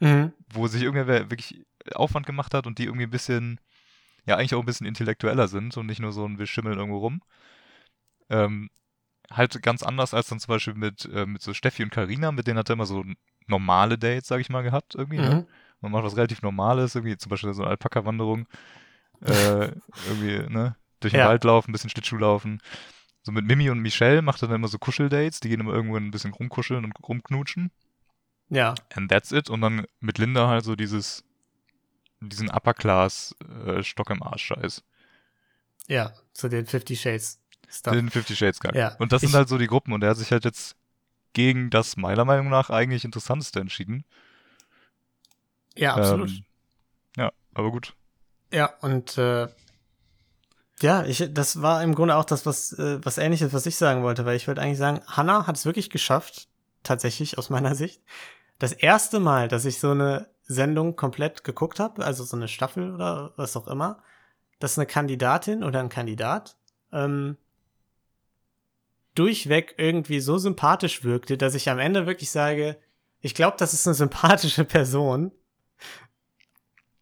Mhm. 0.00 0.32
wo 0.52 0.66
sich 0.68 0.82
irgendwer 0.82 1.30
wirklich 1.30 1.64
Aufwand 1.94 2.26
gemacht 2.26 2.54
hat 2.54 2.66
und 2.66 2.78
die 2.78 2.84
irgendwie 2.84 3.06
ein 3.06 3.10
bisschen, 3.10 3.58
ja, 4.26 4.36
eigentlich 4.36 4.54
auch 4.54 4.60
ein 4.60 4.66
bisschen 4.66 4.86
intellektueller 4.86 5.48
sind 5.48 5.76
und 5.76 5.86
nicht 5.86 6.00
nur 6.00 6.12
so 6.12 6.24
ein 6.26 6.38
wir 6.38 6.46
schimmeln 6.46 6.78
irgendwo 6.78 6.98
rum. 6.98 7.22
Ähm, 8.30 8.68
halt 9.30 9.62
ganz 9.62 9.82
anders 9.82 10.14
als 10.14 10.28
dann 10.28 10.40
zum 10.40 10.52
Beispiel 10.54 10.74
mit, 10.74 11.04
äh, 11.12 11.26
mit 11.26 11.42
so 11.42 11.52
Steffi 11.54 11.82
und 11.82 11.90
Karina, 11.90 12.32
mit 12.32 12.46
denen 12.46 12.58
hat 12.58 12.70
er 12.70 12.74
immer 12.74 12.86
so 12.86 13.04
normale 13.46 13.98
Dates, 13.98 14.28
sag 14.28 14.40
ich 14.40 14.50
mal, 14.50 14.62
gehabt 14.62 14.94
irgendwie. 14.94 15.18
Ne? 15.18 15.34
Mhm. 15.34 15.46
Man 15.80 15.92
macht 15.92 16.04
was 16.04 16.16
relativ 16.16 16.42
Normales, 16.42 16.94
irgendwie 16.94 17.16
zum 17.16 17.30
Beispiel 17.30 17.52
so 17.54 17.62
eine 17.62 17.70
Alpaka-Wanderung, 17.70 18.46
äh, 19.22 19.70
irgendwie, 20.08 20.52
ne, 20.52 20.76
durch 21.00 21.12
den 21.12 21.20
Ja. 21.20 21.28
Wald 21.28 21.44
laufen, 21.44 21.70
ein 21.70 21.72
bisschen 21.72 21.90
Schlittschuh 21.90 22.16
laufen. 22.16 22.60
So 23.22 23.32
mit 23.32 23.44
Mimi 23.44 23.70
und 23.70 23.80
Michelle 23.80 24.22
macht 24.22 24.42
er 24.42 24.48
dann 24.48 24.56
immer 24.56 24.68
so 24.68 24.78
Kuscheldates, 24.78 25.40
die 25.40 25.48
gehen 25.48 25.60
immer 25.60 25.72
irgendwo 25.72 25.96
ein 25.96 26.10
bisschen 26.10 26.32
rumkuscheln 26.32 26.84
und 26.84 26.92
rumknutschen. 27.06 27.70
Ja. 28.48 28.74
And 28.94 29.10
that's 29.10 29.32
it. 29.32 29.50
Und 29.50 29.60
dann 29.60 29.86
mit 30.00 30.18
Linda 30.18 30.48
halt 30.48 30.64
so 30.64 30.74
dieses, 30.74 31.24
diesen 32.20 32.48
Upper 32.50 32.74
Class 32.74 33.36
äh, 33.66 33.82
Stock 33.82 34.10
im 34.10 34.22
Arsch 34.22 34.44
Scheiß. 34.46 34.82
Ja. 35.86 36.12
Zu 36.32 36.48
den 36.48 36.66
Fifty 36.66 36.96
Shades 36.96 37.40
Stuff. 37.70 37.92
Den 37.92 38.10
Fifty 38.10 38.34
Shades 38.34 38.60
Gang. 38.60 38.74
Ja. 38.74 38.94
Und 38.98 39.12
das 39.12 39.20
sind 39.20 39.34
halt 39.34 39.48
so 39.48 39.58
die 39.58 39.66
Gruppen 39.66 39.92
und 39.92 40.02
er 40.02 40.10
hat 40.10 40.16
sich 40.16 40.32
halt 40.32 40.44
jetzt 40.44 40.76
gegen 41.32 41.70
das 41.70 41.96
meiner 41.96 42.24
Meinung 42.24 42.48
nach 42.48 42.70
eigentlich 42.70 43.04
interessanteste 43.04 43.60
entschieden. 43.60 44.04
ja, 45.76 45.94
absolut. 45.94 46.30
Ähm, 46.30 46.44
ja, 47.16 47.32
aber 47.54 47.70
gut. 47.70 47.94
Ja, 48.52 48.72
und 48.80 49.18
äh, 49.18 49.48
ja, 50.80 51.04
ich, 51.04 51.28
das 51.32 51.60
war 51.60 51.82
im 51.82 51.94
Grunde 51.94 52.16
auch 52.16 52.24
das, 52.24 52.46
was, 52.46 52.72
äh, 52.72 53.04
was 53.04 53.18
ähnliches, 53.18 53.52
was 53.52 53.66
ich 53.66 53.76
sagen 53.76 54.02
wollte, 54.02 54.24
weil 54.24 54.36
ich 54.36 54.48
wollte 54.48 54.62
eigentlich 54.62 54.78
sagen, 54.78 55.00
Hannah 55.06 55.46
hat 55.46 55.56
es 55.56 55.66
wirklich 55.66 55.90
geschafft, 55.90 56.48
tatsächlich 56.82 57.36
aus 57.36 57.50
meiner 57.50 57.74
Sicht. 57.74 58.02
Das 58.58 58.72
erste 58.72 59.20
Mal, 59.20 59.48
dass 59.48 59.64
ich 59.64 59.80
so 59.80 59.90
eine 59.90 60.28
Sendung 60.44 60.96
komplett 60.96 61.44
geguckt 61.44 61.78
habe, 61.80 62.04
also 62.04 62.24
so 62.24 62.36
eine 62.36 62.48
Staffel 62.48 62.94
oder 62.94 63.32
was 63.36 63.56
auch 63.56 63.68
immer, 63.68 64.02
dass 64.60 64.78
eine 64.78 64.86
Kandidatin 64.86 65.62
oder 65.62 65.80
ein 65.80 65.88
Kandidat 65.88 66.56
ähm, 66.92 67.36
durchweg 69.18 69.74
irgendwie 69.78 70.20
so 70.20 70.38
sympathisch 70.38 71.02
wirkte, 71.02 71.36
dass 71.36 71.54
ich 71.54 71.68
am 71.68 71.78
Ende 71.78 72.06
wirklich 72.06 72.30
sage, 72.30 72.76
ich 73.20 73.34
glaube, 73.34 73.56
das 73.58 73.74
ist 73.74 73.86
eine 73.86 73.94
sympathische 73.94 74.64
Person, 74.64 75.32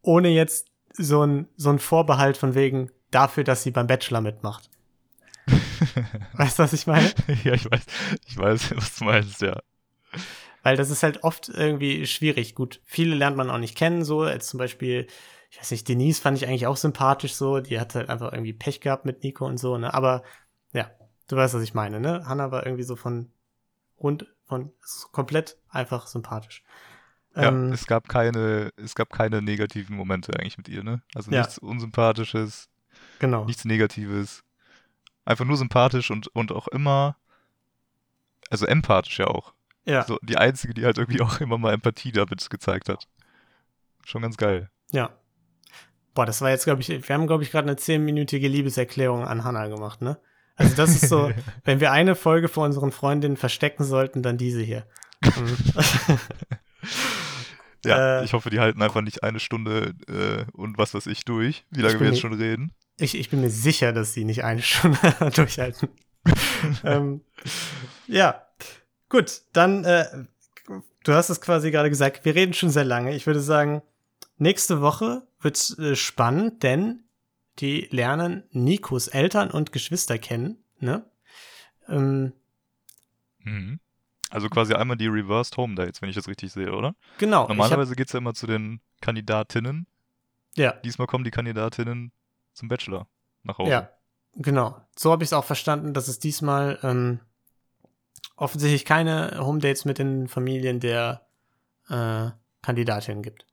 ohne 0.01 0.29
jetzt 0.29 0.69
so 0.93 1.27
ein, 1.27 1.49
so 1.57 1.71
ein 1.71 1.79
Vorbehalt 1.79 2.39
von 2.39 2.55
wegen 2.55 2.91
dafür, 3.11 3.45
dass 3.45 3.63
sie 3.63 3.71
beim 3.71 3.87
Bachelor 3.87 4.23
mitmacht. 4.23 4.71
weißt 6.33 6.59
du, 6.59 6.63
was 6.63 6.73
ich 6.73 6.87
meine? 6.87 7.13
ja, 7.45 7.53
ich 7.53 7.71
weiß, 7.71 7.83
ich 8.27 8.39
weiß, 8.39 8.77
was 8.77 8.97
du 8.97 9.05
meinst, 9.05 9.43
ja. 9.43 9.61
Weil 10.63 10.77
das 10.77 10.91
ist 10.91 11.03
halt 11.03 11.23
oft 11.23 11.51
irgendwie 11.51 12.07
schwierig. 12.07 12.55
Gut, 12.55 12.81
viele 12.85 13.15
lernt 13.15 13.37
man 13.37 13.51
auch 13.51 13.59
nicht 13.59 13.77
kennen, 13.77 14.05
so 14.05 14.23
als 14.23 14.49
zum 14.49 14.59
Beispiel, 14.59 15.07
ich 15.51 15.59
weiß 15.59 15.71
nicht, 15.71 15.87
Denise 15.87 16.21
fand 16.21 16.39
ich 16.39 16.49
eigentlich 16.49 16.67
auch 16.67 16.77
sympathisch 16.77 17.35
so, 17.35 17.61
die 17.61 17.79
hat 17.79 17.95
halt 17.95 18.09
einfach 18.09 18.33
irgendwie 18.33 18.55
Pech 18.55 18.81
gehabt 18.81 19.05
mit 19.05 19.23
Nico 19.23 19.47
und 19.47 19.59
so, 19.59 19.77
ne? 19.77 19.93
Aber 19.93 20.23
ja, 20.73 20.91
du 21.29 21.37
weißt, 21.37 21.55
was 21.55 21.63
ich 21.63 21.75
meine, 21.75 22.01
ne? 22.01 22.25
Hannah 22.27 22.51
war 22.51 22.65
irgendwie 22.67 22.85
so 22.85 22.97
von 22.97 23.31
rund, 23.99 24.27
von 24.47 24.73
komplett 25.13 25.57
einfach 25.69 26.07
sympathisch. 26.07 26.63
Ja, 27.35 27.49
Ähm, 27.49 27.73
es 27.73 27.87
gab 27.87 28.09
keine, 28.09 28.71
es 28.77 28.95
gab 28.95 29.11
keine 29.13 29.43
negativen 29.43 29.97
Momente 29.97 30.33
eigentlich 30.39 30.57
mit 30.59 30.69
ihr, 30.69 30.83
ne? 30.83 31.03
Also 31.15 31.31
Ja. 31.31 31.41
nichts 31.41 31.59
Unsympathisches, 31.59 32.69
genau. 33.19 33.45
nichts 33.45 33.65
Negatives. 33.65 34.43
Einfach 35.25 35.45
nur 35.45 35.57
sympathisch 35.57 36.11
und, 36.11 36.29
und 36.29 36.53
auch 36.53 36.69
immer, 36.69 37.17
also 38.51 38.65
empathisch 38.67 39.19
ja 39.19 39.27
auch. 39.27 39.53
Ja, 39.85 40.05
So 40.05 40.19
die 40.23 40.37
einzige, 40.37 40.75
die 40.75 40.85
halt 40.85 40.99
irgendwie 40.99 41.21
auch 41.23 41.41
immer 41.41 41.59
mal 41.59 41.75
Empathie 41.75 42.13
damit 42.13 42.49
gezeigt 42.49 42.89
hat. 42.89 43.07
Schon 44.05 44.23
ganz 44.23 44.37
geil. 44.37 44.71
ja. 44.93 45.11
Boah, 46.15 46.25
das 46.25 46.41
war 46.41 46.49
jetzt, 46.49 46.65
glaube 46.65 46.81
ich, 46.81 46.89
wir 46.89 47.15
haben, 47.15 47.27
glaube 47.27 47.43
ich, 47.43 47.51
gerade 47.51 47.69
eine 47.69 47.77
zehnminütige 47.77 48.49
Liebeserklärung 48.49 49.25
an 49.27 49.45
Hannah 49.45 49.67
gemacht, 49.67 50.01
ne? 50.01 50.19
Also 50.57 50.75
das 50.75 50.91
ist 50.91 51.09
so, 51.09 51.31
wenn 51.65 51.81
wir 51.81 51.93
eine 51.93 52.15
Folge 52.15 52.49
vor 52.49 52.65
unseren 52.65 52.93
Freundinnen 52.93 53.37
verstecken 53.37 53.85
sollten, 53.85 54.23
dann 54.23 54.39
diese 54.39 54.63
hier. 54.63 54.87
Mhm. 55.23 55.57
Ja, 57.85 58.21
Äh, 58.21 58.25
ich 58.25 58.33
hoffe, 58.33 58.51
die 58.51 58.59
halten 58.59 58.83
einfach 58.83 59.01
nicht 59.01 59.23
eine 59.23 59.39
Stunde 59.39 59.95
äh, 60.09 60.51
und 60.53 60.77
was 60.77 60.95
weiß 60.95 61.07
ich 61.07 61.25
durch, 61.25 61.65
wie 61.71 61.83
lange 61.83 62.01
wir 62.01 62.09
jetzt 62.09 62.21
schon 62.21 62.33
reden. 62.33 62.73
Ich, 62.99 63.17
ich 63.17 63.31
bin 63.31 63.43
mir 63.43 63.51
sicher, 63.51 63.93
dass 63.93 64.13
sie 64.13 64.25
nicht 64.25 64.43
eine 64.43 64.63
Stunde 64.63 64.99
durchhalten. 65.35 65.89
ähm, 66.85 67.21
ja, 68.09 68.43
gut, 69.09 69.43
dann, 69.53 69.85
äh, 69.85 70.05
du 71.05 71.13
hast 71.13 71.31
es 71.31 71.41
quasi 71.41 71.71
gerade 71.71 71.91
gesagt, 71.91 72.25
wir 72.25 72.35
reden 72.35 72.55
schon 72.55 72.71
sehr 72.71 72.85
lange. 72.85 73.15
Ich 73.15 73.27
würde 73.27 73.41
sagen, 73.41 73.83
nächste 74.39 74.81
Woche 74.81 75.23
wird 75.41 75.79
äh, 75.79 75.95
spannend, 75.95 76.63
denn 76.63 77.05
die 77.59 77.89
lernen 77.91 78.45
Nikos 78.51 79.09
Eltern 79.09 79.51
und 79.51 79.73
Geschwister 79.73 80.19
kennen, 80.19 80.63
ne? 80.79 81.05
Ähm, 81.89 82.33
Mhm. 83.39 83.79
Also 84.31 84.49
quasi 84.49 84.75
einmal 84.75 84.97
die 84.97 85.07
Reversed 85.07 85.57
Home 85.57 85.77
Dates, 85.77 86.03
wenn 86.03 86.09
ich 86.09 86.17
das 86.17 86.27
richtig 86.27 86.53
sehe, 86.53 86.73
oder? 86.73 86.97
genau. 87.19 87.43
hab- 87.43 87.49
Normalerweise 87.49 87.95
geht's 87.95 88.13
ja 88.13 88.19
immer 88.19 88.35
zu 88.35 88.47
den 88.49 88.81
Kandidatinnen. 89.01 89.87
ja, 90.57 90.73
Diesmal 90.73 91.07
kommen 91.07 91.23
die 91.23 91.31
Kandidatinnen 91.31 92.11
zum 92.53 92.69
Bachelor 92.69 93.07
nach 93.45 93.59
Hause. 93.59 93.71
Ja, 93.71 93.91
genau. 94.35 94.81
So 94.99 95.13
habe 95.13 95.23
ich 95.23 95.29
es 95.29 95.33
auch 95.33 95.45
verstanden, 95.45 95.95
dass 95.95 96.09
es 96.09 96.19
diesmal 96.19 96.79
ähm, 96.83 97.21
offensichtlich 98.35 98.85
keine 98.85 99.39
Home 99.39 99.61
Dates 99.61 99.85
mit 99.85 99.99
den 99.99 100.27
Familien 100.27 100.81
der 100.81 101.27
äh, 101.89 102.31
Kandidatin 102.63 103.23
gibt. 103.23 103.47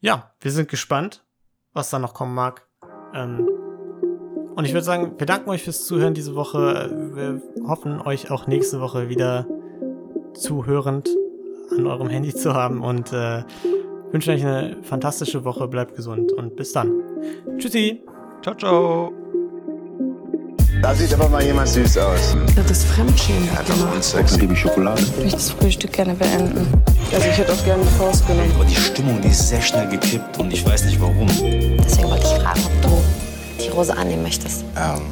Ja, 0.00 0.34
wir 0.40 0.50
sind 0.50 0.68
gespannt, 0.68 1.24
was 1.72 1.90
da 1.90 2.00
noch 2.00 2.14
kommen 2.14 2.34
mag. 2.34 2.66
Ähm, 3.14 3.48
und 4.54 4.64
ich 4.64 4.72
würde 4.72 4.84
sagen, 4.84 5.12
wir 5.16 5.26
danken 5.26 5.48
euch 5.50 5.62
fürs 5.62 5.86
Zuhören 5.86 6.14
diese 6.14 6.34
Woche. 6.34 6.90
Wir 7.14 7.40
hoffen, 7.66 8.00
euch 8.00 8.30
auch 8.30 8.46
nächste 8.46 8.80
Woche 8.80 9.08
wieder 9.08 9.46
zuhörend 10.34 11.08
an 11.70 11.86
eurem 11.86 12.08
Handy 12.08 12.34
zu 12.34 12.54
haben 12.54 12.82
und 12.82 13.12
äh, 13.12 13.42
wünschen 14.12 14.34
euch 14.34 14.44
eine 14.44 14.76
fantastische 14.82 15.44
Woche. 15.44 15.68
Bleibt 15.68 15.94
gesund 15.94 16.32
und 16.32 16.56
bis 16.56 16.72
dann. 16.72 16.92
Tschüssi! 17.58 18.02
Ciao, 18.42 18.54
ciao. 18.54 19.12
Da 20.82 20.94
sieht 20.94 21.12
aber 21.12 21.28
mal 21.28 21.42
jemand 21.44 21.68
süß 21.68 21.98
aus. 21.98 22.36
Das 22.56 22.70
ist 22.70 22.86
Fremdschämen 22.86 23.48
gemacht. 23.66 24.02
Sex 24.02 24.38
liebe 24.38 24.54
ich 24.54 24.60
Schokolade. 24.60 25.02
Ich 25.02 25.16
möchte 25.16 25.36
das 25.36 25.50
Frühstück 25.50 25.92
gerne 25.92 26.14
beenden. 26.14 26.66
Also 27.12 27.28
ich 27.28 27.36
hätte 27.36 27.52
auch 27.52 27.64
gerne 27.64 27.82
die 27.82 27.98
Faust 27.98 28.26
genommen. 28.26 28.50
Aber 28.54 28.64
die 28.64 28.76
Stimmung, 28.76 29.20
die 29.20 29.28
ist 29.28 29.48
sehr 29.48 29.60
schnell 29.60 29.88
gekippt 29.88 30.38
und 30.38 30.50
ich 30.52 30.64
weiß 30.64 30.84
nicht 30.84 30.98
warum. 31.00 31.26
Deswegen 31.28 32.08
wollte 32.08 32.24
ich 32.24 32.42
fragen, 32.42 32.60
ob 32.64 32.82
du 32.82 33.02
die 33.62 33.68
Rose 33.68 33.94
annehmen 33.94 34.22
möchtest. 34.22 34.64
Ähm, 34.76 35.02